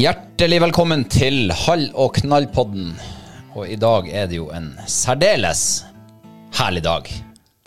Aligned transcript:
Hjertelig 0.00 0.62
velkommen 0.62 1.02
til 1.12 1.50
Hall 1.52 1.82
og 1.98 2.14
knall-podden. 2.16 2.94
Og 3.52 3.68
i 3.68 3.74
dag 3.76 4.06
er 4.08 4.30
det 4.30 4.38
jo 4.38 4.46
en 4.54 4.70
særdeles 4.88 5.82
herlig 6.56 6.80
dag. 6.86 7.10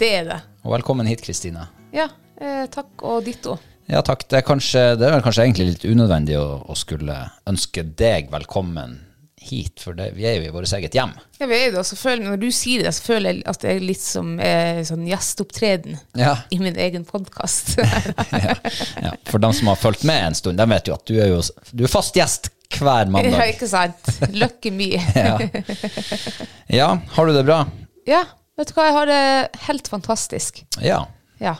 Det 0.02 0.10
er 0.16 0.26
det. 0.32 0.38
Og 0.66 0.74
velkommen 0.74 1.06
hit, 1.06 1.22
Kristine. 1.22 1.68
Ja, 1.94 2.08
eh, 2.42 2.64
takk 2.74 3.04
og 3.06 3.28
ditto. 3.28 3.60
Ja, 3.86 4.02
takk. 4.02 4.26
Det 4.26 4.40
er, 4.40 4.46
kanskje, 4.48 4.82
det 4.98 5.12
er 5.12 5.22
kanskje 5.22 5.46
egentlig 5.46 5.68
litt 5.76 5.86
unødvendig 5.86 6.40
å, 6.40 6.48
å 6.66 6.80
skulle 6.80 7.20
ønske 7.52 7.86
deg 8.02 8.34
velkommen 8.34 8.98
hit, 9.44 9.82
for 9.84 9.98
det, 9.98 10.10
vi 10.18 10.26
er 10.30 10.38
jo 10.40 10.48
i 10.48 10.54
vårt 10.54 10.72
eget 10.78 10.96
hjem. 10.98 11.12
Ja, 11.40 11.48
vi 11.50 11.58
er 11.58 11.66
jo 11.68 11.74
det, 11.76 11.82
og 11.84 11.88
så 11.90 11.98
føler, 12.00 12.24
Når 12.30 12.40
du 12.42 12.48
sier 12.56 12.84
det, 12.86 12.94
så 12.96 13.04
føler 13.08 13.30
jeg 13.34 13.44
at 13.52 13.62
det 13.64 13.72
er 13.76 13.84
litt 13.84 14.02
som 14.04 14.34
eh, 14.40 14.80
sånn 14.88 15.04
gjesteopptreden 15.10 15.98
Ja. 16.20 16.34
i 16.56 16.60
min 16.64 16.78
egen 16.80 17.04
podkast. 17.10 17.76
ja, 18.32 18.56
ja. 19.04 19.14
For 19.30 19.44
dem 19.44 19.54
som 19.54 19.72
har 19.74 19.80
fulgt 19.82 20.04
med 20.08 20.30
en 20.30 20.38
stund, 20.40 20.58
de 20.62 20.68
vet 20.74 20.88
jo 20.92 20.96
at 20.98 21.06
du 21.10 21.18
er 21.20 21.34
jo 21.34 21.42
du 21.72 21.84
er 21.88 21.92
fast 21.92 22.16
gjest 22.18 22.50
hver 22.74 23.04
ja, 23.06 23.12
mandag. 23.14 23.44
ikke 23.54 23.68
sant? 23.70 24.08
Lucky 24.34 24.72
me. 24.74 24.92
Ja. 25.14 25.36
ja, 26.68 26.88
har 27.18 27.28
du 27.28 27.34
det 27.36 27.44
bra? 27.46 27.60
ja, 28.10 28.24
vet 28.58 28.72
du 28.72 28.74
hva, 28.78 28.88
jeg 28.90 28.96
har 28.98 29.08
det 29.12 29.22
helt 29.68 29.88
fantastisk. 29.92 30.64
Ja. 30.82 31.04
Ja. 31.44 31.56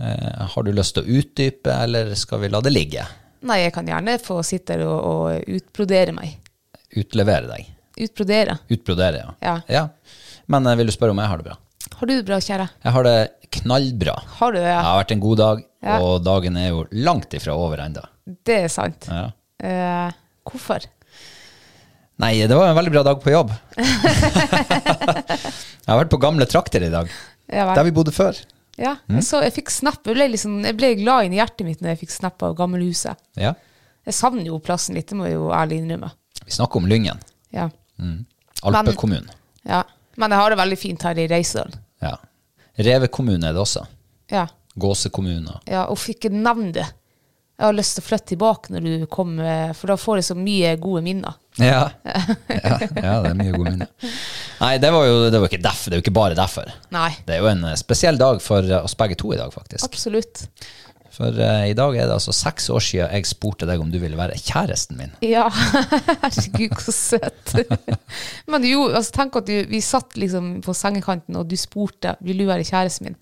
Eh, 0.00 0.42
har 0.54 0.64
du 0.66 0.72
lyst 0.74 0.96
til 0.96 1.04
å 1.06 1.20
utdype, 1.20 1.72
eller 1.84 2.14
skal 2.18 2.40
vi 2.42 2.50
la 2.52 2.60
det 2.64 2.72
ligge? 2.74 3.04
Nei, 3.46 3.60
jeg 3.66 3.74
kan 3.76 3.86
gjerne 3.86 4.16
få 4.22 4.40
sitte 4.44 4.74
her 4.74 4.82
og, 4.88 4.98
og 5.06 5.52
utbrodere 5.58 6.12
meg. 6.16 6.38
Utlevere 6.96 7.48
deg? 7.50 7.68
Utbrodere. 8.06 8.58
Utbrodere, 8.72 9.22
ja. 9.40 9.54
Ja. 9.72 9.84
Men 10.52 10.66
eh, 10.68 10.76
vil 10.80 10.90
du 10.90 10.94
spørre 10.94 11.14
om 11.14 11.20
jeg 11.22 11.30
har 11.32 11.40
det 11.40 11.46
bra? 11.48 11.56
Har 11.96 12.10
du 12.10 12.14
det 12.16 12.26
bra, 12.28 12.38
kjære? 12.42 12.66
Jeg 12.84 12.92
har 12.96 13.06
det 13.06 13.16
knallbra. 13.56 14.16
Har 14.40 14.52
du 14.52 14.58
det, 14.58 14.66
ja? 14.68 14.80
Det 14.82 14.88
har 14.90 15.00
vært 15.04 15.14
en 15.16 15.24
god 15.24 15.38
dag, 15.40 15.62
Ja. 15.86 15.96
og 16.02 16.24
dagen 16.26 16.56
er 16.58 16.68
jo 16.72 16.82
langt 17.06 17.34
ifra 17.38 17.54
over 17.56 17.78
ennå. 17.84 18.02
Det 18.44 18.56
er 18.64 18.68
sant. 18.72 19.06
Ja. 19.08 19.28
Uh, 19.62 20.10
hvorfor? 20.50 20.80
Nei, 22.18 22.32
det 22.48 22.56
var 22.56 22.70
en 22.72 22.76
veldig 22.78 22.92
bra 22.94 23.02
dag 23.06 23.20
på 23.22 23.30
jobb. 23.32 23.52
jeg 23.76 23.86
har 25.88 25.98
vært 26.00 26.12
på 26.12 26.20
gamle 26.22 26.46
trakter 26.48 26.84
i 26.86 26.90
dag, 26.92 27.10
der 27.48 27.84
vi 27.86 27.92
bodde 27.94 28.12
før. 28.14 28.38
Ja, 28.76 28.96
Mm. 29.08 29.22
så 29.24 29.40
jeg 29.42 29.54
fikk 29.56 29.70
snap. 29.72 30.02
Jeg 30.04 30.14
ble, 30.18 30.26
liksom, 30.34 30.58
jeg 30.64 30.76
ble 30.76 30.90
glad 31.00 31.24
inni 31.26 31.38
i 31.38 31.40
hjertet 31.40 31.64
mitt 31.64 31.80
når 31.80 31.94
jeg 31.94 32.00
fikk 32.04 32.12
snap 32.12 32.42
av 32.44 32.56
gamlehuset. 32.58 33.16
Ja. 33.40 33.54
Jeg 34.04 34.14
savner 34.14 34.44
jo 34.44 34.58
plassen 34.60 34.94
litt, 34.98 35.08
det 35.08 35.16
må 35.16 35.24
jeg 35.24 35.38
jo 35.38 35.46
ærlig 35.54 35.78
innrømme. 35.80 36.10
Vi 36.46 36.54
snakker 36.54 36.80
om 36.82 36.86
Lyngen, 36.90 37.18
Ja. 37.54 37.68
Alpekommunen. 38.62 39.30
ja. 39.66 39.82
Men 40.16 40.32
jeg 40.32 40.40
har 40.40 40.50
det 40.50 40.56
veldig 40.56 40.76
fint 40.80 41.02
her 41.04 41.18
i 41.20 41.26
Reisedal. 41.28 41.74
Ja. 42.00 42.14
Reve 42.80 43.08
kommune 43.12 43.50
er 43.50 43.52
det 43.52 43.60
også. 43.60 43.82
Ja. 44.32 44.46
Gåse 44.80 45.10
kommune. 45.12 45.58
ja. 45.68 45.82
Og 45.92 45.98
fikk 46.00 46.30
nevne 46.32 46.70
det. 46.72 46.86
Jeg 47.56 47.64
har 47.64 47.72
lyst 47.76 47.94
til 47.96 48.04
å 48.04 48.06
flytte 48.06 48.28
tilbake 48.34 48.72
når 48.72 48.84
du 48.84 49.04
kommer, 49.12 49.70
for 49.76 49.88
da 49.88 49.96
får 49.96 50.18
jeg 50.20 50.24
så 50.28 50.34
mye 50.36 50.74
gode 50.80 51.02
minner. 51.04 51.36
Ja. 51.60 51.86
ja. 52.04 52.78
ja, 52.80 53.14
det 53.24 53.30
er 53.30 53.36
mye 53.38 53.52
gode 53.54 53.70
minner. 53.76 53.92
Nei, 54.60 54.72
det 54.80 54.90
var 54.92 55.06
jo 55.08 55.14
det 55.32 55.40
var 55.40 55.48
ikke 55.52 55.62
derfor, 55.64 55.88
det 55.90 55.96
er 55.96 56.00
jo 56.02 56.04
ikke 56.04 56.16
bare 56.18 56.36
derfor. 56.36 56.72
Nei, 56.92 57.10
Det 57.28 57.36
er 57.36 57.40
jo 57.44 57.48
en 57.52 57.64
eh, 57.70 57.76
spesiell 57.80 58.16
dag 58.20 58.40
for 58.44 58.64
eh, 58.64 58.84
oss 58.84 58.96
begge 58.96 59.16
to 59.20 59.32
i 59.32 59.38
dag, 59.40 59.52
faktisk. 59.52 59.84
absolutt. 59.88 60.46
For 61.16 61.32
uh, 61.32 61.64
i 61.64 61.76
dag 61.76 61.96
er 61.96 62.08
det 62.08 62.16
altså 62.18 62.34
seks 62.36 62.68
år 62.72 62.82
siden 62.84 63.12
jeg 63.14 63.28
spurte 63.28 63.68
deg 63.68 63.80
om 63.80 63.88
du 63.92 63.96
ville 64.02 64.18
være 64.18 64.36
kjæresten 64.36 64.98
min. 65.00 65.14
Ja, 65.24 65.46
herregud, 66.22 66.76
så 66.84 66.92
søt. 66.92 67.54
Men 68.52 68.66
jo, 68.68 68.90
altså, 68.90 69.14
tenk 69.16 69.38
at 69.40 69.48
du, 69.48 69.54
vi 69.70 69.80
satt 69.84 70.18
liksom 70.20 70.58
på 70.64 70.76
sengekanten, 70.76 71.38
og 71.40 71.48
du 71.48 71.56
spurte 71.60 72.18
vil 72.26 72.44
du 72.44 72.48
være 72.50 72.68
kjæresten 72.68 73.10
min. 73.10 73.20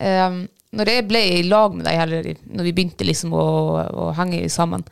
Um, 0.00 0.42
når 0.74 0.90
jeg 0.90 1.06
ble 1.10 1.22
i 1.36 1.46
lag 1.46 1.74
med 1.74 1.86
deg, 1.86 2.02
eller 2.02 2.28
når 2.46 2.66
vi 2.68 2.74
begynte 2.74 3.06
liksom 3.06 3.34
å, 3.34 3.46
å 3.90 4.10
henge 4.18 4.44
sammen, 4.50 4.84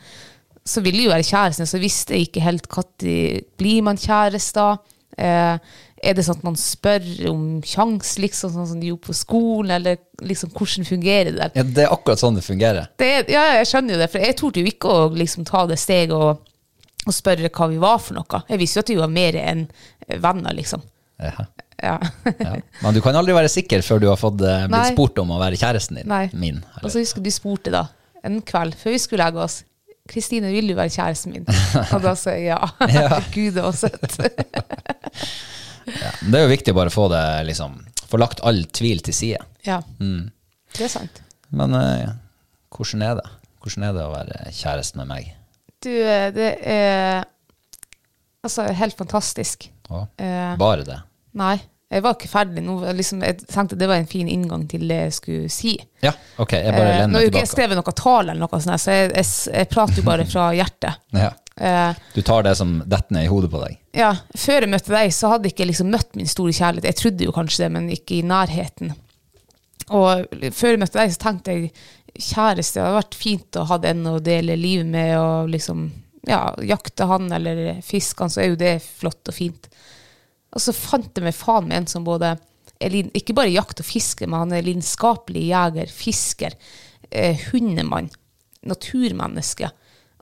så 0.69 0.82
ville 0.84 1.00
jeg 1.03 1.09
jo 1.09 1.15
være 1.15 1.26
kjæresten, 1.26 1.69
så 1.70 1.81
visste 1.81 2.15
jeg 2.15 2.28
ikke 2.28 2.44
helt 2.44 2.66
når 2.70 3.06
blir 3.59 3.84
man 3.87 4.00
kjærester. 4.00 4.82
Eh, 5.19 5.76
er 6.03 6.14
det 6.14 6.25
sånn 6.26 6.36
at 6.38 6.44
man 6.47 6.56
spør 6.60 7.06
om 7.31 7.41
sjans, 7.66 8.12
liksom, 8.22 8.53
sånn 8.54 8.66
som 8.70 8.81
de 8.81 8.91
gjorde 8.92 9.06
på 9.09 9.14
skolen, 9.19 9.70
eller 9.78 9.97
liksom, 10.22 10.50
hvordan 10.54 10.86
fungerer 10.86 11.32
det 11.32 11.38
der? 11.41 11.50
Ja, 11.59 11.62
Det 11.64 11.84
er 11.86 11.94
akkurat 11.94 12.20
sånn 12.22 12.36
det 12.38 12.44
fungerer. 12.47 12.86
det, 12.98 13.09
er- 13.16 13.32
ja, 13.32 13.44
ja, 13.48 13.54
jeg 13.62 13.66
skjønner 13.72 13.94
jo 13.97 14.00
det, 14.04 14.10
for 14.12 14.19
jeg 14.22 14.37
torde 14.38 14.60
jo 14.62 14.70
ikke 14.70 14.88
å 14.94 15.08
liksom, 15.19 15.44
ta 15.48 15.64
det 15.66 15.78
steget 15.82 16.14
og, 16.14 16.44
og 17.06 17.14
spørre 17.14 17.50
hva 17.50 17.69
vi 17.72 17.78
var 17.82 17.98
for 17.98 18.14
noe. 18.20 18.42
Jeg 18.48 18.58
visste 18.62 18.78
jo 18.78 18.84
at 18.87 18.92
vi 18.94 19.00
var 19.03 19.08
mer 19.14 19.38
enn 19.42 19.66
venner, 20.22 20.54
liksom. 20.54 20.82
Ja. 21.23 21.34
Ja. 21.82 21.99
Ja. 22.38 22.56
Men 22.82 22.94
du 22.94 23.00
kan 23.02 23.14
aldri 23.17 23.32
være 23.34 23.49
sikker 23.50 23.82
før 23.87 24.00
du 24.02 24.06
har 24.11 24.17
fått 24.19 24.40
eh, 24.43 24.64
blitt 24.67 24.75
Nei. 24.75 24.93
spurt 24.93 25.19
om 25.23 25.31
å 25.34 25.38
være 25.40 25.56
kjæresten 25.58 25.99
din. 26.00 26.08
Nei. 26.11 26.25
Min. 26.34 26.58
Og 26.82 26.90
så 26.90 26.99
husker 27.02 27.23
du 27.23 27.31
spurte 27.31 27.70
da, 27.75 27.84
en 28.26 28.40
kveld 28.43 28.75
før 28.78 28.94
vi 28.94 28.99
skulle 29.02 29.25
legge 29.26 29.43
oss, 29.43 29.61
Kristine, 30.08 30.49
vil 30.55 30.70
du 30.70 30.75
være 30.75 30.88
kjæresten 30.94 31.34
min? 31.34 31.44
Og 31.94 32.00
da 32.02 32.14
sa 32.17 32.32
jeg 32.32 32.49
ja. 32.49 32.58
Gud, 33.34 33.55
det 33.58 33.62
var 33.62 33.76
søtt. 33.76 34.14
Ja. 36.02 36.11
Det 36.20 36.35
er 36.40 36.44
jo 36.46 36.52
viktig 36.52 36.75
å 36.75 36.79
bare 36.79 36.90
få 36.94 37.08
det 37.12 37.25
liksom 37.49 37.79
Få 38.08 38.17
lagt 38.20 38.40
all 38.49 38.62
tvil 38.73 39.00
til 39.05 39.12
side. 39.14 39.38
ja, 39.67 39.82
Mm. 40.00 40.31
det 40.76 40.85
er 40.87 40.88
sant. 40.88 41.19
Men 41.52 41.75
uh, 41.76 42.12
hvordan 42.73 43.02
er 43.05 43.14
det? 43.19 43.26
Hvordan 43.61 43.85
er 43.85 43.93
det 43.99 44.05
å 44.06 44.12
være 44.14 44.52
kjæreste 44.52 44.96
med 44.96 45.06
meg? 45.11 45.26
Du, 45.85 45.90
eh, 45.93 46.31
det 46.32 46.49
er 46.64 47.25
altså 48.44 48.64
helt 48.75 48.96
fantastisk. 48.96 49.69
Å, 49.90 50.06
Eh, 50.19 50.56
bare 50.61 50.85
det? 50.85 50.99
nei, 51.35 51.58
jeg 51.90 52.02
var 52.02 52.14
ikke 52.17 52.29
ferdig 52.32 52.62
nå. 52.64 52.79
Liksom, 52.96 53.23
jeg 53.25 53.38
tenkte 53.46 53.76
det 53.79 53.88
var 53.88 53.96
en 54.00 54.06
fin 54.08 54.29
inngang 54.29 54.67
til 54.69 54.88
det 54.88 54.99
jeg 55.05 55.12
skulle 55.19 55.49
si. 55.52 55.76
Ja, 56.02 56.12
ok, 56.38 56.52
jeg 56.52 56.73
bare 56.73 56.88
Eh, 56.88 56.96
tilbake. 56.96 57.11
nå 57.12 57.14
har 57.19 57.23
jo 57.23 57.31
ikke 57.31 57.44
jeg 57.44 57.49
skrevet 57.52 57.76
noe 57.79 57.93
tale, 57.96 58.31
eller 58.32 58.40
noe 58.40 58.61
sånt, 58.61 58.81
så 58.81 58.90
jeg, 58.96 59.12
jeg, 59.14 59.26
jeg 59.55 59.69
prater 59.69 59.96
jo 59.96 60.02
bare 60.08 60.25
fra 60.26 60.49
hjertet. 60.56 60.96
Ja. 61.12 61.31
Eh, 61.60 61.94
Du 62.14 62.22
tar 62.22 62.43
det 62.46 62.55
som 62.58 62.78
detter 62.87 63.16
ned 63.16 63.26
i 63.26 63.31
hodet 63.32 63.50
på 63.50 63.60
deg. 63.64 63.78
ja, 63.99 64.12
før 64.37 64.60
jeg 64.62 64.70
møtte 64.70 64.94
deg, 64.94 65.12
så 65.14 65.32
hadde 65.32 65.49
jeg 65.49 65.56
ikke 65.56 65.70
liksom 65.72 65.90
møtt 65.90 66.16
min 66.16 66.31
store 66.31 66.52
kjærlighet. 66.55 66.84
Jeg 66.93 67.00
trodde 67.02 67.25
jo 67.25 67.34
kanskje 67.34 67.64
det, 67.64 67.70
men 67.75 67.88
ikke 67.90 68.19
i 68.19 68.22
nærheten. 68.22 68.93
Og 69.90 70.26
før 70.55 70.75
jeg 70.75 70.82
møtte 70.82 71.00
deg, 71.00 71.14
så 71.14 71.22
tenkte 71.22 71.55
jeg 71.56 71.70
kjæreste, 72.19 72.78
det 72.78 72.84
hadde 72.84 72.99
vært 73.00 73.19
fint 73.19 73.58
å 73.58 73.64
ha 73.70 73.78
en 73.90 74.06
å 74.10 74.19
dele 74.20 74.56
livet 74.58 74.87
med, 74.90 75.14
og 75.19 75.49
liksom, 75.52 75.87
ja, 76.28 76.43
jakte 76.66 77.06
han 77.08 77.31
eller 77.32 77.81
fiske 77.87 78.22
han, 78.22 78.31
så 78.31 78.43
er 78.43 78.50
jo 78.52 78.61
det 78.61 78.75
flott 78.82 79.31
og 79.31 79.34
fint. 79.34 79.69
Og 80.54 80.62
så 80.62 80.75
fant 80.76 81.11
jeg 81.14 81.25
meg 81.25 81.37
faen 81.37 81.69
med 81.69 81.82
en 81.82 81.87
som 81.90 82.04
både 82.06 82.37
er 82.78 82.94
ikke 83.16 83.34
bare 83.34 83.50
jakt 83.50 83.81
og 83.82 83.88
fiske, 83.88 84.26
men 84.26 84.44
han 84.44 84.54
er 84.54 84.66
lidenskapelig 84.66 85.49
jeger, 85.49 85.90
fisker, 85.90 86.54
eh, 87.11 87.38
hundemann, 87.50 88.11
naturmenneske. 88.69 89.70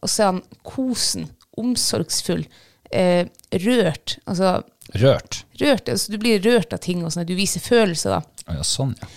Og 0.02 0.10
så 0.12 0.22
er 0.22 0.30
han 0.32 0.42
kosen, 0.66 1.28
omsorgsfull, 1.58 2.44
eh, 2.92 3.26
rørt. 3.64 4.18
Altså, 4.26 4.58
Rørt. 4.94 5.40
rørt, 5.58 5.88
altså 5.90 6.12
du 6.12 6.18
blir 6.22 6.38
rørt 6.44 6.72
av 6.72 6.78
ting 6.84 7.00
og 7.04 7.10
sånn, 7.12 7.26
du 7.26 7.34
viser 7.34 7.60
følelser 7.64 8.10
da. 8.14 8.20
Ja, 8.54 8.62
sånn, 8.62 8.92
ja. 9.00 9.08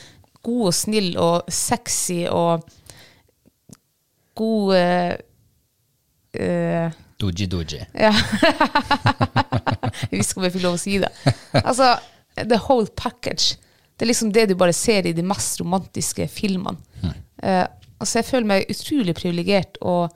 God 0.41 0.69
og 0.71 0.73
snill 0.73 1.11
og 1.19 1.49
sexy 1.51 2.23
og 2.31 2.63
god 4.39 4.75
eh, 4.77 5.13
eh, 6.39 6.91
Doji 7.19 7.45
doji. 7.51 7.81
Jeg 7.99 8.13
visste 10.13 10.31
ikke 10.31 10.39
om 10.39 10.45
jeg 10.47 10.53
fikk 10.53 10.63
lov 10.63 10.75
å 10.77 10.79
si 10.79 10.93
det. 11.03 11.09
Altså, 11.59 11.89
the 12.39 12.55
whole 12.63 12.87
package. 12.95 13.57
Det 13.97 14.05
er 14.05 14.09
liksom 14.13 14.31
det 14.31 14.45
du 14.47 14.55
bare 14.55 14.71
ser 14.75 15.09
i 15.09 15.11
de 15.17 15.25
mest 15.27 15.59
romantiske 15.59 16.29
filmene. 16.31 16.79
Eh, 17.43 17.65
altså, 17.99 18.21
jeg 18.21 18.27
føler 18.29 18.47
meg 18.53 18.71
utrolig 18.71 19.15
privilegert 19.17 19.75
og 19.83 20.15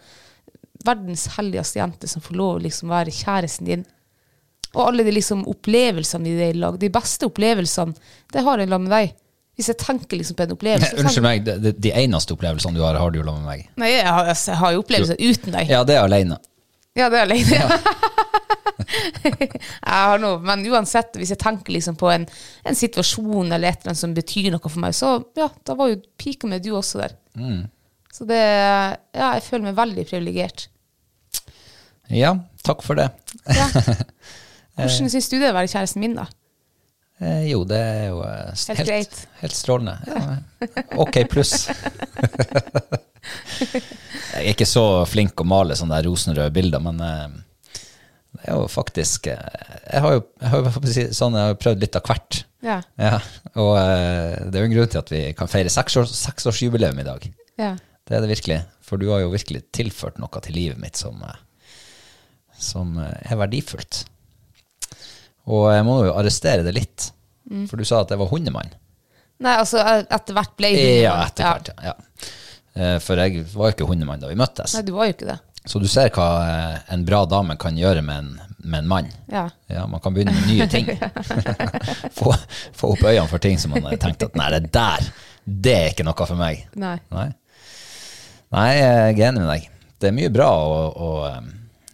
verdens 0.86 1.28
heldigste 1.38 1.80
jente 1.80 2.10
som 2.12 2.24
får 2.24 2.38
lov 2.40 2.56
å 2.58 2.64
liksom 2.64 2.92
være 2.94 3.14
kjæresten 3.14 3.70
din. 3.70 3.84
Og 4.74 4.88
alle 4.88 5.06
de 5.06 5.14
liksom 5.14 5.44
opplevelsene 5.50 6.32
i 6.32 6.38
det 6.38 6.54
i 6.54 6.62
lag. 6.62 6.80
De 6.82 6.90
beste 6.94 7.28
opplevelsene, 7.30 7.94
det 8.34 8.46
har 8.46 8.62
jeg 8.62 8.72
lag 8.72 8.82
med 8.82 8.94
deg. 8.94 9.14
Hvis 9.54 9.70
jeg 9.70 9.78
tenker 9.78 10.18
liksom 10.18 10.38
på 10.38 10.48
en 10.48 10.56
opplevelse 10.56 10.96
Nei, 10.96 11.04
Unnskyld 11.04 11.26
meg, 11.28 11.44
de, 11.46 11.74
de, 11.78 11.92
eneste 12.02 12.34
opplevelsene 12.34 12.74
du 12.74 12.82
har, 12.82 12.98
har 12.98 13.14
du 13.14 13.20
jo 13.20 13.26
med 13.28 13.44
meg. 13.46 13.68
Nei, 13.78 13.92
jeg 13.94 14.08
har, 14.10 14.32
jeg 14.34 14.58
har 14.64 14.74
jo 14.74 14.82
opplevelser 14.82 15.20
uten 15.22 15.54
deg. 15.54 15.70
Ja, 15.70 15.84
det 15.86 16.00
er 16.00 16.08
alene. 16.08 16.40
Ja, 16.98 17.10
det 17.14 17.20
er 17.20 17.28
alene. 17.28 17.60
jeg 19.24 19.62
har 19.86 20.22
noe, 20.22 20.40
men 20.42 20.66
uansett, 20.74 21.14
hvis 21.22 21.36
jeg 21.36 21.42
tenker 21.42 21.76
liksom 21.76 21.98
på 22.02 22.10
en, 22.10 22.26
en 22.66 22.78
situasjon 22.78 23.54
eller 23.54 23.70
et 23.70 23.84
eller 23.84 23.94
annet 23.94 24.02
som 24.02 24.18
betyr 24.18 24.50
noe 24.54 24.66
for 24.66 24.82
meg, 24.82 24.98
så 24.98 25.16
ja, 25.38 25.52
da 25.66 25.78
var 25.78 25.94
jo 25.94 26.02
pika 26.18 26.50
med 26.50 26.66
du 26.66 26.74
også 26.78 27.04
der. 27.04 27.16
Så 28.14 28.28
det 28.30 28.42
Ja, 28.42 29.34
jeg 29.36 29.46
føler 29.46 29.70
meg 29.70 29.78
veldig 29.78 30.06
privilegert. 30.10 30.68
Ja, 32.14 32.36
takk 32.66 32.84
for 32.86 33.00
det. 33.00 33.10
Ja. 33.50 33.68
Hvordan 34.78 35.12
syns 35.12 35.30
du 35.30 35.38
det 35.38 35.48
er 35.50 35.54
å 35.54 35.58
være 35.60 35.72
kjæresten 35.72 36.02
min, 36.04 36.16
da? 36.18 36.26
Eh, 37.22 37.46
jo, 37.52 37.62
det 37.70 37.78
er 37.78 38.06
jo 38.10 38.22
helt, 38.26 38.68
Helt 38.74 38.88
greit. 38.90 39.20
Helt 39.44 39.56
strålende. 39.56 39.96
Ja. 40.10 40.38
Ok 41.04 41.20
pluss. 41.32 41.68
jeg 44.34 44.42
er 44.42 44.52
ikke 44.54 44.68
så 44.68 44.86
flink 45.10 45.40
å 45.40 45.48
male 45.48 45.78
sånne 45.78 46.00
der 46.00 46.10
rosenrøde 46.10 46.54
bilder, 46.56 46.82
men 46.84 47.00
eh, 47.06 47.30
det 48.34 48.48
er 48.50 48.58
jo 48.58 48.66
faktisk 48.72 49.30
eh, 49.32 49.38
Jeg 49.92 50.02
har 50.04 50.18
jo, 50.18 50.24
jeg 50.42 50.52
har 50.52 50.66
jo 50.66 50.72
sånn, 51.16 51.38
jeg 51.38 51.54
har 51.54 51.62
prøvd 51.62 51.86
litt 51.86 52.00
av 52.00 52.06
hvert. 52.10 52.44
Ja. 52.64 52.78
Ja, 53.00 53.18
og 53.60 53.74
eh, 53.78 54.38
det 54.50 54.58
er 54.58 54.64
jo 54.64 54.70
en 54.72 54.76
grunn 54.78 54.92
til 54.94 55.02
at 55.04 55.12
vi 55.14 55.24
kan 55.38 55.52
feire 55.52 55.72
seksårs, 55.74 56.14
seksårsjubileum 56.26 57.02
i 57.04 57.10
dag. 57.10 57.34
ja. 57.62 57.74
Det 58.04 58.18
er 58.18 58.26
det 58.26 58.34
virkelig. 58.34 58.58
For 58.84 59.00
du 59.00 59.06
har 59.14 59.22
jo 59.22 59.30
virkelig 59.32 59.62
tilført 59.72 60.18
noe 60.20 60.40
til 60.44 60.58
livet 60.58 60.80
mitt 60.82 61.00
som, 61.00 61.22
eh, 61.24 61.38
som 62.60 62.98
eh, 63.02 63.32
er 63.32 63.40
verdifullt. 63.40 64.04
Og 65.52 65.68
jeg 65.74 65.84
må 65.88 66.00
jo 66.08 66.16
arrestere 66.16 66.64
det 66.66 66.76
litt. 66.78 67.10
Mm. 67.52 67.66
For 67.68 67.80
du 67.80 67.86
sa 67.88 68.04
at 68.04 68.14
jeg 68.14 68.22
var 68.22 68.32
hundemann. 68.32 68.72
Nei, 69.44 69.58
altså, 69.60 69.82
etter 69.84 70.38
hvert 70.38 70.54
ble 70.60 70.72
du. 70.78 70.84
Ja, 71.04 71.18
etter 71.26 71.50
hvert. 71.50 71.74
Ja. 71.84 71.94
Ja. 71.94 72.30
Eh, 72.74 72.96
For 73.04 73.20
jeg 73.20 73.44
var 73.54 73.70
jo 73.70 73.76
ikke 73.76 73.90
hundemann 73.90 74.22
da 74.22 74.30
vi 74.32 74.40
møttes. 74.40 74.76
Nei, 74.78 74.86
du 74.88 74.94
var 74.96 75.10
jo 75.10 75.18
ikke 75.18 75.30
det. 75.34 75.40
Så 75.70 75.80
du 75.80 75.88
ser 75.88 76.10
hva 76.16 76.28
eh, 76.44 76.80
en 76.96 77.04
bra 77.08 77.24
dame 77.30 77.56
kan 77.60 77.78
gjøre 77.80 78.04
med 78.04 78.24
en, 78.24 78.56
med 78.64 78.84
en 78.84 78.90
mann. 78.90 79.12
Ja. 79.32 79.46
Ja, 79.72 79.86
Man 79.88 80.02
kan 80.04 80.16
begynne 80.16 80.34
med 80.36 80.50
nye 80.50 80.68
ting. 80.72 80.90
få, 82.18 82.34
få 82.76 82.94
opp 82.96 83.04
øynene 83.04 83.30
for 83.32 83.44
ting 83.44 83.60
som 83.62 83.76
man 83.76 83.88
har 83.88 84.00
tenkt 84.02 84.26
at 84.28 84.40
nei, 84.40 84.50
det 84.56 84.72
der, 84.76 85.12
det 85.44 85.76
er 85.76 85.92
ikke 85.94 86.08
noe 86.08 86.28
for 86.28 86.40
meg. 86.40 86.66
Nei. 86.80 86.98
Nei, 87.16 87.30
nei 88.56 88.70
jeg 88.76 89.20
er 89.20 89.28
enig 89.30 89.44
med 89.44 89.52
deg. 89.54 89.70
Det 90.00 90.10
er 90.10 90.18
mye 90.18 90.32
bra, 90.36 90.50
å, 90.52 91.12
um, 91.38 91.52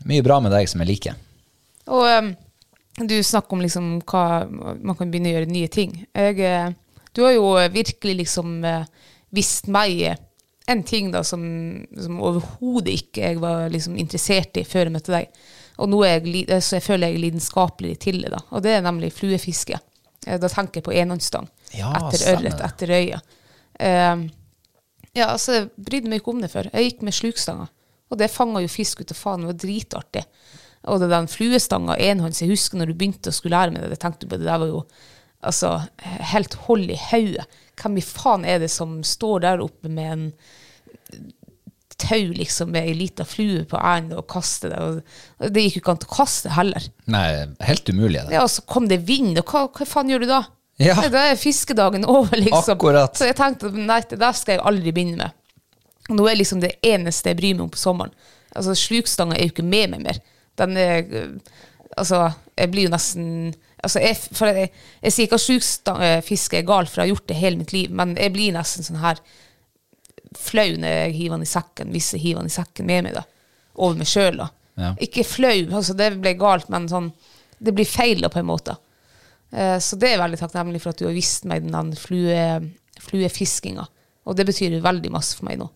mye 0.09 0.25
bra 0.25 0.39
med 0.43 0.53
deg 0.55 0.69
som 0.69 0.81
jeg 0.83 0.89
liker. 0.89 1.17
Og 1.89 2.05
um, 2.05 2.31
du 3.07 3.23
snakker 3.23 3.55
om 3.55 3.61
liksom 3.61 3.91
hva 4.09 4.23
man 4.49 4.97
kan 4.97 5.11
begynne 5.11 5.31
å 5.31 5.37
gjøre 5.37 5.51
nye 5.51 5.69
ting. 5.71 5.93
Jeg, 6.13 6.39
eh, 6.43 6.71
du 7.15 7.23
har 7.23 7.35
jo 7.35 7.53
virkelig 7.71 8.15
liksom 8.23 8.59
eh, 8.67 8.89
vist 9.35 9.69
meg 9.71 10.01
eh, 10.03 10.19
en 10.69 10.83
ting 10.85 11.09
da 11.13 11.23
som, 11.25 11.41
som 11.97 12.19
overhodet 12.21 12.93
ikke 12.99 13.23
jeg 13.23 13.39
var 13.41 13.71
liksom 13.73 13.95
interessert 13.97 14.59
i 14.59 14.65
før 14.67 14.87
jeg 14.87 14.95
møtte 14.97 15.15
deg. 15.15 15.39
Og 15.79 15.89
nå 15.89 16.01
jeg, 16.03 16.43
så 16.59 16.77
jeg 16.77 16.85
føler 16.85 17.09
jeg 17.09 17.23
lidenskapelig 17.23 17.95
til 18.03 18.19
det. 18.25 18.33
da. 18.35 18.43
Og 18.51 18.65
det 18.65 18.75
er 18.75 18.83
nemlig 18.85 19.13
fluefiske. 19.15 19.79
Da 20.19 20.49
tenker 20.51 20.81
jeg 20.81 20.85
på 20.85 20.93
enhåndsstang. 20.99 21.47
Ja, 21.73 21.93
etter 21.95 22.25
ørret, 22.33 22.59
etter 22.65 22.91
røya. 22.91 23.21
Um, 23.79 24.25
ja, 25.15 25.29
altså, 25.29 25.55
jeg 25.55 25.69
brydde 25.79 26.11
meg 26.11 26.19
ikke 26.19 26.33
om 26.33 26.41
det 26.43 26.51
før. 26.51 26.67
Jeg 26.73 26.89
gikk 26.89 27.05
med 27.07 27.15
slukstanga. 27.15 27.69
Og 28.09 28.17
det 28.19 28.31
fanga 28.33 28.63
jo 28.63 28.71
fisk 28.71 29.03
ut 29.03 29.13
av 29.13 29.19
faen. 29.19 29.45
Det 29.45 29.51
var 29.51 29.61
dritartig. 29.63 30.25
Og 30.89 31.01
det 31.01 31.09
den 31.11 31.29
fluestanga 31.29 31.97
enhånds, 31.99 32.41
jeg 32.41 32.53
husker 32.53 32.79
når 32.79 32.91
du 32.91 32.99
begynte 32.99 33.31
å 33.31 33.35
skulle 33.35 33.57
lære 33.57 33.75
med 33.75 33.83
det, 33.83 33.93
det 33.93 34.01
tenkte 34.01 34.25
du 34.25 34.31
på, 34.31 34.39
det 34.39 34.47
der 34.47 34.61
var 34.61 34.71
jo 34.71 34.83
altså, 35.45 35.73
helt 36.31 36.55
hold 36.67 36.87
i 36.91 36.99
hodet. 37.09 37.45
Hvem 37.79 37.99
i 37.99 38.05
faen 38.05 38.47
er 38.47 38.63
det 38.63 38.71
som 38.73 38.99
står 39.07 39.43
der 39.45 39.63
oppe 39.63 39.91
med 39.91 40.13
en 40.13 40.25
tau 41.99 42.31
liksom 42.31 42.71
med 42.71 42.87
ei 42.87 42.93
lita 42.95 43.25
flue 43.27 43.65
på 43.67 43.79
enden 43.79 44.19
og 44.19 44.27
kaster 44.31 44.71
det? 44.71 44.79
Og, 44.79 45.49
det 45.51 45.65
gikk 45.65 45.79
jo 45.79 45.83
ikke 45.83 45.95
an 45.95 46.05
å 46.07 46.13
kaste 46.15 46.53
heller. 46.55 46.87
Nei, 47.11 47.27
helt 47.67 47.91
umulig 47.91 48.23
det. 48.23 48.37
Ja, 48.37 48.45
og 48.45 48.53
så 48.53 48.63
kom 48.67 48.87
det 48.91 49.01
vind, 49.07 49.35
og 49.39 49.51
hva, 49.51 49.67
hva 49.67 49.87
faen 49.87 50.11
gjør 50.11 50.23
du 50.23 50.31
da? 50.31 50.43
Ja. 50.79 50.95
Da 51.11 51.25
er 51.27 51.39
fiskedagen 51.39 52.07
over, 52.07 52.39
liksom. 52.39 52.77
Akkurat. 52.77 53.17
Så 53.19 53.27
jeg 53.27 53.35
tenkte 53.35 53.71
nei, 53.75 53.99
det 54.07 54.19
der 54.21 54.35
skal 54.37 54.55
jeg 54.55 54.63
aldri 54.71 54.95
begynne 54.95 55.25
med. 55.25 55.35
Nå 56.09 56.25
er 56.27 56.39
liksom 56.39 56.61
det 56.63 56.75
eneste 56.85 57.31
jeg 57.31 57.39
bryr 57.39 57.55
meg 57.55 57.67
om 57.67 57.73
på 57.73 57.81
sommeren. 57.81 58.13
Altså, 58.55 58.75
Slukstanga 58.77 59.37
er 59.37 59.45
jo 59.47 59.53
ikke 59.53 59.65
med 59.65 59.93
meg 59.93 60.05
mer. 60.07 60.21
Den 60.59 60.77
er 60.77 61.03
øh, 61.05 61.33
Altså, 61.97 62.29
jeg 62.53 62.69
blir 62.71 62.85
jo 62.85 62.93
nesten 62.93 63.53
Altså, 63.79 64.01
jeg, 64.03 64.17
jeg, 64.39 64.69
jeg 65.01 65.13
sier 65.15 65.25
ikke 65.25 65.37
at 65.39 65.43
slukstangfiske 65.45 66.57
er 66.59 66.65
galt, 66.67 66.89
for 66.91 66.99
jeg 66.99 67.07
har 67.07 67.13
gjort 67.13 67.29
det 67.31 67.37
hele 67.39 67.59
mitt 67.61 67.71
liv, 67.71 67.93
men 67.95 68.11
jeg 68.19 68.33
blir 68.35 68.51
nesten 68.51 68.83
sånn 68.83 68.99
her 68.99 69.21
flau 70.35 70.73
når 70.75 70.95
jeg 70.97 71.13
hiver 71.15 71.37
den 71.37 71.45
i 71.45 71.49
sekken, 71.49 71.93
hvis 71.95 72.09
jeg 72.13 72.25
hiver 72.25 72.43
den 72.43 72.51
i 72.51 72.53
sekken 72.57 72.89
med 72.89 73.05
meg, 73.07 73.15
da. 73.15 73.23
Over 73.79 74.01
meg 74.01 74.11
sjøl, 74.11 74.41
da. 74.41 74.49
Ja. 74.79 74.91
Ikke 75.07 75.23
flau, 75.23 75.55
altså 75.79 75.95
det 75.95 76.11
ble 76.19 76.35
galt, 76.39 76.67
men 76.71 76.87
sånn 76.91 77.09
Det 77.59 77.73
blir 77.75 77.87
feil, 77.87 78.21
da, 78.23 78.29
på 78.31 78.39
en 78.39 78.47
måte. 78.47 78.75
Eh, 79.51 79.77
så 79.83 79.97
det 79.99 80.13
er 80.13 80.21
veldig 80.21 80.37
takknemlig 80.39 80.79
for 80.79 80.93
at 80.93 80.99
du 81.01 81.07
har 81.09 81.15
vist 81.15 81.47
meg 81.49 81.65
den 81.65 81.89
flue, 81.99 82.43
fluefiskinga. 83.03 83.83
Og 84.27 84.37
det 84.37 84.45
betyr 84.47 84.77
veldig 84.83 85.11
masse 85.11 85.35
for 85.35 85.47
meg 85.49 85.59
nå. 85.59 85.67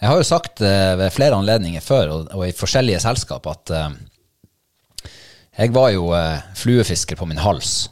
Jeg 0.00 0.10
har 0.10 0.20
jo 0.20 0.28
sagt 0.28 0.60
eh, 0.60 0.92
ved 1.00 1.14
flere 1.14 1.38
anledninger 1.38 1.80
før, 1.84 2.12
og, 2.26 2.42
i 2.44 2.52
forskjellige 2.56 3.00
selskap, 3.00 3.46
at 3.48 3.72
eh, 3.72 3.94
jeg 5.56 5.72
var 5.72 5.92
jo 5.94 6.10
eh, 6.16 6.42
fluefisker 6.58 7.16
på 7.16 7.28
min 7.30 7.40
hals. 7.40 7.88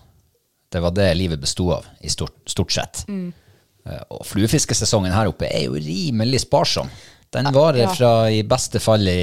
Det 0.68 0.82
var 0.84 0.92
det 0.92 1.14
livet 1.16 1.40
bestod 1.40 1.78
av, 1.78 1.86
i 2.04 2.12
stort, 2.12 2.36
stort 2.50 2.74
sett. 2.76 3.04
Eh, 3.08 4.02
og 4.12 4.24
fluefiskesesongen 4.28 5.14
her 5.14 5.30
oppe 5.32 5.48
er 5.48 5.68
jo 5.68 5.80
rimelig 5.80 6.44
sparsom. 6.44 6.90
Den 7.32 7.48
varer 7.54 7.86
ja. 7.86 7.94
fra 7.94 8.12
i 8.30 8.42
beste 8.46 8.82
fall 8.82 9.08
i 9.08 9.22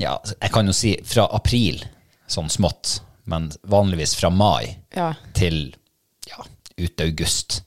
Ja, 0.00 0.14
jeg 0.24 0.52
kan 0.54 0.70
jo 0.70 0.72
si 0.72 0.94
fra 1.04 1.26
april, 1.36 1.82
sånn 2.30 2.48
smått, 2.48 3.00
men 3.28 3.50
vanligvis 3.68 4.14
fra 4.16 4.30
mai 4.32 4.78
Ja. 4.96 5.12
til 5.36 5.74
ja, 6.30 6.46
ut 6.78 7.04
august. 7.04 7.62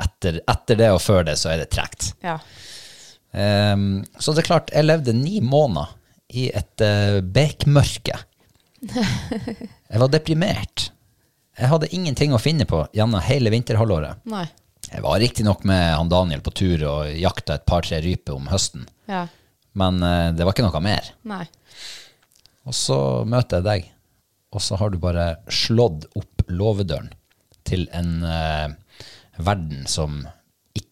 Etter, 0.00 0.40
etter 0.48 0.78
det 0.80 0.88
og 0.94 1.02
før 1.04 1.26
det 1.28 1.36
så 1.36 1.50
er 1.52 1.60
det 1.60 1.68
tregt. 1.74 2.14
Ja. 2.24 2.38
Ehm, 3.32 4.04
så 4.18 4.32
det 4.34 4.42
er 4.44 4.48
klart, 4.48 4.70
jeg 4.74 4.86
levde 4.88 5.14
ni 5.14 5.40
måneder 5.44 5.92
i 6.34 6.48
et 6.54 6.82
uh, 6.84 7.18
bekmørke. 7.26 8.18
Jeg 9.90 9.98
var 10.00 10.08
deprimert. 10.12 10.86
Jeg 11.58 11.68
hadde 11.72 11.88
ingenting 11.92 12.32
å 12.32 12.38
finne 12.40 12.64
på 12.70 12.84
gjennom 12.96 13.20
hele 13.26 13.50
vinterhalvåret. 13.52 14.22
Nei. 14.30 14.44
Jeg 14.90 15.02
var 15.04 15.18
riktignok 15.20 15.64
med 15.68 15.82
han 15.98 16.08
Daniel 16.10 16.40
på 16.46 16.52
tur 16.56 16.84
og 16.88 17.10
jakta 17.18 17.58
et 17.58 17.66
par-tre 17.68 17.98
ryper 18.02 18.38
om 18.38 18.46
høsten, 18.50 18.86
Ja. 19.10 19.26
men 19.78 20.00
uh, 20.02 20.30
det 20.34 20.46
var 20.46 20.54
ikke 20.54 20.64
noe 20.66 20.82
mer. 20.86 21.10
Nei. 21.28 21.42
Og 22.66 22.74
så 22.78 22.96
møter 23.28 23.58
jeg 23.60 23.66
deg, 23.66 23.90
og 24.54 24.62
så 24.64 24.78
har 24.80 24.90
du 24.94 24.98
bare 25.02 25.26
slått 25.52 26.06
opp 26.18 26.46
låvedøren 26.50 27.10
til 27.68 27.84
en 27.94 28.22
uh, 28.24 28.70
verden 29.38 29.84
som 29.90 30.22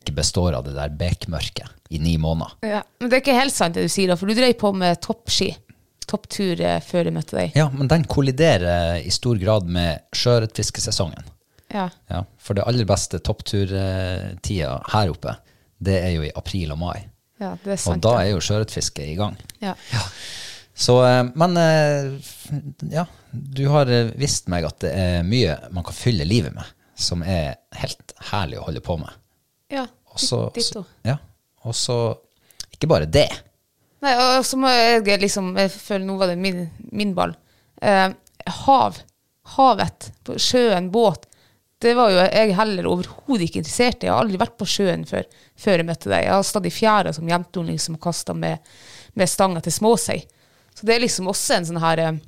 ikke 0.09 0.19
består 0.19 0.57
av 0.59 0.67
det 0.67 0.75
der 0.77 0.91
bekmørket 0.99 1.71
i 1.95 2.00
ni 2.03 2.17
måneder. 2.21 2.57
Ja. 2.67 2.83
Men 3.00 3.09
det 3.12 3.19
er 3.21 3.23
ikke 3.27 3.38
helt 3.38 3.55
sant 3.55 3.77
det 3.79 3.87
du 3.87 3.93
sier, 3.93 4.11
da, 4.11 4.17
for 4.21 4.29
du 4.29 4.35
drev 4.37 4.53
på 4.61 4.73
med 4.77 4.99
toppski. 5.05 5.53
Topptur 6.09 6.61
eh, 6.65 6.79
før 6.85 7.05
jeg 7.11 7.15
møtte 7.15 7.37
deg. 7.37 7.57
Ja, 7.59 7.67
men 7.73 7.88
den 7.93 8.05
kolliderer 8.09 8.97
i 9.05 9.11
stor 9.12 9.37
grad 9.41 9.69
med 9.69 10.00
sjøørretfiskesesongen. 10.17 11.27
Ja. 11.69 11.91
Ja, 12.09 12.23
for 12.41 12.57
det 12.57 12.65
aller 12.65 12.87
beste 12.88 13.21
toppturtida 13.21 14.79
her 14.93 15.11
oppe, 15.12 15.35
det 15.79 15.99
er 16.00 16.15
jo 16.17 16.25
i 16.27 16.33
april 16.37 16.73
og 16.73 16.81
mai. 16.81 16.99
ja, 17.38 17.53
det 17.65 17.75
er 17.77 17.81
sant, 17.81 18.00
Og 18.00 18.07
da 18.09 18.15
er 18.23 18.31
jo 18.33 18.41
sjøørretfisket 18.43 19.05
i 19.12 19.17
gang. 19.21 19.37
ja. 19.61 19.75
Så, 20.79 20.95
eh, 21.03 21.25
men 21.35 21.57
eh, 21.59 22.12
ja, 22.95 23.03
du 23.33 23.65
har 23.69 23.88
visst 24.15 24.47
meg 24.49 24.62
at 24.65 24.77
det 24.85 24.93
er 24.95 25.25
mye 25.27 25.57
man 25.75 25.83
kan 25.85 25.97
fylle 25.97 26.23
livet 26.25 26.55
med, 26.55 26.65
som 26.95 27.25
er 27.27 27.57
helt 27.81 28.15
herlig 28.31 28.61
å 28.61 28.69
holde 28.69 28.81
på 28.87 28.97
med. 29.00 29.11
ja. 29.75 29.87
Og 31.69 31.75
så, 31.77 31.99
ja, 31.99 32.69
ikke 32.75 32.91
bare 32.91 33.09
det. 33.11 33.29
Nei, 34.05 34.15
og 34.15 34.45
så 34.47 34.59
må 34.61 34.71
jeg 34.71 35.19
liksom 35.19 35.57
Jeg 35.59 35.73
føler 35.75 36.05
nå 36.07 36.15
var 36.21 36.31
det 36.31 36.39
min, 36.39 36.69
min 36.95 37.15
ball. 37.17 37.35
Eh, 37.83 38.11
hav. 38.65 39.01
Havet. 39.57 40.13
Sjøen, 40.37 40.91
båt. 40.95 41.27
Det 41.79 41.95
var 41.95 42.11
jo 42.11 42.23
jeg 42.25 42.55
heller 42.59 42.89
overhodet 42.91 43.47
ikke 43.47 43.61
interessert 43.63 44.03
i. 44.03 44.09
Jeg 44.09 44.15
har 44.15 44.25
aldri 44.25 44.41
vært 44.41 44.57
på 44.59 44.67
sjøen 44.67 45.05
før, 45.07 45.29
før 45.59 45.79
jeg 45.79 45.87
møtte 45.87 46.11
deg. 46.11 46.25
Jeg 46.27 46.35
har 46.35 46.47
stadig 46.47 46.73
i 46.73 46.75
fjæra 46.75 47.13
som 47.15 47.31
jentunge 47.31 47.77
som 47.83 47.99
kasta 48.03 48.35
med, 48.35 48.65
med 49.15 49.31
stanga 49.31 49.63
til 49.63 49.75
småsei. 49.77 50.19
Så 50.75 50.87
det 50.87 50.97
er 50.97 51.05
liksom 51.05 51.31
også 51.31 51.59
en 51.59 51.69
sånn 51.71 51.81
her 51.83 52.03
eh, 52.03 52.19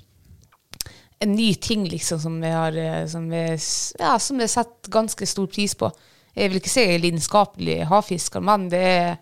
En 1.20 1.34
ny 1.36 1.50
ting, 1.60 1.82
liksom, 1.84 2.18
som 2.22 2.38
jeg 2.42 2.54
har 2.56 2.76
eh, 2.80 3.02
Som 3.10 3.26
jeg, 3.30 3.58
ja, 4.00 4.14
som 4.18 4.40
jeg 4.40 4.50
setter 4.50 4.90
ganske 4.90 5.26
stor 5.28 5.50
pris 5.52 5.74
på. 5.78 5.90
Jeg 6.36 6.50
vil 6.50 6.60
ikke 6.60 6.72
si 6.72 6.84
lidenskapelig 7.02 7.78
havfisker, 7.90 8.42
men 8.44 8.68
det 8.72 8.82
er 8.86 9.16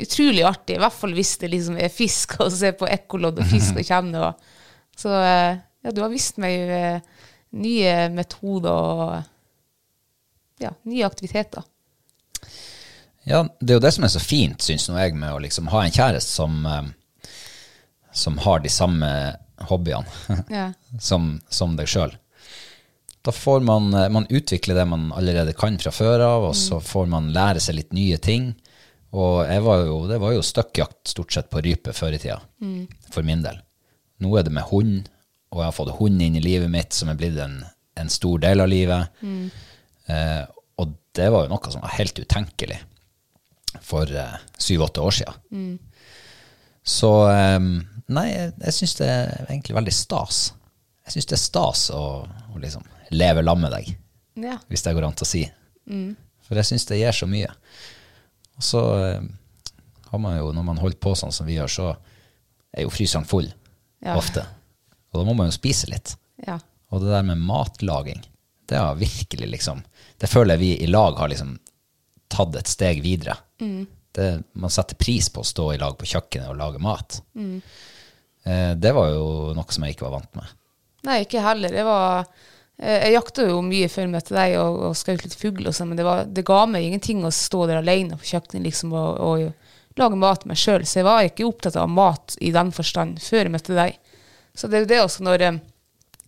utrolig 0.00 0.44
artig. 0.46 0.76
I 0.76 0.82
hvert 0.82 0.96
fall 0.96 1.14
hvis 1.16 1.34
det 1.42 1.52
liksom 1.52 1.78
er 1.80 1.92
fisk, 1.92 2.36
og 2.44 2.52
se 2.54 2.72
på 2.76 2.88
ekkolodd 2.90 3.40
og 3.42 3.50
fisk 3.50 3.80
og 3.80 3.86
kjenne. 3.86 4.28
Og, 4.28 4.54
så 5.00 5.16
eh, 5.16 5.60
ja, 5.84 5.94
du 5.94 6.02
har 6.04 6.12
vist 6.12 6.40
meg 6.42 6.72
eh, 6.76 7.26
nye 7.60 7.94
metoder 8.14 8.70
og 8.70 10.60
ja, 10.60 10.74
nye 10.84 11.06
aktiviteter. 11.08 11.64
Ja, 13.28 13.44
det 13.60 13.74
er 13.74 13.78
jo 13.78 13.84
det 13.84 13.92
som 13.94 14.04
er 14.06 14.12
så 14.12 14.22
fint, 14.22 14.62
syns 14.64 14.88
nå 14.88 14.96
jeg, 15.00 15.16
med 15.18 15.34
å 15.34 15.40
liksom 15.42 15.68
ha 15.72 15.84
en 15.84 15.94
kjæreste 15.94 16.32
som, 16.32 16.64
eh, 16.66 17.30
som 18.16 18.40
har 18.44 18.64
de 18.64 18.72
samme 18.72 19.10
hobbyene 19.68 20.40
Ja. 20.48 20.70
som, 21.08 21.34
som 21.52 21.76
deg 21.76 21.88
sjøl. 21.90 22.14
Da 23.22 23.32
får 23.36 23.60
man, 23.60 23.90
eh, 23.94 24.08
man 24.08 24.26
utvikle 24.30 24.74
det 24.74 24.86
man 24.88 25.10
allerede 25.12 25.52
kan 25.52 25.78
fra 25.78 25.92
før 25.92 26.22
av, 26.24 26.44
og 26.50 26.54
så 26.56 26.80
får 26.80 27.08
man 27.12 27.32
lære 27.36 27.60
seg 27.60 27.76
litt 27.76 27.92
nye 27.96 28.18
ting. 28.18 28.52
Og 29.10 29.42
var 29.64 29.80
jo, 29.84 30.06
det 30.06 30.20
var 30.22 30.32
jo 30.36 30.42
støkkjakt 30.46 31.10
stort 31.10 31.34
sett 31.34 31.50
på 31.50 31.60
rype 31.66 31.92
før 31.92 32.14
i 32.14 32.20
tida, 32.22 32.38
for 33.10 33.26
min 33.26 33.42
del. 33.42 33.58
Nå 34.22 34.30
er 34.38 34.44
det 34.46 34.52
med 34.54 34.68
hund, 34.70 35.08
og 35.50 35.58
jeg 35.58 35.66
har 35.66 35.74
fått 35.74 35.96
hund 35.98 36.22
inn 36.22 36.36
i 36.38 36.42
livet 36.44 36.70
mitt 36.70 36.94
som 36.94 37.08
er 37.10 37.18
blitt 37.18 37.38
en, 37.42 37.64
en 37.98 38.08
stor 38.12 38.38
del 38.38 38.62
av 38.62 38.70
livet. 38.70 39.08
Eh, 40.06 40.44
og 40.78 40.94
det 41.18 41.26
var 41.34 41.44
jo 41.44 41.50
noe 41.56 41.72
som 41.74 41.82
var 41.82 41.96
helt 41.98 42.18
utenkelig 42.22 42.78
for 43.82 44.06
eh, 44.14 44.36
syv-åtte 44.62 45.02
år 45.02 45.16
siden. 45.18 45.34
Så 46.86 47.10
eh, 47.32 47.58
nei, 48.14 48.26
jeg, 48.30 48.54
jeg 48.62 48.76
syns 48.78 48.94
det 49.00 49.10
er 49.10 49.34
egentlig 49.48 49.76
veldig 49.80 49.96
stas. 49.98 50.52
Jeg 51.08 51.16
syns 51.16 51.30
det 51.32 51.36
er 51.40 51.44
stas 51.48 51.84
å, 51.90 52.04
å 52.54 52.62
liksom 52.62 52.86
leve 53.10 53.42
sammen 53.44 53.66
med 53.66 53.72
deg, 53.72 53.96
Ja. 54.40 54.58
hvis 54.68 54.82
det 54.86 54.94
går 54.96 55.06
an 55.08 55.16
til 55.18 55.24
å 55.26 55.30
si. 55.30 55.42
For 56.46 56.54
jeg 56.58 56.64
syns 56.68 56.86
det 56.86 56.98
gir 57.00 57.12
så 57.12 57.26
mye. 57.30 57.50
Og 58.56 58.62
så 58.62 58.82
eh, 59.06 59.20
har 60.10 60.18
man 60.18 60.38
jo, 60.38 60.52
når 60.52 60.64
man 60.64 60.78
holder 60.82 60.98
på 61.02 61.14
sånn 61.18 61.32
som 61.32 61.46
vi 61.46 61.56
gjør, 61.58 61.68
så 61.70 61.88
er 62.74 62.82
jo 62.86 62.90
fryseren 62.90 63.26
full 63.26 63.48
Ja. 64.02 64.16
ofte. 64.16 64.44
Og 65.12 65.20
da 65.20 65.24
må 65.26 65.34
man 65.36 65.50
jo 65.50 65.56
spise 65.58 65.88
litt. 65.90 66.16
ja. 66.46 66.58
Og 66.92 67.00
det 67.04 67.10
der 67.12 67.22
med 67.22 67.38
matlaging, 67.38 68.24
det 68.66 68.76
har 68.78 68.96
virkelig 68.96 69.46
liksom 69.50 69.84
Det 70.18 70.28
føler 70.28 70.56
jeg 70.56 70.58
vi 70.58 70.84
i 70.84 70.86
lag 70.90 71.14
har 71.16 71.28
liksom 71.28 71.58
tatt 72.28 72.54
et 72.56 72.66
steg 72.66 73.00
videre. 73.02 73.36
Det, 74.12 74.44
man 74.54 74.70
setter 74.70 74.96
pris 74.96 75.28
på 75.30 75.40
å 75.40 75.46
stå 75.46 75.72
i 75.74 75.78
lag 75.78 75.96
på 75.98 76.04
kjøkkenet 76.04 76.48
og 76.50 76.56
lage 76.58 76.78
mat. 76.82 77.20
Eh, 78.44 78.74
det 78.74 78.92
var 78.92 79.08
jo 79.12 79.52
noe 79.56 79.72
som 79.72 79.84
jeg 79.84 79.94
ikke 79.96 80.06
var 80.08 80.16
vant 80.18 80.34
med. 80.38 80.44
Nei, 81.08 81.20
ikke 81.24 81.40
heller. 81.44 81.72
Det 81.72 81.84
var, 81.86 82.26
jeg 82.80 83.12
jakta 83.12 83.44
jo 83.44 83.60
mye 83.64 83.88
før 83.92 84.06
jeg 84.06 84.12
møtte 84.14 84.36
deg, 84.36 84.54
og, 84.60 84.78
og 84.88 84.96
skjøt 84.96 85.24
litt 85.26 85.36
fugl 85.36 85.68
og 85.68 85.76
sånn, 85.76 85.90
men 85.92 86.00
det, 86.00 86.06
var, 86.06 86.22
det 86.24 86.46
ga 86.48 86.62
meg 86.70 86.86
ingenting 86.86 87.24
å 87.28 87.32
stå 87.34 87.66
der 87.68 87.82
alene 87.82 88.16
på 88.16 88.30
kjøkkenet 88.30 88.70
liksom, 88.70 88.94
og, 88.96 89.20
og 89.20 90.00
lage 90.00 90.18
mat 90.20 90.46
meg 90.48 90.60
sjøl. 90.60 90.86
Så 90.88 91.00
jeg 91.00 91.08
var 91.08 91.26
ikke 91.26 91.48
opptatt 91.48 91.76
av 91.80 91.90
mat 91.92 92.38
i 92.40 92.52
den 92.54 92.72
forstand 92.72 93.20
før 93.22 93.44
jeg 93.44 93.52
møtte 93.52 93.76
deg. 93.76 93.98
Så 94.56 94.70
det 94.70 94.78
er 94.78 94.84
jo 94.84 94.90
det 94.90 95.00
også 95.04 95.26
når 95.26 95.44
eh, 95.46 95.60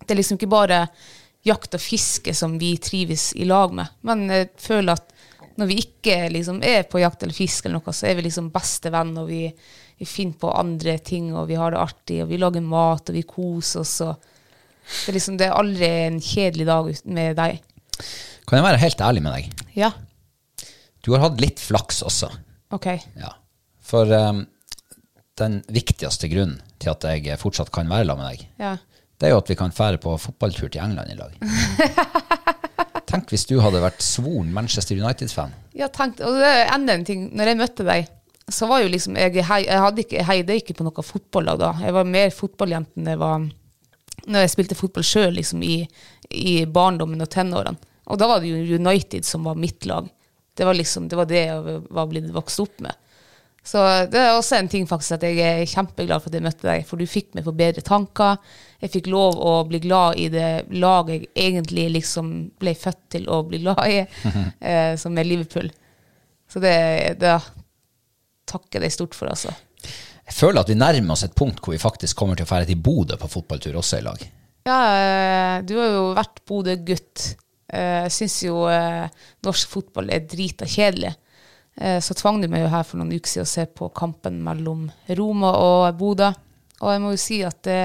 Det 0.02 0.14
er 0.14 0.18
liksom 0.18 0.38
ikke 0.38 0.50
bare 0.50 0.84
jakt 1.46 1.74
og 1.74 1.82
fiske 1.82 2.34
som 2.34 2.54
vi 2.58 2.76
trives 2.78 3.32
i 3.38 3.46
lag 3.48 3.72
med, 3.74 3.90
men 4.06 4.28
jeg 4.30 4.50
føler 4.62 4.94
at 4.94 5.08
når 5.58 5.68
vi 5.68 5.78
ikke 5.82 6.16
liksom 6.32 6.60
er 6.64 6.84
på 6.90 7.00
jakt 7.02 7.22
eller 7.22 7.36
fisk, 7.36 7.66
eller 7.66 7.80
noe, 7.80 7.94
så 7.94 8.06
er 8.08 8.16
vi 8.18 8.24
liksom 8.26 8.50
bestevenn, 8.54 9.12
og 9.20 9.28
vi, 9.28 9.44
vi 9.98 10.08
finner 10.08 10.38
på 10.40 10.52
andre 10.54 10.96
ting, 11.04 11.32
og 11.36 11.48
vi 11.50 11.58
har 11.60 11.74
det 11.74 11.82
artig, 11.82 12.20
og 12.22 12.30
vi 12.30 12.38
lager 12.40 12.64
mat, 12.64 13.10
og 13.10 13.18
vi 13.18 13.24
koser 13.28 13.82
oss. 13.82 13.96
og 14.06 14.31
det 14.82 15.08
er, 15.12 15.16
liksom, 15.16 15.36
det 15.40 15.46
er 15.48 15.56
aldri 15.58 15.88
en 16.06 16.18
kjedelig 16.22 16.66
dag 16.68 16.88
med 17.18 17.36
deg. 17.38 17.60
Kan 18.48 18.58
jeg 18.58 18.66
være 18.66 18.80
helt 18.82 19.04
ærlig 19.08 19.22
med 19.22 19.36
deg? 19.36 19.66
Ja, 19.78 19.92
Du 21.02 21.12
har 21.14 21.24
hatt 21.24 21.40
litt 21.42 21.58
flaks 21.58 22.02
også. 22.06 22.28
ok. 22.70 22.86
Ja. 23.18 23.32
For 23.82 24.06
um, 24.06 24.44
den 25.38 25.62
viktigste 25.74 26.28
grunnen 26.30 26.60
til 26.78 26.92
at 26.92 27.02
jeg 27.08 27.38
fortsatt 27.40 27.72
kan 27.74 27.88
være 27.90 28.06
sammen 28.06 28.24
med 28.24 28.36
deg, 28.38 28.48
Ja. 28.62 28.76
det 29.18 29.26
er 29.28 29.32
jo 29.34 29.40
at 29.42 29.48
vi 29.50 29.56
kan 29.58 29.72
fære 29.74 29.98
på 30.02 30.14
fotballtur 30.18 30.68
til 30.70 30.82
England 30.82 31.10
i 31.10 31.18
lag. 31.18 31.34
Tenk 33.12 33.28
hvis 33.32 33.44
du 33.50 33.58
hadde 33.60 33.82
vært 33.82 34.00
svoren 34.04 34.52
Manchester 34.54 34.96
United-fan. 34.96 35.52
Ja, 35.76 35.88
tenk, 35.92 36.20
og 36.24 36.38
det 36.40 36.48
er 36.48 36.70
enda 36.72 36.94
en 36.96 37.04
ting. 37.04 37.26
Når 37.36 37.50
jeg 37.50 37.58
møtte 37.60 37.84
deg, 37.84 38.06
så 38.52 38.66
var 38.70 38.80
jo 38.82 38.88
liksom 38.92 39.16
Jeg, 39.20 39.34
jeg 39.36 39.44
ikke, 40.04 40.16
jeg 40.16 40.26
heide 40.28 40.56
ikke 40.60 40.74
på 40.78 40.84
noe 40.86 41.04
fotballag 41.04 41.58
da. 41.60 41.72
Jeg 41.84 41.92
var 41.96 42.08
mer 42.08 42.32
fotballjente 42.34 42.96
enn 43.00 43.10
jeg 43.12 43.20
var 43.20 43.44
når 44.26 44.44
jeg 44.44 44.54
spilte 44.54 44.78
fotball 44.78 45.06
sjøl 45.06 45.36
liksom, 45.38 45.62
i, 45.66 45.82
i 46.30 46.62
barndommen 46.66 47.24
og 47.24 47.30
tenårene. 47.32 47.90
Og 48.10 48.18
da 48.18 48.28
var 48.28 48.42
det 48.42 48.50
jo 48.50 48.78
United 48.80 49.24
som 49.26 49.46
var 49.46 49.58
mitt 49.58 49.86
lag. 49.86 50.08
Det 50.56 50.66
var 50.68 50.76
liksom, 50.76 51.06
det 51.08 51.16
var 51.16 51.28
det 51.30 51.46
jeg 51.46 51.78
var 51.88 52.10
blitt 52.10 52.28
vokst 52.34 52.60
opp 52.60 52.82
med. 52.84 52.98
Så 53.64 53.78
det 54.10 54.18
er 54.18 54.32
også 54.34 54.56
en 54.58 54.68
ting 54.68 54.88
faktisk 54.90 55.16
at 55.16 55.24
jeg 55.28 55.38
er 55.38 55.68
kjempeglad 55.70 56.22
for 56.22 56.32
at 56.32 56.36
jeg 56.36 56.44
møtte 56.44 56.66
deg, 56.66 56.82
for 56.86 56.98
du 56.98 57.06
fikk 57.06 57.30
meg 57.36 57.46
på 57.46 57.54
bedre 57.54 57.84
tanker. 57.86 58.40
Jeg 58.82 58.90
fikk 58.96 59.10
lov 59.12 59.38
å 59.38 59.52
bli 59.70 59.78
glad 59.84 60.18
i 60.18 60.26
det 60.34 60.48
laget 60.74 61.28
jeg 61.28 61.30
egentlig 61.46 61.86
liksom 61.94 62.32
ble 62.58 62.74
født 62.74 63.04
til 63.14 63.28
å 63.30 63.44
bli 63.46 63.62
glad 63.62 63.82
i, 63.86 64.00
eh, 64.72 64.94
som 64.98 65.18
er 65.18 65.28
Liverpool. 65.28 65.70
Så 66.50 66.60
det, 66.60 66.74
det 67.22 67.36
takker 68.50 68.80
jeg 68.80 68.88
deg 68.88 68.96
stort 68.98 69.14
for, 69.16 69.30
altså. 69.30 69.54
Jeg 70.32 70.38
føler 70.48 70.62
at 70.64 70.70
vi 70.72 70.78
nærmer 70.80 71.12
oss 71.12 71.26
et 71.26 71.34
punkt 71.36 71.60
hvor 71.60 71.74
vi 71.74 71.80
faktisk 71.82 72.16
kommer 72.16 72.38
til 72.38 72.46
å 72.46 72.48
dra 72.48 72.64
til 72.64 72.78
Bodø 72.80 73.18
på 73.20 73.28
fotballtur 73.28 73.76
også 73.76 73.98
i 74.00 74.04
lag. 74.06 74.22
Ja, 74.64 74.78
eh, 74.96 75.56
du 75.68 75.74
har 75.76 75.90
jo 75.92 76.04
vært 76.16 76.40
Bodø-gutt. 76.48 77.24
Eh, 77.68 78.06
Jeg 78.06 78.14
syns 78.16 78.36
jo 78.46 78.62
eh, 78.72 79.10
norsk 79.44 79.68
fotball 79.68 80.08
er 80.14 80.24
drita 80.24 80.64
kjedelig. 80.66 81.12
Så 81.72 82.12
tvang 82.12 82.36
du 82.42 82.50
meg 82.52 82.66
jo 82.66 82.68
her 82.68 82.82
for 82.84 83.00
noen 83.00 83.14
uker 83.16 83.30
siden 83.30 83.46
å 83.46 83.48
se 83.48 83.62
på 83.64 83.86
kampen 83.96 84.42
mellom 84.44 84.82
Roma 85.16 85.54
og 85.56 85.94
Bodø. 85.96 86.26
Og 86.84 86.90
jeg 86.92 87.00
må 87.00 87.12
jo 87.14 87.20
si 87.22 87.38
at 87.48 87.62
det 87.64 87.78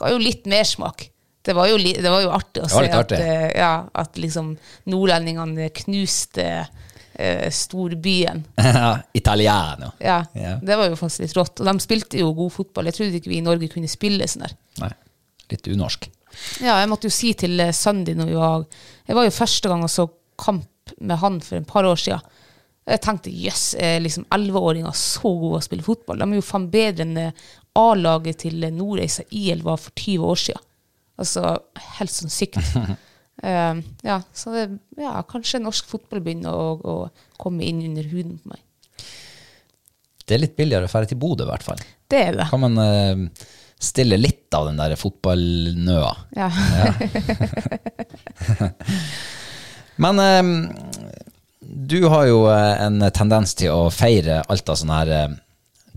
ga 0.00 0.12
jo 0.14 0.20
litt 0.22 0.48
mersmak. 0.48 1.04
Det 1.44 1.52
var 1.56 1.68
jo, 1.68 1.76
det 1.76 2.08
var 2.08 2.24
jo 2.24 2.30
artig 2.32 2.64
å 2.64 2.70
se 2.72 2.86
at, 2.88 3.12
ja, 3.52 3.72
at 3.92 4.16
liksom 4.16 4.54
nordlendingene 4.88 5.68
knuste 5.76 6.46
eh, 7.18 7.50
storbyen. 7.54 8.44
Italiano. 9.20 9.92
Ja, 9.98 10.22
Ja. 10.34 10.56
Det 10.62 10.76
var 10.78 10.88
jo 10.88 10.96
faktisk 10.98 11.26
litt 11.26 11.36
rått. 11.36 11.60
Og 11.60 11.66
de 11.68 11.74
spilte 11.84 12.20
jo 12.22 12.32
god 12.36 12.54
fotball. 12.54 12.88
Jeg 12.90 12.98
trodde 12.98 13.20
ikke 13.20 13.32
vi 13.32 13.40
i 13.42 13.44
Norge 13.44 13.68
kunne 13.72 13.90
spille 13.90 14.28
sånn 14.30 14.46
der. 14.46 14.56
Nei, 14.84 14.92
litt 15.52 15.68
unorsk. 15.68 16.08
Ja, 16.62 16.76
jeg 16.78 16.90
måtte 16.90 17.08
jo 17.10 17.14
si 17.14 17.32
til 17.38 17.58
eh, 17.60 17.74
sønnen 17.74 18.04
din 18.06 18.20
vi 18.28 18.36
var 18.36 18.62
Jeg 19.08 19.16
var 19.16 19.26
jo 19.26 19.34
første 19.34 19.70
gang 19.72 19.82
og 19.82 19.90
så 19.90 20.06
kamp 20.38 20.92
med 21.02 21.18
han 21.20 21.40
for 21.44 21.58
en 21.58 21.66
par 21.68 21.84
år 21.88 21.98
siden. 22.00 22.22
Jeg 22.88 23.02
tenkte 23.04 23.32
jøss, 23.34 23.74
er 23.76 23.98
liksom 24.00 24.24
11-åringer 24.32 24.94
så 24.96 25.28
gode 25.28 25.58
å 25.58 25.64
spille 25.64 25.84
fotball? 25.84 26.22
De 26.22 26.28
er 26.30 26.38
jo 26.38 26.44
faen 26.46 26.70
bedre 26.72 27.04
enn 27.04 27.18
eh, 27.20 27.48
A-laget 27.78 28.40
til 28.46 28.64
Nordreisa 28.74 29.26
IL 29.36 29.60
var 29.66 29.76
for 29.82 29.92
20 29.98 30.24
år 30.24 30.40
siden. 30.40 30.64
Altså 31.18 31.42
helt 31.98 32.14
sånn 32.14 32.32
sykt. 32.32 32.58
Eh, 33.42 33.74
ja, 34.02 34.22
så 34.34 34.50
det, 34.54 34.78
ja, 34.98 35.22
kanskje 35.28 35.60
norsk 35.62 35.86
fotball 35.90 36.20
begynner 36.24 36.52
å, 36.54 36.78
å 36.78 37.10
komme 37.38 37.64
inn 37.66 37.82
under 37.86 38.02
huden 38.10 38.38
på 38.42 38.48
meg. 38.54 38.60
Det 40.28 40.34
er 40.36 40.42
litt 40.42 40.56
billigere 40.58 40.84
å 40.88 40.92
fære 40.92 41.08
til 41.12 41.20
Bodø, 41.20 41.44
i 41.46 41.50
hvert 41.52 41.64
fall. 41.64 41.80
Det 42.10 42.18
er 42.20 42.32
det. 42.36 42.46
Kan 42.50 42.60
man 42.60 42.74
uh, 42.76 43.16
stille 43.80 44.18
litt 44.20 44.52
av 44.58 44.66
den 44.68 44.76
der 44.80 44.96
fotballnøa. 45.00 46.10
Ja. 46.36 46.50
Men 50.02 50.14
eh, 50.22 50.44
du 51.60 52.00
har 52.12 52.24
jo 52.28 52.38
en 52.52 53.00
tendens 53.14 53.54
til 53.58 53.70
å 53.72 53.88
feire 53.94 54.42
alt 54.52 54.68
av 54.68 54.76
sånne 54.82 54.98
her 55.00 55.08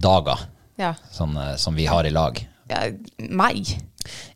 dager 0.01 0.39
Ja. 0.79 0.93
sånn, 1.13 1.35
som 1.61 1.75
vi 1.77 1.85
har 1.85 2.05
i 2.07 2.11
lag. 2.13 2.39
ja 2.71 2.79
meg. 3.29 3.67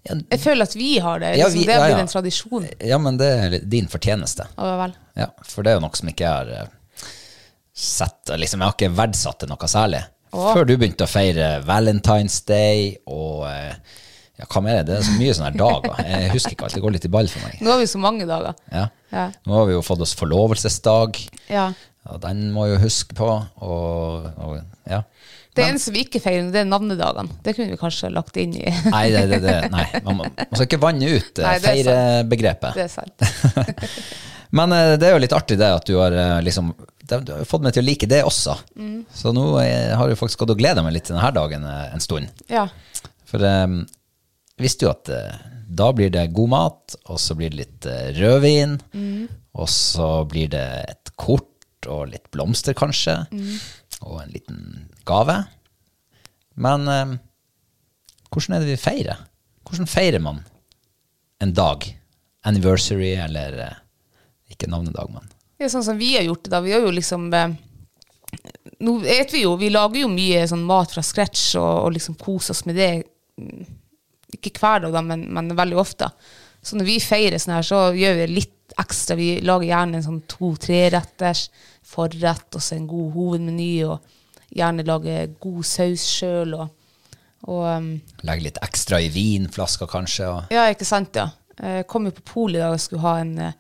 Ja, 0.06 0.16
Jeg 0.32 0.40
føler 0.44 0.68
at 0.68 0.76
vi 0.78 0.90
har 1.02 1.20
det. 1.20 1.34
Ja, 1.40 1.46
Liksom, 1.48 1.60
vi- 1.60 1.66
det 1.66 1.76
har 1.80 1.88
blitt 1.90 2.00
en 2.04 2.12
tradisjon. 2.14 2.68
Ja, 2.92 2.98
men 3.02 3.18
det 3.18 3.30
er 3.46 3.60
din 3.66 3.88
fortjeneste. 3.88 4.48
Oh, 4.58 4.86
for 5.44 5.64
det 5.64 5.72
er 5.74 5.80
jo 5.80 5.86
noe 5.88 5.96
som 5.98 6.10
ikke 6.12 6.30
er 6.30 6.52
eh, 6.62 7.08
sett 7.76 8.32
liksom, 8.38 8.62
Jeg 8.62 8.68
har 8.70 8.76
ikke 8.78 8.96
verdsatt 8.96 9.40
det 9.44 9.50
noe 9.52 9.68
særlig. 9.72 10.04
Oh. 10.36 10.52
Før 10.54 10.66
du 10.68 10.76
begynte 10.78 11.06
å 11.08 11.12
feire 11.12 11.62
Valentine's 11.66 12.42
Day 12.48 12.98
og 13.08 13.46
eh, 13.50 13.76
ja, 14.36 14.46
hva 14.52 14.62
mer 14.64 14.82
er 14.82 14.84
det? 14.84 14.92
Det 14.92 14.98
er 15.00 15.08
så 15.08 15.16
mye 15.20 15.36
sånne 15.38 15.56
dager. 15.60 16.00
Jeg 16.04 16.32
husker 16.34 16.56
ikke 16.56 16.66
alt. 16.68 16.76
Det 16.76 16.82
går 16.84 16.96
litt 16.98 17.06
i 17.08 17.12
ball 17.14 17.30
for 17.32 17.46
meg. 17.48 17.62
Nå 17.64 17.72
har 17.72 17.80
vi 17.80 17.88
så 17.88 18.02
mange 18.04 18.26
dager. 18.28 18.58
Ja. 18.72 18.88
Ja. 19.14 19.30
Nå 19.48 19.56
har 19.62 19.70
vi 19.70 19.78
jo 19.78 19.84
fått 19.86 20.02
oss 20.04 20.12
forlovelsesdag. 20.20 21.22
Ja. 21.48 21.70
Og 22.12 22.20
den 22.26 22.50
må 22.54 22.66
jeg 22.68 22.76
jo 22.76 22.82
huske 22.84 23.16
på. 23.16 23.30
Og, 23.64 24.28
og 24.44 24.58
ja. 24.92 25.00
Det 25.56 25.64
eneste 25.70 25.92
vi 25.96 26.04
ikke 26.06 26.20
feirer, 26.24 26.50
det 26.52 26.60
er 26.62 26.68
navnedagene. 26.70 27.38
Det 27.46 27.54
kunne 27.56 27.72
vi 27.74 27.80
kanskje 27.80 28.10
lagt 28.14 28.36
inn 28.42 28.54
i. 28.60 28.66
Nei, 28.92 29.06
det, 29.14 29.22
det, 29.32 29.40
det, 29.46 29.56
nei. 29.72 29.86
Man, 30.04 30.18
man 30.26 30.52
skal 30.52 30.68
ikke 30.68 30.82
vanne 30.84 31.10
ut 31.16 31.40
eh, 31.40 31.46
Nei, 31.48 31.56
det 31.64 31.72
er 31.72 31.80
sant. 31.80 31.90
feirebegrepet. 31.90 32.76
Det 32.76 32.86
er 32.86 32.94
sant. 32.94 33.86
Men 34.60 34.72
eh, 34.76 34.94
det 35.00 35.08
er 35.10 35.16
jo 35.16 35.22
litt 35.24 35.34
artig 35.36 35.58
det 35.60 35.72
at 35.78 35.88
du 35.90 35.96
har 36.00 36.14
eh, 36.16 36.38
liksom 36.46 36.74
Du 37.10 37.16
har 37.18 37.48
fått 37.50 37.64
meg 37.66 37.74
til 37.76 37.84
å 37.84 37.88
like 37.90 38.08
det 38.12 38.22
også. 38.28 38.56
Mm. 38.80 39.00
Så 39.14 39.34
nå 39.36 39.48
eh, 39.64 39.92
har 39.98 40.12
jeg 40.12 40.20
faktisk 40.22 40.44
gått 40.44 40.54
og 40.56 40.62
gleda 40.62 40.84
meg 40.86 40.96
litt 40.98 41.08
til 41.10 41.18
denne 41.18 41.32
dagen 41.36 41.66
eh, 41.70 41.90
en 41.96 42.04
stund. 42.04 42.44
Ja. 42.52 42.68
For 43.30 43.42
um, 43.44 43.82
visste 44.62 44.88
jo 44.88 44.94
at 44.94 45.10
eh, 45.12 45.36
da 45.66 45.90
blir 45.98 46.12
det 46.14 46.28
god 46.38 46.52
mat, 46.54 46.96
og 47.10 47.18
så 47.20 47.34
blir 47.38 47.50
det 47.52 47.64
litt 47.64 47.88
eh, 47.90 48.12
rødvin, 48.20 48.78
Mm. 48.94 49.26
og 49.58 49.70
så 49.72 50.08
blir 50.30 50.52
det 50.54 50.66
et 50.92 51.12
kort 51.20 51.88
og 51.90 52.08
litt 52.14 52.30
blomster, 52.34 52.74
kanskje, 52.78 53.16
Mm. 53.34 53.58
Og 54.06 54.22
en 54.22 54.34
liten 54.34 54.60
gave. 55.08 55.42
Men 56.56 56.88
eh, 56.92 57.16
hvordan 58.32 58.58
er 58.58 58.64
det 58.64 58.74
vi 58.76 58.82
feirer? 58.82 59.26
Hvordan 59.66 59.90
feirer 59.90 60.24
man 60.24 60.44
en 61.44 61.54
dag? 61.58 61.88
Anniversary, 62.46 63.16
eller 63.18 63.58
eh, 63.66 63.78
ikke 64.54 64.70
navnedag, 64.70 65.10
men 65.10 65.32
Det 65.58 65.66
er 65.66 65.74
sånn 65.74 65.86
som 65.88 65.98
vi 65.98 66.14
har 66.14 66.26
gjort 66.28 66.46
det 66.46 66.54
da. 66.54 66.62
Vi 66.62 66.74
har 66.76 66.84
jo 66.86 66.94
liksom 66.94 67.28
eh, 67.34 67.56
Nå 68.86 68.98
vet 69.02 69.32
vi 69.34 69.46
jo, 69.46 69.56
vi 69.58 69.72
lager 69.72 70.04
jo 70.04 70.12
mye 70.12 70.44
sånn 70.50 70.66
mat 70.68 70.92
fra 70.92 71.02
scratch 71.06 71.56
og, 71.58 71.86
og 71.88 71.94
liksom 71.96 72.18
koser 72.20 72.54
oss 72.54 72.66
med 72.68 72.76
det. 72.78 72.90
Mm, 73.40 73.64
Ikke 74.36 74.52
hver 74.60 74.84
dag, 74.84 74.92
da, 74.98 75.02
men, 75.06 75.24
men 75.34 75.54
veldig 75.56 75.80
ofte. 75.80 76.10
Så 76.66 76.78
når 76.78 76.90
vi 76.90 76.98
feirer 77.02 77.40
sånn 77.40 77.56
her, 77.56 77.66
så 77.66 77.80
gjør 77.96 78.20
vi 78.20 78.28
litt 78.34 78.76
ekstra. 78.82 79.16
Vi 79.18 79.30
lager 79.46 79.70
gjerne 79.70 80.00
en 80.02 80.06
sånn 80.06 80.22
to-treretters 80.30 81.48
forrett, 81.86 82.48
og 82.58 82.62
så 82.65 82.75
en 82.80 82.88
god 82.89 83.12
hovedmeny, 83.15 83.72
og 83.86 84.00
gjerne 84.56 84.86
lage 84.88 85.20
god 85.44 85.63
saus 85.68 86.06
sjøl. 86.18 86.56
Og, 86.58 86.70
og 87.46 87.63
um, 87.77 87.89
legge 88.25 88.48
litt 88.50 88.62
ekstra 88.65 89.00
i 89.06 89.10
vinflasker, 89.13 89.89
kanskje. 89.92 90.30
Og, 90.32 90.54
ja, 90.56 90.68
ikke 90.74 90.88
sant, 90.88 91.15
ja. 91.20 91.30
Jeg 91.62 91.86
kom 91.88 92.08
jo 92.10 92.12
på 92.18 92.25
polet 92.34 92.58
i 92.60 92.63
dag 92.65 92.74
og 92.75 92.82
skulle 92.84 93.06
ha 93.06 93.13
en 93.24 93.30
eh, 93.39 93.54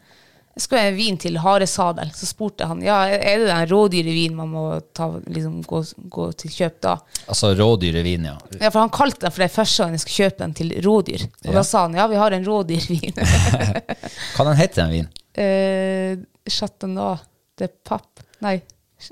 jeg 0.55 0.63
skulle 0.63 0.81
ha 0.81 0.87
en 0.89 0.95
vin 0.95 1.17
til 1.19 1.37
haresadel. 1.43 2.11
Så 2.15 2.27
spurte 2.29 2.63
han 2.67 2.79
ja, 2.83 3.01
er 3.11 3.41
det 3.41 3.47
den 3.49 3.65
rådyrevin 3.71 4.35
man 4.37 4.51
må 4.53 4.61
ta, 4.95 5.09
liksom, 5.27 5.57
gå, 5.67 5.81
gå 6.11 6.27
til 6.39 6.53
kjøp 6.55 6.77
da. 6.83 6.93
altså 7.27 7.49
rådyrevin, 7.59 8.27
ja. 8.29 8.35
Ja, 8.61 8.69
for 8.71 8.79
Han 8.85 8.91
kalte 8.95 9.25
den 9.25 9.33
for 9.35 9.43
det 9.43 9.49
første 9.51 9.83
gang 9.83 9.95
jeg 9.97 10.03
skulle 10.05 10.19
kjøpe 10.25 10.39
den 10.45 10.53
til 10.59 10.71
rådyr. 10.85 11.25
Og 11.27 11.49
Ja. 11.51 11.55
da 11.59 11.63
sa 11.67 11.81
han 11.85 11.97
ja, 11.99 12.05
vi 12.11 12.19
har 12.19 12.35
en 12.35 12.47
rådyrvin. 12.47 13.19
Hva 13.19 14.45
den 14.47 14.59
heter 14.61 14.81
den 14.85 14.93
vinen? 14.95 15.11
uh, 15.35 16.23
Chateauneuf 16.57 17.23
de 17.59 17.67
Papp. 17.87 18.23
Nei, 18.43 18.57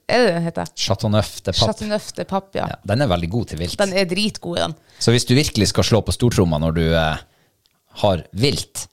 er 0.08 0.24
det 0.26 0.32
den 0.36 0.48
heter? 0.48 0.72
Chateauneuf 0.76 1.36
de 1.42 1.52
Papp. 1.52 1.60
Chateauneuf 1.68 2.10
de 2.18 2.26
Papp, 2.30 2.50
ja. 2.58 2.68
Ja, 2.72 2.80
den 2.94 3.04
er 3.04 3.12
veldig 3.12 3.30
god 3.34 3.52
til 3.52 3.62
vilt. 3.64 3.78
Den 3.80 3.94
er 3.98 4.08
dritgod, 4.10 4.58
den. 4.60 4.76
Så 5.00 5.14
hvis 5.16 5.28
du 5.30 5.36
virkelig 5.38 5.70
skal 5.74 5.88
slå 5.88 6.02
på 6.06 6.16
stortromma 6.16 6.60
når 6.64 6.78
du 6.80 6.84
eh, 6.92 7.22
har 8.04 8.26
vilt, 8.32 8.88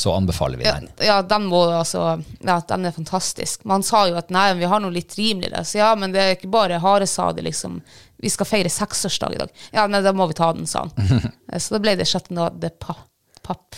så 0.00 0.14
anbefaler 0.16 0.56
vi 0.56 0.64
den. 0.64 0.86
ja, 1.04 1.18
den 1.22 1.44
må 1.50 1.58
altså 1.76 2.22
Ja, 2.40 2.60
den 2.68 2.86
er 2.88 2.94
fantastisk. 2.96 3.66
Man 3.68 3.82
sa 3.84 4.06
jo 4.08 4.16
at 4.16 4.30
nei, 4.32 4.46
vi 4.56 4.70
har 4.70 4.80
noe 4.80 4.94
litt 4.94 5.12
rimeligere. 5.18 5.60
Så 5.66 5.82
ja, 5.82 5.90
men 5.98 6.14
det 6.14 6.22
er 6.22 6.38
ikke 6.38 6.48
bare 6.52 6.78
haresade, 6.80 7.44
liksom. 7.44 7.82
Vi 8.20 8.30
skal 8.32 8.48
feire 8.48 8.72
seksårsdag 8.72 9.34
i 9.36 9.42
dag. 9.42 9.52
Ja, 9.76 9.84
nei, 9.90 10.00
da 10.06 10.14
må 10.16 10.30
vi 10.30 10.38
ta 10.38 10.52
den, 10.56 10.66
sa 10.70 10.86
han. 10.86 11.30
Eh, 11.50 11.58
så 11.58 11.74
da 11.74 11.80
ble 11.82 11.96
det 11.98 12.06
Chateauneuf 12.08 12.56
de 12.62 12.70
Papp 12.80 13.06
Papp, 13.50 13.74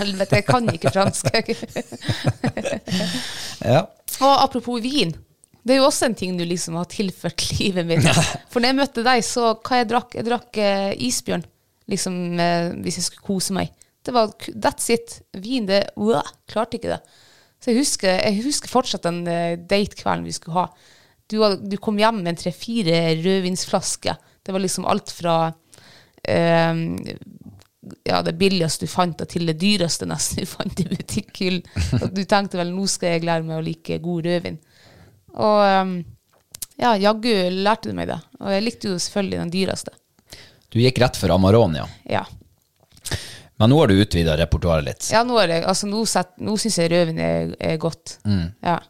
helvete, 0.00 0.40
jeg 0.40 0.44
kan 0.44 0.66
ikke 0.68 0.90
fransk. 0.92 1.30
Ja. 3.64 3.86
Og 4.24 4.42
apropos 4.42 4.80
vin. 4.82 5.12
Det 5.66 5.74
er 5.74 5.80
jo 5.80 5.88
også 5.88 6.06
en 6.06 6.16
ting 6.16 6.36
du 6.38 6.44
liksom 6.46 6.78
har 6.78 6.88
tilført 6.90 7.48
livet 7.58 7.88
mitt. 7.88 8.06
For 8.52 8.62
når 8.62 8.72
jeg 8.72 8.80
møtte 8.80 9.06
deg, 9.06 9.24
så 9.26 9.56
hva 9.56 9.82
jeg 9.82 9.90
drakk? 9.90 10.14
Jeg 10.18 10.28
drakk 10.28 10.60
eh, 10.62 10.92
isbjørn, 11.08 11.42
liksom, 11.90 12.18
eh, 12.42 12.68
hvis 12.84 13.00
jeg 13.00 13.08
skulle 13.08 13.26
kose 13.26 13.56
meg. 13.56 13.72
Det 14.06 14.14
var 14.14 14.30
that's 14.54 14.86
it. 14.94 15.18
Vin, 15.42 15.66
det 15.66 15.88
uh, 15.98 16.22
Klarte 16.46 16.78
ikke 16.78 16.94
det. 16.94 17.00
Så 17.58 17.72
jeg 17.72 17.80
husker, 17.80 18.20
jeg 18.20 18.44
husker 18.44 18.70
fortsatt 18.70 19.06
den 19.08 19.24
eh, 19.30 19.56
datekvelden 19.58 20.26
vi 20.28 20.34
skulle 20.36 20.60
ha. 20.60 20.66
Du, 21.26 21.40
du 21.42 21.74
kom 21.82 21.98
hjem 21.98 22.20
med 22.20 22.34
en 22.34 22.38
tre-fire 22.38 23.00
rødvinsflasker. 23.24 24.20
Det 24.46 24.54
var 24.54 24.62
liksom 24.62 24.86
alt 24.86 25.10
fra 25.10 25.36
eh, 26.22 26.84
ja, 28.06 28.22
det 28.22 28.34
billigste 28.40 28.86
du 28.86 28.90
fant, 28.90 29.20
og 29.22 29.30
til 29.30 29.46
det 29.48 29.56
dyreste 29.60 30.08
nesten 30.08 30.44
du 30.44 30.50
fant 30.50 30.82
i 30.82 30.88
butikkhyllen. 30.90 31.62
Du 32.16 32.22
tenkte 32.24 32.60
vel 32.60 32.72
nå 32.74 32.86
skal 32.90 33.16
jeg 33.16 33.26
lære 33.28 33.46
meg 33.46 33.60
å 33.60 33.64
like 33.64 33.98
god 34.02 34.26
rødvin. 34.28 34.58
Og 35.36 35.60
um, 35.82 35.94
ja, 36.80 36.94
jaggu 37.00 37.30
lærte 37.52 37.92
du 37.92 37.96
meg 37.96 38.10
det. 38.10 38.18
Og 38.40 38.52
jeg 38.52 38.64
likte 38.64 38.90
jo 38.90 38.98
selvfølgelig 39.00 39.42
den 39.44 39.54
dyreste. 39.54 39.94
Du 40.72 40.80
gikk 40.82 40.98
rett 41.00 41.16
for 41.16 41.32
Amarone, 41.32 41.84
ja. 41.84 41.86
Ja. 42.18 42.24
Men 43.56 43.72
nå 43.72 43.78
har 43.80 43.88
du 43.88 43.96
utvida 44.02 44.34
repertoaret 44.36 44.84
litt. 44.84 45.06
Ja, 45.12 45.22
nå, 45.24 45.38
er 45.40 45.48
det, 45.48 45.62
altså, 45.70 45.88
nå, 45.88 46.02
nå 46.44 46.56
syns 46.60 46.76
jeg 46.82 46.92
rødvin 46.92 47.20
er, 47.22 47.54
er 47.56 47.78
godt. 47.80 48.18
Ja. 48.64 48.80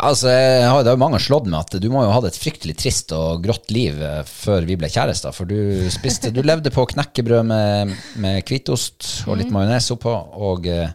Altså, 0.00 0.30
det 0.30 0.68
har 0.68 0.94
jo 0.94 1.00
mange 1.00 1.20
slått 1.22 1.48
med 1.50 1.58
at 1.60 1.76
du 1.82 1.88
må 1.92 2.02
jo 2.04 2.10
ha 2.10 2.16
hatt 2.18 2.30
et 2.30 2.38
fryktelig 2.40 2.76
trist 2.80 3.12
og 3.16 3.42
grått 3.44 3.68
liv 3.74 3.98
eh, 4.00 4.22
før 4.26 4.64
vi 4.68 4.76
ble 4.80 4.88
kjærester. 4.92 5.34
For 5.36 5.48
du 5.50 5.88
spiste 5.92 6.32
Du 6.34 6.40
levde 6.46 6.72
på 6.74 6.86
knekkebrød 6.94 7.48
med, 7.50 7.94
med 8.22 8.40
hvitost 8.48 9.26
og 9.26 9.40
litt 9.40 9.52
majones 9.52 9.90
oppå, 9.94 10.14
og 10.40 10.68
eh, 10.70 10.94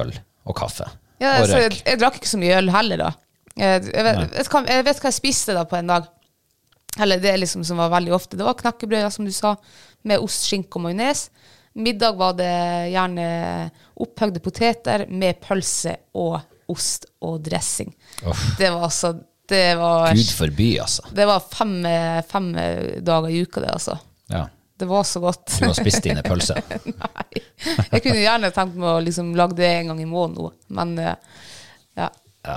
øl 0.00 0.14
og 0.48 0.56
kaffe. 0.56 0.88
Ja, 1.20 1.36
og 1.36 1.44
altså, 1.44 1.60
jeg, 1.66 1.82
jeg 1.84 2.00
drakk 2.00 2.16
ikke 2.20 2.32
så 2.32 2.40
mye 2.40 2.56
øl 2.62 2.72
heller, 2.72 3.04
da. 3.04 3.10
Jeg, 3.60 3.84
jeg, 3.90 4.06
vet, 4.06 4.40
jeg 4.40 4.86
vet 4.86 5.02
hva 5.02 5.10
jeg 5.10 5.18
spiste 5.18 5.56
da 5.56 5.66
på 5.68 5.76
en 5.76 5.92
dag. 5.92 6.08
Eller 6.98 7.20
det 7.22 7.36
liksom 7.38 7.62
som 7.66 7.78
var 7.78 7.92
veldig 7.92 8.14
ofte. 8.16 8.38
Det 8.38 8.46
var 8.46 8.56
knekkebrød, 8.58 9.10
som 9.14 9.28
du 9.28 9.34
sa, 9.34 9.54
med 10.08 10.24
ost, 10.24 10.48
skinke 10.48 10.80
og 10.80 10.88
majones. 10.88 11.28
Middag 11.78 12.16
var 12.18 12.32
det 12.38 12.54
gjerne 12.90 13.26
opphøgde 14.00 14.42
poteter 14.42 15.04
med 15.06 15.38
pølse 15.44 15.94
og 16.18 16.40
ost 16.70 17.08
og 17.26 17.40
dressing. 17.44 17.92
Oh. 18.24 18.46
Det 18.58 18.70
var 18.70 18.86
altså 18.88 19.14
Det 19.50 19.74
var, 19.74 20.14
Gud 20.14 20.30
forby, 20.38 20.68
altså. 20.78 21.08
det 21.10 21.24
var 21.26 21.42
fem, 21.42 21.72
fem 22.30 22.52
dager 23.02 23.32
i 23.34 23.40
uka, 23.42 23.60
det, 23.64 23.72
altså. 23.74 23.96
Ja. 24.30 24.44
Det 24.80 24.86
var 24.86 25.02
så 25.04 25.20
godt. 25.20 25.58
Du 25.58 25.66
har 25.66 25.74
spist 25.74 26.02
dine 26.06 26.22
pølser. 26.22 26.62
Nei. 26.84 27.40
Jeg 27.90 28.00
kunne 28.00 28.22
gjerne 28.22 28.48
tenkt 28.54 28.78
meg 28.80 28.88
å 28.94 29.02
liksom 29.04 29.34
lage 29.36 29.58
det 29.58 29.68
en 29.68 29.90
gang 29.92 29.98
i 30.00 30.06
måneden 30.08 30.54
men 30.72 30.94
eh, 31.02 31.16
ja. 32.00 32.06
Ja. 32.46 32.56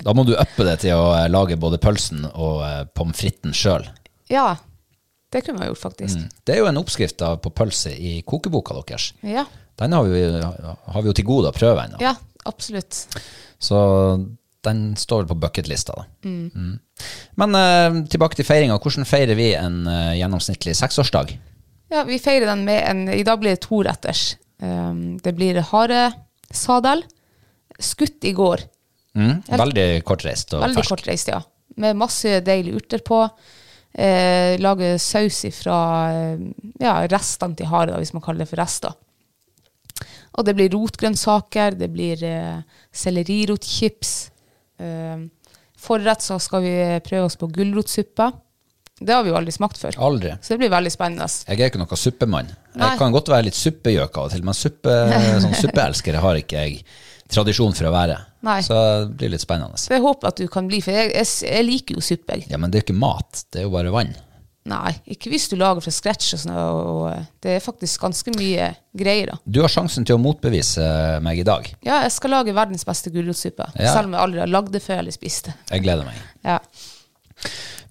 Da 0.00 0.14
må 0.16 0.24
du 0.24 0.32
uppe 0.32 0.64
det 0.64 0.78
til 0.86 0.96
å 0.96 1.10
eh, 1.18 1.28
lage 1.28 1.58
både 1.60 1.76
pølsen 1.82 2.24
og 2.30 2.62
eh, 2.64 2.78
pommes 2.96 3.18
fritesen 3.20 3.52
sjøl. 3.52 3.84
Ja, 4.32 4.54
det 5.32 5.44
kunne 5.44 5.60
man 5.60 5.68
gjort, 5.68 5.82
faktisk. 5.82 6.24
Det 6.40 6.56
er 6.56 6.62
jo 6.62 6.70
en 6.70 6.80
oppskrift 6.80 7.18
da 7.20 7.34
på 7.36 7.52
pølse 7.52 7.92
i 7.92 8.22
kokeboka 8.24 8.78
deres. 8.80 9.10
Ja. 9.20 9.44
Den 9.80 9.92
har 9.92 10.08
vi, 10.08 10.24
har 10.40 11.04
vi 11.04 11.12
jo 11.12 11.14
til 11.20 11.28
gode 11.28 11.52
å 11.52 11.56
prøve 11.56 11.84
ennå. 11.84 12.00
ja, 12.00 12.16
absolutt. 12.48 13.04
Så 13.62 13.78
den 14.62 14.82
står 14.96 15.22
vel 15.22 15.30
på 15.32 15.38
bucketlista, 15.42 15.96
da. 15.98 16.04
Mm. 16.24 16.76
Men 17.40 17.56
uh, 17.58 18.02
tilbake 18.10 18.38
til 18.38 18.46
feiringa. 18.46 18.78
Hvordan 18.78 19.08
feirer 19.08 19.38
vi 19.38 19.52
en 19.58 19.82
uh, 19.88 20.12
gjennomsnittlig 20.18 20.76
seksårsdag? 20.78 21.34
Ja, 21.92 22.04
vi 22.08 22.20
feirer 22.22 22.48
den 22.52 22.62
med 22.64 22.84
en 22.88 23.08
I 23.12 23.24
dag 23.26 23.40
blir 23.42 23.56
det 23.56 23.64
to 23.66 23.82
retters. 23.84 24.36
Um, 24.62 25.18
det 25.22 25.34
blir 25.36 25.58
haresadel. 25.72 27.02
Skutt 27.82 28.24
i 28.28 28.34
går. 28.36 28.62
Mm. 29.18 29.42
Veldig 29.50 29.88
kortreist 30.08 30.54
og 30.54 30.62
Veldig 30.62 30.80
fersk. 30.80 30.94
kortreist, 30.94 31.32
ja. 31.34 31.42
Med 31.82 31.98
masse 31.98 32.38
deilige 32.44 32.78
urter 32.80 33.02
på. 33.04 33.24
Eh, 33.92 34.56
lage 34.60 34.94
saus 34.98 35.42
ifra 35.44 35.78
eh, 36.14 36.44
ja, 36.80 36.94
restene 37.12 37.58
til 37.58 37.68
hare, 37.68 37.90
da, 37.92 37.98
hvis 38.00 38.14
man 38.16 38.24
kaller 38.24 38.44
det 38.44 38.48
for 38.48 38.60
rester. 38.62 38.94
Og 40.32 40.46
det 40.46 40.54
blir 40.56 40.72
rotgrønnsaker, 40.72 41.76
det 41.76 41.90
blir 41.92 42.22
eh, 42.24 42.62
sellerirotchips. 43.02 44.14
Eh, 44.80 45.26
forrett 45.82 46.24
så 46.24 46.38
skal 46.40 46.64
vi 46.64 46.74
prøve 47.04 47.28
oss 47.28 47.36
på 47.40 47.50
gulrotsuppa. 47.52 48.30
Det 49.02 49.14
har 49.14 49.24
vi 49.26 49.32
jo 49.32 49.36
aldri 49.36 49.52
smakt 49.52 49.80
før. 49.80 49.96
Aldri. 49.98 50.34
Så 50.40 50.54
det 50.54 50.62
blir 50.62 50.72
veldig 50.72 50.92
spennende. 50.94 51.26
Jeg 51.48 51.58
er 51.58 51.72
ikke 51.72 51.80
noen 51.80 51.98
suppemann. 51.98 52.52
Jeg 52.78 52.98
kan 53.00 53.14
godt 53.14 53.32
være 53.32 53.48
litt 53.48 53.58
suppegjøk 53.58 54.18
av 54.20 54.28
og 54.28 54.34
til, 54.34 54.44
men 54.46 54.56
suppe, 54.56 54.98
sånn 55.44 55.56
suppeelskere 55.58 56.22
har 56.22 56.38
ikke 56.40 56.66
jeg 56.66 56.84
tradisjon 57.32 57.74
for 57.76 57.88
å 57.88 57.94
være. 57.94 58.18
Nei. 58.46 58.58
Så 58.64 58.76
det 58.76 59.16
blir 59.20 59.32
litt 59.34 59.44
spennende. 59.44 59.80
Så 59.80 59.94
jeg 59.96 60.04
håper 60.04 60.32
at 60.32 60.42
du 60.42 60.46
kan 60.52 60.68
bli, 60.68 60.82
for 60.84 60.94
jeg, 60.94 61.12
jeg, 61.16 61.30
jeg 61.48 61.66
liker 61.66 61.98
jo 61.98 62.04
suppe. 62.04 62.42
Ja, 62.50 62.60
men 62.60 62.70
det 62.70 62.78
er 62.78 62.84
jo 62.84 62.88
ikke 62.90 63.00
mat, 63.02 63.44
det 63.52 63.62
er 63.62 63.68
jo 63.68 63.74
bare 63.74 63.94
vann. 63.94 64.12
Nei, 64.70 64.92
ikke 65.10 65.30
hvis 65.32 65.48
du 65.50 65.56
lager 65.58 65.82
fra 65.82 65.90
scratch 65.90 66.36
og 66.36 66.40
sånn. 66.44 66.52
Og, 66.54 66.80
og 66.86 67.24
det 67.42 67.56
er 67.56 67.64
faktisk 67.64 68.04
ganske 68.04 68.30
mye 68.36 68.68
greier, 68.94 69.32
da. 69.32 69.38
Du 69.42 69.58
har 69.64 69.72
sjansen 69.72 70.06
til 70.06 70.14
å 70.14 70.22
motbevise 70.22 70.84
meg 71.24 71.40
i 71.42 71.46
dag. 71.48 71.66
Ja, 71.82 72.02
jeg 72.04 72.12
skal 72.14 72.30
lage 72.36 72.54
verdens 72.54 72.86
beste 72.86 73.10
gulrotsuppe. 73.10 73.66
Ja. 73.74 73.90
Selv 73.96 74.06
om 74.10 74.14
jeg 74.14 74.22
aldri 74.22 74.42
har 74.44 74.52
lagd 74.52 74.70
det 74.76 74.82
før 74.84 75.00
eller 75.02 75.14
spist 75.16 75.48
det. 75.50 75.56
Jeg 75.72 75.82
gleder 75.88 76.06
meg. 76.06 76.20
Ja. 76.46 76.60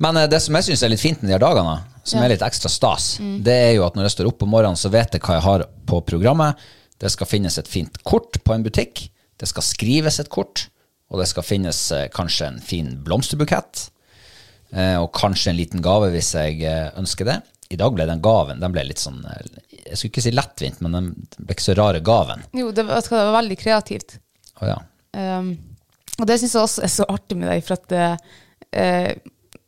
Men 0.01 0.17
eh, 0.17 0.29
det 0.31 0.39
som 0.43 0.55
jeg 0.57 0.69
syns 0.69 0.84
er 0.88 0.93
litt 0.93 1.03
fint 1.03 1.21
med 1.21 1.29
de 1.31 1.36
her 1.36 1.43
dagene, 1.43 1.75
som 2.03 2.17
Ja. 2.17 2.21
Mm. 2.21 2.25
er 2.25 2.34
litt 2.36 2.45
ekstra 2.47 2.69
stas, 2.71 3.10
det 3.45 3.57
er 3.67 3.73
jo 3.75 3.86
at 3.86 3.95
når 3.99 4.07
jeg 4.07 4.15
står 4.15 4.31
opp 4.31 4.43
om 4.47 4.49
morgenen, 4.55 4.79
så 4.79 4.89
vet 4.93 5.13
jeg 5.13 5.21
hva 5.27 5.36
jeg 5.38 5.45
har 5.45 5.65
på 5.91 5.99
programmet. 6.07 6.55
Det 7.01 7.12
skal 7.12 7.27
finnes 7.27 7.57
et 7.60 7.67
fint 7.69 7.99
kort 8.07 8.39
på 8.45 8.53
en 8.55 8.63
butikk. 8.63 9.10
Det 9.38 9.49
skal 9.49 9.65
skrives 9.65 10.19
et 10.21 10.29
kort. 10.29 10.67
Og 11.12 11.19
det 11.19 11.27
skal 11.27 11.43
finnes 11.43 11.79
eh, 11.91 12.07
kanskje 12.13 12.47
en 12.47 12.62
fin 12.63 12.93
blomsterbukett. 13.03 13.89
Eh, 14.71 14.97
og 15.01 15.10
kanskje 15.15 15.51
en 15.51 15.60
liten 15.60 15.84
gave 15.84 16.12
hvis 16.13 16.34
jeg 16.38 16.62
eh, 16.67 16.91
ønsker 16.99 17.27
det. 17.27 17.41
I 17.71 17.79
dag 17.79 17.95
ble 17.95 18.07
den 18.07 18.23
gaven 18.23 18.60
den 18.60 18.73
ble 18.75 18.84
litt 18.88 18.99
sånn 18.99 19.21
eh, 19.27 19.60
Jeg 19.86 19.97
skulle 19.97 20.12
ikke 20.12 20.23
si 20.25 20.34
lettvint, 20.36 20.79
men 20.84 20.95
den 20.97 21.10
ble 21.38 21.55
ikke 21.55 21.69
så 21.69 21.75
rare 21.79 22.03
gaven. 22.05 22.45
Jo, 22.55 22.71
det 22.75 22.88
var, 22.88 23.03
det 23.03 23.12
var 23.17 23.36
veldig 23.39 23.60
kreativt. 23.60 24.17
Oh, 24.62 24.69
ja. 24.69 24.79
Um, 25.12 25.53
og 26.21 26.27
det 26.29 26.38
syns 26.39 26.55
jeg 26.55 26.63
også 26.63 26.84
er 26.86 26.91
så 26.93 27.07
artig 27.12 27.38
med 27.39 27.49
deg, 27.49 27.63
for 27.65 27.79
at 27.79 27.95
eh, 27.97 29.12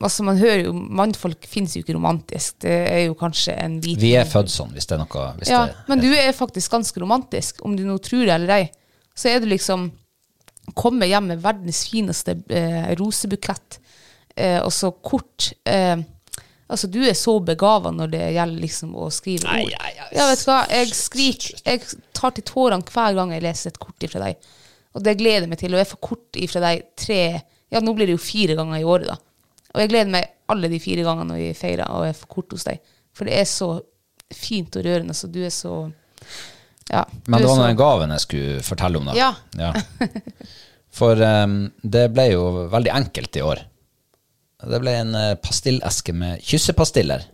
altså 0.03 0.25
man 0.27 0.39
hører 0.39 0.67
jo 0.67 0.73
Mannfolk 0.75 1.47
finnes 1.49 1.75
jo 1.75 1.83
ikke 1.83 1.95
romantisk. 1.97 2.59
Det 2.63 2.75
er 2.91 3.01
jo 3.07 3.17
kanskje 3.17 3.55
en 3.59 3.79
hvit 3.83 4.01
Vi 4.01 4.13
er 4.19 4.29
født 4.29 4.51
sånn, 4.53 4.71
hvis 4.75 4.87
det 4.89 4.97
er 4.97 5.03
noe 5.03 5.25
Ja, 5.47 5.65
det, 5.69 5.83
men 5.89 6.03
du 6.03 6.09
er 6.11 6.31
faktisk 6.35 6.75
ganske 6.75 7.03
romantisk, 7.03 7.63
om 7.65 7.77
du 7.77 7.85
nå 7.87 7.97
tror 8.03 8.25
det 8.27 8.37
eller 8.37 8.55
ei. 8.59 8.63
Så 9.15 9.31
er 9.33 9.43
du 9.43 9.49
liksom 9.51 9.91
Komme 10.79 11.03
hjem 11.09 11.25
med 11.27 11.41
verdens 11.43 11.81
fineste 11.91 12.37
eh, 12.47 12.93
rosebukett, 12.95 13.81
eh, 14.35 14.59
og 14.63 14.71
så 14.73 14.91
kort 15.03 15.51
eh, 15.65 15.97
Altså, 16.73 16.87
du 16.89 17.03
er 17.05 17.13
så 17.13 17.35
begava 17.43 17.91
når 17.93 18.11
det 18.13 18.21
gjelder 18.33 18.61
liksom 18.63 18.93
å 18.97 19.09
skrive 19.13 19.45
ord. 19.45 19.73
nei, 19.75 19.89
nei. 19.99 20.05
Ja, 20.15 20.23
vet 20.31 20.39
du 20.41 20.47
hva, 20.47 20.61
jeg 20.71 20.93
skriker 20.97 21.59
Jeg 21.67 21.81
tar 22.17 22.33
til 22.33 22.45
tårene 22.47 22.87
hver 22.87 23.17
gang 23.17 23.33
jeg 23.35 23.43
leser 23.45 23.69
et 23.69 23.77
kort 23.83 24.05
ifra 24.07 24.23
deg. 24.23 24.47
Og 24.95 25.03
det 25.05 25.13
gleder 25.19 25.45
jeg 25.45 25.51
meg 25.51 25.59
til. 25.61 25.75
Og 25.75 25.81
jeg 25.83 25.89
får 25.91 26.01
kort 26.07 26.39
ifra 26.39 26.63
deg 26.63 26.85
tre 26.97 27.19
Ja, 27.73 27.81
nå 27.83 27.93
blir 27.93 28.09
det 28.09 28.15
jo 28.15 28.21
fire 28.23 28.55
ganger 28.57 28.79
i 28.79 28.87
året, 28.87 29.11
da. 29.11 29.17
Og 29.73 29.83
jeg 29.83 29.91
gleder 29.91 30.13
meg 30.15 30.31
alle 30.53 30.69
de 30.71 30.79
fire 30.81 31.05
gangene 31.05 31.33
når 31.33 31.41
vi 31.41 31.51
feirer 31.57 31.89
og 31.89 32.07
jeg 32.07 32.17
får 32.21 32.31
kort 32.37 32.55
hos 32.55 32.65
deg. 32.67 32.81
For 33.13 33.29
det 33.29 33.37
er 33.41 33.47
så 33.49 33.69
fint 34.33 34.75
og 34.79 34.85
rørende. 34.87 35.15
Så 35.17 35.29
du 35.29 35.43
er 35.43 35.53
så 35.53 35.75
Ja. 36.89 37.03
du 37.05 37.31
Men 37.31 37.41
det 37.41 37.49
var 37.49 37.57
nå 37.59 37.67
den 37.67 37.77
gaven 37.77 38.15
jeg 38.15 38.25
skulle 38.25 38.63
fortelle 38.65 38.97
om, 38.97 39.11
da. 39.11 39.33
Ja. 39.57 39.73
For 40.93 41.17
um, 41.21 41.71
det 41.81 42.07
ble 42.13 42.27
jo 42.35 42.43
veldig 42.69 42.91
enkelt 42.93 43.37
i 43.37 43.45
år. 43.45 43.63
Det 44.69 44.79
ble 44.83 44.93
en 45.01 45.15
eh, 45.19 45.33
pastilleske 45.43 46.13
med 46.15 46.41
kyssepastiller. 46.45 47.25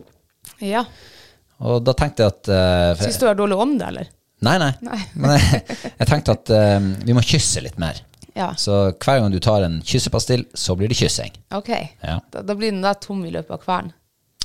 ja. 0.64 0.84
Og 1.60 1.82
da 1.84 1.92
tenkte 1.92 2.24
jeg 2.24 2.32
at 2.32 2.48
uh, 2.48 2.94
for- 2.96 3.04
Syns 3.04 3.18
du 3.20 3.26
har 3.28 3.34
dårlig 3.36 3.56
det, 3.76 3.88
eller? 3.90 4.06
Nei, 4.40 4.54
nei. 4.62 4.70
Nei. 4.80 4.96
Men 5.20 5.34
jeg, 5.36 5.58
jeg 5.98 6.08
tenkte 6.08 6.32
at 6.32 6.52
uh, 6.56 6.86
vi 7.04 7.12
må 7.12 7.20
kysse 7.20 7.60
litt 7.60 7.76
mer. 7.76 7.98
Ja. 8.32 8.54
Så 8.56 8.78
hver 8.96 9.20
gang 9.20 9.28
du 9.34 9.36
tar 9.44 9.66
en 9.66 9.82
kyssepastill, 9.84 10.46
så 10.56 10.72
blir 10.78 10.88
det 10.88 10.96
kyssing. 10.96 11.34
Ok. 11.52 11.68
Ja. 12.00 12.14
Da, 12.32 12.40
da 12.48 12.56
blir 12.56 12.72
den 12.72 12.80
da 12.80 12.94
tom 12.96 13.20
i 13.28 13.32
løpet 13.34 13.52
av 13.58 13.60
kvelden. 13.66 13.92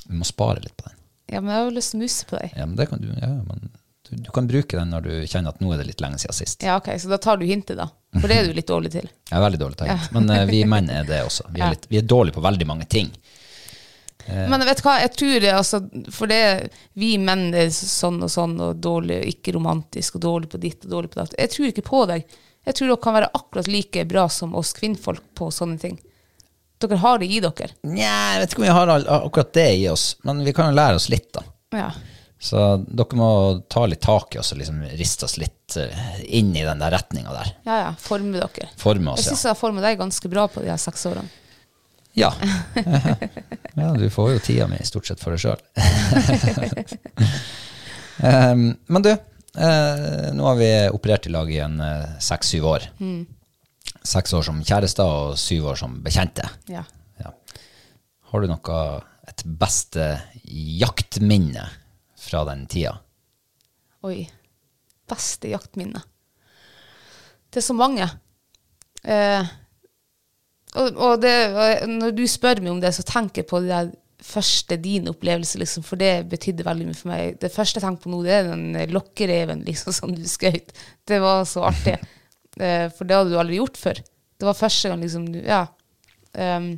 Vi 0.10 0.20
må 0.20 0.28
spare 0.28 0.60
litt 0.60 0.76
på 0.76 0.90
den. 0.90 0.98
Ja, 1.32 1.40
men 1.40 1.54
jeg 1.54 1.62
har 1.62 1.70
jo 1.70 1.76
lyst 1.78 1.94
til 1.94 2.02
å 2.02 2.04
muse 2.04 2.28
på 2.30 2.38
deg. 2.42 2.52
Ja, 2.60 2.66
men 2.68 2.76
det 2.82 2.90
kan 2.92 3.02
du, 3.02 3.08
ja, 3.16 3.32
men 3.48 3.72
du, 4.10 4.16
du 4.26 4.32
kan 4.34 4.48
bruke 4.48 4.78
den 4.78 4.92
når 4.94 5.06
du 5.06 5.14
kjenner 5.28 5.56
at 5.56 5.62
nå 5.64 5.72
er 5.74 5.82
det 5.82 5.88
litt 5.92 6.04
lenge 6.04 6.20
siden 6.22 6.38
sist. 6.38 6.66
Ja, 6.66 6.78
ok, 6.80 6.92
Så 7.02 7.12
da 7.12 7.20
tar 7.22 7.40
du 7.42 7.46
hintet, 7.50 7.78
da. 7.80 7.90
For 8.16 8.32
det 8.32 8.38
er 8.40 8.50
du 8.50 8.58
litt 8.58 8.70
dårlig 8.70 8.92
til. 8.94 9.08
Jeg 9.30 9.38
er 9.38 9.46
veldig 9.46 9.62
dårlig 9.62 9.80
til 9.82 9.92
hint, 9.92 10.12
men 10.16 10.30
uh, 10.32 10.44
vi 10.50 10.62
menn 10.70 10.92
er 10.94 11.08
det 11.08 11.24
også. 11.26 11.50
Vi 11.56 11.64
er, 11.64 11.74
litt, 11.76 11.90
vi 11.92 12.00
er 12.00 12.08
dårlige 12.08 12.38
på 12.38 12.46
veldig 12.46 12.70
mange 12.70 12.88
ting. 12.92 13.12
Men 14.26 14.64
vet 14.66 14.80
du 14.80 14.88
hva, 14.88 14.96
jeg 15.04 15.12
tror 15.14 15.36
det, 15.38 15.52
altså, 15.54 15.80
for 16.10 16.32
det 16.32 16.40
vi 16.98 17.12
menn 17.22 17.52
er 17.54 17.68
sånn 17.70 18.24
og 18.26 18.32
sånn, 18.34 18.56
og 18.58 18.80
dårlig, 18.82 19.20
og 19.22 19.30
ikke 19.36 19.54
romantisk, 19.54 20.18
og 20.18 20.24
dårlig 20.26 20.50
på 20.50 20.62
ditt 20.64 20.88
og 20.88 20.96
dårlig 20.96 21.12
på 21.14 21.20
datt. 21.20 21.36
Jeg 21.38 21.52
tror 21.54 21.68
ikke 21.70 21.86
på 21.86 22.00
deg. 22.10 22.40
Jeg 22.66 22.78
tror 22.78 22.90
dere 22.90 23.02
kan 23.04 23.16
være 23.20 23.30
akkurat 23.38 23.70
like 23.70 24.06
bra 24.10 24.26
som 24.34 24.56
oss 24.58 24.74
kvinnfolk 24.74 25.22
på 25.38 25.52
sånne 25.54 25.78
ting. 25.82 26.00
Dere 26.82 26.98
har 27.04 27.22
det 27.22 27.30
i 27.30 27.38
dere. 27.44 27.70
Nja, 27.86 28.16
jeg 28.34 28.42
vet 28.42 28.56
ikke 28.56 28.64
om 28.64 28.66
vi 28.66 28.76
har 28.80 28.94
akkurat 28.98 29.54
det 29.54 29.70
i 29.78 29.86
oss, 29.94 30.08
men 30.26 30.42
vi 30.48 30.54
kan 30.58 30.72
jo 30.72 30.80
lære 30.80 30.98
oss 30.98 31.08
litt, 31.14 31.30
da. 31.36 31.46
Ja. 31.76 31.92
Så 32.40 32.62
dere 32.86 33.18
må 33.18 33.30
ta 33.72 33.86
litt 33.88 34.04
tak 34.04 34.36
i 34.36 34.40
oss 34.42 34.52
og 34.54 34.60
liksom 34.60 34.84
riste 35.00 35.26
oss 35.26 35.38
litt 35.42 35.78
eh, 35.80 36.20
inn 36.38 36.52
i 36.56 36.66
den 36.66 36.82
der 36.84 36.94
retninga 36.94 37.34
der. 37.34 37.52
Ja, 37.66 37.78
ja, 37.80 37.92
forme 38.00 38.38
dere. 38.38 38.70
Forme 38.78 39.14
Jeg 39.14 39.22
oss, 39.22 39.30
syns 39.30 39.42
ja. 39.42 39.48
jeg 39.48 39.56
har 39.56 39.60
formet 39.60 39.86
deg 39.86 40.00
ganske 40.02 40.32
bra 40.32 40.46
på 40.52 40.64
de 40.64 40.70
her 40.74 40.82
seks 40.82 41.08
årene. 41.10 41.32
Ja. 42.16 42.34
ja, 43.76 43.94
du 43.96 44.06
får 44.12 44.36
jo 44.36 44.44
tida 44.44 44.68
mi 44.72 44.80
stort 44.88 45.08
sett 45.08 45.24
for 45.24 45.36
deg 45.36 45.42
sjøl. 45.44 45.60
um, 48.24 48.70
men 48.94 49.04
du, 49.04 49.10
uh, 49.12 50.28
nå 50.36 50.46
har 50.48 50.60
vi 50.60 50.70
operert 50.96 51.28
i 51.28 51.34
lag 51.34 51.52
i 51.52 51.60
en 51.64 51.80
eh, 51.84 52.20
seks-syv 52.24 52.70
år. 52.72 52.86
Seks 54.06 54.36
år 54.38 54.46
som 54.48 54.62
kjærester 54.64 55.08
og 55.08 55.40
syv 55.40 55.72
år 55.74 55.82
som 55.82 55.98
bekjente. 56.06 56.46
Ja. 56.72 56.86
Ja. 57.20 57.34
Har 58.32 58.44
du 58.44 58.52
noe, 58.54 58.86
et 59.26 59.42
beste 59.60 60.12
jaktminne 60.46 61.66
fra 62.26 62.44
den 62.50 62.66
tida? 62.72 62.98
Oi. 64.06 64.24
Beste 65.10 65.52
jaktminne. 65.52 66.02
Det 67.50 67.62
er 67.62 67.66
så 67.66 67.76
mange. 67.78 68.08
Eh, 69.06 69.54
og, 70.76 70.98
og, 70.98 71.22
det, 71.24 71.36
og 71.54 71.86
når 71.90 72.16
du 72.18 72.26
spør 72.28 72.62
meg 72.64 72.74
om 72.74 72.82
det, 72.84 72.92
så 72.98 73.06
tenker 73.08 73.44
jeg 73.44 73.50
på 73.52 73.62
det 73.64 73.72
der 73.72 73.94
første 74.26 74.78
din 74.82 75.10
opplevelse, 75.12 75.60
liksom, 75.62 75.86
for 75.86 76.02
det 76.02 76.26
betydde 76.32 76.66
veldig 76.66 76.88
mye 76.90 76.98
for 76.98 77.12
meg. 77.12 77.38
Det 77.42 77.54
første 77.54 77.80
jeg 77.80 77.86
tenker 77.86 78.06
på 78.06 78.12
nå, 78.12 78.24
det 78.26 78.34
er 78.34 78.50
den 78.50 78.66
lokkereven 78.96 79.64
liksom, 79.68 79.96
som 80.00 80.16
du 80.16 80.26
skjøt. 80.30 80.74
Det 81.08 81.22
var 81.24 81.46
så 81.50 81.68
artig. 81.70 81.98
Eh, 82.56 82.90
for 82.96 83.08
det 83.08 83.18
hadde 83.20 83.34
du 83.34 83.40
aldri 83.40 83.62
gjort 83.62 83.80
før. 83.80 84.02
Det 84.36 84.50
var 84.50 84.60
første 84.60 84.92
gang 84.92 85.06
liksom 85.06 85.32
du 85.34 85.42
Ja. 85.44 85.66
Um, 86.36 86.74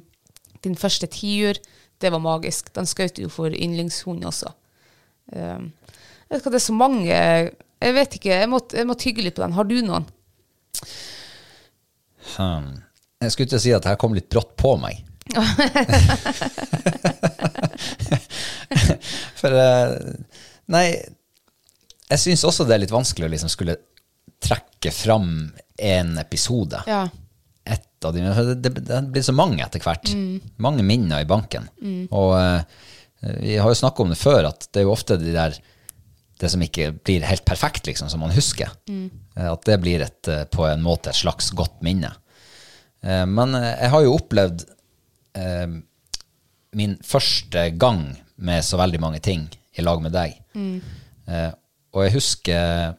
din 0.62 0.76
første 0.78 1.08
tiur, 1.10 1.58
det 2.02 2.12
var 2.14 2.22
magisk. 2.22 2.70
Den 2.76 2.86
skjøt 2.86 3.18
du 3.18 3.26
for 3.34 3.50
yndlingshund 3.50 4.26
også. 4.26 4.52
Um, 5.36 5.72
jeg 6.28 6.32
vet 6.32 6.42
ikke, 6.42 6.52
det 6.54 6.60
er 6.60 6.64
så 6.64 6.76
mange 6.76 7.12
Jeg 7.12 7.94
vet 7.96 8.14
ikke, 8.16 8.30
jeg 8.32 8.48
må, 8.48 8.62
jeg 8.72 8.88
må 8.88 8.96
tygge 9.00 9.24
litt 9.26 9.36
på 9.38 9.44
den. 9.44 9.56
Har 9.58 9.68
du 9.68 9.76
noen? 9.86 10.06
Hmm. 12.36 12.70
Jeg 13.22 13.34
skulle 13.34 13.50
til 13.52 13.60
å 13.60 13.64
si 13.64 13.74
at 13.76 13.84
det 13.84 13.92
her 13.94 14.00
kom 14.02 14.16
litt 14.18 14.30
brått 14.32 14.54
på 14.60 14.76
meg. 14.82 15.04
For 19.38 19.52
eh, 19.52 19.94
Nei, 20.72 20.86
jeg 22.08 22.20
syns 22.22 22.44
også 22.48 22.66
det 22.68 22.76
er 22.76 22.84
litt 22.84 22.94
vanskelig 22.94 23.28
å 23.28 23.32
liksom 23.34 23.52
skulle 23.52 23.78
trekke 24.44 24.92
fram 24.94 25.30
en 25.78 26.18
episode. 26.22 26.82
Ja. 26.88 27.06
Et 27.68 28.06
av 28.06 28.14
de, 28.16 28.22
det, 28.24 28.56
det, 28.64 28.84
det 28.88 29.02
blir 29.14 29.26
så 29.26 29.36
mange 29.36 29.64
etter 29.64 29.84
hvert. 29.84 30.12
Mange 30.64 30.84
minner 30.88 31.24
i 31.24 31.30
banken. 31.30 31.70
Og 32.12 32.36
eh, 32.40 32.62
vi 33.22 33.58
har 33.58 33.70
jo 33.72 33.80
snakka 33.80 34.04
om 34.04 34.12
det 34.14 34.20
før, 34.22 34.46
at 34.52 34.68
det 34.72 34.82
er 34.82 34.88
jo 34.88 34.94
ofte 34.94 35.18
de 35.22 35.34
der 35.36 35.58
det 36.38 36.52
som 36.54 36.62
ikke 36.62 36.92
blir 37.02 37.24
helt 37.26 37.46
perfekt, 37.50 37.88
liksom, 37.90 38.12
som 38.14 38.22
man 38.22 38.30
husker. 38.36 38.70
Mm. 38.86 39.08
At 39.42 39.64
det 39.66 39.80
blir 39.82 40.04
et, 40.06 40.28
eh, 40.30 40.44
på 40.54 40.68
en 40.70 40.84
måte 40.86 41.10
et 41.10 41.18
slags 41.18 41.50
godt 41.58 41.80
minne. 41.82 42.12
Eh, 43.02 43.24
Men 43.26 43.56
eh, 43.58 43.72
jeg 43.82 43.90
har 43.90 44.04
jo 44.06 44.14
opplevd 44.20 44.68
eh, 45.34 45.80
min 46.78 46.94
første 47.02 47.64
gang 47.82 48.04
med 48.38 48.62
så 48.68 48.78
veldig 48.78 49.02
mange 49.02 49.20
ting 49.26 49.48
i 49.78 49.82
lag 49.82 50.02
med 50.06 50.14
deg. 50.14 50.38
Eh, 51.26 51.50
og 51.98 52.06
jeg 52.06 52.14
husker 52.20 52.94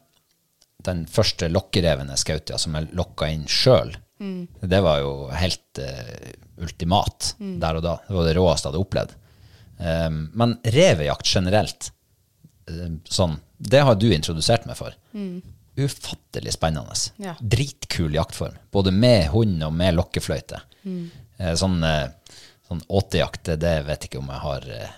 den 0.88 1.06
første 1.06 1.46
lokkereven 1.52 2.10
jeg 2.14 2.24
skjøt, 2.24 2.50
ja, 2.50 2.58
som 2.58 2.74
jeg 2.74 2.90
lokka 2.98 3.30
inn 3.30 3.46
sjøl. 3.46 3.94
Det 4.66 4.82
var 4.82 4.98
jo 5.04 5.12
helt 5.30 5.78
eh, 5.78 6.32
ultimat 6.58 7.36
der 7.62 7.78
og 7.78 7.84
da. 7.86 7.96
Det 8.08 8.16
var 8.18 8.26
det 8.26 8.36
råeste 8.38 8.66
jeg 8.66 8.72
hadde 8.74 8.82
opplevd. 8.82 9.14
Eh, 9.78 10.08
men 10.10 10.56
revejakt 10.64 11.26
generelt, 11.34 11.90
eh, 12.68 12.88
sånn, 13.04 13.38
det 13.58 13.80
har 13.86 13.94
du 13.98 14.08
introdusert 14.14 14.66
meg 14.66 14.76
for. 14.78 14.94
Ufattelig 15.78 16.52
spennende. 16.56 16.94
Ja. 17.22 17.36
Dritkul 17.40 18.14
jaktform. 18.14 18.56
Både 18.74 18.90
med 18.92 19.28
hund 19.30 19.62
og 19.62 19.72
med 19.72 19.94
lokkefløyte. 19.94 20.60
Mm. 20.84 21.10
sånn, 21.58 21.82
eh, 21.84 22.08
sånn 22.68 22.80
åtejakt, 22.88 23.44
det- 23.58 23.84
vet 23.86 24.04
ikke 24.08 24.18
om 24.18 24.26
jeg 24.26 24.40
har 24.40 24.62
eh, 24.68 24.88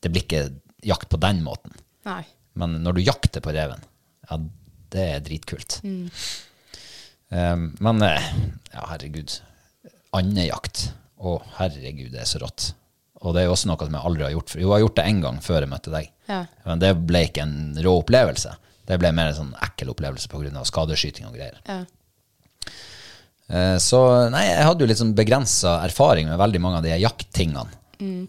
Det 0.00 0.10
blir 0.10 0.22
ikke 0.22 0.52
jakt 0.82 1.08
på 1.08 1.18
den 1.20 1.42
måten. 1.42 1.72
Nei. 2.04 2.24
Men 2.54 2.82
når 2.82 2.94
du 2.94 3.00
jakter 3.02 3.40
på 3.40 3.52
reven, 3.54 3.80
ja, 4.30 4.36
det 4.90 5.04
er 5.14 5.20
dritkult. 5.20 5.80
Um, 7.30 7.76
men 7.80 8.02
eh, 8.02 8.20
ja, 8.74 8.86
herregud. 8.90 9.40
Andejakt. 10.12 10.92
Å, 11.22 11.36
herregud, 11.56 12.10
det 12.12 12.20
er 12.20 12.28
så 12.28 12.40
rått. 12.42 12.72
Og 13.22 13.34
det 13.34 13.42
er 13.42 13.46
jo 13.46 13.54
også 13.54 13.70
noe 13.70 13.86
som 13.86 13.96
jeg 13.96 14.06
aldri 14.08 14.24
har 14.26 14.34
gjort. 14.34 14.54
Jo, 14.56 14.66
jeg 14.66 14.74
har 14.74 14.82
gjort 14.82 14.98
det 14.98 15.06
én 15.06 15.20
gang 15.22 15.36
før 15.44 15.62
jeg 15.62 15.70
møtte 15.70 15.92
deg. 15.94 16.08
Ja. 16.26 16.40
Men 16.66 16.82
det 16.82 16.92
ble 17.06 17.24
ikke 17.28 17.44
en 17.44 17.56
rå 17.84 17.94
opplevelse. 18.00 18.54
Det 18.88 18.98
ble 18.98 19.12
mer 19.14 19.30
en 19.30 19.36
sånn 19.38 19.52
ekkel 19.62 19.92
opplevelse 19.92 20.30
pga. 20.30 20.64
skadeskyting 20.66 21.28
og 21.28 21.36
greier. 21.36 21.60
Ja. 21.68 21.84
Eh, 23.52 23.76
så 23.82 24.00
nei, 24.32 24.46
jeg 24.48 24.66
hadde 24.66 24.82
jo 24.82 24.90
litt 24.90 25.00
sånn 25.00 25.14
begrensa 25.18 25.76
erfaring 25.86 26.30
med 26.30 26.40
veldig 26.40 26.62
mange 26.64 26.80
av 26.80 26.86
de 26.86 26.96
jakttingene. 26.98 27.78
Mm. 28.02 28.24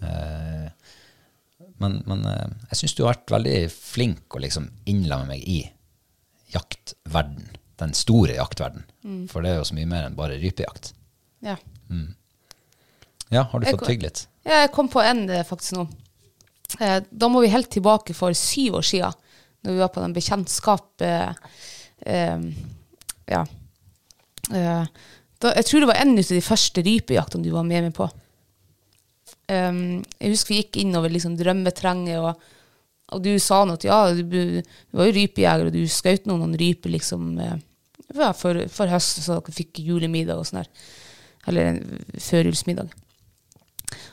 men, 1.81 1.95
men 2.05 2.19
eh, 2.29 2.51
jeg 2.69 2.77
syns 2.83 2.93
du 2.93 2.99
har 3.01 3.15
vært 3.15 3.31
veldig 3.33 3.55
flink 3.73 4.35
å 4.37 4.41
liksom 4.43 4.67
innlemme 4.91 5.31
meg 5.31 5.47
i 5.49 5.63
jaktverden. 6.53 7.49
Den 7.81 7.95
store 7.97 8.35
jaktverden. 8.37 8.85
For 9.31 9.41
det 9.41 9.55
er 9.55 9.57
jo 9.57 9.65
så 9.71 9.75
mye 9.79 9.89
mer 9.89 10.05
enn 10.05 10.19
bare 10.19 10.37
rypejakt. 10.37 10.93
Ja. 11.43 11.57
Ja, 13.33 13.47
har 13.49 13.59
du 13.59 13.65
fått 13.71 13.87
tygd 13.89 14.05
litt? 14.05 14.27
Jeg 14.43 14.71
kom 14.75 14.89
på 14.91 15.01
en 15.03 15.25
eh, 15.31 15.45
faktisk 15.47 15.77
nå. 15.77 15.87
Eh, 16.79 16.99
da 17.09 17.29
må 17.31 17.43
vi 17.43 17.51
helt 17.53 17.71
tilbake 17.71 18.15
for 18.17 18.35
syv 18.37 18.79
år 18.81 18.87
siden, 18.87 19.19
når 19.63 19.75
vi 19.75 19.83
var 19.83 19.91
på 19.93 20.03
den 20.03 20.15
bekjentskap 20.15 21.05
eh, 21.05 21.59
eh, 22.05 22.47
Ja. 23.31 23.45
Eh, 24.51 24.83
da, 25.43 25.51
jeg 25.57 25.67
tror 25.67 25.83
det 25.83 25.89
var 25.91 25.99
en 25.99 26.17
av 26.17 26.27
de 26.29 26.43
første 26.43 26.83
rypejaktene 26.83 27.43
du 27.43 27.51
var 27.51 27.65
med 27.67 27.87
meg 27.87 27.95
på. 27.95 28.07
Um, 29.51 29.99
jeg 30.21 30.31
husker 30.31 30.53
vi 30.53 30.59
gikk 30.61 30.77
innover 30.79 31.11
liksom 31.11 31.33
drømmetrenget, 31.35 32.15
og, 32.23 32.39
og 33.11 33.23
du 33.25 33.33
sa 33.43 33.57
noe 33.67 33.75
at 33.75 33.83
ja, 33.83 33.97
du, 34.15 34.23
du 34.23 34.95
var 34.95 35.09
jo 35.09 35.15
rypejeger, 35.17 35.67
og 35.67 35.75
du 35.75 35.81
skjøt 35.91 36.29
noen, 36.29 36.45
noen 36.45 36.55
ryper 36.59 36.93
liksom 36.95 37.33
for, 38.13 38.63
for 38.71 38.91
høst, 38.91 39.19
så 39.25 39.39
dere 39.39 39.55
fikk 39.55 39.83
julemiddag 39.83 40.39
og 40.39 40.47
sånn 40.47 40.61
her. 40.61 40.71
Eller 41.51 41.81
førjulsmiddag. 42.23 42.93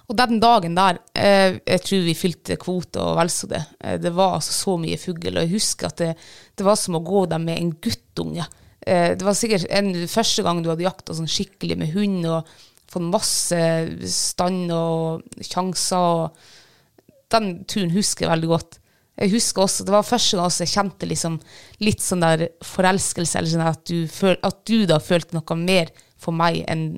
Og 0.08 0.16
den 0.18 0.40
dagen 0.42 0.76
der, 0.78 0.98
eh, 1.14 1.58
jeg 1.66 1.84
tror 1.86 2.06
vi 2.06 2.16
fylte 2.18 2.56
kvoter 2.60 3.02
og 3.02 3.18
vel 3.20 3.32
så 3.32 3.50
det. 3.50 3.62
Eh, 3.80 3.98
det 4.02 4.12
var 4.16 4.38
altså 4.38 4.56
så 4.56 4.76
mye 4.80 4.98
fugl, 5.00 5.34
og 5.34 5.44
jeg 5.44 5.54
husker 5.54 5.90
at 5.90 6.02
det, 6.02 6.10
det 6.56 6.66
var 6.66 6.78
som 6.80 6.98
å 6.98 7.04
gå 7.04 7.26
der 7.30 7.42
med 7.42 7.58
en 7.58 7.72
guttunge. 7.82 8.46
Eh, 8.80 9.12
det 9.16 9.26
var 9.26 9.36
sikkert 9.36 9.68
en, 9.70 9.92
første 10.08 10.44
gang 10.46 10.62
du 10.62 10.70
hadde 10.72 10.86
jakta 10.86 11.16
sånn 11.16 11.30
skikkelig 11.30 11.78
med 11.80 11.94
hund, 11.94 12.26
og 12.26 12.54
fått 12.90 13.06
masse 13.06 13.62
stand 14.10 14.72
og 14.74 15.42
sjanser. 15.46 15.96
og 15.96 17.30
Den 17.30 17.52
turen 17.70 17.92
husker 17.94 18.26
jeg 18.26 18.34
veldig 18.34 18.50
godt. 18.50 18.80
Jeg 19.20 19.34
husker 19.34 19.62
også, 19.62 19.84
Det 19.84 19.92
var 19.92 20.02
første 20.02 20.36
gang 20.36 20.50
jeg 20.50 20.72
kjente 20.72 21.06
liksom 21.06 21.40
litt 21.84 22.00
sånn 22.00 22.24
der 22.24 22.48
forelskelse, 22.64 23.38
eller 23.38 23.52
sånn 23.52 23.68
at 23.68 23.84
du, 23.84 24.08
føl, 24.08 24.36
at 24.42 24.64
du 24.64 24.86
da 24.88 24.98
følte 24.98 25.36
noe 25.36 25.56
mer 25.60 25.92
for 26.20 26.32
meg 26.32 26.64
enn 26.68 26.96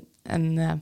eh, 0.59 0.77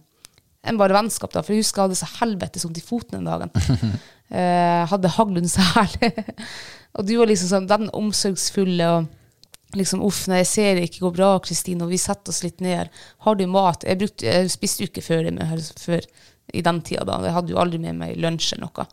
enn 0.68 0.80
bare 0.80 0.96
vennskap. 0.96 1.34
da, 1.34 1.44
For 1.44 1.56
jeg 1.56 1.64
husker 1.64 1.82
jeg 1.82 1.90
hadde 1.90 2.02
så 2.02 2.10
helvetes 2.20 2.66
vondt 2.68 2.82
i 2.82 2.86
foten 2.86 3.18
den 3.20 3.30
dagen. 3.30 3.54
eh, 4.38 4.84
hadde 4.92 5.16
hagl 5.18 5.42
under 5.42 5.52
sel. 5.52 5.98
og 6.98 7.08
du 7.08 7.16
var 7.18 7.32
liksom 7.32 7.52
sånn 7.52 7.72
den 7.72 7.90
omsorgsfulle 7.98 8.92
og 8.98 9.78
liksom 9.78 10.04
uff, 10.04 10.26
nei, 10.28 10.42
jeg 10.42 10.52
ser 10.52 10.74
det 10.76 10.90
ikke 10.90 11.06
går 11.06 11.16
bra, 11.16 11.32
Kristine, 11.44 11.86
og 11.86 11.94
vi 11.94 12.00
setter 12.02 12.34
oss 12.34 12.44
litt 12.44 12.60
ned. 12.64 12.92
Har 13.26 13.38
du 13.40 13.46
mat? 13.48 13.86
Jeg, 13.88 14.02
brukte, 14.02 14.28
jeg 14.28 14.52
spiste 14.52 14.84
jo 14.84 14.92
ikke 14.92 15.06
før, 15.06 15.24
det 15.28 15.34
med, 15.38 15.72
før 15.80 16.08
i 16.52 16.64
den 16.66 16.82
tida 16.86 17.06
da. 17.08 17.22
Jeg 17.24 17.36
hadde 17.38 17.54
jo 17.54 17.62
aldri 17.62 17.80
med 17.82 18.00
meg 18.02 18.20
lunsj 18.20 18.56
eller 18.56 18.68
noe. 18.68 18.88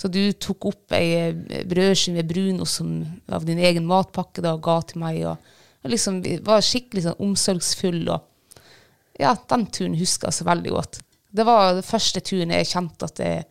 Så 0.00 0.08
du 0.08 0.20
tok 0.40 0.70
opp 0.70 0.94
ei 0.96 1.08
eh, 1.18 1.64
brødskive 1.68 2.16
med 2.16 2.28
brunost 2.28 2.84
av 3.36 3.44
din 3.48 3.60
egen 3.60 3.88
matpakke 3.88 4.44
da, 4.44 4.54
og 4.56 4.64
ga 4.64 4.78
til 4.88 5.02
meg. 5.02 5.20
Og, 5.28 5.56
og 5.84 5.92
liksom 5.92 6.22
var 6.46 6.64
skikkelig 6.64 7.06
sånn 7.08 7.20
omsorgsfull. 7.26 8.02
Og, 8.08 8.29
ja, 9.20 9.34
den 9.52 9.66
turen 9.72 9.98
husker 9.98 10.30
jeg 10.30 10.38
så 10.40 10.46
veldig 10.48 10.72
godt. 10.74 11.00
Det 11.30 11.46
var 11.46 11.76
den 11.76 11.86
første 11.86 12.22
turen 12.26 12.54
jeg 12.54 12.68
kjente 12.72 13.06
at 13.06 13.22
jeg, 13.22 13.46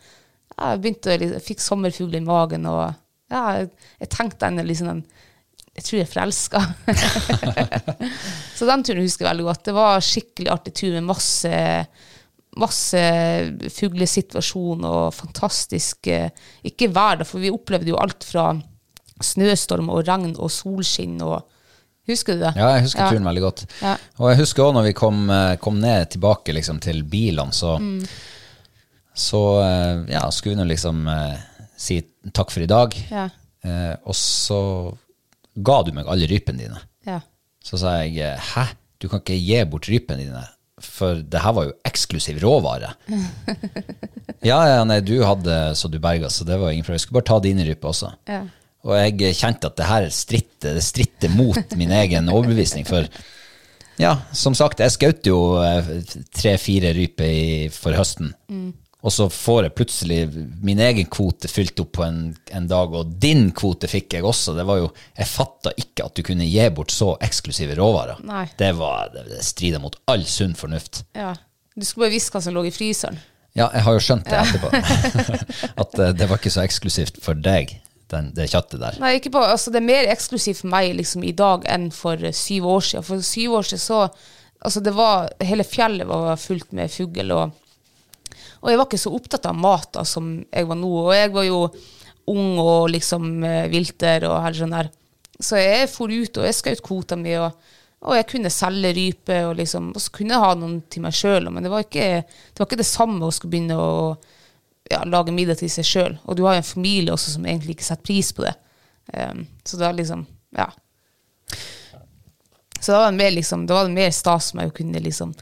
ja, 0.56 0.74
begynte 0.76 1.14
å, 1.14 1.18
liksom, 1.22 1.46
fikk 1.46 1.64
sommerfugler 1.64 2.20
i 2.20 2.28
magen. 2.28 2.68
Og 2.70 2.84
ja, 3.32 3.44
jeg, 3.62 4.12
tenkte 4.12 4.50
ennå 4.50 4.66
liksom 4.68 4.94
den 4.94 5.04
Jeg 5.78 5.86
tror 5.86 6.00
jeg 6.00 6.08
er 6.08 6.12
forelska. 6.12 6.62
så 8.58 8.68
den 8.68 8.84
turen 8.84 9.06
husker 9.06 9.26
jeg 9.26 9.30
veldig 9.30 9.46
godt. 9.48 9.66
Det 9.70 9.76
var 9.78 10.04
skikkelig 10.04 10.56
artig 10.56 10.74
tur 10.82 10.96
med 10.98 11.12
masse 11.14 11.54
masse 12.60 13.00
fuglesituasjon 13.76 14.86
og 14.90 15.14
fantastisk 15.14 16.10
eh, 16.10 16.32
Ikke 16.66 16.90
vær, 16.92 17.22
for 17.28 17.40
vi 17.40 17.52
opplevde 17.54 17.94
jo 17.94 18.00
alt 18.02 18.26
fra 18.26 18.50
snøstorm 19.24 19.92
og 19.94 20.08
regn 20.08 20.34
og 20.40 20.52
solskinn 20.52 21.20
og 21.26 21.44
Husker 22.10 22.36
du 22.38 22.44
det? 22.44 22.52
Ja, 22.58 22.72
jeg 22.78 22.88
husker 22.88 23.12
turen 23.14 23.28
veldig 23.30 23.44
godt. 23.46 23.64
Ja. 23.86 23.94
Og 24.20 24.32
jeg 24.34 24.40
husker 24.42 24.66
òg 24.66 24.74
når 24.80 24.88
vi 24.90 24.94
kom, 24.98 25.24
eh, 25.34 25.56
kom 25.62 25.80
ned 25.84 26.10
tilbake 26.16 26.56
liksom, 26.58 26.80
til 26.84 27.04
bilene, 27.08 27.54
så, 27.56 27.76
Mm. 27.80 28.02
så 29.14 29.42
eh, 29.64 30.04
ja, 30.16 30.24
skulle 30.32 30.56
vi 30.56 30.62
nå 30.62 30.68
liksom 30.72 31.04
eh, 31.12 31.38
si 31.80 32.00
takk 32.36 32.52
for 32.52 32.66
i 32.66 32.70
dag. 32.72 32.96
Ja. 33.12 33.28
Eh, 33.64 33.96
og 34.08 34.16
så 34.18 34.60
ga 35.60 35.82
du 35.84 35.92
meg 35.96 36.08
alle 36.08 36.28
rypene 36.32 36.66
dine. 36.66 36.80
Ja. 37.08 37.20
Så 37.64 37.78
sa 37.82 37.98
jeg 38.04 38.38
hæ, 38.54 38.66
du 39.00 39.08
kan 39.12 39.20
ikke 39.22 39.36
gi 39.40 39.60
bort 39.70 39.88
rypene 39.92 40.24
dine, 40.26 40.46
for 40.80 41.20
det 41.22 41.42
her 41.44 41.54
var 41.56 41.68
jo 41.70 41.74
eksklusiv 41.88 42.40
råvare. 42.44 42.94
ja, 44.50 44.60
ja, 44.70 44.84
nei, 44.88 45.00
du 45.04 45.18
hadde 45.28 45.58
så 45.76 45.90
du 45.92 46.00
berga, 46.00 46.30
så 46.32 46.46
det 46.48 46.58
var 46.60 46.72
ingen 46.72 46.86
problem. 46.88 47.00
Jeg 47.00 47.06
skulle 47.06 47.20
bare 47.22 47.30
ta 47.34 47.40
dine 47.44 47.66
ryper 47.68 47.92
også. 47.92 48.14
Ja. 48.32 48.42
Og 48.90 48.98
jeg 48.98 49.36
kjente 49.38 49.70
at 49.70 49.78
det 49.80 49.88
her 49.90 50.10
stritter, 50.14 50.76
det 50.80 50.84
stritter 50.86 51.30
mot 51.38 51.76
min 51.80 51.92
egen 52.02 52.30
overbevisning, 52.34 52.88
for 52.90 53.08
ja, 54.00 54.14
som 54.34 54.56
sagt, 54.56 54.80
jeg 54.80 54.94
skjøt 54.96 55.28
jo 55.28 55.40
eh, 55.62 55.90
tre-fire 56.36 56.94
ryper 56.96 57.26
i- 57.30 57.72
for 57.74 57.94
høsten. 58.00 58.30
Og 59.00 59.14
så 59.16 59.30
får 59.32 59.64
jeg 59.64 59.74
plutselig 59.78 60.18
min 60.64 60.80
egen 60.84 61.06
kvote 61.08 61.48
fylt 61.48 61.80
opp 61.80 61.94
på 61.96 62.04
en, 62.04 62.18
en 62.52 62.66
dag, 62.68 62.92
og 63.00 63.14
din 63.24 63.46
kvote 63.56 63.88
fikk 63.88 64.18
jeg 64.18 64.26
også. 64.28 64.56
Det 64.58 64.66
var 64.68 64.82
jo, 64.82 64.90
Jeg 65.16 65.28
fatta 65.32 65.72
ikke 65.80 66.04
at 66.10 66.16
du 66.20 66.24
kunne 66.28 66.48
gi 66.48 66.66
bort 66.76 66.92
så 66.92 67.14
eksklusive 67.24 67.78
råvarer. 67.80 68.20
Nei. 68.28 68.46
Det, 68.60 68.74
var, 68.76 69.12
det, 69.14 69.24
det 69.32 69.44
strider 69.48 69.80
mot 69.84 69.96
all 70.12 70.26
sunn 70.28 70.52
fornuft. 70.60 71.06
Ja. 71.16 71.32
Du 71.80 71.86
skulle 71.88 72.10
bare 72.10 72.18
visst 72.18 72.34
hva 72.36 72.42
som 72.44 72.56
lå 72.58 72.66
i 72.68 72.74
fryseren. 72.76 73.20
Ja, 73.56 73.70
jeg 73.74 73.82
har 73.88 73.96
jo 73.96 74.04
skjønt 74.04 74.28
det 74.28 74.42
etterpå. 74.44 74.68
at 75.86 76.00
eh, 76.04 76.12
det 76.20 76.28
var 76.30 76.40
ikke 76.42 76.52
så 76.54 76.64
eksklusivt 76.68 77.22
for 77.24 77.40
deg, 77.40 77.78
den, 78.14 78.32
det 78.36 78.50
kjøttet 78.52 78.82
der. 78.82 78.98
Nei, 79.02 79.16
ikke 79.20 79.32
på, 79.36 79.42
altså 79.44 79.72
det 79.74 79.82
er 79.82 79.90
mer 79.90 80.10
eksklusivt 80.12 80.64
for 80.64 80.72
meg 80.74 80.92
liksom, 80.98 81.24
i 81.28 81.36
dag 81.38 81.66
enn 81.70 81.90
for 81.94 82.30
syv 82.36 82.68
år 82.76 82.86
siden. 82.88 83.08
For 83.08 83.26
syv 83.26 83.58
år 83.60 83.70
siden 83.70 83.84
så 83.86 84.04
altså 84.60 84.84
det 84.84 84.94
var, 84.96 85.30
Hele 85.46 85.66
fjellet 85.68 86.08
var 86.10 86.36
fullt 86.40 86.72
med 86.76 86.92
fugl. 86.92 87.34
Og, 87.36 87.52
og 88.62 88.72
jeg 88.72 88.80
var 88.80 88.88
ikke 88.88 89.02
så 89.02 89.14
opptatt 89.16 89.50
av 89.50 89.58
mat 89.58 89.92
da, 89.96 90.06
som 90.08 90.38
jeg 90.42 90.70
var 90.70 90.80
nå. 90.80 90.94
Og 91.06 91.14
jeg 91.16 91.34
var 91.36 91.48
jo 91.48 91.60
ung 92.30 92.60
og 92.62 92.90
liksom 92.94 93.44
eh, 93.48 93.68
vilter 93.72 94.28
og 94.30 94.40
her 94.44 94.58
sånn 94.58 94.76
der. 94.76 94.92
Så 95.40 95.60
jeg 95.60 95.88
for 95.92 96.12
ut, 96.12 96.38
og 96.38 96.46
jeg 96.46 96.58
skjøt 96.58 96.84
kvota 96.86 97.18
mi. 97.20 97.38
Og, 97.40 97.70
og 98.06 98.18
jeg 98.18 98.28
kunne 98.32 98.52
selge 98.54 98.92
rype, 98.96 99.40
og, 99.48 99.56
liksom, 99.60 99.94
og 99.96 100.04
så 100.04 100.14
kunne 100.16 100.36
jeg 100.36 100.44
ha 100.44 100.52
noen 100.60 100.82
til 100.92 101.06
meg 101.06 101.16
sjøl. 101.16 101.50
Men 101.54 101.66
det 101.66 101.72
var, 101.74 101.86
ikke, 101.88 102.10
det 102.26 102.62
var 102.62 102.70
ikke 102.70 102.82
det 102.84 102.90
samme 102.90 103.28
å 103.28 103.34
skulle 103.34 103.56
begynne 103.56 103.80
å 103.80 103.96
ja, 104.90 105.04
lage 105.06 105.34
middag 105.36 105.60
til 105.62 105.72
seg 105.72 105.88
sjøl. 105.88 106.18
Og 106.26 106.38
du 106.38 106.44
har 106.46 106.58
jo 106.58 106.64
en 106.64 106.68
familie 106.72 107.14
også 107.14 107.36
som 107.36 107.46
egentlig 107.46 107.78
ikke 107.78 107.88
setter 107.88 108.08
pris 108.10 108.32
på 108.36 108.46
det. 108.46 108.56
Um, 109.14 109.46
så 109.66 109.80
var 109.82 109.98
liksom 109.98 110.28
Ja. 110.56 110.70
Så 112.80 112.94
da 112.94 113.00
var 113.02 113.12
det 113.12 113.18
mer, 113.20 113.32
liksom, 113.36 113.66
da 113.68 113.76
var 113.76 113.90
det 113.90 113.94
mer 113.98 114.12
stas 114.16 114.52
for 114.52 114.62
meg 114.62 114.70
å 114.70 114.76
kunne 114.76 115.02
liksom 115.04 115.34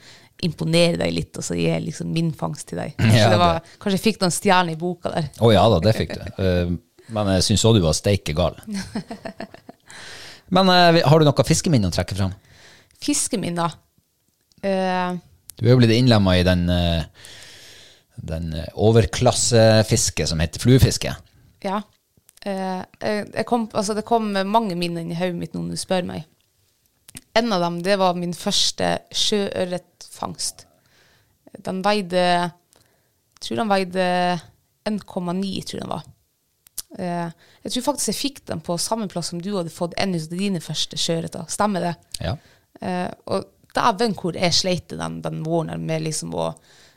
imponere 0.41 0.97
deg 0.97 1.13
litt, 1.13 1.37
og 1.37 1.45
så 1.45 1.55
gi 1.57 1.69
liksom 1.81 2.09
min 2.13 2.31
fangst 2.33 2.67
til 2.71 2.81
deg. 2.81 2.95
Kanskje, 2.99 3.19
Ja, 3.19 3.29
det 3.33 3.39
var, 3.41 3.59
kanskje 3.77 3.97
jeg 3.97 4.05
fikk 4.07 4.19
noen 4.23 4.33
stjerner 4.33 4.73
i 4.73 4.79
boka 4.79 5.13
der. 5.13 5.29
Å 5.37 5.51
ja 5.53 5.63
da, 5.73 5.79
det 5.85 5.95
fikk 5.97 6.17
du. 6.17 6.27
Eh, 6.47 6.75
Men 7.13 7.29
jeg 7.37 7.45
syns 7.45 7.63
òg 7.63 7.77
du 7.77 7.85
var 7.85 7.95
steike 7.95 8.33
gal. 8.35 8.57
Men 10.51 10.69
eh, 10.73 10.99
har 11.07 11.19
du 11.19 11.27
noe 11.27 11.45
fiskeminne 11.47 11.87
å 11.87 11.95
trekke 11.95 12.17
fram? 12.17 12.33
Fiskeminner 13.03 13.71
uh, 14.65 15.11
Du 15.55 15.63
er 15.63 15.71
jo 15.71 15.77
blitt 15.79 15.93
innlemma 15.95 16.33
i 16.39 16.43
den, 16.43 16.65
eh, 16.73 17.29
den 18.17 18.53
eh, 18.53 18.69
overklassefisket 18.73 20.29
som 20.29 20.41
heter 20.41 20.61
fluefiske. 20.63 21.13
Ja. 21.65 21.81
Eh, 22.41 23.43
kom, 23.45 23.67
altså 23.73 23.95
det 23.97 24.05
kom 24.07 24.31
mange 24.47 24.77
minner 24.79 25.03
inn 25.03 25.13
i 25.13 25.19
hodet 25.19 25.39
mitt 25.39 25.55
nå 25.55 25.63
når 25.65 25.77
du 25.77 25.81
spør 25.81 26.07
meg. 26.07 26.27
En 27.37 27.53
av 27.53 27.63
dem 27.63 27.81
det 27.85 27.97
var 27.99 28.17
min 28.17 28.35
første 28.37 28.97
sjøørretfangst. 29.15 30.65
Den 31.65 31.81
veide 31.85 32.21
Jeg 32.21 33.41
tror 33.45 33.59
den 33.61 33.69
veide 33.69 34.05
1,9, 34.87 35.01
tror 35.67 35.77
jeg 35.77 35.83
den 35.83 35.91
var. 35.91 36.05
Eh, 36.97 37.27
jeg 37.65 37.73
tror 37.73 37.85
faktisk 37.91 38.11
jeg 38.13 38.21
fikk 38.21 38.41
den 38.49 38.63
på 38.65 38.79
samme 38.81 39.09
plass 39.11 39.29
som 39.33 39.41
du 39.43 39.51
hadde 39.57 39.73
fått 39.73 39.97
en 40.01 40.15
av 40.17 40.27
dine 40.31 40.61
første 40.63 40.97
sjøørreter. 40.97 41.45
Stemmer 41.51 41.89
det? 41.89 41.93
Ja. 42.23 42.37
Og 43.25 43.45
dæven 43.73 44.13
hvor 44.17 44.37
jeg 44.37 44.53
sleit 44.53 44.93
den, 44.93 45.21
den 45.21 45.41
våren 45.45 45.85
med 45.85 46.05
liksom 46.05 46.33
å, 46.37 46.51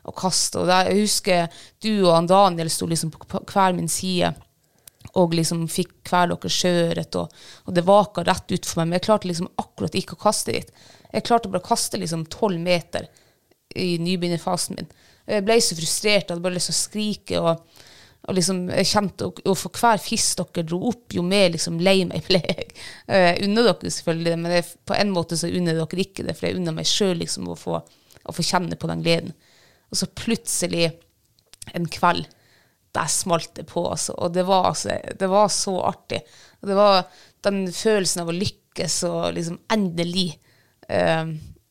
å 0.08 0.14
kaste. 0.16 0.60
Og 0.62 0.70
jeg 0.70 1.02
husker 1.02 1.64
du 1.84 2.06
og 2.08 2.28
Daniel 2.30 2.70
sto 2.72 2.88
liksom 2.88 3.12
på 3.14 3.42
hver 3.52 3.76
min 3.76 3.90
side 3.90 4.32
og 5.18 5.32
liksom 5.34 5.64
fikk 5.70 5.94
hver 6.06 6.28
deres 6.30 6.54
sjøørret, 6.54 7.16
og, 7.18 7.32
og 7.66 7.74
det 7.74 7.82
vaka 7.88 8.22
rett 8.26 8.52
ut 8.52 8.66
for 8.68 8.80
meg. 8.80 8.90
Men 8.90 8.98
jeg 8.98 9.06
klarte 9.08 9.30
liksom 9.30 9.48
akkurat 9.58 9.96
ikke 9.98 10.14
å 10.14 10.22
kaste 10.22 10.54
dit. 10.54 10.68
Jeg 11.10 11.24
klarte 11.26 11.50
bare 11.50 11.62
å 11.64 11.66
kaste 11.66 11.98
liksom 11.98 12.26
tolv 12.30 12.60
meter 12.62 13.08
i 13.74 13.96
nybegynnerfasen 14.02 14.78
min. 14.78 14.90
Jeg 15.30 15.46
ble 15.46 15.56
så 15.62 15.78
frustrert, 15.78 16.26
jeg 16.28 16.30
hadde 16.34 16.44
bare 16.44 16.56
lyst 16.58 16.70
til 16.70 16.76
å 16.76 16.80
skrike. 16.80 17.40
og 17.40 17.80
Og 18.28 18.36
liksom, 18.36 18.62
jeg 18.70 18.86
kjente, 18.92 19.26
og, 19.30 19.40
og 19.48 19.58
for 19.58 19.80
hver 19.80 19.98
fisk 20.02 20.42
dere 20.44 20.66
dro 20.68 20.82
opp, 20.92 21.14
jo 21.16 21.22
mer 21.26 21.48
liksom 21.56 21.80
lei 21.82 22.04
meg 22.06 22.26
ble 22.28 22.42
jeg. 22.44 22.68
Eh, 23.08 23.30
Jeg 23.32 23.48
unner 23.48 23.70
dere 23.70 23.90
selvfølgelig 23.96 24.30
det, 24.30 24.40
men 24.44 24.56
jeg, 24.58 24.66
på 24.86 24.98
en 25.00 25.14
måte 25.16 25.38
så 25.40 25.50
unner 25.50 25.78
dere 25.80 26.04
ikke 26.04 26.26
det, 26.28 26.36
for 26.38 26.46
jeg 26.50 26.60
unner 26.60 26.76
meg 26.76 26.86
sjøl 26.86 27.16
liksom 27.24 27.48
å 27.50 27.56
å 28.28 28.32
få 28.36 28.44
kjenne 28.44 28.76
på 28.76 28.86
den 28.90 29.00
gleden. 29.02 29.32
Og 29.90 29.98
så 29.98 30.06
plutselig, 30.06 30.92
en 31.74 31.88
kveld, 31.90 32.28
der 32.94 33.10
smalt 33.10 33.52
det 33.54 33.66
på, 33.70 33.84
altså. 33.90 34.14
Og 34.18 34.32
det 34.34 34.44
var, 34.48 34.70
altså, 34.72 34.96
det 35.18 35.28
var 35.30 35.48
så 35.54 35.76
artig. 35.86 36.22
Og 36.60 36.70
det 36.70 36.78
var 36.78 37.02
den 37.46 37.62
følelsen 37.72 38.24
av 38.24 38.30
å 38.32 38.36
lykkes 38.36 38.96
og 39.08 39.20
liksom 39.36 39.60
endelig 39.72 40.32
uh, 40.90 41.30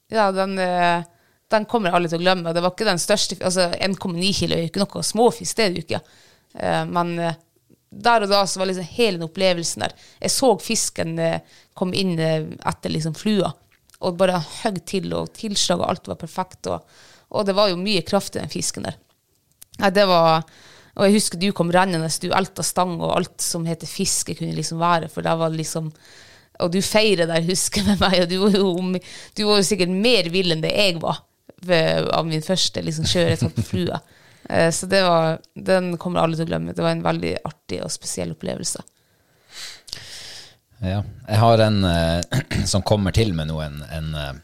Ja, 0.10 0.30
den, 0.34 0.56
uh, 0.58 1.04
den 1.52 1.68
kommer 1.70 1.90
jeg 1.90 2.00
aldri 2.00 2.14
til 2.14 2.22
å 2.22 2.24
glemme. 2.24 2.54
Det 2.56 2.64
var 2.64 2.74
ikke 2.74 2.88
den 2.88 3.02
største 3.02 3.38
altså 3.46 3.68
1,9 3.76 4.32
kilo 4.40 4.56
er 4.56 4.64
jo 4.64 4.72
ikke 4.72 4.84
noe 4.84 5.06
småfisk, 5.06 5.58
det 5.58 5.66
er 5.66 5.76
det 5.76 5.84
jo 5.84 5.88
ikke. 5.88 6.02
Uh, 6.56 6.84
men 6.90 7.16
der 7.90 8.26
og 8.26 8.32
da 8.32 8.44
så 8.48 8.62
var 8.62 8.70
liksom 8.70 8.90
hele 8.96 9.18
den 9.18 9.28
opplevelsen 9.28 9.84
der. 9.86 9.96
Jeg 10.22 10.34
så 10.34 10.54
fisken 10.62 11.16
komme 11.78 11.98
inn 11.98 12.20
etter 12.22 12.94
liksom 12.94 13.16
flua, 13.18 13.50
og 14.06 14.20
bare 14.20 14.38
høgg 14.62 14.78
til, 14.88 15.08
og 15.18 15.32
tilslaget 15.34 15.88
alt 15.88 16.10
var 16.12 16.20
perfekt. 16.22 16.70
Og, 16.70 16.86
og 17.30 17.46
det 17.46 17.56
var 17.58 17.70
jo 17.72 17.80
mye 17.80 18.02
kraft 18.06 18.36
i 18.36 18.42
den 18.42 18.52
fisken 18.52 18.88
der. 18.88 18.98
Nei, 19.80 19.94
det 19.96 20.04
var 20.10 20.44
Og 21.00 21.06
jeg 21.06 21.14
husker 21.16 21.40
du 21.40 21.52
kom 21.56 21.70
rennende, 21.72 22.10
du 22.20 22.34
elta 22.36 22.64
stang 22.66 22.98
og 23.00 23.14
alt 23.16 23.42
som 23.42 23.68
heter 23.70 23.88
fiske, 23.88 24.36
kunne 24.36 24.58
liksom 24.58 24.82
være, 24.82 25.08
for 25.08 25.24
det 25.24 25.36
var 25.40 25.54
liksom 25.54 25.92
Og 26.60 26.72
du 26.74 26.82
feirer 26.84 27.30
der, 27.30 27.46
husker 27.48 27.86
med 27.88 28.02
meg, 28.02 28.18
og 28.26 28.30
du 28.30 28.38
var 28.42 28.58
jo, 28.58 28.72
du 29.38 29.44
var 29.48 29.62
jo 29.62 29.68
sikkert 29.70 29.94
mer 29.94 30.28
vill 30.34 30.52
enn 30.52 30.66
det 30.66 30.74
jeg 30.76 31.00
var 31.00 31.24
av 31.70 32.28
min 32.28 32.44
første 32.44 32.82
liksom, 32.82 33.08
kjøre 33.08 33.50
på 33.52 33.64
flua. 33.68 33.98
Så 34.72 34.88
det 34.88 35.02
var, 35.04 35.42
den 35.54 35.98
kommer 36.00 36.22
alle 36.22 36.38
til 36.40 36.48
å 36.48 36.50
glemme. 36.54 36.72
Det 36.72 36.84
var 36.84 36.94
en 36.96 37.04
veldig 37.04 37.34
artig 37.44 37.82
og 37.84 37.92
spesiell 37.92 38.32
opplevelse. 38.32 38.80
Ja. 40.80 41.04
Jeg 41.28 41.40
har 41.40 41.64
en 41.64 41.84
eh, 41.84 42.66
som 42.72 42.84
kommer 42.86 43.16
til 43.16 43.34
med 43.36 43.50
nå, 43.52 43.60
en, 43.64 43.82
en, 43.92 44.12
eh, 44.16 44.36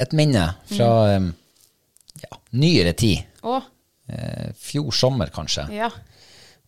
et 0.00 0.14
minne 0.16 0.46
fra 0.70 0.90
eh, 1.12 1.26
ja, 2.22 2.38
nyere 2.52 2.92
tid. 2.92 3.24
Å, 3.42 3.60
Eh, 4.04 4.50
fjor 4.60 4.92
sommer, 4.92 5.30
kanskje. 5.32 5.62
ja. 5.72 5.86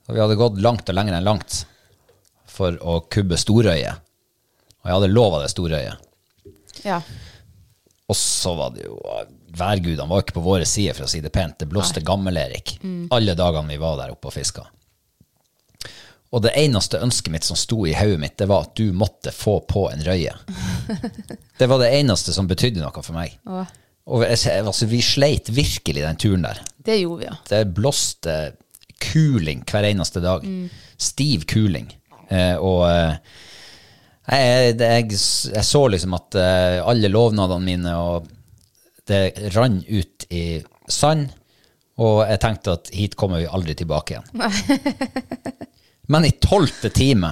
Og 0.09 0.14
vi 0.14 0.20
hadde 0.22 0.37
gått 0.40 0.56
langt 0.64 0.88
og 0.88 0.94
lenger 0.96 1.18
enn 1.18 1.24
langt 1.26 1.66
for 2.48 2.72
å 2.80 2.94
kubbe 3.12 3.37
storøye. 3.37 3.90
Og 3.92 4.87
jeg 4.88 4.94
hadde 4.94 5.11
lova 5.12 5.42
det 5.42 5.50
storøye. 5.52 5.92
Ja. 6.87 7.02
Og 8.09 8.16
så 8.16 8.54
var 8.56 8.70
det 8.70 8.87
jo 8.87 8.96
Værgudene 9.56 10.09
var 10.09 10.22
ikke 10.22 10.37
på 10.38 10.44
våre 10.46 10.64
sider, 10.68 10.94
for 10.94 11.04
å 11.04 11.09
si 11.11 11.20
det 11.20 11.32
pent. 11.35 11.59
Det 11.59 11.68
blåste 11.68 12.00
gammel-Erik 12.04 12.78
alle 13.11 13.35
dagene 13.37 13.68
vi 13.68 13.76
var 13.80 13.96
der 14.00 14.12
oppe 14.16 14.28
og 14.28 14.35
fiska. 14.37 14.64
Og 16.32 16.42
det 16.42 16.52
eneste 16.56 16.98
ønsket 17.04 17.32
mitt 17.32 17.44
som 17.44 17.56
sto 17.56 17.85
i 17.87 17.92
hodet 17.96 18.20
mitt, 18.20 18.37
det 18.38 18.48
var 18.50 18.66
at 18.66 18.74
du 18.76 18.92
måtte 18.92 19.32
få 19.32 19.61
på 19.68 19.90
en 19.92 20.02
røye. 20.04 20.32
Det 21.59 21.66
var 21.68 21.78
det 21.80 21.92
eneste 22.00 22.32
som 22.37 22.46
betydde 22.48 22.80
noe 22.82 23.02
for 23.02 23.12
meg. 23.16 23.37
Å, 23.48 23.62
Og 24.06 24.22
altså, 24.22 24.86
vi 24.86 25.00
sleit 25.02 25.48
virkelig 25.50 26.02
den 26.04 26.16
turen 26.22 26.44
der. 26.46 26.60
det 26.86 27.00
gjorde 27.00 27.18
vi, 27.24 27.26
ja. 27.26 27.36
Det 27.50 27.64
blåste 27.74 28.34
kuling 29.02 29.64
hver 29.66 29.88
eneste 29.88 30.20
dag. 30.22 30.44
Stiv 30.98 31.42
kuling. 31.50 31.88
Eh, 32.30 32.54
og 32.56 32.84
eh, 32.90 33.16
jeg, 34.30 34.76
det- 34.78 34.90
jeg, 34.92 35.10
jeg 35.54 35.64
så 35.66 35.82
liksom 35.90 36.14
at 36.14 36.34
eh, 36.38 36.78
alle 36.86 37.10
lovnadene 37.10 37.66
mine 37.66 37.96
og 37.98 38.28
det 39.06 39.52
rann 39.54 39.82
ut 39.86 40.24
i 40.34 40.62
sand, 40.90 41.28
og 42.02 42.24
jeg 42.28 42.40
tenkte 42.42 42.72
at 42.78 42.88
hit 42.94 43.14
kommer 43.18 43.38
vi 43.42 43.46
aldri 43.46 43.74
tilbake 43.78 44.16
igjen. 44.16 44.30
Men 46.10 46.24
i 46.26 46.32
tolvte 46.42 46.90
time, 46.94 47.30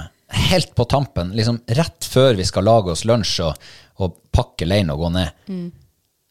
helt 0.51 0.71
på 0.75 0.85
tampen, 0.91 1.31
liksom 1.35 1.61
rett 1.77 2.07
før 2.11 2.35
vi 2.39 2.45
skal 2.47 2.63
lage 2.67 2.91
oss 2.95 3.03
lunsj 3.07 3.41
og, 3.47 3.59
og 4.03 4.15
pakke 4.35 4.67
leiren 4.67 4.91
og 4.95 5.03
gå 5.05 5.11
ned, 5.15 5.51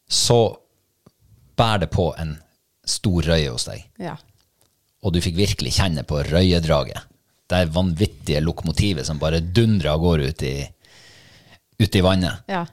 så 0.07 0.39
bærer 1.57 1.85
det 1.85 1.91
på 1.93 2.09
en 2.19 2.35
stor 2.85 3.25
røye 3.25 3.49
hos 3.49 3.65
deg 3.65 3.85
ja. 3.97 4.15
og 5.01 5.13
du 5.15 5.21
fikk 5.23 5.37
virkelig 5.39 5.71
kjenne 5.79 6.03
på 6.05 6.19
røyedraget. 6.27 7.07
Det 7.49 7.57
er 7.61 7.73
vanvittige 7.73 8.41
lokomotivet 8.41 9.05
som 9.07 9.21
bare 9.21 9.39
dundrer 9.39 9.93
av 9.93 10.01
gårde 10.01 10.29
ut 10.29 10.43
i, 10.45 10.55
ut 11.81 11.95
i 11.95 12.03
vannet. 12.05 12.45
ja. 12.49 12.65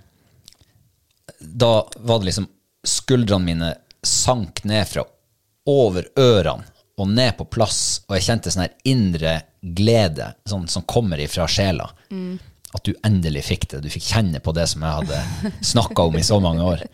Da 1.42 1.88
var 1.96 2.20
det 2.20 2.30
liksom 2.30 2.46
Skuldrene 2.86 3.46
mine 3.46 3.68
sank 4.02 4.64
ned 4.66 4.88
fra 4.90 5.04
over 5.70 6.08
ørene 6.18 6.66
og 6.98 7.08
ned 7.08 7.36
på 7.38 7.46
plass, 7.50 8.02
og 8.08 8.16
jeg 8.16 8.26
kjente 8.26 8.50
sånn 8.52 8.64
her 8.64 8.72
indre 8.90 9.34
glede 9.62 10.32
sånn, 10.48 10.66
som 10.68 10.84
kommer 10.86 11.20
ifra 11.22 11.46
sjela. 11.50 11.86
At 12.72 12.86
du 12.88 12.94
endelig 13.04 13.44
fikk 13.50 13.68
det. 13.70 13.82
Du 13.84 13.90
fikk 13.92 14.06
kjenne 14.14 14.40
på 14.40 14.54
det 14.56 14.64
som 14.70 14.84
jeg 14.84 15.02
hadde 15.02 15.52
snakka 15.72 16.08
om 16.08 16.16
i 16.16 16.24
så 16.24 16.38
mange 16.40 16.64
år. 16.64 16.84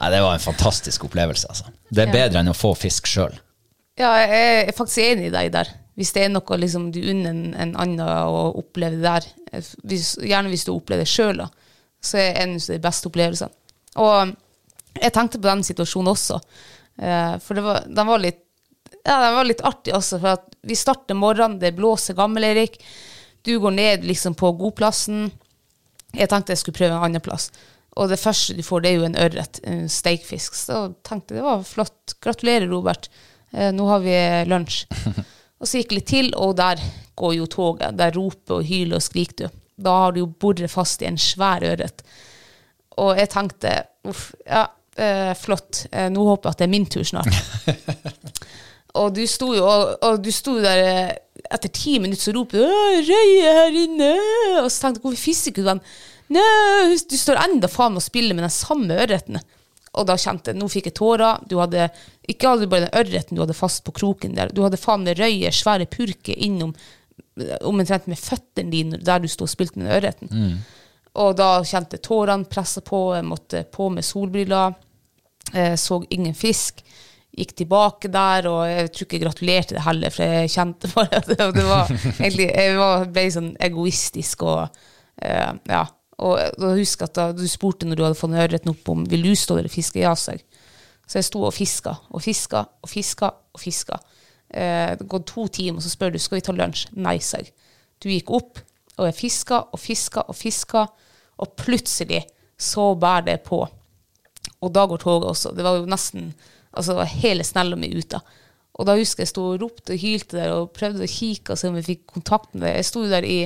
Nei, 0.00 0.10
Det 0.12 0.22
var 0.22 0.34
en 0.34 0.42
fantastisk 0.42 1.06
opplevelse. 1.08 1.48
altså. 1.48 1.72
Det 1.88 2.04
er 2.04 2.12
bedre 2.12 2.42
enn 2.42 2.52
å 2.52 2.56
få 2.56 2.74
fisk 2.76 3.08
sjøl. 3.08 3.36
Ja, 3.96 4.12
jeg 4.20 4.66
er 4.68 4.74
faktisk 4.76 5.04
enig 5.06 5.30
i 5.30 5.34
deg 5.34 5.52
der. 5.54 5.70
Hvis 5.96 6.12
det 6.12 6.26
er 6.26 6.32
noe 6.34 6.58
liksom, 6.60 6.90
du 6.92 6.98
unner 7.00 7.30
en, 7.32 7.54
en 7.56 7.76
annen 7.80 8.02
å 8.04 8.50
oppleve 8.60 9.00
der, 9.00 9.24
eh, 9.52 9.64
hvis, 9.88 10.16
gjerne 10.20 10.52
hvis 10.52 10.66
du 10.68 10.74
opplever 10.74 11.06
det 11.06 11.08
sjøl, 11.08 11.40
så 12.04 12.18
er 12.20 12.34
det 12.34 12.42
en 12.42 12.58
av 12.58 12.66
de 12.74 12.82
beste 12.84 13.08
opplevelsene. 13.08 13.56
Og 14.04 14.34
jeg 15.00 15.14
tenkte 15.16 15.40
på 15.40 15.48
den 15.48 15.64
situasjonen 15.64 16.12
også, 16.12 16.40
eh, 17.00 17.38
for 17.40 17.56
det 17.56 17.64
var, 17.64 17.86
den, 17.88 18.10
var 18.10 18.20
litt, 18.20 18.42
ja, 19.00 19.16
den 19.24 19.38
var 19.38 19.48
litt 19.48 19.64
artig 19.64 19.96
også. 19.96 20.20
For 20.20 20.36
at 20.36 20.58
vi 20.68 20.76
starter 20.76 21.16
morgenen, 21.16 21.56
det 21.62 21.72
blåser 21.78 22.18
gammel-Erik, 22.18 22.76
du 23.46 23.54
går 23.62 23.76
ned 23.76 24.04
liksom 24.06 24.34
på 24.38 24.50
godplassen. 24.58 25.30
Jeg 26.16 26.30
tenkte 26.32 26.54
jeg 26.54 26.62
skulle 26.62 26.78
prøve 26.80 26.96
en 26.96 27.06
annen 27.08 27.24
plass. 27.24 27.50
Og 27.96 28.10
det 28.12 28.20
første 28.20 28.56
du 28.56 28.62
får, 28.66 28.82
det 28.82 28.90
er 28.90 28.98
jo 28.98 29.06
en 29.06 29.18
ørret, 29.24 29.60
en 29.64 29.86
steikfisk. 29.88 30.56
Så 30.58 30.82
tenkte 31.06 31.34
jeg 31.34 31.40
det 31.40 31.46
var 31.46 31.64
flott. 31.64 32.16
Gratulerer, 32.20 32.68
Robert. 32.68 33.08
Eh, 33.52 33.70
nå 33.72 33.86
har 33.88 34.02
vi 34.04 34.16
lunsj. 34.50 34.82
og 35.60 35.68
så 35.68 35.80
gikk 35.80 35.94
jeg 35.94 36.00
litt 36.00 36.10
til, 36.12 36.32
og 36.36 36.56
der 36.58 36.82
går 37.16 37.38
jo 37.38 37.48
toget. 37.48 37.96
Der 37.96 38.12
roper 38.16 38.58
og 38.58 38.68
hyler 38.68 39.00
og 39.00 39.06
skriker 39.06 39.46
du. 39.46 39.62
Da 39.86 39.94
har 40.02 40.12
du 40.12 40.22
jo 40.24 40.28
boret 40.28 40.72
fast 40.72 41.04
i 41.04 41.08
en 41.08 41.20
svær 41.20 41.64
ørret. 41.64 42.04
Og 43.00 43.16
jeg 43.20 43.32
tenkte 43.32 43.72
uff, 44.08 44.30
ja, 44.44 44.66
eh, 44.96 45.32
flott. 45.36 45.86
Eh, 45.92 46.08
nå 46.12 46.24
håper 46.32 46.48
jeg 46.48 46.56
at 46.56 46.62
det 46.62 46.68
er 46.68 46.74
min 46.74 46.88
tur 46.92 47.04
snart. 47.06 47.32
og 48.98 49.14
du 49.16 49.22
sto 49.30 49.52
jo 49.56 49.64
og, 49.66 49.96
og 50.04 50.20
du 50.24 50.30
sto 50.34 50.56
der 50.62 50.82
eh, 50.82 51.14
etter 51.52 51.70
ti 51.72 51.98
minutter 52.02 52.28
så 52.28 52.34
roper 52.36 52.62
du 52.62 53.10
røye 53.10 53.52
her 53.60 53.76
inne!' 53.84 54.12
Og 54.64 54.70
så 54.72 54.86
tenkte 54.86 55.00
jeg 55.00 55.04
hvorfor 55.04 55.22
fisker 55.22 55.52
ikke 55.52 55.64
du 55.64 55.70
den? 55.70 55.82
Nei, 56.34 56.96
du 56.98 57.16
står 57.18 57.38
enda 57.44 57.68
faen 57.70 57.98
og 57.98 58.02
spiller 58.02 58.34
med 58.34 58.42
den 58.48 58.54
samme 58.54 58.96
ørreten. 58.98 59.38
Og 59.96 60.06
da 60.08 60.16
kjente 60.20 60.50
jeg, 60.50 60.58
nå 60.58 60.66
fikk 60.68 60.90
jeg 60.90 60.96
tårer. 60.98 61.44
Du 61.48 61.56
hadde, 61.60 61.86
ikke 62.28 62.50
hadde 62.50 62.66
du 62.66 62.72
bare 62.72 62.88
den 62.88 62.98
ørreten 63.00 63.38
du 63.38 63.42
hadde 63.44 63.56
fast 63.56 63.84
på 63.86 63.94
kroken 63.96 64.34
der. 64.36 64.50
Du 64.52 64.64
hadde 64.64 64.80
faen 64.80 65.06
med 65.06 65.20
røye, 65.20 65.52
svære 65.54 65.86
purker 65.88 66.34
innom 66.34 66.74
eh, 67.40 67.54
omtrent 67.62 68.08
med 68.10 68.18
føttene 68.20 68.74
dine 68.74 68.98
der 68.98 69.22
du 69.22 69.28
sto 69.30 69.46
og 69.46 69.52
spilte 69.52 69.78
med 69.78 69.86
den 69.86 69.96
ørreten. 70.00 70.32
Og 71.16 71.36
da 71.38 71.62
kjente 71.64 71.96
jeg 71.96 72.04
tårene 72.04 72.44
pressa 72.50 72.82
på, 72.84 73.14
jeg 73.16 73.24
måtte 73.24 73.62
på 73.72 73.88
med 73.94 74.04
solbriller. 74.04 74.74
Jeg 75.54 75.78
så 75.78 76.02
ingen 76.10 76.34
fisk. 76.34 76.82
Gikk 77.36 77.52
tilbake 77.58 78.08
der, 78.08 78.46
og 78.48 78.62
jeg 78.64 78.90
tror 78.92 79.06
ikke 79.06 79.18
jeg 79.18 79.24
gratulerte 79.26 79.76
det 79.76 79.84
heller, 79.84 80.12
for 80.14 80.36
jeg 80.36 80.52
kjente 80.54 80.88
bare 80.94 81.20
at 81.20 81.26
det, 81.28 81.64
var 81.68 81.90
egentlig 81.92 82.46
Jeg 82.48 82.78
var, 82.78 83.04
ble 83.12 83.24
sånn 83.34 83.52
egoistisk 83.68 84.46
og 84.48 84.62
eh, 85.22 85.52
Ja. 85.72 85.84
Og 86.16 86.38
da 86.56 86.70
husker 86.72 87.04
jeg 87.04 87.10
at 87.10 87.18
da 87.18 87.24
du 87.36 87.42
spurte 87.44 87.84
når 87.84 87.98
du 87.98 88.02
hadde 88.06 88.16
fått 88.16 88.36
ørreten 88.40 88.70
opp 88.72 88.86
om 88.88 89.02
vil 89.04 89.26
du 89.26 89.34
stå 89.36 89.58
der 89.58 89.66
og 89.68 89.74
fiske, 89.74 90.00
ja, 90.00 90.14
sa 90.16 90.32
jeg. 90.32 90.46
Så 91.04 91.18
jeg 91.20 91.26
sto 91.28 91.42
og 91.44 91.52
fiska 91.52 91.92
og 92.08 92.22
fiska 92.24 92.62
og 92.80 92.88
fiska 92.88 93.28
og 93.52 93.60
fiska. 93.60 93.98
Eh, 94.48 94.94
det 94.96 95.08
gått 95.12 95.28
to 95.28 95.44
timer, 95.52 95.84
så 95.84 95.92
spør 95.92 96.14
du 96.14 96.18
skal 96.22 96.38
vi 96.40 96.46
ta 96.46 96.54
lunsj. 96.56 96.88
Nei, 96.96 97.18
sa 97.20 97.42
jeg. 97.42 97.52
Du 98.00 98.08
gikk 98.08 98.32
opp, 98.32 98.62
og 98.96 99.10
jeg 99.10 99.18
fiska 99.18 99.60
og 99.76 99.82
fiska 99.82 100.24
og 100.24 100.36
fiska, 100.38 100.86
og 101.36 101.52
plutselig 101.60 102.24
så 102.56 102.94
bærer 102.96 103.28
det 103.28 103.38
på. 103.44 103.60
Og 104.64 104.72
da 104.72 104.86
går 104.88 105.02
toget 105.02 105.30
også. 105.34 105.52
Det 105.52 105.64
var 105.66 105.76
jo 105.76 105.90
nesten 105.90 106.30
altså 106.76 106.94
det 106.94 107.00
var 107.00 107.14
hele 107.24 107.46
snella 107.46 107.78
mi 107.80 107.90
ute. 107.96 108.20
Og 108.76 108.84
da 108.88 108.96
husker 108.98 109.24
jeg 109.24 109.32
sto 109.32 109.46
og 109.54 109.62
ropte 109.62 109.94
og 109.94 110.02
hylte 110.02 110.36
der 110.36 110.52
og 110.52 110.74
prøvde 110.76 111.06
å 111.06 111.10
kikke 111.10 111.54
og 111.54 111.60
se 111.60 111.70
om 111.70 111.78
jeg 111.80 111.88
fikk 111.88 112.04
kontakt 112.12 112.52
med 112.52 112.66
det. 112.66 112.76
Jeg 112.76 112.88
sto 112.90 113.04
der 113.08 113.24
i 113.24 113.38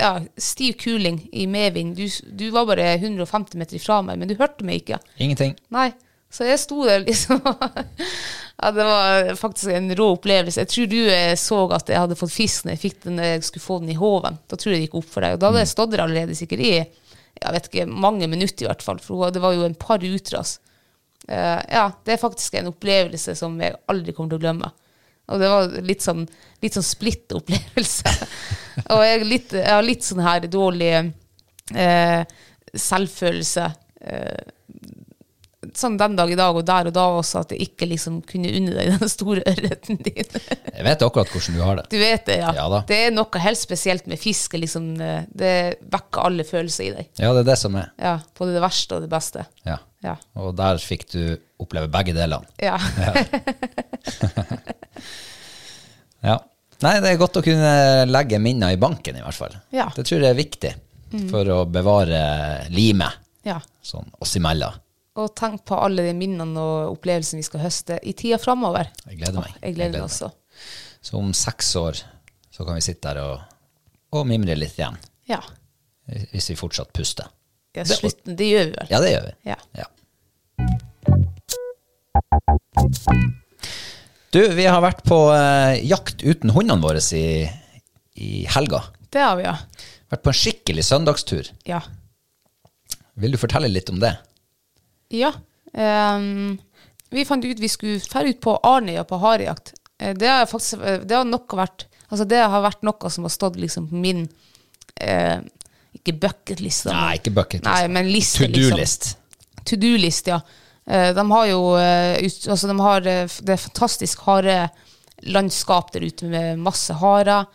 ja, 0.00 0.12
stiv 0.40 0.78
kuling 0.80 1.22
i 1.32 1.46
medvind. 1.50 1.96
Du, 1.98 2.06
du 2.34 2.48
var 2.54 2.66
bare 2.68 2.88
150 2.96 3.58
meter 3.60 3.78
ifra 3.78 4.00
meg, 4.02 4.18
men 4.18 4.30
du 4.30 4.34
hørte 4.38 4.66
meg 4.66 4.82
ikke. 4.82 4.98
Ingenting. 5.18 5.54
Nei. 5.74 5.90
Så 6.30 6.46
jeg 6.46 6.60
sto 6.62 6.84
der 6.86 7.02
liksom 7.02 7.40
ja, 8.62 8.68
Det 8.70 8.84
var 8.86 9.32
faktisk 9.38 9.72
en 9.74 9.90
rå 9.98 10.12
opplevelse. 10.14 10.62
Jeg 10.62 10.70
tror 10.70 10.90
du 10.90 10.98
eh, 11.10 11.34
så 11.38 11.60
at 11.74 11.90
jeg 11.90 11.98
hadde 11.98 12.18
fått 12.18 12.34
fisk 12.34 12.66
når 12.66 12.76
jeg 12.76 12.82
fikk 12.84 13.00
den 13.08 13.22
jeg 13.22 13.46
skulle 13.46 13.66
få 13.66 13.78
den 13.82 13.94
i 13.94 13.98
håven. 13.98 14.38
Da 14.50 14.58
tror 14.58 14.72
jeg 14.72 14.78
det 14.78 14.88
gikk 14.88 14.98
opp 15.02 15.10
for 15.10 15.26
deg. 15.26 15.36
Og 15.36 15.42
da 15.42 15.50
hadde 15.50 15.64
jeg 15.64 15.72
stått 15.74 15.94
der 15.94 16.04
allerede 16.06 16.38
sikkert 16.38 16.66
i 16.66 16.74
jeg 17.40 17.54
vet 17.54 17.68
ikke, 17.70 17.86
mange 17.88 18.26
minutter, 18.28 18.66
i 18.66 18.68
hvert 18.68 18.82
fall. 18.84 18.98
For 19.02 19.30
det 19.32 19.40
var 19.42 19.54
jo 19.56 19.64
en 19.64 19.76
par 19.78 20.02
utras. 20.04 20.58
Eh, 21.30 21.62
ja, 21.70 21.86
det 22.04 22.16
er 22.16 22.22
faktisk 22.22 22.58
en 22.58 22.72
opplevelse 22.72 23.36
som 23.38 23.54
jeg 23.62 23.76
aldri 23.90 24.14
kommer 24.16 24.34
til 24.34 24.40
å 24.40 24.44
glemme. 24.44 24.70
Og 25.30 25.38
det 25.38 25.50
var 25.50 25.74
litt 25.86 26.02
sånn, 26.02 26.24
litt 26.62 26.74
sånn 26.74 26.86
splitt 26.86 27.30
opplevelse. 27.38 28.14
og 28.96 29.02
jeg, 29.06 29.26
litt, 29.28 29.52
jeg 29.54 29.70
har 29.70 29.86
litt 29.86 30.06
sånn 30.06 30.24
her 30.26 30.48
dårlig 30.50 30.90
eh, 30.98 32.22
selvfølelse. 32.74 33.68
Eh, 34.10 34.40
sånn 35.76 35.98
den 36.00 36.16
dag 36.18 36.32
i 36.32 36.38
dag 36.40 36.56
og 36.56 36.64
der 36.66 36.88
og 36.90 36.94
da 36.96 37.04
også, 37.20 37.44
at 37.44 37.54
jeg 37.54 37.68
ikke 37.68 37.86
liksom 37.92 38.16
kunne 38.26 38.50
unne 38.58 38.74
deg 38.74 38.90
den 38.96 39.12
store 39.12 39.44
ørreten 39.46 40.00
din. 40.02 40.40
Jeg 40.80 40.86
vet 40.86 41.02
akkurat 41.04 41.30
hvordan 41.30 41.58
du 41.58 41.62
har 41.62 41.76
det. 41.76 41.84
Du 41.92 41.98
vet 42.00 42.24
det, 42.26 42.38
ja. 42.40 42.50
Ja. 42.56 42.80
Det 42.88 42.96
er 43.04 43.10
noe 43.12 43.42
helt 43.44 43.60
spesielt 43.60 44.06
med 44.08 44.18
fiske. 44.18 44.58
Liksom, 44.58 44.86
eh, 45.04 45.28
det 45.28 45.54
vekker 45.92 46.24
alle 46.24 46.48
følelser 46.48 46.88
i 46.88 46.90
deg. 46.96 47.10
Ja, 47.20 47.34
det 47.36 47.44
er 47.44 47.50
det 47.52 47.58
som 47.60 47.76
er. 47.78 47.92
Ja, 48.00 48.16
Både 48.40 48.56
det 48.56 48.64
verste 48.64 48.96
og 48.96 49.04
det 49.04 49.12
beste. 49.12 49.44
Ja. 49.68 49.76
Ja. 50.04 50.14
Og 50.40 50.54
der 50.56 50.80
fikk 50.80 51.06
du 51.12 51.22
oppleve 51.60 51.90
begge 51.92 52.14
delene. 52.16 52.48
Ja. 52.62 52.78
Ja. 56.20 56.36
Nei, 56.80 56.94
det 57.00 57.10
er 57.10 57.20
godt 57.20 57.38
å 57.40 57.44
kunne 57.44 57.72
legge 58.08 58.40
minner 58.40 58.74
i 58.74 58.78
banken, 58.80 59.16
i 59.16 59.24
hvert 59.24 59.36
fall. 59.36 59.56
Ja. 59.74 59.90
Det 59.96 60.04
tror 60.08 60.22
jeg 60.22 60.32
er 60.32 60.38
viktig 60.38 60.72
for 61.30 61.48
å 61.52 61.58
bevare 61.68 62.20
limet 62.72 63.18
ja. 63.46 63.58
sånn 63.84 64.08
oss 64.22 64.36
imellom. 64.38 64.78
Og 65.20 65.32
tenk 65.36 65.64
på 65.68 65.76
alle 65.76 66.06
de 66.06 66.14
minnene 66.16 66.62
og 66.62 66.94
opplevelsene 66.94 67.42
vi 67.42 67.48
skal 67.48 67.64
høste 67.64 67.98
i 68.06 68.14
tida 68.16 68.38
framover. 68.40 68.92
Jeg 69.08 69.18
gleder 69.20 69.42
meg. 69.42 69.56
Jeg 69.58 69.76
gleder 69.76 69.98
meg 69.98 70.06
også. 70.06 70.30
Så 71.02 71.18
om 71.18 71.32
seks 71.36 71.72
år 71.80 72.00
så 72.52 72.64
kan 72.64 72.78
vi 72.78 72.84
sitte 72.84 73.10
der 73.10 73.24
og, 73.24 73.58
og 74.16 74.28
mimre 74.28 74.56
litt 74.56 74.78
igjen. 74.78 74.96
Ja. 75.28 75.40
Hvis 76.30 76.52
vi 76.52 76.58
fortsatt 76.58 76.94
puster. 76.96 77.28
Ja 77.76 77.84
slutten, 77.86 78.36
det 78.36 78.48
gjør 78.50 78.64
vi 78.70 78.74
vel. 78.78 78.88
Ja, 78.90 79.00
det 79.04 79.10
gjør 79.12 79.26
vi. 79.28 79.34
Ja. 79.50 79.56
Ja. 79.78 79.86
Du, 84.30 84.40
vi 84.54 84.66
har 84.66 84.80
vært 84.84 85.02
på 85.06 85.18
eh, 85.34 85.80
jakt 85.90 86.22
uten 86.22 86.52
hundene 86.54 86.82
våre 86.84 87.02
i, 87.18 87.46
i 88.14 88.30
helga. 88.54 88.84
Det 89.10 89.22
har 89.22 89.38
vi, 89.40 89.46
ja. 89.48 89.56
Vært 90.10 90.22
på 90.26 90.30
en 90.32 90.38
skikkelig 90.40 90.84
søndagstur. 90.86 91.50
Ja. 91.66 91.80
Vil 93.20 93.34
du 93.34 93.38
fortelle 93.42 93.70
litt 93.70 93.90
om 93.92 94.00
det? 94.02 94.16
ja. 95.14 95.32
Um, 95.70 96.56
vi 97.14 97.22
fant 97.22 97.44
ut 97.46 97.60
vi 97.62 97.68
skulle 97.70 98.00
dra 98.02 98.24
ut 98.26 98.40
på 98.42 98.56
Arnøya 98.66 99.04
på 99.06 99.18
harejakt. 99.22 99.72
Eh, 100.02 100.16
Det 100.18 100.26
har 100.26 100.48
faktisk 100.50 100.80
eh, 100.82 101.04
det 101.06 101.14
har 101.14 101.26
vært 101.54 101.84
Altså 102.10 102.24
det 102.26 102.40
har 102.42 102.62
vært 102.64 102.82
noe 102.82 103.10
som 103.10 103.22
har 103.22 103.30
stått 103.30 103.54
liksom 103.62 103.86
på 103.86 103.94
min 104.02 104.24
eh, 104.98 105.38
Ikke 105.98 106.14
bucketlist. 106.22 106.86
Nei, 106.86 107.16
ikke 107.18 107.32
bucket 107.34 107.64
Nei, 107.66 107.82
men 107.90 108.08
liste, 108.12 108.44
To 108.44 108.48
liksom. 108.48 108.76
do-list. 108.76 109.08
To 109.66 109.78
do-list, 109.80 110.30
ja. 110.30 110.40
Eh, 110.86 111.10
De 111.14 111.24
har 111.30 111.46
jo 111.50 111.60
eh, 111.78 112.30
altså 112.50 112.70
de 112.70 112.76
har 112.80 113.06
eh, 113.06 113.34
Det 113.46 113.58
fantastisk 113.60 114.22
harelandskap 114.26 115.92
der 115.94 116.06
ute 116.06 116.30
med 116.30 116.62
masse 116.62 116.94
harer. 117.02 117.46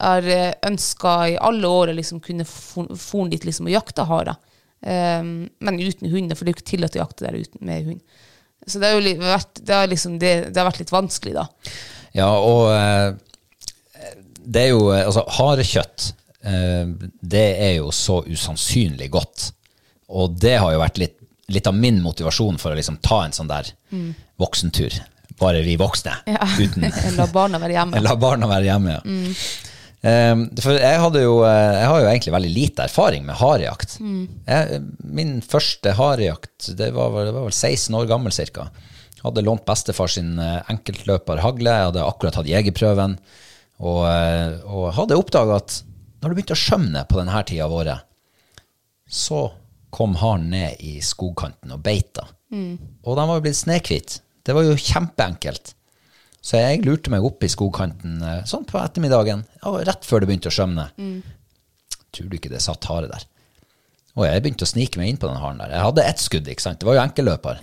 Jeg 0.00 0.54
ønska 0.64 1.14
i 1.28 1.34
alle 1.36 1.68
år 1.68 1.90
å 1.92 1.96
liksom 1.98 2.22
kunne 2.24 2.46
få 2.48 3.26
dit 3.28 3.42
liksom 3.44 3.66
og 3.68 3.74
jakte 3.74 4.06
harer. 4.08 4.38
Men 4.80 5.76
uten 5.76 6.08
hunder, 6.08 6.32
for 6.38 6.46
det 6.46 6.48
er 6.48 6.54
jo 6.54 6.56
ikke 6.56 6.70
tillatt 6.70 6.96
å 6.96 7.02
jakte 7.02 7.26
der 7.26 7.36
uten 7.36 7.60
med 7.68 7.84
hund. 7.84 8.00
Så 8.64 8.80
det 8.80 8.94
har 8.94 9.02
vært, 9.20 9.60
det 9.60 9.76
har 9.76 9.90
liksom 9.92 10.14
det, 10.22 10.30
det 10.54 10.56
har 10.56 10.70
vært 10.70 10.80
litt 10.80 10.94
vanskelig, 10.94 11.34
da. 11.36 11.44
Ja, 12.16 12.30
og 12.32 12.72
det 14.40 14.62
er 14.62 14.72
jo 14.72 14.88
Altså, 14.94 15.26
harekjøtt, 15.36 16.14
det 16.40 17.46
er 17.60 17.74
jo 17.76 17.90
så 17.92 18.22
usannsynlig 18.24 19.10
godt. 19.12 19.50
Og 20.08 20.38
det 20.40 20.54
har 20.62 20.72
jo 20.72 20.80
vært 20.80 21.00
litt, 21.02 21.16
litt 21.52 21.68
av 21.68 21.76
min 21.76 21.98
motivasjon 22.00 22.56
for 22.62 22.72
å 22.72 22.78
liksom 22.78 22.96
ta 23.04 23.22
en 23.26 23.34
sånn 23.36 23.50
der 23.50 23.68
voksentur. 24.40 24.96
Bare 25.40 25.62
vi 25.64 25.76
voksne. 25.80 26.14
Ja. 26.28 26.46
Uten 26.60 26.86
La 27.18 27.26
barna 27.32 27.60
være 27.62 27.76
hjemme. 27.76 28.00
La 28.06 28.16
barna 28.20 28.48
være 28.50 28.68
hjemme, 28.68 28.96
ja. 28.96 29.26
Eh, 30.00 30.34
for 30.64 30.76
jeg, 30.80 31.00
hadde 31.02 31.22
jo, 31.24 31.34
eh, 31.44 31.74
jeg 31.76 31.88
har 31.92 32.02
jo 32.02 32.08
egentlig 32.10 32.34
veldig 32.36 32.52
lite 32.54 32.86
erfaring 32.88 33.26
med 33.28 33.36
harejakt. 33.40 33.98
Jeg, 34.00 34.80
min 35.04 35.38
første 35.44 35.92
harejakt, 35.96 36.70
det 36.78 36.90
var, 36.96 37.18
det 37.28 37.34
var 37.36 37.48
vel 37.48 37.56
16 37.56 37.98
år 38.00 38.08
gammel 38.10 38.34
cirka. 38.36 38.70
Hadde 39.20 39.44
lånt 39.44 39.66
bestefar 39.68 40.08
sin 40.12 40.38
eh, 40.40 40.60
enkeltløper 40.72 41.42
hagle, 41.44 41.76
jeg 41.76 41.90
hadde 41.90 42.08
akkurat 42.08 42.40
hatt 42.40 42.48
jegerprøven, 42.48 43.18
og, 43.80 44.02
eh, 44.08 44.56
og 44.68 44.90
hadde 44.96 45.20
oppdaga 45.20 45.60
at 45.60 45.80
når 46.20 46.28
det 46.28 46.36
begynte 46.38 46.56
å 46.56 46.60
skjømne 46.60 47.02
på 47.08 47.18
denne 47.20 47.42
tida 47.48 47.66
av 47.66 47.74
året, 47.74 48.06
så 49.10 49.42
kom 49.90 50.14
haren 50.20 50.50
ned 50.52 50.82
i 50.86 51.00
skogkanten 51.02 51.72
og 51.74 51.82
beita. 51.82 52.26
Og 53.02 53.16
den 53.18 53.28
var 53.30 53.38
jo 53.40 53.44
blitt 53.46 53.58
snekvitt. 53.58 54.20
Det 54.46 54.54
var 54.54 54.66
jo 54.66 54.76
kjempeenkelt. 54.78 55.74
Så 56.40 56.56
jeg 56.60 56.84
lurte 56.86 57.10
meg 57.12 57.24
opp 57.26 57.42
i 57.44 57.50
skogkanten 57.52 58.22
eh, 58.24 58.44
sånn 58.48 58.64
på 58.68 58.78
ettermiddagen, 58.80 59.42
rett 59.84 60.06
før 60.08 60.22
det 60.22 60.30
begynte 60.30 60.48
å 60.48 60.54
skjømne. 60.56 60.86
Tror 62.10 62.30
du 62.30 62.36
ikke 62.38 62.52
det 62.52 62.62
satt 62.64 62.88
hare 62.88 63.10
der? 63.10 63.26
Og 64.18 64.24
jeg 64.26 64.42
begynte 64.42 64.66
å 64.66 64.68
snike 64.68 64.98
meg 64.98 65.12
inn 65.12 65.18
på 65.22 65.28
den 65.30 65.38
haren 65.38 65.60
der. 65.62 65.70
Jeg 65.70 65.84
hadde 65.86 66.04
ett 66.10 66.22
skudd, 66.22 66.48
ikke 66.50 66.64
sant. 66.64 66.80
Det 66.80 66.88
var 66.88 66.96
jo 66.96 67.02
enkelløper. 67.04 67.60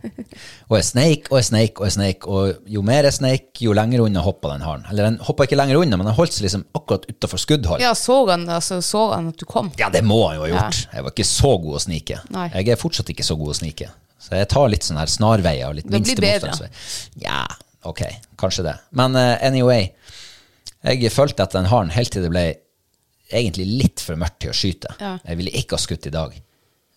og 0.70 0.76
jeg 0.78 0.86
sneik 0.88 1.28
og 1.28 1.36
jeg 1.36 1.48
sneik 1.50 1.80
og 1.80 1.84
jeg 1.86 1.94
sneik, 1.98 2.24
og 2.24 2.70
jo 2.72 2.84
mer 2.88 3.04
jeg 3.04 3.16
sneik, 3.18 3.50
jo 3.60 3.74
lenger 3.76 4.06
unna 4.06 4.22
hoppa 4.24 4.54
den 4.54 4.64
haren. 4.64 4.86
Eller 4.88 5.10
den 5.10 5.18
hoppa 5.26 5.44
ikke 5.44 5.58
lenger 5.60 5.82
unna, 5.82 5.98
men 6.00 6.08
den 6.08 6.16
holdt 6.16 6.38
seg 6.38 6.46
liksom 6.46 6.64
akkurat 6.80 7.04
utafor 7.10 7.42
skuddhold. 7.42 7.84
Ja, 7.84 7.92
så 7.98 8.16
han, 8.30 8.48
altså, 8.48 8.80
så 8.84 9.04
han 9.12 9.28
at 9.34 9.44
du 9.44 9.44
kom? 9.50 9.68
Ja, 9.80 9.92
det 9.92 10.02
må 10.08 10.22
han 10.30 10.38
jo 10.38 10.46
ha 10.46 10.50
gjort. 10.54 10.80
Jeg 10.88 11.04
var 11.04 11.16
ikke 11.16 11.28
så 11.34 11.52
god 11.66 11.76
å 11.76 11.84
snike. 11.84 12.22
Nei. 12.32 12.48
Jeg 12.56 12.72
er 12.72 12.80
fortsatt 12.80 13.12
ikke 13.12 13.28
så 13.28 13.36
god 13.40 13.52
å 13.52 13.58
snike. 13.60 13.92
Så 14.24 14.40
jeg 14.40 14.48
tar 14.56 14.72
litt 14.72 14.88
sånn 14.88 15.02
her 15.02 15.12
snarveier 15.12 15.68
og 15.68 15.76
litt 15.82 15.90
Det 15.90 16.00
minste 16.00 16.16
motstandsvei. 16.24 16.72
Ja, 17.26 17.42
ok, 17.84 18.06
kanskje 18.40 18.70
det. 18.70 18.78
Men 18.96 19.20
uh, 19.20 19.36
anyway, 19.44 19.90
jeg 20.80 21.12
fulgte 21.12 21.44
etter 21.44 21.60
den 21.60 21.68
haren 21.68 21.92
helt 21.92 22.12
til 22.14 22.24
det 22.24 22.32
ble 22.32 22.46
egentlig 23.30 23.66
litt 23.82 24.02
for 24.04 24.18
mørkt 24.20 24.40
til 24.44 24.52
å 24.52 24.56
skyte. 24.56 24.94
Ja. 25.00 25.16
Jeg 25.24 25.40
ville 25.40 25.54
ikke 25.56 25.78
ha 25.78 25.82
skutt 25.82 26.08
i 26.08 26.14
dag, 26.14 26.34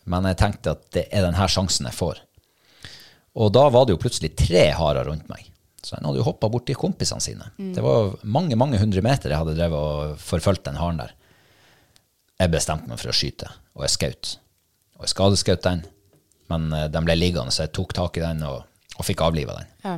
men 0.07 0.29
jeg 0.29 0.39
tenkte 0.39 0.73
at 0.75 0.87
det 0.95 1.05
er 1.11 1.27
denne 1.27 1.49
sjansen 1.51 1.87
jeg 1.89 1.97
får. 1.97 2.23
Og 3.37 3.53
da 3.53 3.67
var 3.69 3.85
det 3.85 3.93
jo 3.93 4.01
plutselig 4.01 4.33
tre 4.39 4.69
harer 4.73 5.05
rundt 5.07 5.27
meg. 5.29 5.45
Så 5.83 5.95
han 5.95 6.07
hadde 6.07 6.19
jo 6.19 6.25
hoppa 6.27 6.49
bort 6.51 6.65
til 6.67 6.77
kompisene 6.79 7.23
sine. 7.23 7.51
Mm. 7.59 7.69
Det 7.75 7.83
var 7.85 8.15
mange, 8.25 8.57
mange 8.59 8.79
hundre 8.81 9.03
meter 9.05 9.31
jeg 9.31 9.39
hadde 9.39 9.55
drevet 9.55 9.77
og 9.77 10.17
forfulgt 10.19 10.65
den 10.65 10.79
haren 10.81 10.99
der. 10.99 11.13
Jeg 12.41 12.53
bestemte 12.53 12.89
meg 12.89 12.99
for 13.01 13.13
å 13.13 13.15
skyte, 13.15 13.49
og 13.77 13.85
jeg 13.85 13.93
skjøt. 13.93 14.33
Og 14.97 15.05
jeg 15.05 15.13
skadeskjøt 15.13 15.63
den, 15.65 15.85
men 16.51 16.67
eh, 16.73 16.89
den 16.91 17.05
ble 17.07 17.15
liggende, 17.17 17.53
så 17.53 17.65
jeg 17.65 17.75
tok 17.77 17.95
tak 17.97 18.17
i 18.19 18.25
den 18.25 18.43
og, 18.45 18.65
og 18.97 19.05
fikk 19.05 19.23
avliva 19.25 19.57
den. 19.59 19.71
Ja. 19.85 19.95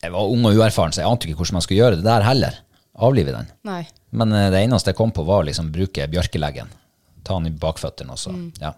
Jeg 0.00 0.14
var 0.16 0.32
ung 0.32 0.46
og 0.48 0.56
uerfaren, 0.56 0.94
så 0.96 1.02
jeg 1.02 1.12
ante 1.12 1.28
ikke 1.28 1.42
hvordan 1.42 1.58
man 1.58 1.64
skulle 1.64 1.82
gjøre 1.82 2.00
det 2.00 2.06
der 2.06 2.24
heller. 2.24 2.56
Avlive 3.04 3.34
den. 3.36 3.50
Nei. 3.68 3.82
Men 4.10 4.32
eh, 4.32 4.48
det 4.50 4.64
eneste 4.64 4.90
jeg 4.92 4.98
kom 4.98 5.12
på, 5.14 5.24
var 5.28 5.42
å 5.42 5.46
liksom 5.48 5.70
bruke 5.74 6.06
bjørkeleggen. 6.10 6.70
Ta 7.24 7.36
den 7.38 7.50
i 7.52 7.56
bakføttene 7.62 8.14
også. 8.16 8.32
Ja. 8.60 8.72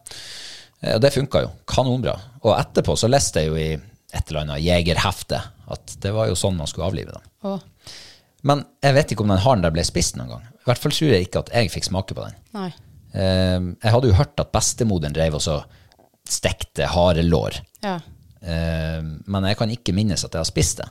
Eh, 0.83 0.95
Og 0.97 1.01
det 1.05 1.13
funka 1.15 1.43
jo. 1.47 1.51
Kanonbra. 1.71 2.17
Og 2.43 2.55
etterpå 2.59 2.97
så 2.99 3.09
leste 3.11 3.41
jeg 3.45 3.53
jo 3.53 3.59
i 3.61 3.71
et 4.13 4.29
eller 4.29 4.43
annet 4.43 4.61
jegerhefte 4.65 5.39
at 5.73 5.95
det 6.05 6.11
var 6.13 6.29
jo 6.29 6.35
sånn 6.37 6.57
man 6.59 6.69
skulle 6.69 6.91
avlive 6.91 7.15
dem. 7.15 7.29
Å, 7.49 7.55
Men 8.45 8.65
jeg 8.85 8.95
vet 8.99 9.13
ikke 9.15 9.25
om 9.25 9.31
den 9.33 9.41
haren 9.41 9.63
der 9.65 9.73
ble 9.73 9.85
spist 9.87 10.19
noen 10.19 10.29
gang. 10.35 10.43
I 10.63 10.67
hvert 10.69 10.83
fall 10.83 10.93
tror 10.93 11.13
jeg 11.15 11.27
ikke 11.29 11.41
at 11.47 11.53
jeg 11.55 11.71
fikk 11.73 11.87
smake 11.89 12.15
på 12.19 12.27
den. 12.27 12.35
nei. 12.59 12.71
Eh, 13.15 13.61
jeg 13.85 13.93
hadde 13.95 14.09
jo 14.11 14.17
hørt 14.19 14.41
at 14.41 14.53
bestemoderen 14.53 15.13
drev 15.17 15.35
og 15.39 15.43
så 15.45 15.57
stekte 16.29 16.87
harelår. 16.93 17.59
Ja. 17.85 17.99
Men 18.43 19.45
jeg 19.47 19.57
kan 19.61 19.71
ikke 19.71 19.93
minnes 19.95 20.25
at 20.27 20.33
jeg 20.35 20.41
har 20.43 20.49
spist 20.49 20.81
det. 20.81 20.89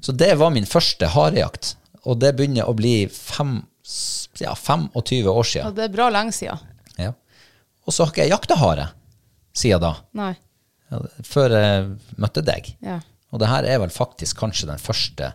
Så 0.00 0.12
det 0.16 0.30
var 0.38 0.52
min 0.54 0.66
første 0.68 1.08
harejakt, 1.12 1.74
og 2.04 2.18
det 2.22 2.34
begynner 2.38 2.68
å 2.70 2.74
bli 2.76 3.06
fem, 3.12 3.58
ja, 4.40 4.54
25 4.54 5.26
år 5.28 5.44
siden. 5.44 5.66
Ja, 5.66 5.70
det 5.76 5.84
er 5.88 5.94
bra 5.94 6.08
lenge 6.14 6.32
siden. 6.32 6.58
Ja. 6.98 7.12
Og 7.86 7.92
så 7.92 8.04
har 8.04 8.12
ikke 8.12 8.24
jeg 8.26 8.32
jakta 8.34 8.56
hare 8.60 8.88
siden 9.56 9.80
da, 9.82 9.94
Nei. 10.16 10.32
før 11.26 11.50
jeg 11.56 11.86
møtte 12.22 12.42
deg. 12.46 12.72
Ja. 12.84 13.00
Og 13.32 13.38
det 13.42 13.48
her 13.50 13.64
er 13.68 13.78
vel 13.82 13.92
faktisk 13.94 14.38
kanskje 14.42 14.66
den 14.70 14.78
første 14.82 15.32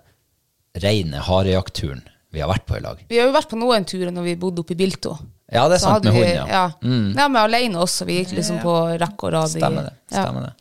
reine 0.83 1.21
harejaktturen 1.23 2.01
vi 2.35 2.41
har 2.43 2.49
vært 2.51 2.65
på 2.67 2.75
i 2.75 2.81
lag. 2.83 2.99
Vi 3.07 3.19
har 3.21 3.29
jo 3.29 3.35
vært 3.35 3.47
på 3.53 3.59
noen 3.59 3.85
turer 3.87 4.11
når 4.11 4.25
vi 4.27 4.33
bodde 4.41 4.59
oppe 4.65 4.75
i 4.75 4.79
Bilto. 4.79 5.13
Ja, 5.51 5.67
det 5.69 5.77
er 5.77 5.83
Så 5.85 5.91
sant 5.93 6.03
med 6.03 6.13
vi- 6.17 6.23
hund, 6.25 6.49
ja. 6.49 6.65
Mm. 6.81 7.13
ja. 7.15 7.21
Ja, 7.21 7.27
men 7.29 7.39
alene 7.45 7.79
også. 7.79 8.03
Vi 8.09 8.17
gikk 8.19 8.33
liksom 8.35 8.57
på 8.63 8.73
rekke 8.99 9.27
og 9.29 9.31
rad. 9.37 9.49
Stemmer 9.53 9.87
det. 9.87 9.93
Ja. 10.11 10.23
Stemmer 10.25 10.47
det. 10.49 10.53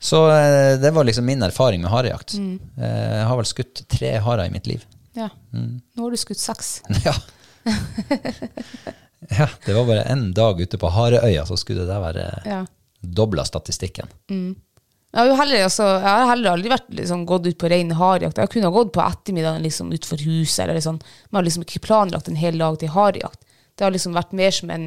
Så 0.00 0.20
eh, 0.32 0.76
det 0.80 0.92
var 0.96 1.04
liksom 1.04 1.26
min 1.28 1.42
erfaring 1.44 1.82
med 1.82 1.90
harejakt. 1.92 2.32
Mm. 2.40 2.54
Eh, 2.78 3.16
Jeg 3.18 3.26
har 3.28 3.36
vel 3.36 3.44
skutt 3.50 3.82
tre 3.92 4.14
harer 4.24 4.46
i 4.46 4.54
mitt 4.54 4.66
liv. 4.70 4.86
Ja. 5.18 5.28
Mm. 5.52 5.80
Nå 5.96 6.02
har 6.06 6.10
du 6.10 6.16
skutt 6.20 6.38
seks. 6.42 6.80
Ja. 7.04 7.14
ja, 9.38 9.48
det 9.66 9.74
var 9.74 9.84
bare 9.86 10.02
en 10.02 10.32
dag 10.34 10.60
ute 10.60 10.78
på 10.80 10.88
Hareøya, 10.88 11.44
så 11.46 11.56
skulle 11.60 11.84
det 11.86 11.98
være 12.02 12.24
Ja. 12.46 12.64
dobla 13.00 13.44
statistikken. 13.44 14.08
Jeg 14.30 15.26
har 15.26 15.36
heller, 15.36 15.64
altså, 15.66 15.82
jeg 15.98 16.06
har 16.06 16.28
heller 16.30 16.50
aldri 16.54 16.70
vært 16.70 16.88
liksom, 16.94 17.24
gått 17.26 17.46
ut 17.46 17.58
på 17.58 17.68
ren 17.68 17.90
harejakt. 17.98 18.38
Jeg 18.38 18.50
kunne 18.52 18.70
ha 18.70 18.74
gått 18.76 18.92
på 18.94 19.02
ettermiddagen 19.02 19.62
liksom, 19.62 19.90
utenfor 19.92 20.22
huset, 20.22 20.64
eller 20.64 20.78
liksom. 20.78 21.00
men 21.30 21.38
har 21.40 21.46
liksom 21.48 21.64
ikke 21.66 21.82
planlagt 21.86 22.28
en 22.30 22.38
hel 22.38 22.58
dag 22.58 22.78
til 22.78 22.92
harejakt. 22.94 23.42
Det 23.74 23.84
har 23.84 23.90
liksom 23.94 24.14
vært 24.14 24.32
mer 24.32 24.50
som 24.54 24.70
en, 24.70 24.86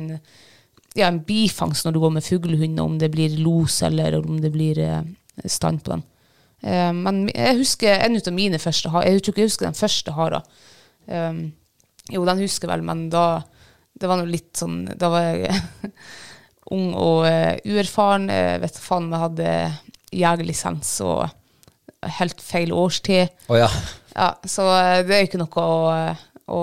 ja, 0.96 1.08
en 1.10 1.20
bifangst 1.28 1.86
når 1.86 1.94
du 1.94 2.00
går 2.00 2.16
med 2.18 2.24
fuglehund, 2.24 2.80
om 2.80 2.98
det 3.00 3.12
blir 3.12 3.38
los 3.38 3.82
eller 3.84 4.16
om 4.20 4.40
det 4.42 4.52
blir 4.54 4.80
eh, 4.80 5.02
stand 5.46 5.84
på 5.84 5.92
den. 5.92 6.04
Eh, 6.64 6.92
men 6.96 7.26
jeg 7.34 7.60
husker 7.60 8.00
en 8.00 8.18
av 8.20 8.36
mine 8.36 8.60
første 8.62 8.92
harer. 8.94 9.12
Jeg 9.12 9.24
tror 9.24 9.36
ikke 9.36 9.44
jeg 9.44 9.52
husker 9.52 9.68
den 9.68 9.78
første 9.80 10.16
hara. 10.16 10.42
Um, 11.08 11.46
jo, 12.14 12.24
den 12.28 12.44
husker 12.44 12.70
jeg 12.70 12.78
vel, 12.78 12.86
men 12.88 13.10
da 13.12 13.44
Det 14.00 14.08
var 14.08 14.22
noe 14.22 14.30
litt 14.30 14.56
sånn 14.56 14.86
Da 14.96 15.10
var 15.12 15.26
jeg 15.36 15.52
ung 16.76 16.94
og 16.96 17.28
uh, 17.28 17.56
uerfaren. 17.68 18.30
Jeg 18.32 18.62
vet 18.64 18.80
faen 18.80 19.10
om 19.10 19.16
jeg 19.16 19.24
hadde 19.26 19.50
jegerlisens 20.14 20.94
og 21.04 21.28
helt 22.20 22.42
feil 22.44 22.72
årstid. 22.76 23.32
Oh, 23.52 23.58
ja. 23.60 23.70
Ja, 24.14 24.34
så 24.46 24.68
det 25.08 25.16
er 25.16 25.24
jo 25.24 25.28
ikke 25.30 25.42
noe 25.42 25.64
å, 25.64 25.78
å 26.54 26.60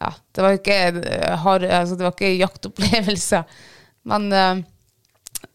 Ja, 0.00 0.10
det 0.32 0.44
var 0.44 0.56
ikke, 0.56 0.78
har, 1.44 1.64
altså, 1.64 1.96
det 1.96 2.06
var 2.06 2.14
ikke 2.14 2.32
jaktopplevelser. 2.40 3.44
Men 4.08 4.32
eh, 4.32 4.62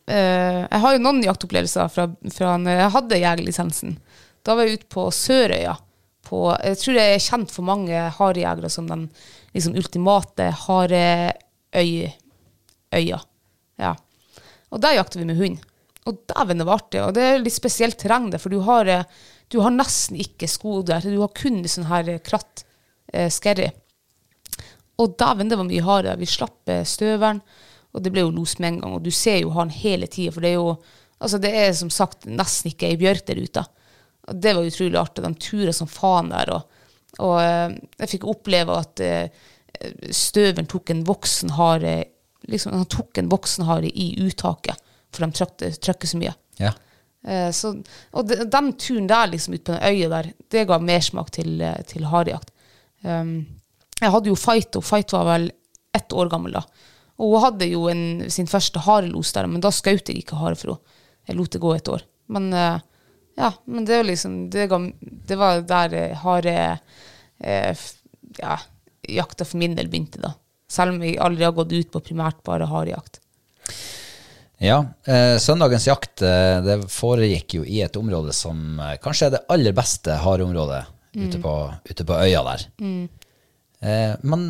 jeg 0.05 0.81
har 0.83 0.93
jo 0.93 1.01
noen 1.01 1.23
jaktopplevelser 1.25 1.87
fra, 1.89 2.03
fra 2.29 2.51
når 2.61 2.75
jeg 2.77 2.93
hadde 2.93 3.17
jegerlisensen. 3.23 3.95
Da 4.45 4.53
var 4.53 4.67
jeg 4.67 4.77
ute 4.79 4.89
på 4.93 5.07
Sørøya. 5.09 5.73
På, 6.25 6.39
jeg 6.57 6.77
tror 6.81 6.97
jeg 6.97 7.15
er 7.15 7.23
kjent 7.25 7.53
for 7.53 7.65
mange 7.65 8.01
harejegere 8.17 8.69
som 8.73 8.87
den 8.89 9.07
liksom, 9.53 9.75
ultimate 9.77 10.51
hareøya. 10.65 12.11
Ja. 13.81 13.93
Og 14.73 14.81
der 14.83 14.97
jakter 14.97 15.21
vi 15.21 15.29
med 15.29 15.39
hund. 15.39 15.57
Og 16.05 16.19
dæven, 16.29 16.61
det 16.61 16.67
var 16.67 16.81
artig. 16.81 17.01
Og 17.01 17.13
det 17.17 17.23
er 17.25 17.41
litt 17.41 17.55
spesielt 17.55 17.97
terreng 18.01 18.29
for 18.37 18.53
du 18.53 18.59
har, 18.65 18.85
eh, 18.85 19.07
du 19.49 19.59
har 19.61 19.73
nesten 19.73 20.17
ikke 20.21 20.49
sko 20.49 20.81
der. 20.85 21.01
Du 21.01 21.21
har 21.21 21.33
kun 21.33 21.63
sånn 21.65 21.89
her 21.89 22.09
eh, 22.09 22.21
kratt, 22.21 22.65
eh, 23.13 23.29
skerry. 23.33 23.71
Og 25.01 25.17
dæven, 25.17 25.49
det 25.49 25.57
var 25.57 25.67
mye 25.67 25.85
hare. 25.85 26.17
Vi 26.21 26.29
slapp 26.29 26.69
eh, 26.69 26.85
støvelen, 26.85 27.41
og 27.95 28.03
det 28.03 28.11
ble 28.13 28.25
jo 28.25 28.33
los 28.35 28.57
med 28.59 28.73
en 28.73 28.79
gang. 28.83 28.95
Og 28.97 29.05
du 29.05 29.11
ser 29.15 29.39
jo 29.41 29.53
han 29.55 29.73
hele 29.73 30.09
tida, 30.11 30.33
for 30.35 30.45
det 30.45 30.53
er 30.53 30.59
jo 30.59 30.75
altså 31.23 31.39
det 31.41 31.51
er 31.55 31.73
som 31.77 31.89
sagt 31.93 32.27
nesten 32.27 32.73
ikke 32.73 32.89
ei 32.91 32.99
bjørk 32.99 33.25
der 33.29 33.41
ute. 33.41 33.65
Og 34.29 34.41
det 34.43 34.55
var 34.57 34.67
utrolig 34.67 34.99
artig. 34.99 35.23
De 35.23 35.45
turer 35.47 35.75
som 35.75 35.89
faen 35.89 36.31
der. 36.33 36.51
Og, 36.55 36.81
og 37.23 37.35
eh, 37.41 37.77
jeg 38.03 38.15
fikk 38.17 38.27
oppleve 38.29 38.79
at 38.81 38.99
støven 38.99 40.15
støvelen 40.15 40.67
tok 40.71 40.91
en 40.93 41.01
voksen 41.07 41.51
hare 41.57 41.95
liksom, 42.47 42.73
Han 42.75 42.85
tok 42.91 43.17
en 43.19 43.29
voksen 43.31 43.65
hare 43.67 43.89
i 43.89 44.13
uttaket, 44.23 44.79
for 45.11 45.25
de 45.25 45.71
trykker 45.79 46.07
så 46.07 46.19
mye. 46.21 46.35
ja. 46.61 46.73
Eh, 47.25 47.51
så, 47.51 47.71
og 48.13 48.27
de, 48.29 48.43
den 48.51 48.71
turen 48.77 49.07
der, 49.09 49.29
liksom, 49.31 49.55
ut 49.57 49.63
på 49.65 49.73
den 49.73 49.83
øya 49.83 50.09
der, 50.11 50.31
det 50.53 50.67
ga 50.69 50.77
mersmak 50.81 51.31
til, 51.33 51.57
eh, 51.61 51.79
til 51.89 52.05
harejakt. 52.11 52.51
Um, 53.05 53.45
jeg 54.01 54.11
hadde 54.11 54.29
jo 54.29 54.37
Fight, 54.37 54.75
og 54.77 54.85
Fight 54.85 55.13
var 55.13 55.25
vel 55.29 55.51
ett 55.95 56.13
år 56.13 56.29
gammel 56.29 56.55
da. 56.57 56.63
Og 57.16 57.32
hun 57.32 57.43
hadde 57.45 57.70
jo 57.72 57.86
en, 57.91 58.26
sin 58.32 58.49
første 58.49 58.82
harelos 58.84 59.32
der, 59.36 59.47
men 59.47 59.63
da 59.63 59.72
skjøt 59.74 60.11
jeg 60.11 60.24
ikke 60.24 60.39
hare 60.41 60.59
for 60.59 60.76
henne. 60.76 61.01
Jeg 61.26 61.39
lot 61.39 61.55
det 61.55 61.61
gå 61.63 61.72
et 61.74 61.89
år. 61.89 62.03
Men 62.36 62.51
eh, 62.53 62.82
ja, 63.39 63.51
men 63.66 63.86
det 63.88 63.97
var 63.97 64.07
liksom 64.07 64.34
Det, 64.53 64.68
det 65.26 65.38
var 65.39 65.63
der 65.66 65.95
eh, 65.97 66.18
hare 66.22 66.55
eh, 67.39 67.86
for 69.41 69.57
min 69.57 69.76
del 69.78 69.89
begynte, 69.89 70.22
da. 70.22 70.36
Selv 70.70 70.95
om 70.95 71.03
jeg 71.03 71.18
aldri 71.22 71.45
har 71.45 71.55
gått 71.55 71.74
ut 71.74 71.91
på 71.93 72.03
primært 72.05 72.43
bare 72.45 72.68
harejakt. 72.70 73.22
Ja, 74.61 74.80
eh, 75.05 75.36
søndagens 75.41 75.88
jakt 75.88 76.22
eh, 76.24 76.61
det 76.63 76.78
foregikk 76.91 77.57
jo 77.57 77.66
i 77.68 77.82
et 77.86 77.97
område 77.99 78.34
som 78.34 78.80
eh, 78.80 78.95
kanskje 79.03 79.28
er 79.28 79.36
det 79.36 79.43
aller 79.51 79.76
beste 79.76 80.16
hareområdet 80.24 80.84
ute, 81.16 81.41
på, 81.43 81.53
ute 81.89 82.05
på 82.07 82.22
øya 82.24 82.43
der. 82.47 82.66
Eh, 83.82 84.13
men 84.24 84.45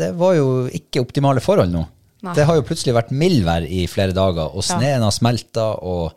det 0.00 0.10
var 0.18 0.36
jo 0.38 0.50
ikke 0.66 1.02
optimale 1.04 1.42
forhold 1.44 1.72
nå. 1.74 1.84
Nei. 2.26 2.34
Det 2.36 2.44
har 2.48 2.58
jo 2.58 2.66
plutselig 2.68 2.96
vært 2.96 3.14
mildvær 3.16 3.64
i 3.64 3.86
flere 3.88 4.14
dager, 4.16 4.52
og 4.52 4.64
sneen 4.66 5.04
har 5.04 5.14
smelta, 5.14 5.70
og 5.80 6.12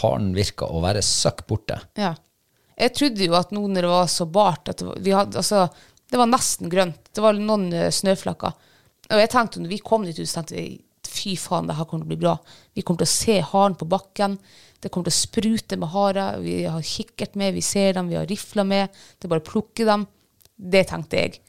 haren 0.00 0.32
virka 0.34 0.66
å 0.66 0.82
være 0.82 1.02
søkk 1.06 1.44
borte. 1.50 1.78
Ja. 1.98 2.14
Jeg 2.80 2.94
trodde 2.96 3.26
jo 3.26 3.36
at 3.36 3.50
nå 3.52 3.62
når 3.68 3.84
det 3.84 3.92
var 3.92 4.10
så 4.10 4.26
bart 4.30 4.70
at 4.72 4.82
vi 5.04 5.12
hadde, 5.14 5.38
altså, 5.42 5.66
det 6.10 6.18
var 6.18 6.30
nesten 6.30 6.70
grønt. 6.72 7.10
Det 7.14 7.22
var 7.22 7.38
noen 7.38 7.68
snøflakker. 7.92 8.56
Og 9.10 9.20
jeg 9.20 9.30
tenkte 9.32 9.62
når 9.62 9.74
vi 9.74 9.82
kom 9.84 10.06
dit 10.06 10.18
ut, 10.18 10.30
tenkte 10.30 10.56
jeg 10.56 10.78
fy 11.10 11.34
faen, 11.38 11.68
det 11.68 11.76
her 11.76 11.86
kommer 11.90 12.06
til 12.06 12.08
å 12.08 12.14
bli 12.14 12.22
bra. 12.22 12.34
Vi 12.74 12.84
kommer 12.86 13.02
til 13.02 13.10
å 13.10 13.12
se 13.12 13.36
haren 13.52 13.76
på 13.78 13.88
bakken. 13.90 14.38
Det 14.80 14.88
kommer 14.88 15.10
til 15.10 15.16
å 15.16 15.20
sprute 15.20 15.78
med 15.80 15.92
harer. 15.92 16.40
Vi 16.42 16.62
har 16.64 16.86
kikkert 16.86 17.36
med, 17.38 17.54
vi 17.58 17.64
ser 17.64 17.98
dem, 17.98 18.08
vi 18.10 18.18
har 18.18 18.28
rifla 18.30 18.64
med. 18.66 18.94
Det 19.18 19.28
er 19.28 19.34
bare 19.34 19.44
å 19.44 19.50
plukke 19.50 19.86
dem. 19.88 20.06
Det 20.56 20.86
tenkte 20.88 21.20
jeg. 21.20 21.40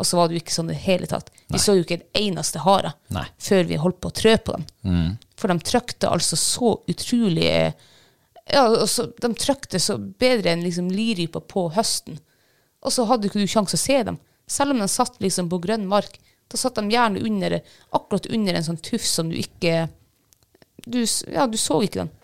Og 0.00 0.06
så 0.08 0.16
var 0.16 0.28
det 0.28 0.38
jo 0.38 0.40
ikke 0.40 0.54
sånn 0.54 0.70
i 0.70 0.74
det 0.74 0.82
hele 0.86 1.08
tatt. 1.10 1.28
Vi 1.52 1.60
så 1.60 1.74
jo 1.76 1.84
ikke 1.84 1.98
en 1.98 2.22
eneste 2.22 2.62
hare 2.64 2.94
Nei. 3.12 3.26
før 3.42 3.66
vi 3.68 3.78
holdt 3.82 4.00
på 4.00 4.08
å 4.08 4.16
trø 4.16 4.32
på 4.40 4.56
dem. 4.56 4.64
For 5.36 5.52
de 5.52 5.66
trykte 5.66 6.08
altså 6.08 6.38
så 6.40 6.72
utrolig 6.88 7.50
ja, 8.50 8.64
så, 8.88 9.06
De 9.20 9.30
trykte 9.38 9.78
så 9.80 9.98
bedre 9.98 10.54
enn 10.54 10.64
liksom 10.64 10.88
liryper 10.90 11.44
på 11.52 11.68
høsten. 11.76 12.18
Og 12.80 12.94
så 12.94 13.04
hadde 13.06 13.28
ikke 13.28 13.44
du 13.44 13.50
sjanse 13.50 13.76
å 13.76 13.82
se 13.82 13.98
dem. 14.08 14.16
Selv 14.50 14.74
om 14.74 14.80
de 14.82 14.88
satt 14.90 15.20
liksom 15.22 15.50
på 15.52 15.60
grønn 15.62 15.84
mark. 15.90 16.16
Da 16.50 16.58
satt 16.58 16.80
de 16.80 16.90
gjerne 16.90 17.22
under, 17.22 17.60
akkurat 17.94 18.26
under 18.32 18.56
en 18.56 18.66
sånn 18.66 18.80
tuff 18.82 19.04
som 19.06 19.28
du 19.30 19.36
ikke 19.38 19.84
du, 20.86 21.04
Ja, 21.28 21.44
du 21.46 21.58
så 21.60 21.82
ikke 21.84 22.06
den. 22.06 22.14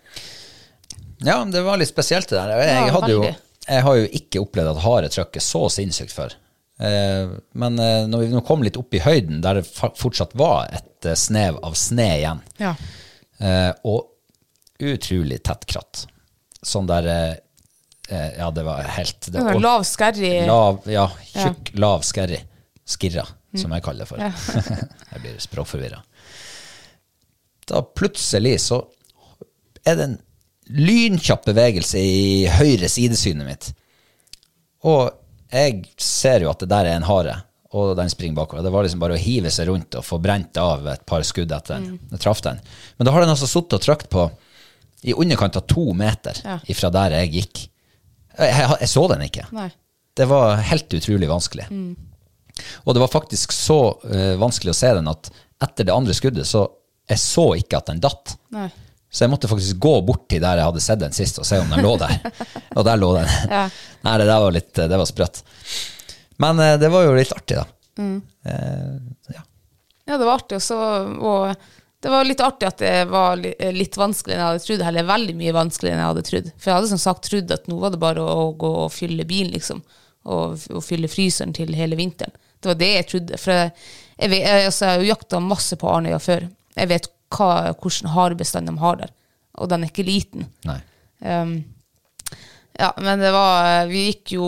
Ja, 1.25 1.37
det 1.45 1.61
var 1.65 1.77
litt 1.77 1.93
spesielt 1.93 2.29
det 2.29 2.39
der. 2.39 2.57
Jeg, 2.57 2.73
Ja, 2.73 2.89
jeg, 2.89 3.13
jo, 3.13 3.23
jeg 3.67 3.85
har 3.85 4.01
jo 4.01 4.09
ikke 4.19 4.41
opplevd 4.43 4.73
at 4.73 4.83
hare 4.83 5.13
trykker 5.13 5.43
så 5.43 5.63
sinnssykt 5.73 6.13
før. 6.13 6.35
Eh, 6.79 7.29
men 7.57 7.79
eh, 7.79 8.03
når 8.09 8.19
vi 8.21 8.29
nå 8.35 8.41
kom 8.45 8.61
litt 8.65 8.77
opp 8.77 8.93
i 8.93 9.01
høyden, 9.01 9.41
der 9.41 9.59
det 9.61 9.65
fortsatt 9.71 10.35
var 10.37 10.69
et 10.77 11.07
eh, 11.09 11.17
snev 11.17 11.57
av 11.65 11.77
sne 11.77 12.09
igjen, 12.19 12.43
Ja. 12.61 12.75
og 13.85 14.81
utrolig 14.81 15.39
tett 15.45 15.65
kratt. 15.69 16.05
Sånn 16.65 16.87
der 16.89 17.07
Ja, 18.09 18.47
det 18.55 18.63
var 18.63 18.81
helt 18.95 19.27
det, 19.29 19.43
var 19.43 19.59
lav 19.61 19.83
skerri? 19.85 20.31
Lav, 20.47 20.79
ja, 20.89 21.05
tjukk, 21.33 21.73
lav 21.77 22.05
skerri. 22.07 22.39
Skirra, 22.87 23.25
som 23.59 23.73
jeg 23.75 23.83
kaller 23.83 24.05
det 24.05 24.09
for. 24.09 24.21
jeg 25.11 25.21
blir 25.21 25.37
språkforvirra. 25.43 25.99
Da 27.67 27.81
plutselig 27.83 28.55
så 28.63 28.79
er 29.85 29.99
det 29.99 30.05
en 30.07 30.17
lynkjapp 30.71 31.45
bevegelse 31.51 31.99
i 31.99 32.47
høyre 32.57 32.89
sidesynet 32.89 33.45
mitt. 33.47 33.69
Og 34.87 35.11
jeg 35.51 35.83
ser 36.01 36.43
jo 36.43 36.49
at 36.51 36.59
det 36.63 36.69
der 36.71 36.89
er 36.89 36.97
en 36.99 37.05
hare, 37.07 37.37
og 37.75 37.93
den 37.99 38.09
springer 38.11 38.35
bakover. 38.39 38.63
Det 38.63 38.71
var 38.73 38.85
liksom 38.85 38.99
bare 39.03 39.15
å 39.17 39.21
hive 39.21 39.51
seg 39.53 39.67
rundt 39.69 39.95
og 39.99 40.05
få 40.07 40.19
brent 40.23 40.57
av 40.61 40.85
et 40.91 41.05
par 41.07 41.23
skudd 41.27 41.51
etter 41.51 41.77
den. 41.77 41.97
Jeg 42.11 42.21
traff 42.23 42.41
den. 42.45 42.59
Men 42.97 43.07
da 43.07 43.13
har 43.15 43.23
den 43.25 43.33
altså 43.33 43.47
sittet 43.49 43.77
og 43.79 43.83
trykt 43.83 44.09
på 44.13 44.27
i 45.07 45.13
underkant 45.13 45.55
av 45.59 45.67
to 45.69 45.91
meter 45.93 46.39
Ja. 46.43 46.59
ifra 46.67 46.89
der 46.91 47.13
jeg 47.19 47.33
gikk. 47.35 47.67
Jeg, 48.37 48.49
jeg, 48.53 48.77
jeg 48.81 48.89
så 48.89 49.03
den 49.11 49.25
ikke. 49.27 49.45
Nei. 49.55 49.69
Det 50.17 50.25
var 50.29 50.55
helt 50.71 50.93
utrolig 50.97 51.29
vanskelig. 51.29 51.67
Og 52.85 52.95
det 52.95 53.03
var 53.03 53.11
faktisk 53.13 53.53
så 53.53 53.77
uh, 54.01 54.33
vanskelig 54.41 54.73
å 54.73 54.77
se 54.79 54.89
den 54.97 55.11
at 55.11 55.29
etter 55.61 55.85
det 55.85 55.93
andre 55.93 56.15
skuddet, 56.17 56.47
så 56.49 56.65
jeg 57.07 57.21
så 57.21 57.45
ikke 57.59 57.77
at 57.77 57.91
den 57.91 58.01
datt. 58.03 58.33
Nei. 58.55 58.67
Så 59.09 59.23
jeg 59.23 59.31
måtte 59.31 59.49
faktisk 59.49 59.79
gå 59.81 59.93
bort 60.05 60.25
til 60.29 60.43
der 60.43 60.59
jeg 60.59 60.67
hadde 60.67 60.83
sett 60.83 60.99
den 60.99 61.15
sist, 61.15 61.39
og 61.39 61.47
se 61.47 61.61
om 61.61 61.69
den 61.71 61.85
lå 61.85 61.93
der. 62.01 62.17
og 62.75 62.83
der 62.87 62.99
lå 62.99 63.13
den. 63.19 63.29
Ja. 63.57 63.63
Nei, 64.03 64.17
det 64.19 64.27
der 64.29 64.43
var 64.43 64.53
litt 64.53 64.73
Det 64.75 64.99
var 64.99 65.07
sprøtt. 65.09 65.41
Men 66.43 66.59
eh, 66.61 66.75
det 66.81 66.91
var 66.93 67.07
jo 67.07 67.15
litt 67.17 67.33
artig, 67.33 67.57
da. 67.57 67.65
Eh, 67.97 69.33
ja. 69.33 69.43
Ja, 70.07 70.17
det 70.17 70.23
var 70.25 70.37
artig. 70.37 70.59
også. 70.59 70.77
og 71.19 71.55
det 71.99 72.11
var 72.13 72.27
litt 72.27 72.41
artig 72.45 72.67
at 72.67 72.77
det 72.79 73.05
var 73.09 73.39
litt 73.41 73.97
vanskeligere 73.97 74.37
enn 74.37 74.43
jeg 74.43 74.51
hadde 74.51 74.65
trodd. 74.67 74.83
Eller 74.89 75.07
veldig 75.07 75.35
mye 75.39 75.55
vanskeligere 75.55 75.97
enn 75.97 76.03
jeg 76.03 76.11
hadde 76.11 76.25
trodd. 76.29 76.51
For 76.55 76.69
jeg 76.69 76.77
hadde 76.77 76.91
som 76.91 77.01
sagt 77.01 77.29
trodd 77.29 77.53
at 77.55 77.65
nå 77.71 77.79
var 77.81 77.95
det 77.95 78.01
bare 78.03 78.23
å, 78.23 78.51
gå 78.53 78.69
og 78.83 78.93
fylle 78.93 79.25
bilen, 79.27 79.55
liksom. 79.55 79.81
Og, 80.27 80.67
og 80.69 80.83
fylle 80.85 81.09
fryseren 81.09 81.55
til 81.57 81.73
hele 81.75 81.97
vinteren. 81.97 82.35
Det 82.61 82.69
var 82.69 82.79
det 82.79 82.91
jeg 82.91 83.07
trodde. 83.11 83.39
For 83.41 83.53
jeg, 83.55 83.71
jeg, 84.19 84.67
altså, 84.69 84.85
jeg 84.85 84.91
har 84.91 85.01
jo 85.01 85.11
jakta 85.11 85.41
masse 85.43 85.79
på 85.79 85.89
Arnøya 85.89 86.19
før. 86.21 86.47
Jeg 86.77 86.91
vet 86.93 87.09
hva, 87.33 87.73
hvordan 87.73 88.13
harebestand 88.13 88.69
de 88.69 88.77
har 88.81 89.01
der. 89.01 89.15
Og 89.57 89.71
den 89.71 89.83
er 89.83 89.91
ikke 89.91 90.05
liten. 90.07 90.47
Nei. 90.67 90.79
Um, 91.19 91.57
ja, 92.77 92.91
men 93.01 93.17
det 93.17 93.31
var 93.33 93.87
Vi 93.89 94.03
gikk 94.11 94.35
jo, 94.35 94.47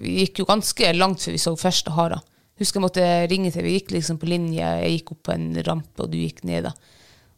vi 0.00 0.24
gikk 0.24 0.40
jo 0.42 0.48
ganske 0.48 0.88
langt 0.96 1.22
før 1.22 1.36
vi 1.36 1.42
så 1.42 1.52
første 1.58 1.94
hara. 1.94 2.18
Husker 2.58 2.80
jeg 2.80 2.86
måtte 2.86 3.04
ringe 3.30 3.52
til 3.54 3.66
Vi 3.66 3.76
gikk 3.78 3.94
liksom 3.94 4.18
på 4.22 4.30
linje. 4.30 4.62
Jeg 4.62 4.96
gikk 4.96 5.14
opp 5.14 5.22
på 5.28 5.36
en 5.36 5.52
rampe, 5.66 6.02
og 6.02 6.10
du 6.10 6.18
gikk 6.18 6.42
ned. 6.48 6.68
da. 6.68 6.74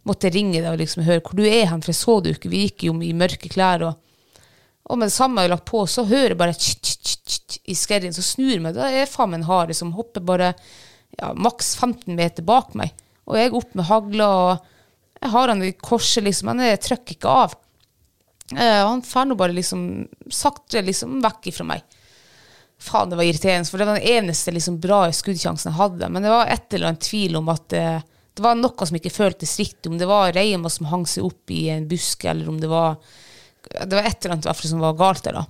Måtte 0.09 0.33
ringe 0.33 0.61
deg 0.61 0.71
og 0.73 0.81
liksom 0.81 1.05
høre 1.05 1.23
hvor 1.25 1.39
du 1.39 1.45
er 1.49 1.69
hen, 1.71 1.85
for 1.85 1.93
jeg 1.93 2.01
så 2.01 2.17
det 2.21 2.33
jo 2.33 2.39
ikke. 2.39 2.53
Vi 2.53 2.65
gikk 2.67 2.89
jo 2.89 2.97
i 3.05 3.13
mørke 3.17 3.53
klær. 3.53 3.87
Og, 3.89 4.49
og 4.89 5.01
med 5.01 5.13
det 5.13 5.17
samme 5.17 5.45
jeg 5.45 5.53
lagt 5.53 5.69
på, 5.69 5.85
så 5.89 6.07
hører 6.09 6.35
jeg 6.35 6.41
bare 6.41 6.57
tsk, 6.57 6.83
tsk, 6.89 7.23
tsk, 7.25 7.61
i 7.69 7.77
skerrien. 7.79 8.17
Så 8.17 8.25
snur 8.25 8.53
jeg 8.53 8.65
meg. 8.65 8.77
Da 8.77 8.91
er 8.91 9.11
faen 9.11 9.33
meg 9.33 9.43
en 9.43 9.49
hare 9.53 9.77
som 9.77 9.95
hopper 9.97 10.25
bare 10.25 10.55
ja, 11.19 11.33
maks 11.37 11.75
15 11.77 12.17
meter 12.17 12.45
bak 12.45 12.75
meg. 12.79 12.97
Og 13.25 13.39
jeg 13.39 13.55
opp 13.57 13.75
med 13.79 13.89
hagla, 13.89 14.29
og 14.29 15.21
jeg 15.21 15.33
har 15.33 15.53
han 15.53 15.63
i 15.65 15.73
korset, 15.73 16.25
liksom. 16.27 16.51
Men 16.53 16.67
jeg 16.69 16.83
trykker 16.85 17.17
ikke 17.17 17.37
av. 17.45 17.59
Eh, 18.53 18.81
han 18.85 19.03
fer 19.07 19.29
nå 19.29 19.37
bare 19.41 19.57
liksom 19.57 19.85
sakte 20.33 20.83
liksom 20.85 21.23
vekk 21.25 21.53
ifra 21.53 21.69
meg. 21.69 21.85
Faen, 22.85 23.09
det 23.09 23.17
var 23.17 23.25
irriterende, 23.25 23.71
for 23.71 23.81
det 23.81 23.89
var 23.89 24.01
den 24.01 24.17
eneste 24.19 24.53
liksom 24.53 24.81
bra 24.83 25.07
skuddsjansen 25.15 25.71
jeg 25.71 25.79
hadde. 25.79 26.11
Men 26.13 26.27
det 26.27 26.35
var 26.35 26.53
et 26.53 26.75
eller 26.75 26.93
annet 26.93 27.07
tvil 27.07 27.39
om 27.41 27.49
at 27.55 27.77
eh, 27.79 28.03
det 28.35 28.43
var 28.43 28.59
noe 28.59 28.89
som 28.89 28.99
ikke 28.99 29.15
føltes 29.15 29.57
riktig. 29.61 29.89
Om 29.91 29.99
det 29.99 30.11
var 30.11 30.35
reima 30.35 30.71
som 30.73 30.91
hang 30.91 31.07
seg 31.09 31.27
opp 31.27 31.53
i 31.55 31.69
en 31.73 31.89
busk, 31.89 32.27
eller 32.29 32.51
om 32.51 32.61
det 32.61 32.71
var 32.73 32.99
Det 33.65 33.97
var 33.97 34.05
et 34.05 34.25
eller 34.25 34.35
annet 34.35 34.67
som 34.69 34.83
var 34.83 34.99
galt 34.99 35.25
der, 35.25 35.39
da. 35.41 35.47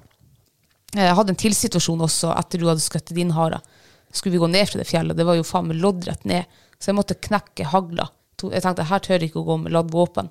Jeg 0.95 1.15
hadde 1.19 1.33
en 1.35 1.41
tilsituasjon 1.41 2.05
også 2.07 2.31
etter 2.39 2.61
du 2.61 2.69
hadde 2.69 2.85
skutt 2.85 3.11
din 3.17 3.33
hare. 3.35 3.59
Skulle 4.15 4.37
vi 4.37 4.43
gå 4.45 4.47
ned 4.47 4.69
fra 4.71 4.79
det 4.79 4.87
fjellet, 4.87 5.17
det 5.19 5.27
var 5.27 5.35
jo 5.35 5.47
faen 5.47 5.67
meg 5.67 5.81
loddrett 5.83 6.23
ned, 6.29 6.47
så 6.85 6.93
jeg 6.93 6.99
måtte 7.01 7.17
knekke 7.17 7.71
hagla. 7.73 8.11
Jeg 8.45 8.61
tenkte 8.61 8.85
her 8.85 9.01
tør 9.01 9.15
jeg 9.23 9.31
ikke 9.31 9.41
å 9.41 9.47
gå 9.47 9.55
med 9.63 9.73
ladd 9.73 9.93
våpen. 9.95 10.27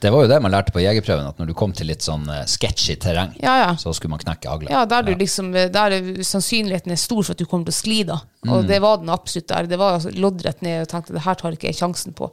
Det 0.00 0.08
var 0.14 0.22
jo 0.24 0.28
det 0.30 0.38
man 0.40 0.52
lærte 0.54 0.72
på 0.72 0.80
jegerprøven, 0.80 1.26
at 1.28 1.40
når 1.42 1.50
du 1.50 1.54
kom 1.58 1.74
til 1.76 1.90
litt 1.90 2.00
sånn 2.06 2.22
eh, 2.32 2.46
sketchy 2.48 2.94
terreng, 3.02 3.34
Ja, 3.42 3.56
ja. 3.60 3.72
så 3.76 3.92
skulle 3.92 4.14
man 4.14 4.22
knekke 4.22 4.48
hagla. 4.48 4.70
Ja, 4.72 4.84
der, 4.88 5.04
du 5.04 5.10
liksom, 5.18 5.50
der 5.52 5.96
er 5.98 6.08
sannsynligheten 6.24 6.94
er 6.94 7.00
stor 7.02 7.20
for 7.20 7.34
at 7.34 7.42
du 7.42 7.44
kommer 7.50 7.68
til 7.68 7.74
å 7.74 7.80
skli 7.82 7.98
da. 8.08 8.16
Og 8.48 8.64
det 8.70 8.78
var 8.80 9.02
den 9.02 9.12
absolutt 9.12 9.50
der. 9.52 9.68
Det 9.68 9.76
var 9.82 9.98
altså 9.98 10.14
loddrett 10.16 10.64
ned, 10.64 10.78
og 10.78 10.86
jeg 10.86 10.92
tenkte 10.94 11.18
det 11.18 11.26
her 11.26 11.36
tar 11.42 11.58
ikke 11.58 11.68
jeg 11.68 11.80
sjansen 11.82 12.16
på. 12.16 12.30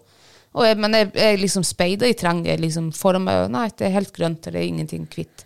Jeg, 0.63 0.77
men 0.79 0.95
jeg, 0.95 1.11
jeg 1.19 1.41
liksom 1.41 1.65
speida 1.67 2.07
i 2.07 2.15
terrenget 2.17 2.63
liksom 2.63 2.93
foran 2.95 3.25
meg, 3.27 3.43
og 3.49 3.51
nei, 3.57 3.67
det 3.75 3.89
er 3.89 3.97
helt 3.97 4.15
grønt, 4.15 4.47
det 4.47 4.55
er 4.55 4.63
ingenting 4.69 5.03
kvitt. 5.11 5.43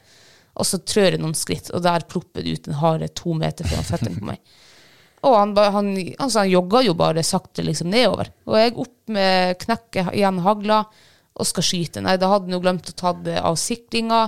Og 0.61 0.67
så 0.67 0.78
trør 0.84 1.15
jeg 1.15 1.24
noen 1.24 1.34
skritt, 1.36 1.72
og 1.74 1.82
der 1.88 2.05
plopper 2.11 2.45
det 2.45 2.59
ut 2.59 2.69
en 2.69 2.78
hare 2.84 3.09
to 3.17 3.34
meter 3.39 3.65
foran 3.72 3.88
føttene 3.88 4.19
på 4.19 4.30
meg. 4.36 4.43
Og 5.22 5.36
han, 5.38 5.53
han, 5.53 5.91
altså 6.17 6.41
han 6.41 6.49
jogga 6.49 6.82
jo 6.88 6.95
bare 6.97 7.24
sakte 7.26 7.65
liksom 7.65 7.91
nedover. 7.93 8.32
Og 8.49 8.57
jeg 8.57 8.74
opp 8.82 9.13
med 9.13 9.59
knekket 9.61 10.15
igjen 10.17 10.41
hagla 10.41 10.82
og 11.32 11.47
skal 11.47 11.65
skyte. 11.65 12.01
Nei, 12.03 12.17
da 12.19 12.32
hadde 12.32 12.49
han 12.49 12.57
jo 12.57 12.63
glemt 12.63 12.89
å 12.89 12.97
ta 12.97 13.13
det 13.13 13.38
av 13.39 13.57
sikringa. 13.59 14.24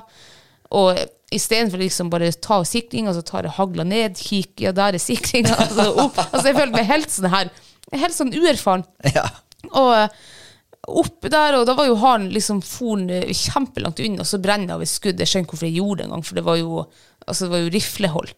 Og 0.77 1.01
istedenfor 1.33 1.81
liksom 1.81 2.11
bare 2.13 2.31
ta 2.37 2.59
av 2.61 2.67
sikringa, 2.69 3.13
så 3.15 3.23
tar 3.25 3.47
jeg 3.47 3.57
hagla 3.57 3.85
ned, 3.87 4.19
kikker, 4.21 4.69
ja, 4.69 4.75
der 4.75 4.97
er 4.97 5.01
sikringa. 5.01 5.57
Altså, 5.63 5.89
opp. 6.05 6.21
altså 6.29 6.45
jeg 6.49 6.59
føler 6.59 6.75
meg 6.75 6.89
helt 6.89 7.13
sånn 7.13 7.33
her, 7.33 7.51
helt 7.93 8.17
sånn 8.17 8.33
uerfaren. 8.37 8.85
Ja. 9.15 9.25
Og 9.73 11.03
opp 11.03 11.29
der, 11.31 11.57
og 11.57 11.67
da 11.67 11.75
var 11.77 11.87
jo 11.87 11.99
haren 12.01 12.27
liksom 12.33 12.59
foren 12.65 13.07
eh, 13.13 13.31
kjempelangt 13.31 14.01
unna, 14.03 14.23
og 14.25 14.29
så 14.29 14.39
brenner 14.43 14.73
jeg 14.73 14.77
av 14.77 14.85
et 14.85 14.91
skudd. 14.91 15.21
Jeg 15.23 15.31
skjønner 15.31 15.53
hvorfor 15.53 15.69
jeg 15.69 15.79
gjorde 15.79 16.01
det 16.01 16.07
engang, 16.09 16.25
for 16.27 16.39
det 16.39 16.45
var 16.47 16.59
jo, 16.59 16.81
altså, 17.25 17.45
det 17.45 17.53
var 17.53 17.63
jo 17.63 17.71
riflehold. 17.77 18.33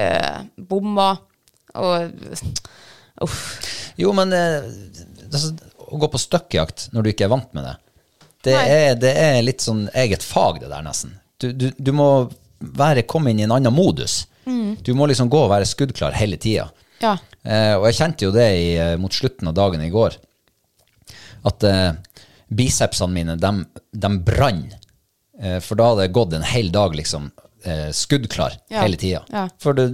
Eh, 0.00 0.36
bomma, 0.70 1.08
og 1.74 2.10
uff. 3.24 3.36
Jo, 4.00 4.12
men 4.16 4.32
eh, 4.32 4.64
altså, 5.32 5.52
å 5.90 5.98
gå 6.00 6.08
på 6.12 6.20
støkkjakt 6.22 6.88
når 6.94 7.02
du 7.06 7.10
ikke 7.12 7.26
er 7.28 7.32
vant 7.34 7.50
med 7.56 7.66
det, 7.68 7.76
det 8.46 8.54
er, 8.56 8.94
det 8.96 9.10
er 9.20 9.42
litt 9.44 9.60
sånn 9.60 9.82
eget 10.00 10.22
fag, 10.24 10.62
det 10.62 10.70
der, 10.72 10.80
nesten. 10.86 11.18
Du, 11.40 11.50
du, 11.52 11.66
du 11.76 11.90
må 11.92 12.06
være, 12.60 13.02
komme 13.08 13.30
inn 13.34 13.42
i 13.42 13.44
en 13.44 13.52
annen 13.52 13.74
modus. 13.74 14.22
Du 14.82 14.94
må 14.96 15.06
liksom 15.10 15.28
gå 15.30 15.42
og 15.44 15.50
være 15.52 15.66
skuddklar 15.68 16.16
hele 16.16 16.38
tida. 16.40 16.70
Ja. 17.04 17.12
Eh, 17.44 17.74
og 17.76 17.84
jeg 17.90 17.98
kjente 18.00 18.24
jo 18.26 18.32
det 18.34 18.46
i, 18.56 18.70
eh, 18.80 18.94
mot 19.00 19.12
slutten 19.12 19.48
av 19.52 19.54
dagen 19.58 19.84
i 19.84 19.90
går, 19.92 20.16
at 21.48 21.64
eh, 21.68 21.92
bicepsene 22.48 23.12
mine, 23.14 23.36
de, 23.40 23.52
de 23.92 24.10
brann. 24.26 24.64
Eh, 25.40 25.60
for 25.64 25.76
da 25.80 25.90
hadde 25.92 26.06
det 26.08 26.14
gått 26.16 26.34
en 26.36 26.44
hel 26.48 26.72
dag 26.74 26.96
liksom 26.96 27.28
eh, 27.64 27.88
skuddklar 27.96 28.56
Ja. 28.72 28.82
hele 28.82 28.96
tida. 29.00 29.22
Ja. 29.32 29.46
For 29.60 29.76
det, 29.76 29.86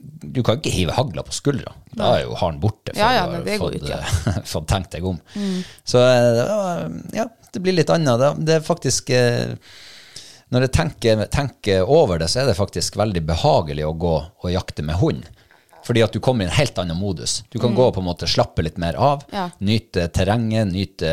du 0.00 0.42
kan 0.46 0.56
ikke 0.60 0.72
hive 0.72 0.94
hagla 0.96 1.22
på 1.26 1.34
skuldra. 1.36 1.72
Da 1.92 2.14
er 2.16 2.22
jo 2.24 2.36
haren 2.40 2.60
borte. 2.62 2.94
Ja, 2.96 3.10
ja, 3.18 3.24
det 3.44 3.58
går 3.60 3.74
fått, 3.74 3.82
ikke. 3.82 3.98
Mm. 4.00 4.28
eh, 4.32 4.42
fått 4.54 4.68
tenkt 4.70 4.94
deg 4.96 5.06
om. 5.10 5.18
Så 5.84 6.00
eh, 6.00 6.84
ja, 7.16 7.26
det 7.52 7.60
blir 7.64 7.76
litt 7.76 7.90
annet. 7.92 8.24
Det, 8.40 8.60
er 8.60 8.64
faktisk 8.64 9.10
eh, 9.16 9.56
Når 10.50 10.66
jeg 10.66 10.72
tenker, 10.76 11.24
tenker 11.30 11.84
over 11.90 12.18
det, 12.22 12.30
så 12.32 12.42
er 12.42 12.48
det 12.50 12.56
faktisk 12.58 12.96
veldig 13.00 13.22
behagelig 13.28 13.84
å 13.86 13.92
gå 13.92 14.14
og 14.44 14.48
jakte 14.54 14.82
med 14.86 14.98
hund. 15.02 15.28
Fordi 15.84 16.02
at 16.04 16.12
du 16.12 16.20
kommer 16.20 16.44
i 16.44 16.48
en 16.48 16.54
helt 16.54 16.76
annen 16.78 16.98
modus. 17.00 17.38
Du 17.48 17.58
kan 17.58 17.72
gå 17.74 17.86
og 17.88 17.94
på 17.96 18.02
en 18.02 18.08
måte 18.10 18.28
slappe 18.28 18.62
litt 18.62 18.76
mer 18.78 18.98
av. 19.00 19.22
Mm. 19.30 19.36
Ja. 19.36 19.44
Nyte 19.64 20.06
terrenget, 20.12 20.68
nyte 20.74 21.12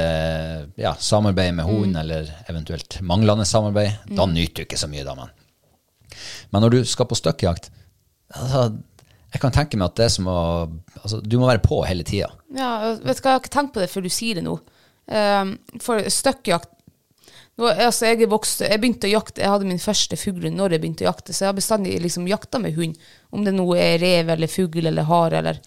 ja, 0.76 0.92
samarbeid 1.00 1.56
med 1.56 1.66
hund, 1.70 1.94
Mm. 1.96 2.02
eller 2.02 2.32
eventuelt 2.52 3.00
manglende 3.02 3.46
samarbeid. 3.48 4.00
Da 4.12 4.26
nyter 4.28 4.64
du 4.64 4.68
ikke 4.68 4.80
så 4.80 4.90
mye, 4.92 5.06
da, 5.08 5.16
men. 5.16 5.32
Men 6.52 6.64
når 6.66 6.76
du 6.76 6.80
skal 6.86 7.08
på 7.08 7.16
støkkjakt 7.16 7.72
altså, 8.36 8.64
Jeg 9.34 9.42
kan 9.44 9.54
tenke 9.56 9.78
meg 9.80 9.92
at 9.92 10.00
det 10.00 10.08
er 10.08 10.16
som 10.16 10.28
å 10.32 10.40
altså, 11.02 11.22
Du 11.22 11.38
må 11.40 11.50
være 11.50 11.64
på 11.64 11.82
hele 11.88 12.06
tida. 12.08 12.32
Ja, 12.56 12.96
vet 12.96 13.20
du 13.20 13.24
hva, 13.24 13.34
jeg 13.34 13.38
har 13.38 13.44
ikke 13.44 13.56
tenkt 13.58 13.76
på 13.76 13.84
det 13.84 13.92
før 13.92 14.08
du 14.08 14.12
sier 14.14 14.40
det 14.40 14.48
nå. 14.48 14.58
Um, 15.08 15.54
for 15.80 16.04
støkkjakt 16.12 16.74
nå, 17.58 17.70
altså 17.72 18.12
jeg, 18.12 18.22
er 18.22 18.30
vokst, 18.30 18.62
jeg 18.62 18.78
begynte 18.82 19.10
å 19.10 19.16
jakte, 19.16 19.42
jeg 19.42 19.50
hadde 19.50 19.66
min 19.66 19.82
første 19.82 20.18
fugl 20.20 20.46
når 20.54 20.76
jeg 20.76 20.82
begynte 20.84 21.06
å 21.06 21.10
jakte, 21.10 21.34
så 21.34 21.44
jeg 21.44 21.50
har 21.50 21.58
bestandig 21.58 21.96
liksom 22.04 22.28
jakta 22.30 22.60
med 22.62 22.76
hund. 22.78 23.00
Om 23.34 23.48
det 23.48 23.54
nå 23.56 23.66
er 23.74 23.98
rev 24.02 24.30
eller 24.36 24.52
fugl 24.52 24.86
eller 24.86 25.08
hare 25.10 25.42
eller 25.42 25.62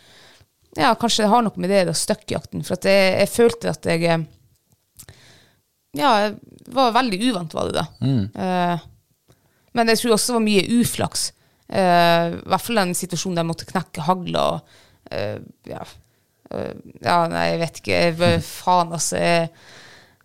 Ja, 0.78 0.92
kanskje 0.94 1.24
det 1.24 1.32
har 1.32 1.42
noe 1.42 1.58
med 1.58 1.72
det, 1.72 1.80
da, 1.88 1.94
støkkjakten. 1.98 2.62
For 2.62 2.78
at 2.78 2.86
jeg, 2.86 3.08
jeg 3.18 3.32
følte 3.32 3.72
at 3.72 3.88
jeg 3.90 4.06
eh, 4.06 4.28
Ja, 5.98 6.12
jeg 6.22 6.36
var 6.70 6.94
veldig 6.94 7.18
uvant, 7.26 7.58
var 7.58 7.66
det 7.66 7.80
da. 7.80 7.86
Eh, 8.44 8.86
men 9.74 9.90
jeg 9.90 9.98
tror 9.98 10.14
også 10.14 10.30
det 10.30 10.38
var 10.38 10.46
mye 10.46 10.68
uflaks. 10.78 11.24
Eh, 11.70 12.26
I 12.34 12.48
hvert 12.50 12.64
fall 12.66 12.80
den 12.82 12.94
situasjonen 12.98 13.38
der 13.38 13.44
jeg 13.44 13.50
måtte 13.52 13.68
knekke 13.68 14.06
hagla. 14.08 14.46
og 14.54 15.12
eh, 15.14 15.38
ja. 15.70 15.84
Uh, 16.50 16.74
ja, 16.98 17.28
nei, 17.30 17.44
jeg 17.52 17.58
vet 17.60 17.76
ikke. 17.78 17.98
Jeg, 18.02 18.40
faen, 18.64 18.94
altså. 18.96 19.20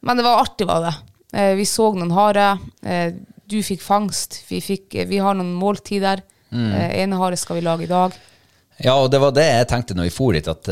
Men 0.06 0.18
det 0.18 0.26
var 0.26 0.42
artig, 0.42 0.66
var 0.70 0.88
det. 0.88 0.94
Uh, 1.36 1.54
vi 1.60 1.66
så 1.70 1.92
noen 1.94 2.14
hare. 2.16 2.56
Eh, 2.82 3.12
du 3.46 3.60
fikk 3.62 3.84
fangst. 3.86 4.40
Vi, 4.50 4.62
fikk, 4.62 4.96
vi 5.06 5.20
har 5.22 5.38
noen 5.38 5.54
måltider. 5.54 6.24
Eh, 6.56 7.02
ene 7.04 7.18
hare 7.20 7.38
skal 7.38 7.60
vi 7.60 7.66
lage 7.66 7.86
i 7.86 7.92
dag. 7.92 8.16
Ja, 8.82 8.96
og 8.96 9.12
det 9.12 9.20
var 9.22 9.36
det 9.36 9.44
jeg 9.46 9.68
tenkte 9.70 9.96
når 9.98 10.08
vi 10.08 10.14
for 10.16 10.34
dit, 10.34 10.48
at 10.50 10.70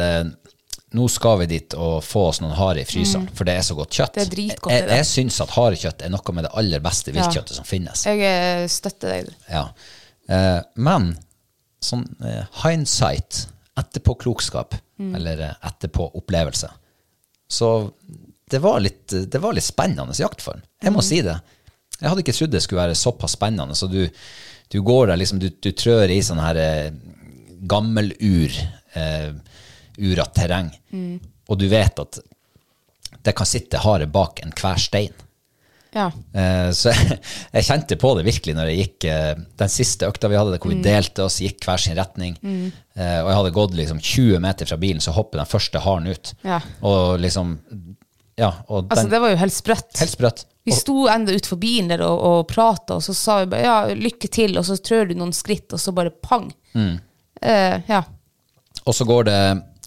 nå 0.94 1.06
skal 1.10 1.38
vi 1.42 1.48
dit 1.52 1.76
og 1.78 2.00
få 2.06 2.28
oss 2.30 2.40
noen 2.44 2.56
hare 2.58 2.84
i 2.84 2.88
fryseren, 2.88 3.26
for 3.36 3.48
det 3.48 3.56
er 3.58 3.66
så 3.66 3.76
godt 3.78 3.94
kjøtt. 3.94 4.16
Mm. 4.16 4.18
Det 4.18 4.24
er 4.24 4.32
dritgodt, 4.34 4.74
jeg, 4.74 4.88
jeg 4.92 5.08
syns 5.10 5.40
at 5.46 5.54
harekjøtt 5.56 6.06
er 6.06 6.14
noe 6.14 6.36
med 6.38 6.48
det 6.48 6.52
aller 6.62 6.84
beste 6.84 7.12
Ja. 7.14 7.18
viltkjøttet 7.20 7.60
som 7.60 7.68
finnes. 7.68 8.06
Jeg 8.10 8.70
støtter 8.74 9.14
deg. 9.16 9.32
Ja. 9.50 9.68
Eh, 10.30 10.62
men 10.76 11.18
sånn 11.84 12.06
eh, 12.24 12.46
hindsight, 12.64 13.48
etterpåklokskap, 13.78 14.76
Mm. 15.00 15.16
eller 15.18 15.40
eh, 15.42 15.54
etterpåopplevelse, 15.68 16.68
så 17.50 17.92
det 18.50 18.60
var, 18.62 18.80
litt, 18.80 19.08
det 19.10 19.40
var 19.42 19.54
litt 19.58 19.64
spennende 19.66 20.14
jaktform. 20.14 20.62
Jeg 20.82 20.92
Mm. 20.92 20.96
må 20.96 21.02
si 21.04 21.22
det. 21.22 21.40
Jeg 22.00 22.10
hadde 22.10 22.22
ikke 22.22 22.34
trodd 22.38 22.52
det 22.52 22.62
skulle 22.62 22.82
være 22.88 22.96
såpass 22.96 23.32
spennende. 23.34 23.74
Så 23.76 23.88
du, 23.90 24.08
du 24.70 24.82
går 24.82 25.08
der, 25.08 25.18
liksom, 25.18 25.40
du, 25.40 25.50
du 25.50 25.72
trør 25.72 26.10
i 26.14 26.20
sånn 26.22 26.40
her 26.40 26.56
eh, 26.62 26.92
gammelur, 27.68 28.52
eh, 28.96 29.34
urat 29.98 30.34
terreng, 30.36 30.72
Mm. 30.94 31.20
og 31.50 31.58
du 31.60 31.68
vet 31.70 32.00
at 32.00 32.20
det 33.24 33.36
kan 33.36 33.46
sitte 33.50 33.78
hare 33.82 34.06
bak 34.08 34.42
enhver 34.44 34.78
stein. 34.80 35.14
Ja. 35.94 36.08
Eh, 36.34 36.70
Så 36.74 36.90
jeg, 36.94 37.20
jeg 37.58 37.66
kjente 37.68 37.98
på 38.02 38.14
det 38.18 38.26
virkelig 38.28 38.56
når 38.58 38.70
jeg 38.72 38.80
gikk 38.84 39.08
eh, 39.12 39.34
den 39.62 39.70
siste 39.72 40.08
økta 40.10 40.30
vi 40.32 40.38
hadde, 40.40 40.56
der 40.56 40.62
hvor 40.64 40.74
vi 40.74 40.82
delte 40.86 41.26
oss, 41.28 41.40
gikk 41.44 41.64
hver 41.68 41.82
sin 41.82 41.98
retning. 42.00 42.38
Eh, 42.44 43.20
Og 43.24 43.30
jeg 43.30 43.38
hadde 43.40 43.54
gått 43.60 43.76
liksom 43.78 44.00
20 44.02 44.40
meter 44.44 44.70
fra 44.70 44.78
bilen, 44.82 45.02
så 45.04 45.14
hopper 45.16 45.42
den 45.44 45.50
første 45.50 45.82
haren 45.86 46.08
ut. 46.10 46.34
Ja. 46.46 46.62
Og 46.82 47.20
liksom 47.24 47.60
Ja, 48.36 48.50
og 48.68 48.88
Altså, 48.90 49.06
det 49.12 49.20
var 49.22 49.30
jo 49.30 49.38
helt 49.38 49.54
sprøtt. 49.54 49.92
Helt 50.02 50.10
sprøtt. 50.16 50.46
Vi 50.66 50.72
sto 50.74 51.04
enda 51.12 51.34
utfor 51.36 51.60
bilen 51.60 51.92
der 51.92 52.02
og, 52.02 52.18
og 52.24 52.48
prata, 52.50 52.96
og 52.98 53.04
så 53.04 53.14
sa 53.14 53.36
vi 53.44 53.50
bare 53.52 53.66
ja, 53.68 53.76
lykke 54.00 54.30
til, 54.32 54.58
og 54.58 54.66
så 54.66 54.78
trør 54.82 55.10
du 55.12 55.14
noen 55.20 55.34
skritt, 55.36 55.68
og 55.76 55.82
så 55.84 55.92
bare 55.94 56.10
pang. 56.24 56.48
Eh, 56.74 57.78
ja. 57.90 58.00
Og 58.88 58.96
så 58.96 59.06
går 59.06 59.28
det 59.28 59.40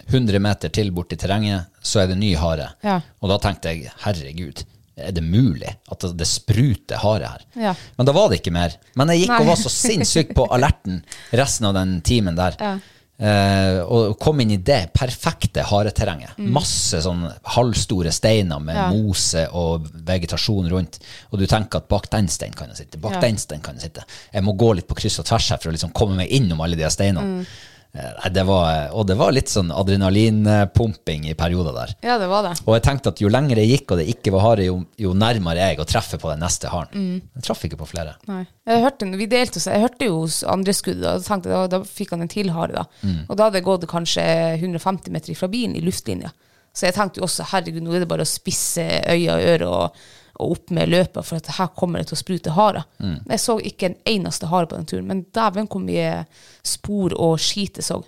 100 0.06 0.38
meter 0.44 0.70
til 0.70 0.92
bort 0.94 1.10
i 1.12 1.18
terrenget, 1.18 1.66
så 1.82 2.04
er 2.04 2.12
det 2.12 2.18
ny 2.20 2.34
hare. 2.38 2.68
Ja. 2.84 3.00
Og 3.22 3.32
da 3.32 3.38
tenkte 3.42 3.72
jeg, 3.72 3.90
herregud, 4.04 4.62
er 4.96 5.12
det 5.12 5.22
mulig 5.24 5.68
at 5.92 6.00
det- 6.16 6.26
spruter 6.26 6.96
hare 6.96 7.26
her? 7.28 7.40
Ja. 7.54 7.74
Men 7.98 8.06
da 8.06 8.12
var 8.12 8.28
det 8.30 8.40
ikke 8.40 8.52
mer. 8.52 8.72
Men 8.96 9.08
jeg 9.08 9.20
gikk 9.26 9.28
Nei. 9.34 9.40
og 9.40 9.46
var 9.46 9.56
så 9.56 9.68
sinnssykt 9.72 10.34
på 10.34 10.46
alerten 10.50 11.02
resten 11.32 11.66
av 11.66 11.74
den 11.74 12.00
timen 12.00 12.34
der. 12.36 12.56
Ja. 12.60 12.78
Eh, 13.18 13.78
og 13.80 14.18
kom 14.20 14.40
inn 14.42 14.50
i 14.50 14.56
det 14.60 14.90
perfekte 14.92 15.62
hareterrenget. 15.64 16.36
Masse 16.38 16.98
sånn 17.00 17.22
halvstore 17.54 18.12
steiner 18.12 18.60
med 18.60 18.76
Mm. 18.76 18.82
Ja. 18.82 18.90
mose 18.90 19.48
og 19.52 19.86
vegetasjon 20.04 20.68
rundt. 20.68 20.98
Og 21.32 21.38
du 21.38 21.46
tenker 21.46 21.76
at 21.78 21.88
bak 21.88 22.10
den 22.10 22.26
steinen 22.28 22.54
kan 22.54 22.68
jeg 22.68 22.76
sitte. 22.76 22.98
Bak 23.00 23.18
den 23.20 23.36
steinen 23.38 23.62
kan 23.62 23.74
jeg 23.76 23.84
sitte. 23.90 24.04
Jeg 24.34 24.42
må 24.44 24.52
gå 24.56 24.74
litt 24.76 24.86
på 24.88 24.94
kryss 24.96 25.18
og 25.18 25.24
tvers 25.24 25.48
her 25.48 25.56
for 25.56 25.70
å 25.70 25.72
liksom 25.72 25.92
komme 25.94 26.16
meg 26.16 26.28
innom 26.30 26.60
alle 26.60 26.76
de 26.76 26.82
steinene. 26.90 27.22
Mm. 27.40 27.46
Eh, 27.92 28.30
det 28.32 28.44
var, 28.48 28.90
og 28.96 29.06
det 29.08 29.16
var 29.18 29.34
litt 29.34 29.50
sånn 29.52 29.70
adrenalinpumping 29.74 31.28
i 31.30 31.34
perioder 31.38 31.76
der. 31.76 31.94
ja, 32.02 32.18
det 32.18 32.28
var 32.30 32.42
det. 32.46 32.54
Og 32.66 32.74
jeg 32.76 32.84
tenkte 32.86 33.12
at 33.12 33.22
jo 33.22 33.30
lenger 33.32 33.60
jeg 33.62 33.72
gikk 33.72 33.94
og 33.94 34.00
det 34.00 34.08
ikke 34.12 34.32
var 34.34 34.44
hare, 34.46 34.66
jo, 34.68 34.80
jo 35.00 35.12
nærmere 35.16 35.70
jeg 35.70 35.80
å 35.80 35.88
treffe 35.88 36.20
på 36.20 36.30
den 36.32 36.42
neste 36.44 36.72
haren. 36.72 36.92
Mm. 36.92 37.20
Jeg 37.38 37.46
traff 37.46 37.64
ikke 37.68 37.80
på 37.80 37.88
flere. 37.92 38.16
Nei. 38.30 38.42
Jeg 38.66 38.82
hørte, 38.84 39.10
vi 39.16 39.28
delte 39.30 39.60
oss, 39.60 39.68
jeg 39.70 39.84
hørte 39.84 40.10
jo 40.10 40.18
andre 40.52 40.74
skudd, 40.76 41.04
og 41.06 41.24
tenkte 41.24 41.52
da, 41.52 41.62
da 41.76 41.82
fikk 41.86 42.12
han 42.16 42.26
en 42.26 42.32
til 42.32 42.52
hare. 42.56 42.82
Da. 42.82 43.14
Og 43.28 43.38
da 43.38 43.48
hadde 43.48 43.62
jeg 43.62 43.68
gått 43.68 43.88
kanskje 43.90 44.26
150 44.58 45.14
meter 45.14 45.38
fra 45.38 45.48
bilen 45.52 45.78
i 45.78 45.84
luftlinja. 45.84 46.32
Så 46.76 46.90
jeg 46.90 46.96
tenkte 46.98 47.22
jo 47.22 47.24
også 47.24 47.46
herregud, 47.54 47.80
nå 47.86 47.94
er 47.96 48.04
det 48.04 48.10
bare 48.10 48.26
å 48.26 48.28
spisse 48.28 48.84
øyne 48.84 49.32
og 49.32 49.46
ører 49.54 49.66
og, 49.70 50.00
og 50.38 50.56
opp 50.56 50.70
med 50.76 50.90
løpet, 50.92 51.24
for 51.24 51.38
at 51.40 51.48
her 51.58 51.70
kommer 51.76 52.00
det 52.02 52.10
til 52.10 52.16
å 52.16 52.20
sprute 52.20 52.54
hare. 52.56 52.84
Jeg 53.00 53.40
så 53.42 53.56
ikke 53.60 53.90
en 53.90 53.96
eneste 54.12 54.50
hare 54.50 54.68
på 54.70 54.76
den 54.76 54.86
turen, 54.88 55.06
men 55.08 55.24
dæven 55.34 55.68
hvor 55.72 55.82
mye 55.84 56.26
spor 56.66 57.14
og 57.16 57.40
skit 57.40 57.80
jeg 57.80 57.88
så. 57.88 58.02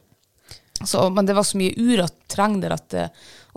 Så, 0.84 1.08
men 1.10 1.26
det 1.26 1.34
var 1.34 1.42
så 1.42 1.58
mye 1.58 1.74
urått 1.74 2.14
terreng 2.30 2.60
der, 2.62 2.76
at, 2.76 2.94
eh, 2.94 3.08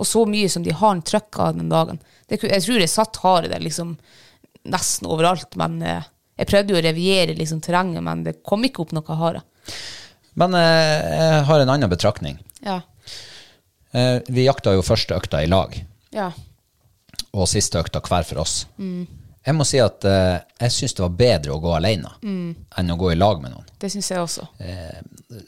og 0.01 0.07
så 0.09 0.23
mye 0.25 0.49
som 0.49 0.63
de 0.65 0.73
har 0.73 1.01
trøkka 1.05 1.51
den 1.53 1.69
dagen. 1.69 1.99
Det, 2.27 2.39
jeg 2.41 2.63
tror 2.65 2.79
jeg 2.81 2.89
satt 2.89 3.19
hare 3.21 3.51
der 3.51 3.61
liksom 3.61 3.91
nesten 4.71 5.09
overalt. 5.09 5.53
Men 5.59 5.81
eh, 5.85 6.07
jeg 6.41 6.49
prøvde 6.49 6.73
jo 6.73 6.79
å 6.79 6.85
reviere 6.85 7.35
liksom, 7.37 7.61
terrenget, 7.61 8.01
men 8.03 8.23
det 8.25 8.39
kom 8.47 8.65
ikke 8.65 8.81
opp 8.85 8.95
noe 8.97 9.17
hare. 9.19 9.43
Men 10.39 10.55
eh, 10.57 11.11
jeg 11.11 11.43
har 11.49 11.61
en 11.63 11.73
annen 11.75 11.91
betraktning. 11.91 12.39
Ja. 12.65 12.79
Eh, 13.91 14.17
vi 14.31 14.47
jakta 14.47 14.73
jo 14.77 14.85
første 14.85 15.17
økta 15.17 15.43
i 15.43 15.51
lag, 15.51 15.77
Ja. 16.15 16.31
Og 17.31 17.49
siste 17.49 17.79
økta 17.79 18.01
hver 18.03 18.27
for 18.27 18.43
oss. 18.43 18.61
Jeg 19.41 19.57
må 19.57 19.65
si 19.65 19.79
at 19.81 20.05
eh, 20.05 20.37
jeg 20.61 20.73
syns 20.75 20.93
det 20.97 21.01
var 21.01 21.13
bedre 21.17 21.55
å 21.55 21.61
gå 21.63 21.71
alene 21.73 22.11
enn 22.21 22.93
å 22.93 22.97
gå 22.99 23.11
i 23.13 23.17
lag 23.17 23.41
med 23.41 23.55
noen. 23.55 23.69
Det 23.81 23.89
syns 23.89 24.11
jeg 24.11 24.21
også. 24.21 24.45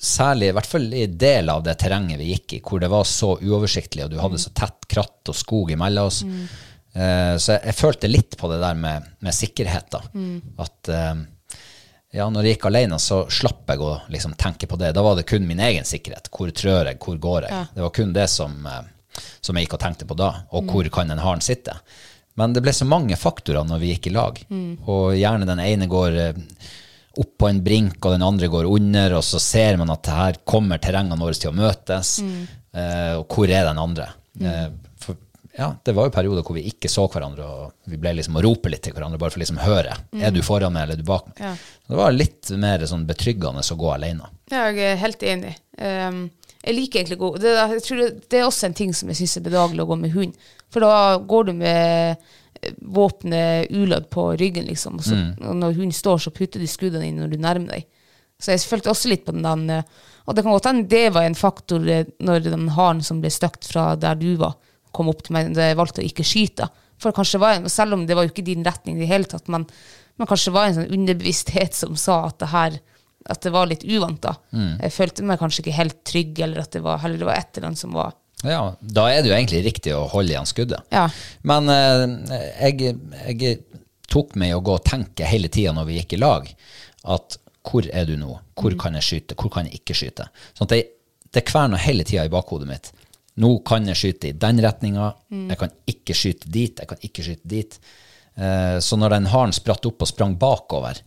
Særlig, 0.02 0.50
i 0.50 0.56
hvert 0.58 0.70
fall 0.72 0.88
i 0.98 1.06
del 1.08 1.52
av 1.54 1.62
det 1.66 1.76
terrenget 1.84 2.18
vi 2.20 2.32
gikk 2.32 2.56
i, 2.58 2.62
hvor 2.66 2.82
det 2.82 2.90
var 2.90 3.06
så 3.06 3.36
uoversiktlig, 3.38 4.08
og 4.08 4.16
du 4.16 4.18
hadde 4.24 4.42
så 4.42 4.50
tett 4.58 4.88
kratt 4.90 5.30
og 5.30 5.38
skog 5.38 5.76
imellom 5.76 6.10
oss. 6.10 6.24
Eh, 6.94 7.36
så 7.38 7.56
jeg, 7.56 7.62
jeg 7.70 7.78
følte 7.78 8.10
litt 8.10 8.38
på 8.38 8.50
det 8.52 8.60
der 8.62 8.78
med, 8.78 9.14
med 9.26 9.36
sikkerhet, 9.36 9.94
da. 9.94 10.02
At 10.66 10.90
eh, 10.90 11.14
ja, 12.14 12.28
når 12.30 12.46
jeg 12.46 12.58
gikk 12.58 12.68
alene, 12.70 13.00
så 13.02 13.24
slapp 13.34 13.70
jeg 13.74 13.82
å 13.82 13.94
liksom 14.14 14.36
tenke 14.38 14.68
på 14.70 14.78
det. 14.78 14.92
Da 14.94 15.02
var 15.06 15.18
det 15.18 15.26
kun 15.30 15.48
min 15.50 15.62
egen 15.66 15.86
sikkerhet. 15.88 16.30
Hvor 16.34 16.52
trør 16.54 16.92
jeg, 16.92 17.00
hvor 17.02 17.18
går 17.18 17.48
jeg? 17.48 17.56
Ja. 17.56 17.64
Det 17.74 17.82
var 17.88 17.94
kun 17.98 18.14
det 18.14 18.28
som, 18.30 18.54
eh, 18.70 18.84
som 19.42 19.58
jeg 19.58 19.68
gikk 19.68 19.78
og 19.78 19.84
tenkte 19.84 20.08
på 20.10 20.18
da. 20.20 20.32
Og 20.54 20.70
hvor 20.72 20.90
kan 20.94 21.12
en 21.12 21.24
haren 21.24 21.44
sitte? 21.44 21.76
Men 22.40 22.54
det 22.56 22.64
ble 22.66 22.74
så 22.74 22.88
mange 22.90 23.18
faktorer 23.20 23.66
når 23.68 23.82
vi 23.82 23.92
gikk 23.94 24.10
i 24.10 24.16
lag. 24.16 24.40
Og 24.90 25.14
gjerne 25.18 25.50
den 25.50 25.62
ene 25.62 25.90
går 25.92 26.18
eh, 26.18 26.40
opp 27.22 27.36
på 27.38 27.50
en 27.50 27.62
brink, 27.66 28.00
og 28.02 28.16
den 28.16 28.26
andre 28.26 28.50
går 28.50 28.70
under, 28.70 29.20
og 29.20 29.26
så 29.26 29.42
ser 29.42 29.78
man 29.78 29.94
at 29.94 30.10
her 30.10 30.40
kommer 30.50 30.82
terrengene 30.82 31.20
våre 31.22 31.38
til 31.38 31.52
å 31.52 31.58
møtes. 31.58 32.20
mm. 32.26 32.44
og 33.20 33.28
hvor 33.30 33.52
er 33.54 33.68
den 33.70 33.78
andre? 33.78 34.08
Mm. 34.42 34.80
for, 34.98 35.20
ja, 35.54 35.68
det 35.86 35.94
var 35.94 36.08
jo 36.08 36.14
perioder 36.16 36.42
hvor 36.42 36.58
vi 36.58 36.66
ikke 36.72 36.90
så 36.90 37.06
hverandre, 37.06 37.46
og 37.46 37.92
vi 37.92 38.00
ble 38.02 38.16
liksom 38.18 38.40
å 38.40 38.42
rope 38.42 38.72
litt 38.74 38.82
til 38.88 38.96
hverandre, 38.96 39.20
bare 39.22 39.34
for 39.36 39.38
å 39.38 39.44
liksom 39.44 39.62
høre. 39.62 39.94
Er 40.18 40.34
du 40.34 40.42
foran 40.42 40.74
meg, 40.74 40.88
eller 40.88 40.98
er 40.98 41.04
du 41.04 41.10
bak 41.12 41.28
meg? 41.30 41.44
Ja. 41.44 41.54
Det 41.92 42.00
var 42.00 42.16
litt 42.18 42.50
mer 42.58 42.86
sånn 42.90 43.06
betryggende 43.06 43.62
å 43.62 43.78
gå 43.78 43.92
alene. 43.94 44.32
Jeg 44.50 44.82
er 44.82 44.98
helt 45.04 45.28
enig. 45.30 45.54
Um, 45.78 46.26
jeg 46.64 46.76
liker 46.78 47.02
egentlig 47.02 47.18
å 47.20 47.24
gå 47.26 47.32
det, 47.44 47.54
jeg 47.58 47.98
det, 48.00 48.10
det 48.32 48.40
er 48.40 48.46
også 48.48 48.70
en 48.70 48.78
ting 48.78 48.94
som 48.96 49.10
jeg 49.12 49.20
syns 49.20 49.36
er 49.40 49.46
bedagelig 49.50 49.84
å 49.84 49.90
gå 49.90 49.98
med 50.00 50.14
hund. 50.16 50.38
For 50.72 50.84
da 50.84 51.18
går 51.20 51.50
du 51.50 51.54
med 51.60 52.14
eh, 52.16 52.78
våpenet 52.96 53.74
uladd 53.76 54.08
på 54.14 54.30
ryggen, 54.40 54.70
liksom. 54.70 55.02
Og, 55.02 55.08
så, 55.08 55.20
og 55.44 55.58
når 55.60 55.76
hunden 55.76 55.96
står, 55.96 56.24
så 56.24 56.32
putter 56.36 56.64
de 56.64 56.70
skuddene 56.72 57.10
inn 57.10 57.20
når 57.20 57.34
du 57.34 57.44
nærmer 57.44 57.76
deg. 57.76 57.90
Så 58.40 58.54
jeg 58.56 58.64
følte 58.68 58.92
også 58.92 59.12
litt 59.12 59.26
på 59.28 59.36
den 59.36 59.44
der, 59.44 59.84
eh, 59.84 60.12
Og 60.24 60.36
det 60.36 60.46
kan 60.46 60.56
godt 60.56 60.70
hende 60.70 60.88
det 60.88 61.10
var 61.16 61.28
en 61.28 61.36
faktor 61.36 61.84
eh, 61.90 62.08
når 62.24 62.48
den 62.48 62.70
haren 62.78 63.04
som 63.04 63.20
ble 63.24 63.32
støkt 63.34 63.68
fra 63.68 63.94
der 64.00 64.16
du 64.20 64.32
var, 64.40 64.56
kom 64.96 65.12
opp 65.12 65.26
til 65.26 65.36
meg 65.36 65.52
da 65.58 65.68
jeg 65.68 65.80
valgte 65.80 66.00
å 66.00 66.08
ikke 66.08 66.28
skyte. 66.28 66.70
For 67.02 67.12
kanskje 67.12 67.44
var 67.44 67.58
en, 67.58 67.68
Selv 67.70 67.98
om 67.98 68.08
det 68.08 68.16
var 68.16 68.24
jo 68.24 68.32
ikke 68.32 68.46
din 68.48 68.64
retning 68.64 68.98
i 68.98 69.04
det 69.04 69.12
hele 69.12 69.28
tatt, 69.28 69.52
men, 69.52 69.68
men 70.16 70.30
kanskje 70.30 70.56
var 70.56 70.70
en 70.70 70.80
sånn 70.80 70.96
underbevissthet 70.96 71.76
som 71.76 72.00
sa 72.00 72.22
at 72.30 72.40
det 72.40 72.54
her 72.54 72.80
at 73.30 73.42
det 73.46 73.52
var 73.54 73.70
litt 73.70 73.86
uvant. 73.88 74.22
da. 74.24 74.36
Jeg 74.52 74.92
følte 74.96 75.24
meg 75.28 75.40
kanskje 75.40 75.64
ikke 75.64 75.78
helt 75.78 76.00
trygg, 76.08 76.40
eller 76.46 76.64
at 76.66 76.76
det 76.76 76.82
var, 76.84 77.00
heller 77.04 77.22
det 77.22 77.30
var 77.30 77.40
et 77.40 77.58
eller 77.58 77.70
annet 77.72 77.84
som 77.84 77.96
var 77.96 78.14
Ja, 78.44 78.74
da 78.82 79.06
er 79.08 79.22
det 79.24 79.30
jo 79.32 79.36
egentlig 79.38 79.62
riktig 79.64 79.94
å 79.96 80.02
holde 80.12 80.34
igjen 80.34 80.50
skuddet. 80.50 80.84
Ja. 80.92 81.06
Men 81.48 81.70
eh, 81.72 82.42
jeg, 82.68 82.98
jeg 83.30 83.62
tok 84.12 84.36
meg 84.36 84.52
i 84.52 84.58
å 84.58 84.64
gå 84.66 84.76
og 84.76 84.84
tenke 84.84 85.28
hele 85.30 85.48
tida 85.48 85.72
når 85.76 85.88
vi 85.88 86.02
gikk 86.02 86.18
i 86.18 86.20
lag, 86.20 86.50
at 87.16 87.38
hvor 87.64 87.88
er 87.88 88.10
du 88.10 88.18
nå? 88.20 88.34
Hvor 88.60 88.76
kan 88.80 88.98
jeg 89.00 89.08
skyte? 89.08 89.38
Hvor 89.40 89.54
kan 89.54 89.70
jeg 89.70 89.80
ikke 89.80 89.96
skyte? 89.96 90.28
Sånn 90.58 90.68
at 90.68 90.76
jeg, 90.76 90.90
det 91.34 91.46
kverner 91.48 91.80
hele 91.80 92.04
tida 92.04 92.26
i 92.28 92.32
bakhodet 92.34 92.68
mitt. 92.68 92.92
Nå 93.40 93.56
kan 93.66 93.88
jeg 93.90 93.98
skyte 93.98 94.30
i 94.30 94.36
den 94.38 94.60
retninga, 94.62 95.08
jeg 95.32 95.58
kan 95.62 95.72
ikke 95.90 96.14
skyte 96.18 96.52
dit, 96.54 96.84
jeg 96.84 96.90
kan 96.92 97.00
ikke 97.08 97.24
skyte 97.26 97.50
dit. 97.50 97.80
Eh, 98.36 98.78
så 98.84 99.00
når 99.00 99.16
den 99.16 99.32
haren 99.32 99.56
spratt 99.56 99.88
opp 99.90 100.04
og 100.04 100.12
sprang 100.12 100.36
bakover, 100.42 101.00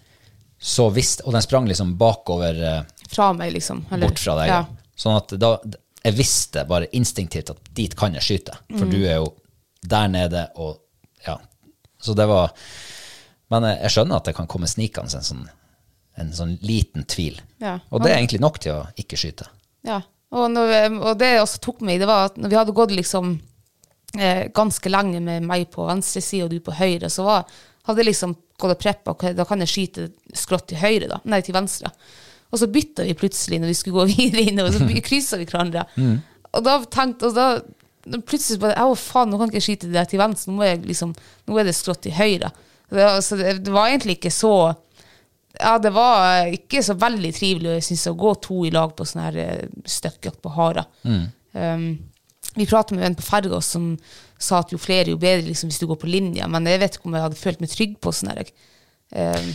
så 0.59 0.89
visste, 0.93 1.25
og 1.27 1.33
den 1.37 1.43
sprang 1.43 1.67
liksom 1.69 1.97
bakover 1.99 2.63
eh, 2.65 2.83
fra 3.13 3.33
meg, 3.33 3.53
liksom. 3.53 3.85
eller- 3.91 4.09
bort 4.09 4.19
fra 4.19 4.37
deg. 4.41 4.49
Ja. 4.49 4.65
Sånn 4.97 5.17
at 5.17 5.35
da, 5.39 5.59
jeg 6.05 6.15
visste 6.17 6.65
bare 6.69 6.87
instinktivt 6.97 7.51
at 7.51 7.59
dit 7.75 7.95
kan 7.97 8.15
jeg 8.15 8.23
skyte, 8.23 8.57
Mm. 8.71 8.79
for 8.79 8.87
du 8.87 9.05
er 9.05 9.17
jo 9.21 9.35
der 9.83 10.09
nede, 10.09 10.49
og 10.57 10.79
ja. 11.27 11.37
Så 12.01 12.15
det 12.15 12.27
var 12.29 12.53
Men 13.49 13.63
jeg, 13.63 13.91
skjønner 13.91 14.17
at 14.17 14.25
det 14.25 14.35
kan 14.35 14.47
komme 14.49 14.67
snikende 14.67 15.15
en 15.15 15.23
sånn, 15.23 15.49
en 16.19 16.33
sånn 16.33 16.59
liten 16.63 17.05
tvil. 17.05 17.39
Ja. 17.61 17.79
Og 17.93 18.03
det 18.03 18.11
er 18.11 18.17
egentlig 18.19 18.41
nok 18.41 18.59
til 18.59 18.73
å 18.73 18.87
ikke 18.99 19.17
skyte. 19.17 19.47
Ja, 19.85 20.01
og, 20.33 20.51
vi- 20.51 20.99
og 20.99 21.17
det 21.19 21.29
jeg 21.37 21.43
også 21.45 21.61
tok 21.61 21.81
meg, 21.81 22.01
det 22.01 22.09
var 22.09 22.25
at 22.25 22.37
når 22.37 22.49
vi 22.51 22.57
hadde 22.57 22.73
gått 22.75 22.91
liksom 22.91 23.41
eh, 24.19 24.49
ganske 24.49 24.91
lenge 24.91 25.21
med 25.23 25.43
meg 25.45 25.71
på 25.71 25.87
venstre 25.87 26.21
side 26.23 26.43
og 26.45 26.51
du 26.51 26.59
på 26.59 26.73
høyre, 26.75 27.07
så 27.09 27.23
var, 27.23 27.45
hadde 27.87 28.07
liksom 28.07 28.35
gått 28.59 28.75
og 28.75 28.81
preppa, 28.81 29.15
okay, 29.15 29.35
da 29.37 29.47
kan 29.49 29.63
jeg 29.63 29.73
skyte 29.73 30.09
skrått 30.37 30.71
til 30.73 30.81
høyre, 30.81 31.11
da. 31.11 31.21
Nei, 31.29 31.43
til 31.45 31.57
venstre. 31.57 31.93
Og 32.51 32.61
så 32.61 32.69
bytta 32.71 33.05
vi 33.07 33.17
plutselig 33.19 33.61
når 33.63 33.73
vi 33.73 33.79
skulle 33.79 34.01
gå 34.01 34.07
videre 34.17 34.47
inn, 34.47 34.63
og 34.63 34.73
så 34.75 34.87
kryssa 35.05 35.41
vi 35.41 35.49
hverandre. 35.49 35.87
Og 36.57 36.65
da 36.65 36.79
tenkte 36.93 37.31
og 37.31 37.37
da, 37.37 37.49
plutselig 38.27 38.63
bare 38.63 38.87
Å, 38.87 38.97
faen, 38.99 39.33
nå 39.33 39.39
kan 39.39 39.51
jeg 39.51 39.59
ikke 39.59 39.67
skyte 39.69 39.93
det 39.93 40.07
til 40.11 40.23
venstre, 40.23 40.55
nå, 40.55 40.73
liksom, 40.87 41.15
nå 41.47 41.61
er 41.61 41.69
det 41.69 41.77
skrått 41.77 42.05
til 42.07 42.17
høyre. 42.17 42.53
Det, 42.91 43.03
altså, 43.03 43.39
det, 43.39 43.59
det 43.67 43.73
var 43.75 43.91
egentlig 43.91 44.21
ikke 44.21 44.35
så 44.35 44.57
ja, 45.57 45.79
det 45.81 45.91
var 45.97 46.51
ikke 46.53 46.83
så 46.85 46.93
veldig 47.01 47.31
trivelig 47.33 47.79
jeg 47.79 47.87
synes, 47.89 48.05
å 48.11 48.19
gå 48.21 48.35
to 48.45 48.59
i 48.69 48.73
lag 48.75 48.93
på 48.97 49.07
sånn 49.09 49.23
her 49.25 49.39
eh, 49.41 49.69
støkkjakt 49.89 50.43
på 50.45 50.53
harer. 50.53 50.85
Um, 51.57 51.87
vi 52.57 52.67
pratet 52.69 52.97
med 52.97 53.07
en 53.07 53.17
på 53.17 53.25
ferga 53.25 53.63
som 53.65 53.95
sa 54.39 54.59
at 54.61 54.73
jo 54.73 54.79
flere, 54.79 55.11
jo 55.11 55.17
bedre 55.21 55.47
liksom, 55.49 55.71
hvis 55.71 55.79
du 55.81 55.87
går 55.87 55.99
på 56.03 56.11
linja, 56.11 56.47
men 56.49 56.67
jeg 56.69 56.81
vet 56.83 56.97
ikke 56.99 57.09
om 57.09 57.15
jeg 57.17 57.23
hadde 57.27 57.41
følt 57.41 57.61
meg 57.65 57.71
trygg 57.73 57.95
på 58.05 58.13
sånn. 58.13 58.33
Um, 59.17 59.51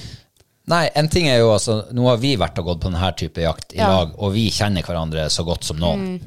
Nei, 0.71 0.86
en 0.95 1.09
ting 1.11 1.25
er 1.27 1.39
jo 1.41 1.49
altså 1.51 1.73
Nå 1.91 2.05
har 2.07 2.19
vi 2.21 2.36
vært 2.39 2.59
og 2.61 2.67
gått 2.69 2.79
på 2.84 2.91
denne 2.91 3.09
type 3.19 3.41
jakt 3.43 3.73
i 3.75 3.79
Ja. 3.82 3.88
lag, 3.91 4.13
og 4.17 4.32
vi 4.34 4.45
kjenner 4.53 4.86
hverandre 4.86 5.25
så 5.34 5.43
godt 5.43 5.63
som 5.67 5.77
noen. 5.82 6.21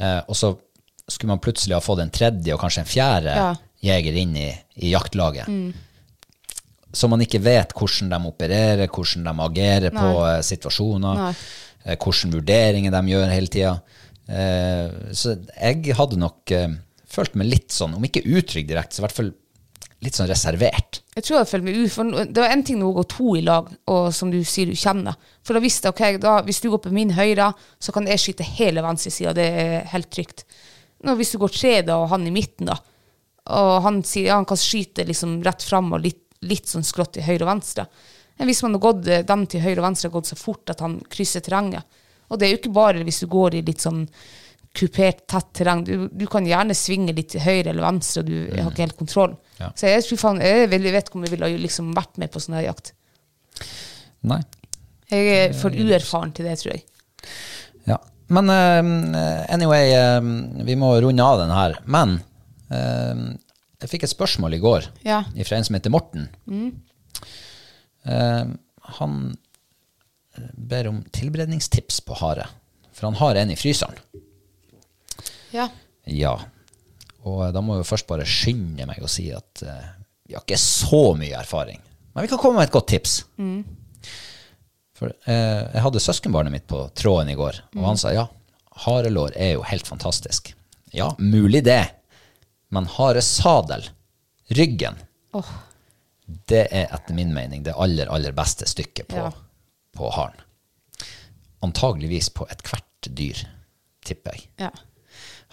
Eh, 0.00 0.20
og 0.26 0.34
så 0.34 0.56
skulle 1.06 1.28
man 1.34 1.38
plutselig 1.44 1.76
ha 1.76 1.80
fått 1.84 2.00
en 2.02 2.10
tredje 2.10 2.54
og 2.54 2.60
kanskje 2.60 2.80
en 2.82 2.88
fjerde 2.90 3.34
Ja. 3.36 3.54
jeger 3.84 4.16
inn 4.16 4.36
i, 4.36 4.48
i 4.80 4.90
jaktlaget. 4.90 5.46
Så 6.94 7.08
man 7.10 7.20
ikke 7.20 7.40
vet 7.42 7.72
hvordan 7.74 8.08
de 8.10 8.28
opererer, 8.30 8.88
hvordan 8.88 9.24
de 9.28 9.34
agerer 9.44 9.90
på 9.94 10.10
eh, 10.26 10.40
situasjoner, 10.42 11.14
Nei. 11.14 11.34
eh, 11.84 11.96
hvilke 11.96 12.32
vurderinger 12.32 12.90
de 12.90 13.02
gjør 13.12 13.30
hele 13.34 13.52
tida. 13.52 13.74
Eh, 14.28 15.12
så 15.12 15.36
jeg 15.60 15.94
hadde 15.94 16.16
nok 16.18 16.50
eh, 16.56 16.68
følt 17.14 17.38
meg 17.38 17.50
litt 17.50 17.74
sånn, 17.74 17.96
om 17.96 18.04
ikke 18.06 18.24
utrygg 18.26 18.68
direkte, 18.68 18.96
så 18.96 19.02
i 19.02 19.06
hvert 19.06 19.18
fall 19.18 19.32
litt 20.04 20.18
sånn 20.18 20.28
reservert. 20.28 21.00
jeg 21.14 21.24
tror 21.24 21.38
jeg 21.38 21.48
følte 21.48 21.64
meg 21.64 21.78
u... 21.78 22.24
Det 22.28 22.42
var 22.42 22.52
en 22.52 22.64
ting 22.66 22.76
når 22.80 22.90
hun 22.90 22.96
går 22.98 23.06
to 23.14 23.28
i 23.38 23.44
lag, 23.44 23.70
og 23.90 24.08
som 24.12 24.32
du 24.32 24.40
sier 24.44 24.68
du 24.68 24.76
kjenner. 24.76 25.16
For 25.46 25.56
da 25.56 25.62
visste 25.64 25.88
jeg 25.88 25.94
ok, 25.94 26.20
da, 26.20 26.34
hvis 26.44 26.60
du 26.60 26.68
går 26.72 26.82
på 26.84 26.92
min 26.94 27.14
høyre, 27.16 27.52
så 27.80 27.94
kan 27.94 28.08
jeg 28.10 28.20
skyte 28.20 28.48
hele 28.58 28.84
venstre 28.84 29.14
side. 29.14 29.36
Det 29.38 29.46
er 29.62 29.86
helt 29.94 30.10
trygt. 30.12 30.44
Nå, 31.04 31.16
hvis 31.16 31.32
du 31.32 31.38
går 31.40 31.54
tre, 31.54 31.72
da, 31.88 31.96
og 32.02 32.10
han 32.12 32.26
i 32.28 32.34
midten, 32.34 32.68
da, 32.68 32.76
og 33.54 33.74
han 33.84 34.02
sier 34.06 34.30
ja, 34.30 34.38
han 34.40 34.48
kan 34.48 34.60
skyte 34.60 35.04
liksom 35.08 35.38
rett 35.44 35.64
fram 35.64 35.92
og 35.92 36.04
litt, 36.04 36.22
litt 36.44 36.68
sånn 36.68 36.84
skrått 36.84 37.16
til 37.16 37.26
høyre 37.26 37.44
og 37.44 37.50
venstre. 37.54 37.88
Men 38.38 38.48
hvis 38.48 38.62
man 38.64 38.76
har 38.76 38.84
gått 38.86 39.08
eh, 39.08 39.26
dem 39.26 39.44
til 39.48 39.62
høyre 39.64 39.80
og 39.80 39.88
venstre 39.88 40.08
har 40.08 40.16
gått 40.16 40.32
så 40.32 40.38
fort 40.38 40.72
at 40.72 40.80
han 40.82 40.96
krysser 41.12 41.44
terrenget 41.44 41.84
Og 42.32 42.40
det 42.40 42.46
er 42.46 42.54
jo 42.54 42.58
ikke 42.58 42.72
bare 42.74 43.04
hvis 43.06 43.20
du 43.22 43.28
går 43.30 43.54
i 43.54 43.60
litt 43.66 43.84
sånn 43.84 44.00
kupert, 44.74 45.24
tett 45.30 45.52
terreng. 45.54 45.84
Du, 45.86 46.08
du 46.10 46.24
kan 46.30 46.46
gjerne 46.48 46.74
svinge 46.76 47.14
litt 47.14 47.30
til 47.34 47.44
høyre 47.44 47.70
eller 47.70 47.86
venstre, 47.86 48.24
og 48.24 48.30
du 48.30 48.36
har 48.58 48.72
ikke 48.72 48.86
helt 48.86 48.98
kontroll. 48.98 49.36
Ja. 49.60 49.70
Så 49.78 49.90
jeg, 49.90 50.02
tror 50.08 50.20
faen, 50.20 50.42
jeg 50.42 50.68
vet 50.72 51.04
ikke 51.04 51.20
om 51.20 51.26
jeg 51.26 51.34
ville 51.36 51.52
liksom 51.62 51.92
vært 51.96 52.18
med 52.20 52.32
på 52.34 52.42
sånn 52.42 52.58
her 52.58 52.66
jakt. 52.68 52.92
Nei. 54.26 54.40
Jeg 55.12 55.30
er 55.36 55.54
for 55.56 55.74
uerfaren 55.74 56.32
til 56.34 56.48
det, 56.48 56.56
tror 56.62 56.74
jeg. 56.74 56.84
Ja. 57.86 58.00
Men 58.34 58.50
uh, 58.50 59.44
anyway, 59.52 59.92
uh, 59.94 60.64
vi 60.66 60.76
må 60.80 60.94
runde 61.04 61.22
av 61.22 61.42
den 61.44 61.54
her. 61.54 61.78
Men 61.86 62.18
uh, 62.72 63.30
jeg 63.84 63.92
fikk 63.92 64.06
et 64.08 64.14
spørsmål 64.14 64.56
i 64.56 64.62
går 64.62 64.90
Ja. 65.04 65.22
fra 65.44 65.58
en 65.58 65.66
som 65.66 65.76
heter 65.76 65.92
Morten. 65.92 66.28
Eh, 68.04 68.44
han 68.98 69.14
ber 70.56 70.88
om 70.88 71.02
tilberedningstips 71.12 72.00
på 72.04 72.16
hare. 72.20 72.46
For 72.92 73.08
han 73.08 73.18
har 73.20 73.40
en 73.40 73.52
i 73.52 73.56
fryseren. 73.58 73.96
Ja. 75.54 75.68
Ja. 76.10 76.34
Og 77.24 77.44
da 77.54 77.62
må 77.64 77.78
jeg 77.78 77.88
først 77.88 78.08
bare 78.10 78.26
skynde 78.28 78.86
meg 78.88 79.00
og 79.00 79.08
si 79.12 79.28
at 79.32 79.62
uh, 79.64 79.84
vi 80.26 80.36
har 80.36 80.44
ikke 80.44 80.58
så 80.60 81.14
mye 81.18 81.36
erfaring. 81.38 81.80
Men 82.14 82.26
vi 82.26 82.30
kan 82.32 82.40
komme 82.42 82.60
med 82.60 82.68
et 82.68 82.74
godt 82.74 82.90
tips. 82.92 83.14
For 84.94 85.10
uh, 85.10 85.62
jeg 85.72 85.82
hadde 85.86 86.02
søskenbarnet 86.02 86.52
mitt 86.54 86.66
på 86.70 86.84
tråden 86.98 87.32
i 87.32 87.38
går, 87.38 87.62
og 87.78 87.86
han 87.88 88.00
sa 88.00 88.12
ja, 88.14 88.26
harelår 88.84 89.34
er 89.40 89.54
jo 89.56 89.64
helt 89.66 89.88
fantastisk. 89.88 90.52
Ja, 90.94 91.08
mulig 91.18 91.64
det. 91.66 91.82
Men 92.74 92.86
haresadel, 92.90 93.86
ryggen, 94.54 94.96
oh. 95.34 95.50
det 96.50 96.66
er 96.70 96.90
etter 96.94 97.16
min 97.16 97.32
mening 97.34 97.64
det 97.66 97.74
aller, 97.78 98.10
aller 98.10 98.34
beste 98.36 98.66
stykket 98.70 99.08
på, 99.10 99.22
Ja. 99.22 99.30
på 99.94 100.10
haren. 100.14 100.40
Antageligvis 101.64 102.28
på 102.34 102.46
ethvert 102.50 103.08
dyr, 103.08 103.46
tipper 104.04 104.36
jeg. 104.36 104.50
ja. 104.66 104.72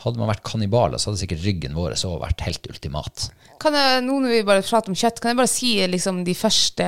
Hadde 0.01 0.21
man 0.21 0.31
vært 0.31 0.45
kannibaler, 0.47 1.01
så 1.01 1.11
hadde 1.11 1.21
sikkert 1.21 1.45
ryggen 1.45 1.77
vår 1.77 1.95
også 1.95 2.15
vært 2.21 2.43
helt 2.47 2.67
ultimat. 2.71 3.27
Kan 3.61 3.77
jeg, 3.77 4.01
nå 4.05 4.17
når 4.23 4.33
vi 4.33 4.45
bare 4.47 4.65
prater 4.65 4.93
om 4.93 4.97
kjøtt, 4.97 5.21
kan 5.21 5.33
jeg 5.33 5.41
bare 5.41 5.51
si 5.51 5.75
liksom, 5.91 6.23
de 6.25 6.35
første 6.37 6.87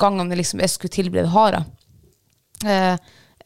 gangene 0.00 0.38
liksom, 0.38 0.62
jeg 0.64 0.72
skulle 0.72 0.94
tilberede 0.94 1.32
hare? 1.34 1.62
Eh, 2.64 2.96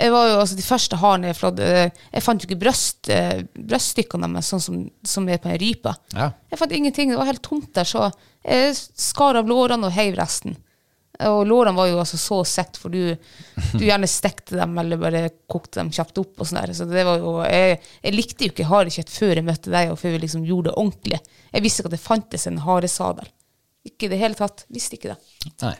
jeg 0.00 0.12
var 0.14 0.28
jo, 0.30 0.36
altså, 0.40 0.56
de 0.56 0.64
første 0.64 0.98
harene 0.98 1.28
jeg 1.28 1.36
flådde 1.36 1.66
eh, 1.68 2.04
Jeg 2.14 2.24
fant 2.24 2.42
jo 2.42 2.48
ikke 2.48 2.62
brøst, 2.62 3.10
eh, 3.12 3.42
brøststykkene 3.52 4.30
deres 4.32 4.48
sånn 4.54 4.62
som, 4.64 4.78
som 5.06 5.28
er 5.28 5.40
på 5.42 5.50
en 5.52 5.58
rype. 5.60 5.92
Ja. 6.16 6.30
Jeg 6.50 6.60
fant 6.62 6.76
ingenting, 6.76 7.12
det 7.12 7.20
var 7.20 7.28
helt 7.28 7.44
tomt 7.44 7.72
der, 7.76 7.88
så 7.88 8.08
jeg 8.42 8.74
skar 8.78 9.38
av 9.38 9.50
lårene 9.50 9.90
og 9.90 9.94
heiv 9.94 10.16
resten. 10.18 10.56
Og 11.30 11.42
lårene 11.46 11.76
var 11.76 11.88
jo 11.90 11.98
altså 12.02 12.18
så 12.20 12.38
sett, 12.48 12.76
for 12.80 12.90
du, 12.92 13.14
du 13.76 13.84
gjerne 13.84 14.08
stekte 14.10 14.56
dem 14.58 14.76
eller 14.82 14.98
bare 15.00 15.22
kokte 15.50 15.80
dem 15.80 15.90
kjapt 15.94 16.18
opp. 16.22 16.34
og 16.40 16.48
sånn 16.48 16.60
der. 16.62 16.72
Så 16.78 16.86
det 16.90 17.04
var 17.08 17.18
jo, 17.22 17.36
jeg, 17.46 17.78
jeg 18.02 18.16
likte 18.16 18.46
jo 18.48 18.52
ikke 18.54 18.68
harekjøtt 18.70 19.12
før 19.12 19.34
jeg 19.40 19.46
møtte 19.46 19.70
deg, 19.74 19.92
og 19.92 19.98
før 20.00 20.16
vi 20.16 20.22
liksom 20.24 20.44
gjorde 20.48 20.70
det 20.70 20.76
ordentlig. 20.82 21.20
Jeg 21.52 21.62
visste 21.66 21.82
ikke 21.84 21.92
at 21.92 21.96
det 21.98 22.02
fantes 22.06 22.46
en 22.50 22.58
haresadel. 22.66 23.28
Ikke 23.88 24.06
i 24.06 24.12
det 24.12 24.20
hele 24.22 24.38
tatt. 24.38 24.64
Visste 24.72 24.96
ikke 24.98 25.12
det. 25.14 25.52
Nei. 25.62 25.74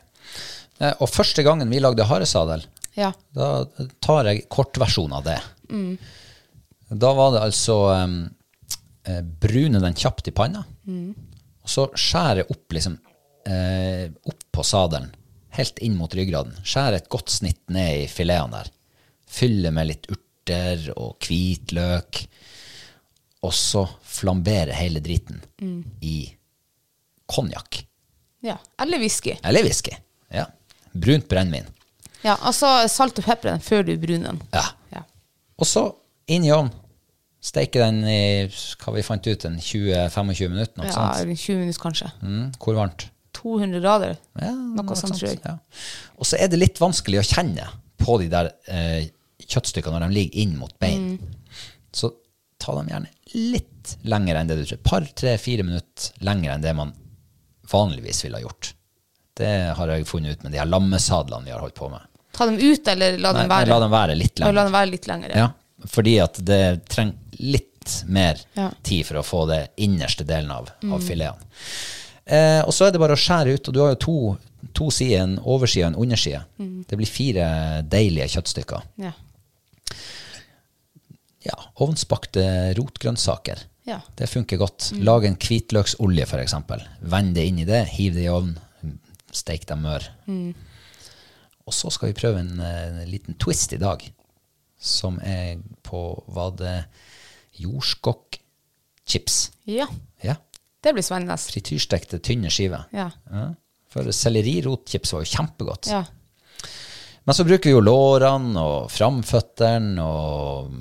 Eh, 0.83 0.95
Og 0.99 1.09
første 1.11 1.45
gangen 1.47 1.71
vi 1.71 1.79
lagde 1.83 2.07
haresadel, 2.09 2.65
Ja. 2.97 3.13
da 3.33 3.65
tar 4.05 4.27
jeg 4.29 4.49
kortversjon 4.53 5.13
av 5.17 5.25
det. 5.25 5.39
Da 6.93 7.13
var 7.17 7.31
det 7.33 7.41
altså 7.47 7.77
um, 8.05 8.17
brune 9.41 9.81
den 9.81 9.95
kjapt 9.97 10.29
i 10.29 10.35
panna, 10.37 10.65
og 11.63 11.71
så 11.71 11.87
skjære 11.97 12.45
opp 12.53 12.75
liksom 12.77 12.99
eh, 13.49 14.11
opp 14.29 14.43
på 14.53 14.65
sadelen, 14.67 15.09
helt 15.57 15.79
inn 15.85 15.97
mot 15.99 16.15
ryggraden. 16.17 16.55
Skjære 16.65 17.01
et 17.03 17.09
godt 17.13 17.31
snitt 17.33 17.61
ned 17.73 18.05
i 18.05 18.09
filetene 18.11 18.63
der. 18.63 18.71
Fylle 19.33 19.71
med 19.73 19.89
litt 19.91 20.09
urter 20.13 20.89
og 20.97 21.17
hvitløk, 21.25 22.23
og 23.43 23.53
så 23.57 23.87
flambere 24.07 24.75
hele 24.77 25.01
driten 25.03 25.41
i 26.05 26.17
konjakk. 27.33 27.83
ja. 28.45 28.59
Eller 28.83 28.99
whisky. 28.99 29.37
Eller 29.45 29.65
whisky. 29.65 29.95
Ja. 30.31 30.47
Brunt 30.93 31.29
brennevin. 31.29 31.67
Ja, 32.23 32.37
altså 32.41 32.69
salt 32.89 33.19
og 33.19 33.25
pepper 33.27 33.51
den 33.51 33.61
før 33.65 33.83
du 33.87 33.97
bruner 33.99 34.33
den. 34.33 34.43
Ja. 34.55 34.63
Ja. 34.93 35.03
Og 35.59 35.67
så 35.67 35.89
inn 36.31 36.45
i 36.47 36.53
ovnen. 36.55 36.73
Steike 37.43 37.81
den 37.83 38.05
i 38.07 38.47
hva 38.47 38.93
vi 38.95 39.03
fant 39.03 39.27
ut, 39.27 39.45
en 39.49 39.57
20-25 39.59 40.53
minutter. 40.53 40.85
Ja, 40.87 40.93
sant? 40.95 41.33
20 41.41 41.57
minutter 41.59 41.83
kanskje. 41.83 42.11
Mm, 42.23 42.53
hvor 42.63 42.77
varmt? 42.79 43.09
200 43.43 43.81
grader. 43.83 44.17
Ja, 44.41 44.53
Noe 44.53 44.97
sånt, 44.99 45.19
tror 45.19 45.29
jeg. 45.33 45.41
Ja. 45.45 45.57
Og 46.17 46.29
så 46.29 46.39
er 46.41 46.49
det 46.53 46.61
litt 46.63 46.79
vanskelig 46.81 47.21
å 47.23 47.27
kjenne 47.27 47.69
på 48.03 48.17
de 48.23 48.29
der 48.33 48.51
eh, 48.71 49.09
kjøttstykkene 49.43 49.99
når 49.99 50.09
de 50.09 50.17
ligger 50.19 50.43
inn 50.45 50.57
mot 50.59 50.73
bein. 50.83 51.17
Mm. 51.17 51.57
Så 51.93 52.13
ta 52.63 52.75
dem 52.79 52.89
gjerne 52.93 53.11
litt 53.35 53.97
lenger 54.07 54.39
enn 54.39 54.51
det 54.51 54.61
du 54.61 54.65
tror. 54.69 54.81
Par, 54.87 55.07
tre, 55.19 55.35
fire 55.43 55.65
minutter 55.67 56.23
lenger 56.27 56.55
enn 56.55 56.63
det 56.65 56.75
man 56.79 56.93
vanligvis 57.73 58.25
ville 58.25 58.39
ha 58.39 58.45
gjort. 58.45 58.73
Det 59.39 59.53
har 59.79 59.89
jeg 59.95 60.07
funnet 60.07 60.37
ut 60.37 60.43
med 60.47 60.53
de 60.55 60.61
her 60.61 60.69
lammesadlene 60.69 61.49
vi 61.49 61.55
har 61.55 61.63
holdt 61.65 61.75
på 61.79 61.89
med. 61.91 62.05
Ta 62.37 62.47
dem 62.49 62.59
ut, 62.61 62.89
eller 62.89 63.19
la 63.21 63.33
dem 63.37 63.49
være? 63.51 63.69
la 63.69 63.79
dem 63.83 63.93
være 63.93 64.15
litt 64.17 64.39
lenger. 64.41 64.55
la 64.57 64.65
dem 64.69 64.77
være 64.77 64.91
litt 64.93 65.09
lenger. 65.11 65.35
Ja, 65.37 65.49
fordi 65.91 66.15
at 66.23 66.39
det 66.47 66.63
trenger 66.89 67.41
litt 67.43 67.69
mer 68.07 68.39
Ja. 68.55 68.69
tid 68.87 69.07
for 69.09 69.19
å 69.19 69.25
få 69.27 69.41
det 69.51 69.61
innerste 69.83 70.25
delen 70.25 70.51
av, 70.55 70.69
av 70.87 71.01
fileten. 71.03 71.43
Eh, 72.27 72.61
og 72.63 72.71
så 72.75 72.87
er 72.87 72.95
det 72.95 73.01
bare 73.03 73.17
å 73.17 73.21
skjære 73.21 73.57
ut, 73.57 73.69
og 73.69 73.75
du 73.75 73.81
har 73.83 73.93
jo 73.95 74.01
to, 74.05 74.17
to 74.77 74.89
sider, 74.95 75.25
en 75.25 75.37
overside 75.43 75.89
og 75.89 75.93
en 75.93 76.01
underside. 76.05 76.43
Det 76.89 76.99
blir 76.99 77.11
fire 77.11 77.47
deilige 77.91 78.29
kjøttstykker. 78.37 78.87
Ja. 79.03 79.13
Ja, 81.43 81.57
ovnsbakte 81.83 82.45
rotgrønnsaker. 82.79 83.65
Ja. 83.89 83.99
Det 84.15 84.29
funker 84.31 84.61
godt. 84.61 84.93
Lag 85.03 85.25
en 85.27 85.35
hvitløksolje, 85.43 86.27
eksempel. 86.39 86.85
Vend 87.01 87.35
det 87.35 87.49
inn 87.51 87.59
i 87.59 87.67
det, 87.67 87.81
hiv 87.97 88.15
det 88.15 88.29
i 88.29 88.31
ovnen, 88.31 88.61
steik 89.35 89.67
dem 89.67 89.83
mør. 89.83 90.07
Og 91.67 91.75
så 91.75 91.91
skal 91.95 92.13
vi 92.13 92.19
prøve 92.19 92.43
en, 92.43 92.61
eh, 92.61 93.03
en 93.03 93.11
liten 93.11 93.35
twist 93.43 93.73
i 93.75 93.81
dag, 93.83 94.05
som 94.79 95.19
er 95.23 95.59
på, 95.83 96.23
var 96.29 96.55
det 96.59 96.85
jordskokkchips? 97.59 99.51
ja. 99.67 99.87
Ja. 100.23 100.37
Det 100.83 100.93
blir 100.97 101.05
spennende. 101.07 101.37
Frityrstekte, 101.39 102.19
tynne 102.25 102.51
skiver. 102.51 102.87
Ja. 102.95 103.11
Ja. 103.31 103.45
For 103.93 104.09
sellerirotchips 104.17 105.13
var 105.15 105.23
jo 105.25 105.31
kjempegodt. 105.37 105.91
Ja. 105.93 106.03
Men 107.25 107.37
så 107.39 107.45
bruker 107.47 107.69
vi 107.71 107.75
jo 107.77 107.83
lårene 107.85 108.59
og 108.59 108.89
framføttene 108.91 110.03
og 110.03 110.73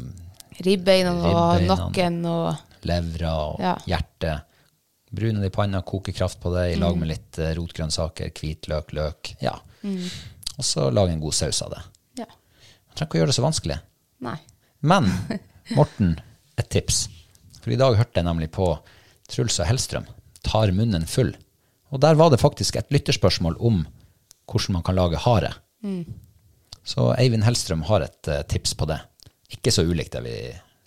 Ribbeina 0.65 1.11
og 1.29 1.65
nakken 1.67 2.21
og 2.25 2.85
levra 2.87 3.33
og 3.51 3.59
Ja. 3.61 3.75
hjerte. 3.85 4.39
Brune 5.11 5.41
det 5.43 5.51
i 5.51 5.55
panna, 5.55 5.81
koke 5.83 6.13
kraft 6.15 6.39
på 6.41 6.53
det 6.55 6.71
i 6.71 6.79
lag 6.79 6.95
med 6.97 7.09
litt 7.11 7.37
eh, 7.37 7.51
rotgrønnsaker, 7.57 8.31
hvitløk, 8.31 8.93
løk. 8.95 9.35
Ja. 9.43 9.57
Og 9.83 10.63
så 10.65 10.87
lage 10.93 11.11
en 11.13 11.19
god 11.21 11.33
saus 11.35 11.61
av 11.65 11.73
det. 11.75 11.81
Ja. 12.23 12.25
Man 12.29 12.95
trenger 12.95 13.09
ikke 13.09 13.17
å 13.17 13.21
gjøre 13.21 13.33
det 13.33 13.37
så 13.37 13.45
vanskelig. 13.45 13.77
Nei. 14.21 14.37
Men 14.81 15.11
Morten, 15.77 16.15
et 16.57 16.69
tips. 16.73 17.03
For 17.61 17.73
i 17.75 17.77
dag 17.77 17.97
hørte 17.99 18.17
jeg 18.21 18.25
nemlig 18.25 18.49
på 18.55 18.71
Truls 19.31 19.59
og 19.61 19.69
Hellstrøm, 19.69 20.09
Tar 20.41 20.71
munnen 20.73 21.05
full. 21.07 21.35
Og 21.91 22.01
der 22.01 22.17
var 22.17 22.31
det 22.31 22.41
faktisk 22.41 22.79
et 22.79 22.89
lytterspørsmål 22.93 23.59
om 23.59 23.83
hvordan 24.49 24.77
man 24.77 24.83
kan 24.83 24.97
lage 24.97 25.19
hare. 25.21 25.53
Så 26.83 27.11
Eivind 27.19 27.45
Hellstrøm 27.45 27.85
har 27.89 28.05
et 28.07 28.27
eh, 28.27 28.41
tips 28.49 28.73
på 28.77 28.87
det. 28.89 28.97
Ikke 29.53 29.73
så 29.73 29.85
ulikt 29.85 30.15
det 30.15 30.23
vi 30.25 30.35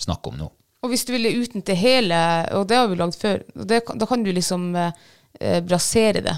snakker 0.00 0.32
om 0.32 0.40
nå. 0.40 0.48
Og 0.84 0.90
hvis 0.92 1.06
du 1.06 1.14
ville 1.14 1.62
til 1.64 1.78
hele, 1.80 2.16
og 2.52 2.66
det 2.68 2.76
har 2.76 2.90
vi 2.90 2.98
lagd 2.98 3.16
før, 3.16 3.44
det, 3.54 3.80
da 3.94 4.08
kan 4.08 4.24
du 4.24 4.32
liksom 4.34 4.74
eh, 4.76 5.60
brasere 5.64 6.24
det. 6.24 6.34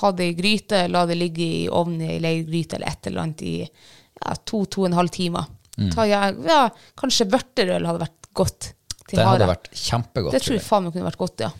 Ha 0.00 0.12
det 0.16 0.30
i 0.30 0.36
gryte, 0.38 0.86
la 0.88 1.04
det 1.08 1.18
ligge 1.18 1.44
i 1.44 1.66
ovnen 1.68 2.06
i 2.08 2.20
leirgryte 2.22 2.78
eller 2.78 2.94
et 2.94 3.10
eller 3.10 3.24
annet 3.26 3.42
i 3.44 3.56
ja, 3.66 4.36
to-to 4.48 4.84
og 4.84 4.88
en 4.88 4.96
halv 4.96 5.12
time. 5.12 5.42
Mm. 5.76 5.90
Ta, 5.92 6.06
ja, 6.08 6.22
ja, 6.46 6.62
kanskje 6.96 7.28
vørterøl 7.28 7.84
hadde 7.84 8.06
vært 8.06 8.30
godt 8.36 8.70
til 9.08 9.18
Det 9.20 9.26
hadde 9.26 9.46
vært 9.48 9.70
kjempegodt. 9.72 10.32
det 10.32 10.42
tror 10.42 10.56
jeg. 10.56 10.62
faen 10.66 10.84
meg 10.84 10.92
kunne 10.96 11.08
vært 11.10 11.20
godt, 11.20 11.40
ja. 11.46 11.50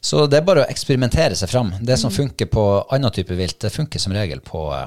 Så 0.00 0.26
det 0.30 0.38
er 0.38 0.44
bare 0.46 0.62
å 0.64 0.68
eksperimentere 0.70 1.34
seg 1.36 1.48
fram. 1.50 1.72
Det 1.80 1.96
Mm. 1.96 2.00
som 2.00 2.10
funker 2.10 2.46
på 2.46 2.64
annen 2.92 3.10
type 3.10 3.34
vilt, 3.34 3.58
det 3.60 3.72
funker 3.72 3.98
som 3.98 4.12
regel 4.12 4.40
på 4.40 4.68
uh, 4.72 4.86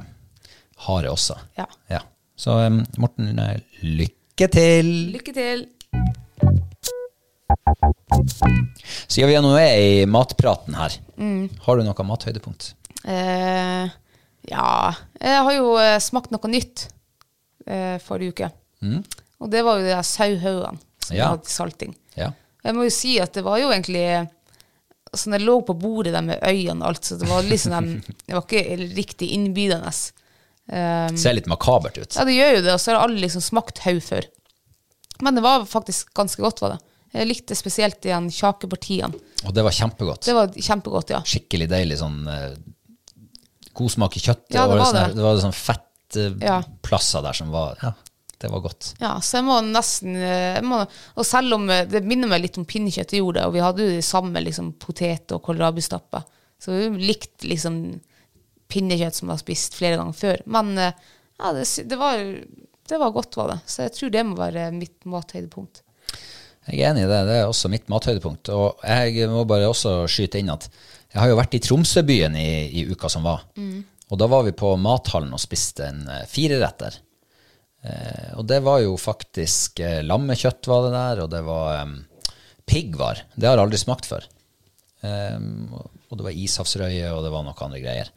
hare 0.88 1.09
også. 1.11 1.36
Ja. 1.57 1.99
Så 2.38 2.51
um, 2.67 2.86
Morten, 2.97 3.36
lykke 3.84 4.47
til! 4.49 5.11
Lykke 5.11 5.34
til. 5.34 5.67
Siden 9.11 9.29
vi 9.29 9.39
nå 9.43 9.51
er 9.59 9.75
i 9.79 10.05
matpraten 10.05 10.75
her, 10.75 10.95
Mm. 11.17 11.49
har 11.65 11.75
du 11.77 11.84
noe 11.84 12.03
mathøydepunkt? 12.07 12.73
Eh, 13.05 13.89
ja, 14.49 14.93
jeg 15.19 15.43
har 15.43 15.53
jo 15.53 15.75
eh, 15.77 15.97
smakt 15.99 16.32
noe 16.32 16.47
nytt 16.49 16.88
eh, 17.67 17.97
forrige 17.99 18.32
uke. 18.34 18.51
Og 19.41 19.49
det 19.51 19.63
var 19.65 19.77
jo 19.79 19.84
de 19.86 19.93
der 19.93 20.01
sauhaugene 20.05 20.79
som 21.12 21.20
Ja. 21.20 21.30
hadde 21.36 21.51
salting. 21.51 21.95
Ja. 22.18 22.32
Jeg 22.64 22.76
må 22.78 22.84
jo 22.88 22.93
si 22.93 23.16
at 23.20 23.34
det 23.34 23.43
var 23.43 23.57
jo 23.62 23.70
egentlig 23.74 24.05
altså 25.12 25.28
Når 25.32 25.39
jeg 25.41 25.47
lå 25.47 25.55
på 25.68 25.74
bordet 25.76 26.14
der 26.16 26.22
med 26.24 26.39
øynene 26.47 26.86
og 26.86 26.88
alt, 26.93 27.03
så 27.03 27.18
det 27.20 27.28
var 27.28 27.43
liksom 27.43 27.72
dem- 27.76 28.03
Det 28.28 28.36
var 28.38 28.45
ikke 28.45 28.78
riktig 28.95 29.28
innbydende. 29.36 29.91
Um, 30.72 31.18
Ser 31.20 31.34
litt 31.36 31.49
makabert 31.51 31.97
ut. 31.97 32.16
ja, 32.16 32.24
det 32.24 32.36
gjør 32.38 32.53
jo 32.55 32.62
det, 32.64 32.72
og 32.78 32.80
så 32.80 32.93
har 32.93 33.01
alle 33.03 33.20
liksom 33.20 33.41
smakt 33.43 33.82
haug 33.84 33.99
før. 34.05 34.24
Men 35.22 35.36
det 35.36 35.43
var 35.43 35.66
faktisk 35.68 36.14
ganske 36.16 36.39
godt, 36.41 36.62
var 36.64 36.78
det. 36.78 36.80
Jeg 37.14 37.28
likte 37.28 37.57
spesielt 37.59 37.99
de 38.05 38.14
kjakepartiene. 38.32 39.12
Og 39.43 39.51
det 39.53 39.66
var 39.68 39.76
kjempegodt. 39.76 40.24
Det 40.30 40.34
var 40.38 40.47
kjempegodt, 40.55 41.09
ja. 41.12 41.20
Skikkelig 41.28 41.68
deilig 41.74 41.97
sånn 41.99 42.22
uh, 42.32 42.55
god 43.76 43.91
smak 43.91 44.16
i 44.16 44.24
kjøttet. 44.24 44.55
Ja, 44.55 44.64
det 44.70 44.78
var 44.80 44.86
sånn 44.86 44.95
det. 44.95 45.03
Sånne, 45.09 45.20
det 45.20 45.28
var 45.28 45.43
sånn 45.43 45.57
fettplasser 45.59 46.39
Ja. 46.47 46.62
plasser 46.88 47.22
der 47.28 47.34
som 47.36 47.51
var 47.51 47.76
Ja, 47.84 47.91
det 48.41 48.49
var 48.49 48.63
godt. 48.63 48.93
Ja, 49.01 49.13
så 49.21 49.37
jeg 49.39 49.45
må 49.47 49.59
nesten 49.65 50.15
eh, 50.17 50.57
jeg 50.57 50.65
må, 50.65 50.81
Og 51.15 51.27
selv 51.27 51.57
om 51.57 51.67
eh, 51.69 51.85
det 51.89 52.03
minner 52.07 52.31
meg 52.31 52.45
litt 52.45 52.57
om 52.57 52.65
pinnekjøtt 52.67 53.13
jeg 53.13 53.21
gjorde, 53.21 53.45
og 53.47 53.55
vi 53.55 53.61
hadde 53.63 53.85
jo 53.85 53.97
de 53.97 54.05
samme 54.05 54.41
liksom, 54.41 54.73
potet- 54.81 55.35
og 55.35 55.43
kålrabistappa, 55.45 56.23
så 56.61 56.73
vi 56.73 57.11
likte 57.11 57.49
liksom 57.49 57.77
pinnekjøtt 58.71 59.17
som 59.17 59.29
vi 59.29 59.35
har 59.35 59.41
spist 59.41 59.77
flere 59.77 59.99
ganger 59.99 60.17
før. 60.17 60.43
Men 60.57 60.73
eh, 60.79 60.97
ja, 61.37 61.53
det, 61.57 61.67
det, 61.89 61.99
var, 61.99 62.21
det 62.89 62.99
var 63.03 63.13
godt, 63.15 63.37
var 63.37 63.53
det. 63.53 63.59
Så 63.69 63.85
jeg 63.85 63.95
tror 63.97 64.13
det 64.13 64.25
må 64.29 64.39
være 64.39 64.67
mitt 64.75 64.97
mathøydepunkt. 65.09 65.83
Jeg 66.69 66.81
er 66.81 66.91
enig 66.91 67.05
i 67.07 67.09
det. 67.09 67.21
Det 67.27 67.37
er 67.41 67.49
også 67.49 67.71
mitt 67.73 67.87
mathøydepunkt. 67.89 68.51
Og 68.53 68.83
jeg 68.85 69.29
må 69.31 69.45
bare 69.49 69.69
også 69.69 70.03
skyte 70.09 70.41
inn 70.41 70.51
at 70.53 70.67
jeg 71.11 71.19
har 71.19 71.31
jo 71.31 71.39
vært 71.39 71.57
i 71.57 71.61
Tromsøbyen 71.65 72.37
i, 72.37 72.51
i 72.81 72.83
uka 72.93 73.09
som 73.11 73.25
var. 73.25 73.41
Og 74.11 74.19
da 74.21 74.27
var 74.29 74.45
vi 74.45 74.53
på 74.55 74.75
mathallen 74.79 75.33
og 75.33 75.41
spiste 75.41 75.89
en 75.89 76.05
fireretter. 76.29 77.01
Eh, 77.82 78.34
og 78.38 78.45
det 78.49 78.59
var 78.65 78.82
jo 78.84 78.93
faktisk 78.99 79.82
eh, 79.82 80.01
lammekjøtt 80.05 80.69
var 80.69 80.86
det 80.86 80.93
der, 80.95 81.23
og 81.23 81.32
det 81.34 81.41
var 81.47 81.82
um, 81.88 81.95
piggvar. 82.69 83.23
Det 83.36 83.49
har 83.49 83.57
jeg 83.57 83.65
aldri 83.65 83.82
smakt 83.82 84.09
før. 84.09 84.27
Um, 85.01 85.71
og 86.11 86.19
det 86.19 86.27
var 86.27 86.41
ishavsrøye, 86.43 87.07
og 87.09 87.23
det 87.25 87.32
var 87.34 87.45
noen 87.45 87.65
andre 87.65 87.82
greier. 87.82 88.11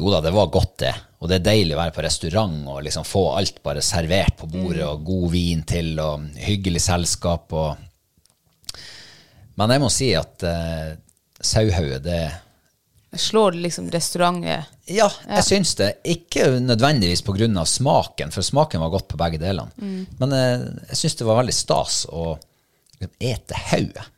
Jo 0.00 0.10
da, 0.12 0.20
det 0.24 0.32
var 0.32 0.52
godt, 0.52 0.74
det. 0.84 0.92
Og 1.20 1.28
det 1.28 1.40
er 1.40 1.46
deilig 1.50 1.74
å 1.76 1.80
være 1.80 1.94
på 1.96 2.04
restaurant 2.04 2.60
og 2.72 2.82
liksom 2.86 3.04
få 3.04 3.24
alt 3.36 3.58
bare 3.64 3.84
servert 3.84 4.36
på 4.40 4.48
bordet, 4.48 4.84
og 4.86 5.04
god 5.04 5.26
vin 5.34 5.64
til, 5.68 5.92
og 6.00 6.28
hyggelig 6.40 6.84
selskap. 6.86 7.52
Og 7.52 8.78
Men 9.60 9.74
jeg 9.74 9.82
må 9.82 9.90
si 9.92 10.12
at 10.16 10.46
eh, 10.46 10.94
Sauhauget, 11.40 12.04
det 12.04 12.22
Slår 13.20 13.56
liksom 13.58 13.88
restaurantet 13.90 14.68
Ja, 14.90 15.06
jeg 15.36 15.46
syns 15.46 15.74
det. 15.78 15.90
Ikke 16.10 16.48
nødvendigvis 16.58 17.22
pga. 17.22 17.64
smaken, 17.64 18.32
for 18.34 18.42
smaken 18.42 18.82
var 18.82 18.90
godt 18.90 19.08
på 19.08 19.20
begge 19.20 19.38
delene. 19.38 19.70
Men 20.18 20.32
eh, 20.36 20.64
jeg 20.90 21.02
syns 21.02 21.20
det 21.20 21.28
var 21.28 21.40
veldig 21.42 21.54
stas 21.54 22.04
å 22.10 22.32
ete 23.18 23.58
hodet. 23.70 24.08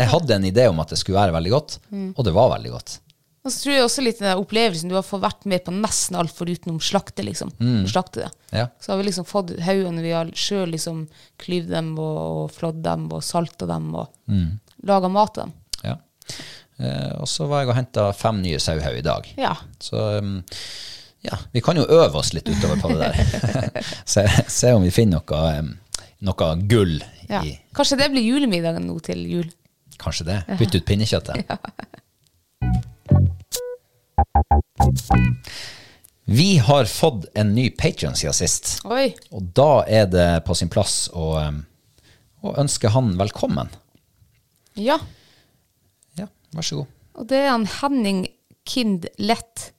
Jeg 0.00 0.08
hadde 0.08 0.34
en 0.36 0.48
idé 0.48 0.66
om 0.70 0.78
at 0.80 0.92
det 0.92 0.98
skulle 1.00 1.20
være 1.20 1.34
veldig 1.34 1.50
godt, 1.52 1.78
og 2.16 2.24
det 2.24 2.32
var 2.32 2.52
veldig 2.54 2.70
godt. 2.72 3.00
Og 3.40 3.52
så 3.52 3.62
tror 3.62 3.74
jeg 3.74 3.84
også 3.86 4.02
litt 4.04 4.18
den 4.20 4.28
der 4.28 4.40
opplevelsen 4.40 4.90
Du 4.90 4.96
har 4.98 5.04
fått 5.06 5.22
vært 5.22 5.46
med 5.48 5.62
på 5.64 5.72
nesten 5.72 6.18
alt 6.20 6.34
forutenom 6.36 6.80
slakte, 6.84 7.24
liksom. 7.24 7.52
Slakte 7.88 8.26
det. 8.26 8.30
Ja. 8.52 8.66
Så 8.80 8.92
har 8.92 9.00
vi 9.00 9.06
liksom 9.08 9.28
fått 9.28 9.54
haugene 9.64 10.04
vi 10.04 10.12
har 10.12 10.32
sjøl 10.36 10.74
liksom 10.74 11.06
klyvd 11.40 11.72
dem 11.72 11.94
og, 11.96 12.18
og 12.20 12.52
flådd 12.52 12.82
dem 12.84 13.08
og 13.08 13.24
salta 13.24 13.68
dem 13.70 13.88
og 13.96 14.10
mm. 14.28 14.50
laga 14.90 15.12
mat 15.12 15.40
av 15.40 15.48
dem. 15.48 15.56
Ja. 15.86 15.96
Eh, 16.80 17.12
og 17.20 17.28
så 17.28 17.44
var 17.50 17.62
jeg 17.62 17.70
og 17.70 17.76
henta 17.76 18.06
fem 18.16 18.40
nye 18.40 18.60
sauhau 18.62 18.94
i 18.96 19.04
dag. 19.04 19.26
Ja. 19.40 19.52
Så 19.82 20.00
um, 20.20 20.38
ja, 21.26 21.36
vi 21.52 21.60
kan 21.64 21.76
jo 21.76 21.84
øve 21.84 22.22
oss 22.22 22.32
litt 22.32 22.48
utover 22.48 22.80
på 22.80 22.92
det 22.94 23.10
der. 23.10 23.84
se, 24.14 24.24
se 24.48 24.72
om 24.72 24.86
vi 24.86 24.92
finner 24.94 25.20
noe, 25.20 25.42
um, 25.60 25.74
noe 26.24 26.50
gull 26.70 26.96
ja. 27.28 27.42
i 27.44 27.58
Kanskje 27.76 28.00
det 28.00 28.08
blir 28.14 28.24
julemiddagen 28.24 28.88
nå 28.88 28.96
til 29.04 29.26
jul. 29.28 29.50
Kanskje 30.00 30.30
det. 30.30 30.38
Bytte 30.56 30.80
ut 30.80 30.88
pinnekjøttet. 30.88 31.44
Vi 36.30 36.50
har 36.64 36.88
fått 36.88 37.26
en 37.34 37.52
ny 37.56 37.68
Patreon 37.76 38.16
siden 38.16 38.36
sist, 38.36 38.78
Oi. 38.86 39.10
og 39.34 39.50
da 39.56 39.82
er 39.90 40.06
det 40.08 40.28
på 40.46 40.54
sin 40.56 40.70
plass 40.72 41.08
å, 41.12 41.32
um, 41.42 41.64
å 42.46 42.54
ønske 42.62 42.92
han 42.94 43.16
velkommen. 43.20 43.68
Ja. 44.78 45.00
Vær 46.56 46.66
så 46.66 46.80
god. 46.80 46.96
Og 47.20 47.28
det 47.30 47.40
er 47.44 47.50
han 47.52 47.66
Henning 47.80 48.24
Kind 48.68 49.06
Lett. 49.18 49.70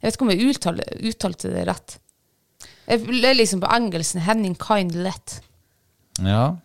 Jeg 0.00 0.06
vet 0.08 0.16
ikke 0.18 0.26
om 0.26 0.32
jeg 0.34 0.50
uttalte, 0.52 0.86
uttalte 1.10 1.52
det 1.54 1.66
rett. 1.68 1.96
Jeg 2.84 3.00
er 3.24 3.36
liksom 3.38 3.62
på 3.62 3.70
engelsken 3.72 4.24
Henning 4.26 4.56
Kind 4.60 4.96
Lett. 5.04 5.38
Ja, 6.20 6.56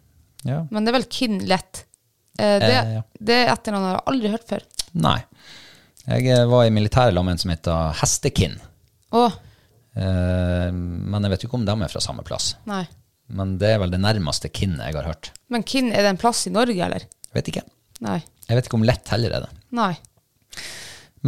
ja. 0.47 0.61
Men 0.69 0.85
det 0.85 0.91
er 0.91 0.99
vel 0.99 1.09
Kind 1.11 1.45
Lett. 1.47 1.85
Eh, 2.39 2.57
det, 2.59 2.71
Eh, 2.71 2.93
ja. 2.99 3.03
det 3.19 3.37
er 3.41 3.53
etternavn 3.53 3.87
jeg 3.87 3.95
har 3.95 4.07
aldri 4.11 4.31
hørt 4.35 4.47
før. 4.47 4.65
Nei. 4.93 5.17
Jeg 6.09 6.27
eh, 6.31 6.45
var 6.49 6.65
i 6.65 6.73
militæret 6.73 7.13
sammen 7.13 7.31
med 7.31 7.37
en 7.37 7.43
som 7.43 7.53
heter 7.55 8.01
Hestekinn. 8.01 8.59
Å, 9.15 9.27
Eh, 9.99 10.69
men 10.71 11.25
jeg 11.25 11.31
vet 11.33 11.43
jo 11.43 11.49
ikke 11.49 11.57
om 11.59 11.65
de 11.67 11.73
er 11.73 11.91
fra 11.91 11.99
samme 12.03 12.23
plass. 12.23 12.53
nei. 12.69 12.85
Men 13.29 13.57
det 13.61 13.67
er 13.75 13.79
vel 13.81 13.91
det 13.93 13.99
nærmeste 14.01 14.49
Kind 14.49 14.79
jeg 14.81 14.95
har 14.95 15.05
hørt. 15.05 15.31
Men 15.53 15.61
Kind, 15.63 15.91
er 15.93 16.01
det 16.05 16.09
en 16.15 16.17
plass 16.21 16.47
i 16.47 16.53
Norge, 16.53 16.77
eller? 16.81 17.03
Vet 17.35 17.51
ikke. 17.51 17.61
Nei. 18.05 18.19
Jeg 18.47 18.57
vet 18.57 18.67
ikke 18.69 18.79
om 18.79 18.85
lett 18.87 19.11
heller 19.13 19.35
er 19.37 19.45
det. 19.45 19.51
Nei. 19.75 19.93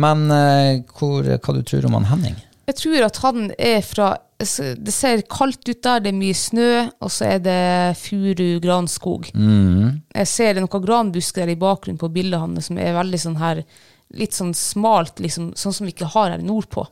Men 0.02 0.24
eh, 0.32 0.82
hvor, 0.98 1.26
hva 1.28 1.54
du 1.58 1.62
tror 1.68 1.86
om 1.90 1.98
han 2.00 2.08
Henning? 2.10 2.38
Jeg 2.70 2.78
tror 2.80 3.04
at 3.10 3.18
han 3.26 3.50
er 3.60 3.82
fra 3.84 4.12
Det 4.40 4.94
ser 4.96 5.22
kaldt 5.30 5.68
ut 5.68 5.82
der, 5.84 6.00
det 6.02 6.10
er 6.14 6.18
mye 6.18 6.34
snø, 6.38 6.68
og 7.04 7.12
så 7.14 7.28
er 7.36 7.42
det 7.44 7.98
furu, 8.00 8.60
granskog. 8.64 9.28
Jeg 9.36 10.28
ser 10.32 10.56
det 10.58 10.64
noen 10.64 10.86
granbusker 10.86 11.44
der 11.44 11.52
i 11.54 11.60
bakgrunnen 11.62 12.00
på 12.02 12.10
bildet 12.14 12.40
hans 12.42 12.70
som 12.72 12.80
er 12.82 12.96
veldig 12.98 13.20
sånn 13.22 13.38
her 13.42 13.64
Litt 14.12 14.34
sånn 14.36 14.50
smalt, 14.58 15.22
liksom, 15.24 15.54
sånn 15.56 15.72
som 15.72 15.86
vi 15.88 15.94
ikke 15.94 16.10
har 16.12 16.34
her 16.34 16.42
nordpå. 16.44 16.84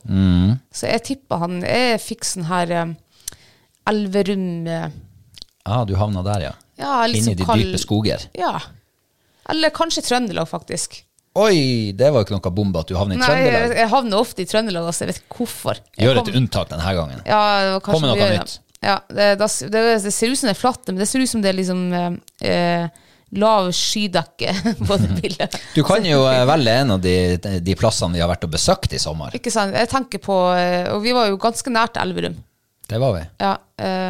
Så 0.72 0.86
jeg 0.88 1.02
tipper 1.04 1.42
han 1.42 1.58
Jeg 1.66 1.98
fikk 2.00 2.24
sånn 2.24 2.46
her 2.48 2.70
um, 2.84 2.94
Elverum 3.90 4.46
eh, 4.70 4.86
Ah, 5.68 5.82
du 5.84 5.92
havna 6.00 6.22
der, 6.24 6.46
ja. 6.46 6.52
Ja, 6.80 6.94
litt 7.06 7.20
Inni 7.20 7.34
sånn 7.34 7.40
de 7.42 7.44
kald- 7.50 7.66
dype 7.66 7.80
skoger. 7.82 8.22
Ja. 8.38 8.54
Eller 9.50 9.72
kanskje 9.74 10.02
Trøndelag, 10.06 10.48
faktisk. 10.50 11.00
Oi, 11.38 11.92
det 11.94 12.08
var 12.10 12.22
jo 12.24 12.26
ikke 12.26 12.34
noe 12.40 12.50
bombe 12.54 12.80
at 12.82 12.88
du 12.90 12.96
havner 12.98 13.14
i 13.14 13.20
Nei, 13.20 13.28
jeg, 13.38 13.52
Trøndelag. 13.54 13.90
havner 13.92 14.18
ofte 14.24 14.42
i 14.42 14.48
Trøndelag, 14.50 14.88
altså. 14.90 15.04
Jeg 15.06 15.12
vet 15.12 15.20
ikke 15.22 15.36
hvorfor. 15.42 15.78
Jeg 15.96 16.06
Gjør 16.08 16.18
kom- 16.22 16.32
et 16.32 16.40
unntak 16.40 16.72
denne 16.72 16.94
gangen. 16.98 17.20
Ja, 17.26 17.42
det 17.62 17.70
var 17.76 17.84
kanskje 17.86 17.92
Kom 17.94 18.02
med 18.08 18.18
noe 18.18 18.32
nytt. 18.38 18.56
Ja, 18.80 18.96
det, 19.12 19.28
det, 19.38 19.84
det 20.02 20.12
ser 20.16 20.32
ut 20.32 20.38
som 20.40 20.48
det 20.48 20.56
er 20.56 20.60
flatt, 20.60 20.82
men 20.88 20.96
det 21.02 21.06
ser 21.10 21.20
ut 21.22 21.28
som 21.30 21.42
det 21.44 21.50
er 21.52 21.56
liksom 21.58 21.80
eh, 21.92 22.10
eh, 22.48 23.06
lav 23.36 23.68
skydekke 23.76 24.54
på 24.88 24.96
det 25.02 25.10
bildet. 25.20 25.58
Du 25.76 25.82
kan 25.86 26.02
jo 26.08 26.22
eh, 26.26 26.42
velge 26.54 26.76
en 26.82 26.94
av 26.96 27.02
de, 27.04 27.14
de 27.60 27.76
plassene 27.78 28.16
vi 28.16 28.22
har 28.24 28.30
vært 28.32 28.48
og 28.48 28.54
besøkt 28.56 28.96
i 28.96 29.02
sommer. 29.02 29.36
Ikke 29.36 29.52
sant? 29.54 29.76
Jeg 29.76 29.90
tenker 29.92 30.18
på 30.24 30.38
eh, 30.56 30.88
Og 30.96 31.04
vi 31.04 31.12
var 31.14 31.28
jo 31.30 31.38
ganske 31.38 31.70
nært 31.70 32.00
Elverum. 32.00 32.38
Det 32.90 32.98
var 32.98 33.12
vi. 33.14 33.26
Ja, 33.38 33.52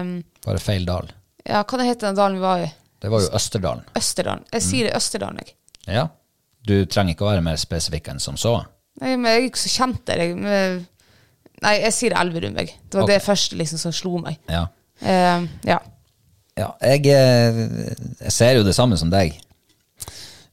um, 0.00 0.14
Bare 0.46 0.62
feil 0.62 0.86
dal. 0.88 1.10
ja 1.44 1.60
hva 1.68 1.84
heter 1.84 2.06
den 2.08 2.16
dalen 2.16 2.38
vi 2.38 2.46
var 2.46 2.62
i? 2.64 2.70
Det 3.00 3.10
var 3.12 3.24
jo 3.24 3.30
Østerdalen. 3.36 3.84
Østerdalen. 3.96 4.44
Jeg 4.52 4.64
sier 4.66 4.88
det 4.88 4.96
Østerdalen, 4.96 5.40
jeg. 5.40 5.54
Ja. 5.88 6.06
Du 6.68 6.74
trenger 6.84 7.16
ikke 7.16 7.24
å 7.24 7.30
være 7.30 7.44
mer 7.44 7.60
spesifikk 7.60 8.10
enn 8.12 8.20
som 8.20 8.36
så. 8.40 8.58
Nei, 9.00 9.14
men 9.16 9.30
jeg 9.30 9.38
er 9.38 9.46
ikke 9.48 9.62
så 9.62 9.72
kjent 9.72 10.02
der. 10.10 10.24
Jeg, 10.26 10.36
men, 10.36 10.82
nei, 11.64 11.74
jeg 11.86 11.96
sier 11.96 12.16
Elverum, 12.20 12.58
jeg. 12.60 12.74
Det 12.84 13.00
var 13.00 13.06
okay. 13.06 13.16
det 13.16 13.24
første 13.24 13.60
liksom 13.60 13.80
som 13.80 13.96
slo 13.96 14.20
meg. 14.20 14.36
Ja. 14.50 14.66
Uh, 15.00 15.48
ja. 15.64 15.78
Ja, 16.58 16.74
jeg, 16.84 17.06
eh, 17.08 17.60
jeg 18.20 18.32
ser 18.34 18.58
jo 18.58 18.64
det 18.66 18.74
samme 18.76 18.98
som 19.00 19.08
deg. 19.12 19.38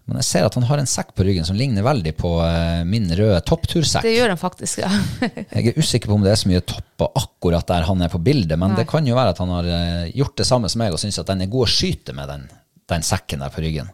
Men 0.07 0.21
jeg 0.21 0.27
ser 0.29 0.45
at 0.47 0.55
han 0.55 0.63
har 0.69 0.79
en 0.79 0.87
sekk 0.87 1.09
på 1.17 1.25
ryggen 1.27 1.43
som 1.43 1.57
ligner 1.59 1.83
veldig 1.83 2.13
på 2.15 2.29
eh, 2.39 2.83
min 2.87 3.09
røde 3.11 3.41
topptursekk. 3.43 4.05
Det 4.05 4.13
gjør 4.13 4.31
han 4.31 4.39
faktisk, 4.39 4.79
ja. 4.79 4.91
Jeg 5.57 5.73
er 5.73 5.79
usikker 5.81 6.07
på 6.07 6.15
om 6.15 6.23
det 6.23 6.31
er 6.31 6.39
så 6.39 6.47
mye 6.47 6.61
topper 6.63 7.11
akkurat 7.19 7.67
der 7.67 7.83
han 7.89 8.05
er 8.05 8.13
på 8.13 8.21
bildet, 8.23 8.55
men 8.55 8.71
Nei. 8.71 8.79
det 8.79 8.87
kan 8.87 9.07
jo 9.07 9.17
være 9.17 9.33
at 9.35 9.41
han 9.43 9.51
har 9.51 9.67
eh, 9.67 10.05
gjort 10.15 10.37
det 10.39 10.45
samme 10.47 10.71
som 10.71 10.79
meg 10.79 10.95
og 10.95 11.01
syns 11.01 11.19
at 11.19 11.27
den 11.27 11.43
er 11.43 11.51
god 11.51 11.67
å 11.67 11.73
skyte 11.73 12.15
med, 12.15 12.31
den, 12.31 12.45
den 12.93 13.03
sekken 13.03 13.43
der 13.43 13.51
på 13.51 13.65
ryggen. 13.65 13.91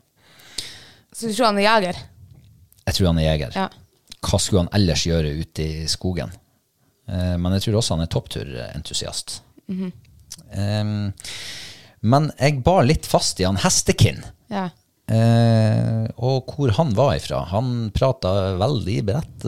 Så 1.14 1.32
du 1.32 1.34
tror 1.34 1.50
han 1.50 1.62
er 1.64 1.66
jeger? 1.66 2.04
Jeg 2.84 3.00
tror 3.00 3.10
han 3.10 3.24
er 3.24 3.28
jeger. 3.32 3.58
Ja. 3.58 3.66
Hva 4.24 4.42
skulle 4.44 4.68
han 4.68 4.72
ellers 4.78 5.08
gjøre 5.10 5.34
ute 5.42 5.66
i 5.66 5.90
skogen? 5.90 6.38
Eh, 7.10 7.34
men 7.42 7.58
jeg 7.58 7.66
tror 7.66 7.80
også 7.82 7.98
han 7.98 8.06
er 8.06 8.14
toppturentusiast. 8.14 9.40
Mm 9.66 9.82
-hmm. 9.82 9.92
um, 10.82 11.14
men 12.02 12.32
jeg 12.38 12.64
bar 12.64 12.84
litt 12.84 13.06
fast 13.06 13.40
i 13.40 13.50
han 13.50 13.58
Hestekinn. 13.58 14.24
ja. 14.54 14.70
Eh, 15.12 16.06
og 16.24 16.48
hvor 16.54 16.72
han 16.78 16.94
var 16.96 17.16
ifra. 17.18 17.44
Han 17.52 17.92
prata 17.96 18.56
veldig 18.60 18.98
bredt. 19.10 19.46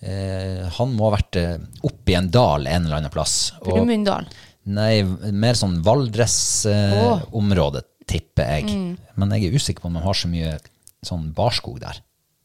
Eh, 0.00 0.66
han 0.78 0.94
må 0.96 1.08
ha 1.08 1.16
vært 1.16 1.36
oppi 1.38 2.08
oppe 2.08 2.12
i 2.14 2.18
en 2.18 2.30
dal 2.32 2.66
en 2.66 2.84
eller 2.86 2.96
annen 3.02 3.12
plass. 3.14 3.52
Brumunddal. 3.64 4.24
Nei, 4.68 5.02
mer 5.32 5.54
sånn 5.56 5.82
Valdres-område, 5.84 7.80
tipper 8.08 8.44
jeg. 8.56 8.64
Mm. 8.68 8.96
Men 9.16 9.32
jeg 9.36 9.42
er 9.48 9.56
usikker 9.56 9.80
på 9.84 9.88
om 9.88 9.96
de 9.96 10.02
har 10.04 10.16
så 10.16 10.28
mye 10.28 10.52
sånn 11.06 11.32
barskog 11.36 11.80
der. 11.80 11.96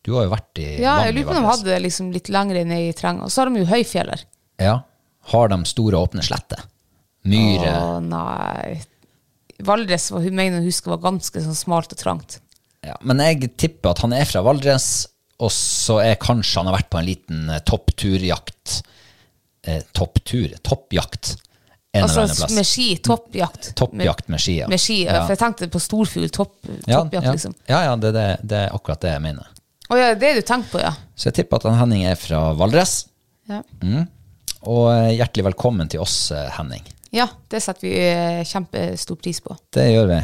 Du 0.04 0.10
har 0.18 0.24
jo 0.28 0.32
vært 0.34 0.60
i 0.60 0.68
Ja, 0.84 0.98
jeg 1.08 1.16
lurer 1.16 1.28
på 1.30 1.34
om 1.36 1.40
de 1.40 1.48
hadde 1.48 1.70
det 1.72 1.82
liksom 1.86 2.12
litt 2.12 2.30
lenger 2.32 2.56
ned 2.68 2.90
i 2.90 2.96
terrenget. 2.96 3.24
Og 3.28 3.32
så 3.32 3.38
har 3.42 3.48
de 3.50 3.64
jo 3.64 3.70
høyfjeller. 3.72 4.20
Ja. 4.62 4.76
Har 5.32 5.46
de 5.52 5.58
store, 5.68 5.96
åpne 6.04 6.24
sletter? 6.28 6.60
Myre? 7.32 7.72
Å 7.72 8.00
nei. 8.04 8.84
Valdres 9.66 10.10
var, 10.14 10.24
hun 10.26 10.36
mener 10.38 10.60
hun 10.62 10.68
husker 10.68 10.94
var 10.96 11.04
ganske 11.06 11.44
sånn 11.44 11.58
smalt 11.58 11.96
og 11.96 12.00
trangt. 12.00 12.40
Ja, 12.84 12.98
men 13.08 13.22
jeg 13.24 13.54
tipper 13.60 13.94
at 13.94 14.04
han 14.04 14.16
er 14.16 14.28
fra 14.28 14.44
Valdres, 14.46 14.90
og 15.44 15.52
så 15.56 16.00
er 16.04 16.20
kanskje 16.22 16.60
han 16.62 16.70
har 16.70 16.78
vært 16.78 16.92
på 16.94 17.00
en 17.00 17.08
liten 17.08 17.50
eh, 17.52 17.64
toppturjakt. 17.68 18.82
Eh, 19.68 19.82
topptur? 19.96 20.54
Toppjakt. 20.62 21.36
En 21.94 22.08
Altså 22.08 22.48
med 22.56 22.66
ski, 22.66 22.88
toppjakt. 23.06 23.72
Toppjakt 23.78 24.30
med 24.34 24.42
ski, 24.42 24.58
ja. 24.64 24.68
Med 24.72 24.82
ski, 24.82 25.04
ja. 25.06 25.20
Ja. 25.20 25.26
For 25.28 25.36
jeg 25.36 25.42
tenkte 25.44 25.70
på 25.72 25.82
storfugl, 25.82 26.26
topp, 26.34 26.56
toppjakt, 26.66 27.20
ja. 27.20 27.36
liksom. 27.36 27.54
Ja, 27.70 27.84
ja, 27.86 27.94
det, 28.02 28.12
det, 28.16 28.26
det 28.50 28.64
er 28.66 28.74
akkurat 28.74 29.04
det 29.06 29.14
jeg 29.14 29.24
mener. 29.24 29.52
Å 29.94 30.00
ja, 30.00 30.10
det 30.18 30.32
er 30.32 30.40
du 30.42 30.48
tenker 30.48 30.72
på, 30.74 30.82
ja. 30.82 30.94
Så 31.14 31.30
jeg 31.30 31.38
tipper 31.42 31.62
at 31.62 31.78
Henning 31.78 32.08
er 32.10 32.18
fra 32.20 32.48
Valdres. 32.58 33.04
ja. 33.52 33.62
Og 34.64 34.86
eh, 34.94 35.10
hjertelig 35.18 35.50
velkommen 35.52 35.90
til 35.92 36.00
oss, 36.04 36.32
eh, 36.32 36.48
Henning. 36.58 36.86
Ja, 37.14 37.28
det 37.50 37.62
setter 37.62 37.86
vi 37.86 37.98
eh, 38.10 38.46
kjempestor 38.48 39.20
pris 39.22 39.42
på. 39.46 39.58
Det 39.74 39.92
gjør 39.92 40.10
vi. 40.10 40.22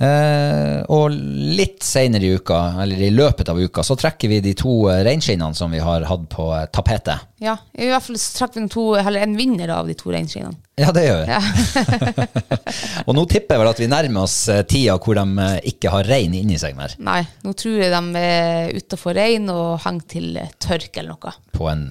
Eh, 0.00 0.80
og 0.88 1.12
litt 1.12 1.82
senere 1.84 2.24
i 2.24 2.36
uka, 2.40 2.58
eller 2.80 3.02
i 3.04 3.10
løpet 3.12 3.50
av 3.52 3.58
uka, 3.60 3.82
så 3.84 3.98
trekker 4.00 4.30
vi 4.32 4.38
de 4.40 4.54
to 4.56 4.86
eh, 4.88 5.02
reinskinnene 5.04 5.52
som 5.56 5.68
vi 5.74 5.82
har 5.84 6.06
hatt 6.08 6.24
på 6.32 6.46
eh, 6.56 6.64
tapetet. 6.72 7.26
Ja, 7.44 7.58
i 7.76 7.90
hvert 7.90 8.06
fall 8.06 8.16
så 8.16 8.38
trekker 8.38 8.64
vi 8.64 8.72
to, 8.72 8.86
en 8.96 9.36
vinner 9.36 9.74
av 9.76 9.90
de 9.90 9.96
to 10.00 10.08
reinskinnene. 10.14 10.56
Ja, 10.80 10.88
det 10.96 11.04
gjør 11.04 11.20
vi. 11.20 11.36
Ja. 11.36 12.24
Og 13.10 13.12
nå 13.18 13.26
tipper 13.28 13.58
jeg 13.58 13.60
vel 13.60 13.72
at 13.74 13.82
vi 13.82 13.90
nærmer 13.92 14.24
oss 14.24 14.38
tida 14.70 14.96
hvor 14.96 15.20
de 15.20 15.48
ikke 15.68 15.92
har 15.92 16.08
rein 16.08 16.32
inni 16.38 16.56
seg 16.60 16.78
mer. 16.78 16.96
Nei, 17.04 17.20
nå 17.44 17.52
tror 17.52 17.82
jeg 17.82 17.92
de 17.92 18.22
er 18.24 18.72
utafor 18.80 19.20
rein 19.20 19.52
og 19.52 19.82
henger 19.84 20.08
til 20.14 20.40
tørk 20.56 20.96
eller 20.96 21.12
noe. 21.12 21.36
På 21.52 21.68
en 21.68 21.90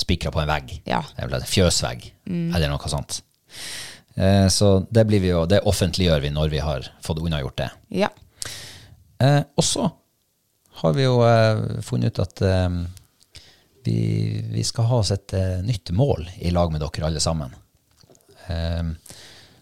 spikra 0.00 0.32
på 0.34 0.42
en 0.42 0.50
vegg. 0.50 0.76
Ja. 0.88 1.02
Er 1.16 1.32
en 1.32 1.48
fjøsvegg, 1.48 2.08
eller 2.26 2.70
noe 2.72 2.90
sånt. 2.90 3.20
Eh, 4.14 4.48
så 4.48 4.86
det, 4.90 5.06
blir 5.08 5.22
vi 5.22 5.32
jo, 5.32 5.44
det 5.50 5.64
offentliggjør 5.66 6.22
vi 6.24 6.32
når 6.34 6.52
vi 6.52 6.62
har 6.62 6.88
fått 7.04 7.22
unnagjort 7.22 7.58
det. 7.60 7.70
Ja. 8.04 8.10
Eh, 9.22 9.42
og 9.54 9.66
så 9.66 9.88
har 10.82 10.94
vi 10.96 11.06
jo 11.06 11.20
eh, 11.26 11.80
funnet 11.86 12.14
ut 12.14 12.22
at 12.24 12.42
eh, 12.46 12.78
vi, 13.84 13.98
vi 14.50 14.64
skal 14.66 14.88
ha 14.90 15.00
oss 15.02 15.12
et 15.14 15.34
eh, 15.36 15.60
nytt 15.66 15.92
mål 15.94 16.26
i 16.42 16.52
lag 16.54 16.72
med 16.72 16.82
dere 16.82 17.08
alle 17.08 17.22
sammen. 17.22 17.54
Ehm, 18.52 18.94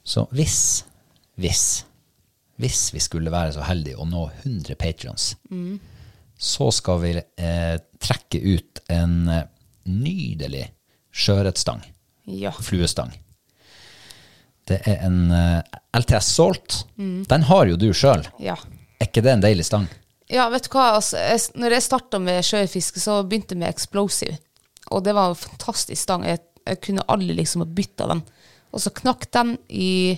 så 0.02 0.26
hvis, 0.34 0.84
hvis, 1.40 1.64
hvis 2.62 2.82
vi 2.94 3.02
skulle 3.02 3.32
være 3.32 3.54
så 3.56 3.66
heldige 3.66 4.00
å 4.00 4.08
nå 4.08 4.28
100 4.42 4.78
patrions, 4.80 5.32
så 6.42 6.70
skal 6.74 7.02
vi 7.04 7.12
eh, 7.18 7.76
trekke 8.02 8.40
ut 8.42 8.82
en 8.90 9.16
eh, 9.30 9.44
nydelig 9.88 10.68
sjøørretstang. 11.12 11.82
Ja. 12.30 12.52
Fluestang. 12.54 13.12
Det 14.68 14.78
er 14.86 15.02
en 15.06 15.24
uh, 15.32 15.58
LTS 15.98 16.28
Salt. 16.36 16.78
Den 16.96 17.48
har 17.48 17.66
jo 17.66 17.80
du 17.80 17.90
sjøl. 17.96 18.24
ja. 18.42 18.56
Er 19.02 19.08
ikke 19.08 19.24
det 19.26 19.32
en 19.32 19.42
deilig 19.42 19.64
stang? 19.66 19.88
Ja, 20.30 20.44
vet 20.52 20.68
du 20.68 20.76
hva, 20.76 20.92
altså, 20.94 21.18
jeg, 21.18 21.40
når 21.58 21.74
jeg 21.74 21.84
starta 21.88 22.20
med 22.22 22.44
sjøfiske, 22.46 23.00
så 23.02 23.16
begynte 23.26 23.56
jeg 23.56 23.64
med 23.64 23.72
Explosive. 23.72 24.36
Og 24.94 25.02
det 25.02 25.14
var 25.16 25.32
en 25.32 25.40
fantastisk 25.40 25.98
stang. 25.98 26.22
Jeg, 26.28 26.38
jeg 26.62 26.78
kunne 26.86 27.02
aldri 27.10 27.34
liksom 27.34 27.64
ha 27.64 27.66
bytta 27.66 28.06
den. 28.12 28.22
Og 28.70 28.84
så 28.84 28.92
knakk 28.94 29.26
den 29.34 29.56
i 29.74 30.14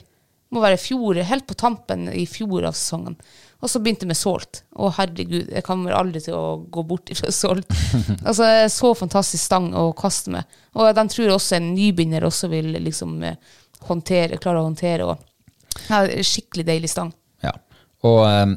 må 0.55 0.62
være 0.62 0.79
fjor, 0.79 1.19
helt 1.27 1.47
på 1.49 1.57
tampen 1.59 2.07
i 2.12 2.27
fjor 2.31 2.69
av 2.69 2.77
sesongen. 2.77 3.17
Og 3.65 3.71
så 3.73 3.81
begynte 3.81 4.05
jeg 4.05 4.11
med 4.12 4.19
Salt. 4.21 4.61
Å 4.77 4.91
herregud, 4.99 5.49
jeg 5.49 5.65
kommer 5.65 5.97
aldri 5.97 6.21
til 6.21 6.37
å 6.37 6.59
gå 6.69 6.85
bort 6.85 7.09
fra 7.17 7.33
Salt. 7.43 7.71
altså, 8.29 8.49
så 8.73 8.93
fantastisk 8.99 9.41
stang 9.41 9.71
å 9.73 9.87
kaste 9.97 10.35
med. 10.35 10.59
Og 10.77 10.91
den 10.99 11.11
tror 11.12 11.33
også 11.39 11.57
en 11.57 11.73
nybegynner 11.73 12.27
også 12.29 12.51
vil 12.53 12.75
liksom 12.77 13.17
eh, 13.25 13.41
håndtere, 13.89 14.37
klare 14.43 14.61
å 14.61 14.69
håndtere. 14.69 15.09
Og, 15.09 15.81
ja, 15.89 16.05
skikkelig 16.21 16.69
deilig 16.69 16.93
stang. 16.93 17.15
Ja. 17.45 17.55
Og 18.05 18.21
um, 18.29 18.57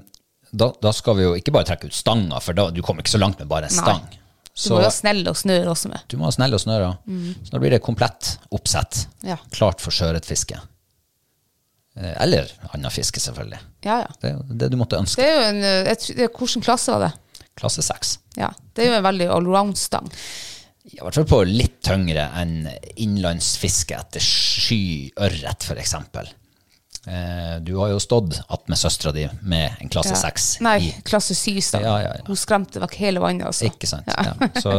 da, 0.52 0.72
da 0.84 0.94
skal 0.96 1.18
vi 1.18 1.28
jo 1.28 1.34
ikke 1.40 1.56
bare 1.56 1.72
trekke 1.72 1.88
ut 1.88 1.96
stanga, 1.96 2.44
for 2.44 2.58
da, 2.58 2.68
du 2.76 2.84
kommer 2.84 3.06
ikke 3.06 3.16
så 3.16 3.24
langt 3.24 3.40
med 3.40 3.48
bare 3.52 3.72
en 3.72 3.78
Nei. 3.80 3.84
stang. 3.88 4.24
Du 4.58 4.72
må 4.74 4.82
jo 4.82 4.88
ha 4.88 4.94
snelle 4.94 5.30
og 5.32 5.38
snøre 5.38 5.70
også 5.70 5.92
med. 5.92 6.04
du 6.10 6.16
må 6.18 6.26
ha 6.26 6.34
snelle 6.34 6.58
og 6.58 6.64
snøre. 6.64 6.88
Så 7.46 7.54
da 7.54 7.60
blir 7.62 7.76
det 7.76 7.80
komplett 7.86 8.40
oppsett. 8.50 9.04
Ja. 9.24 9.38
Klart 9.54 9.84
for 9.84 9.94
sjøørretfiske. 9.94 10.58
Eh, 11.98 12.14
Eller 12.24 12.52
annen 12.74 12.92
fiske, 12.94 13.20
selvfølgelig. 13.24 13.60
Ja, 13.86 14.00
ja. 14.06 14.12
Det 14.22 14.30
er 14.30 14.36
jo 14.38 14.58
det 14.64 14.70
du 14.72 14.78
måtte 14.78 15.00
ønske. 15.02 15.22
Det 15.22 15.30
er 15.30 15.38
jo 15.40 15.48
en 15.50 15.64
eh, 15.64 15.96
tror- 15.96 16.20
Hvilken 16.38 16.66
klasse 16.68 16.94
var 16.94 17.08
det? 17.08 17.14
Klasse 17.58 17.82
seks. 17.82 18.18
Ja, 18.38 18.52
Det 18.76 18.86
er 18.86 18.92
jo 18.92 18.98
en 19.00 19.04
veldig 19.08 19.28
allround-stang. 19.34 20.12
I 20.88 21.00
hvert 21.02 21.16
fall 21.18 21.26
på 21.28 21.42
litt 21.50 21.82
tyngre 21.84 22.30
enn 22.40 22.68
innlandsfiske 22.96 23.98
etter 23.98 24.24
skyørret, 24.24 25.66
f.eks. 25.68 25.96
Eh, 27.08 27.58
du 27.64 27.74
har 27.80 27.90
jo 27.94 28.00
stått 28.04 28.38
attmed 28.52 28.78
søstera 28.80 29.14
di 29.16 29.26
med 29.48 29.78
en 29.82 29.90
klasse 29.92 30.12
Ja. 30.16 30.32
Nei, 30.64 30.90
klasse 31.08 31.36
syv-stang. 31.36 31.84
Ja, 31.84 31.98
ja. 32.04 32.14
Hun 32.28 32.36
skremte 32.40 32.82
vekk 32.84 32.96
hele 33.00 33.20
vannet. 33.24 33.48
Altså. 33.48 33.66
Ikke 33.70 33.88
sant. 33.88 34.08
Ja. 34.08 34.34
Så 34.60 34.74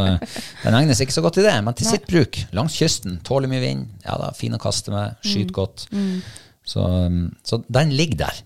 den 0.64 0.74
egnes 0.76 1.00
ikke 1.00 1.12
så 1.16 1.22
godt 1.24 1.38
til 1.40 1.48
det, 1.48 1.54
men 1.64 1.74
til 1.74 1.86
sitt 1.88 2.06
bruk. 2.08 2.36
Langs 2.56 2.76
kysten, 2.76 3.18
tåler 3.24 3.48
mye 3.48 3.60
vind, 3.64 3.86
ja 4.04 4.16
da, 4.20 4.30
fin 4.36 4.52
å 4.56 4.60
kaste 4.60 4.92
med, 4.92 5.16
Mm. 5.24 5.52
godt. 5.52 5.88
godt. 5.88 5.88
Så, 6.68 6.82
um, 6.84 7.22
så 7.46 7.62
den 7.72 7.94
ligger 7.96 8.26
der. 8.26 8.40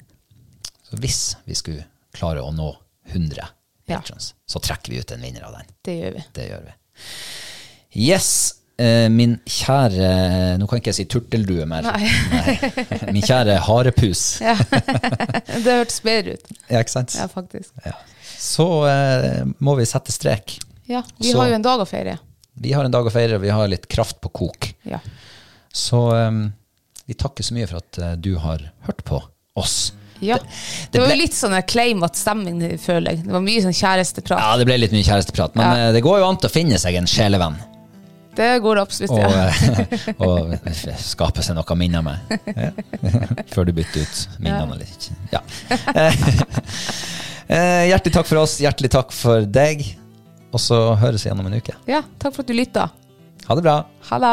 Så 0.86 0.98
hvis 1.02 1.20
vi 1.48 1.56
skulle 1.58 1.84
klare 2.14 2.42
å 2.44 2.52
nå 2.54 2.70
100 3.10 3.48
Ja. 3.90 3.98
patrons, 3.98 4.32
så 4.46 4.60
trekker 4.62 4.92
vi 4.94 5.00
ut 5.02 5.10
en 5.10 5.24
vinner 5.24 5.42
av 5.48 5.56
den. 5.58 5.70
Det 5.84 5.94
gjør 5.98 6.12
vi. 6.18 6.24
Det 6.36 6.44
gjør 6.52 6.66
vi. 6.68 6.74
Yes, 8.06 8.28
eh, 8.80 9.08
min 9.12 9.34
kjære 9.44 10.06
Nå 10.60 10.68
kan 10.70 10.78
ikke 10.80 10.92
jeg 10.92 10.98
si 11.02 11.06
turteldue 11.12 11.66
mer. 11.68 11.82
Nei. 11.84 12.08
Min 13.12 13.24
kjære 13.26 13.58
harepus. 13.66 14.22
Ja. 14.46 14.54
det 14.62 15.66
hørtes 15.80 15.98
bedre 16.04 16.36
ut. 16.38 16.52
Ja, 16.70 16.78
ikke 16.80 16.94
sant? 16.94 17.16
Ja, 17.18 17.26
faktisk. 17.32 17.74
Ja. 17.84 17.96
Så 18.42 18.68
eh, 18.88 19.42
må 19.62 19.74
vi 19.78 19.84
sette 19.88 20.14
strek. 20.14 20.56
Ja, 20.88 21.02
Vi 21.18 21.32
Så- 21.32 21.38
har 21.42 21.50
jo 21.50 21.58
en 21.58 21.62
dag 21.66 21.80
å 21.82 21.88
feire. 21.88 22.18
Vi 22.62 22.72
har 22.76 22.84
en 22.84 22.92
dag 22.92 23.06
å 23.06 23.10
feire, 23.12 23.36
og 23.38 23.42
vi 23.44 23.48
har 23.52 23.68
litt 23.70 23.86
kraft 23.88 24.18
på 24.20 24.28
kok. 24.32 24.72
Ja. 24.84 24.98
Så 25.72 26.00
um, 26.12 26.42
vi 27.12 27.18
takker 27.20 27.44
så 27.46 27.54
mye 27.56 27.68
for 27.70 27.82
at 27.84 27.98
eh, 28.02 28.14
du 28.24 28.32
har 28.40 28.64
hørt 28.88 29.04
på 29.08 29.20
oss. 29.60 29.92
ja. 30.22 30.36
det 30.38 30.92
Det 30.92 31.00
var 31.02 31.08
ble- 31.10 31.16
jo 31.18 31.22
litt 31.24 31.34
sånn 31.36 31.56
claimete 31.68 32.16
stemning, 32.20 32.62
føler 32.80 33.12
jeg. 33.16 33.24
Det 33.26 33.32
var 33.36 33.42
mye 33.44 33.62
sånn 33.64 33.76
kjæresteprat. 33.76 34.40
Ja, 34.40 34.56
det 34.60 34.64
ble 34.70 34.78
litt 34.80 34.94
mye 34.96 35.04
kjæresteprat, 35.06 35.54
men 35.58 35.66
Ja. 35.68 35.88
eh, 35.88 35.92
det 35.92 36.02
går 36.06 36.18
jo 36.22 36.28
an 36.30 36.38
til 36.40 36.48
å 36.48 36.52
finne 36.54 36.78
seg 36.80 36.96
en 37.00 37.06
sjelevenn. 37.10 37.58
Det 38.32 38.46
går 38.64 38.78
det 38.78 38.82
absolutt. 38.86 39.10
Ja. 39.12 40.14
og 40.24 40.54
skape 41.12 41.42
seg 41.44 41.52
noe 41.58 41.74
minner 41.76 42.00
med. 42.06 42.38
Ja. 42.56 42.70
Før 43.52 43.66
du 43.68 43.74
bytter 43.76 44.06
ut 44.06 44.22
minnene 44.40 44.78
litt. 44.80 45.10
Ja. 45.34 45.42
Eh, 45.92 46.16
eh, 47.52 47.82
hjertelig 47.90 48.14
takk 48.16 48.30
for 48.30 48.40
oss, 48.46 48.56
hjertelig 48.62 48.88
takk 48.94 49.12
for 49.12 49.44
deg. 49.44 49.84
Og 50.52 50.60
så 50.60 50.78
høres 51.00 51.22
vi 51.24 51.28
igjen 51.30 51.40
om 51.44 51.48
en 51.50 51.58
uke. 51.60 51.74
ja, 51.88 52.00
takk 52.20 52.34
for 52.36 52.44
at 52.44 52.48
du 52.48 52.56
lytta. 52.56 52.88
Ha 53.48 53.54
det 53.58 53.62
bra. 53.64 53.76
Ha 54.08 54.18
det. 54.24 54.32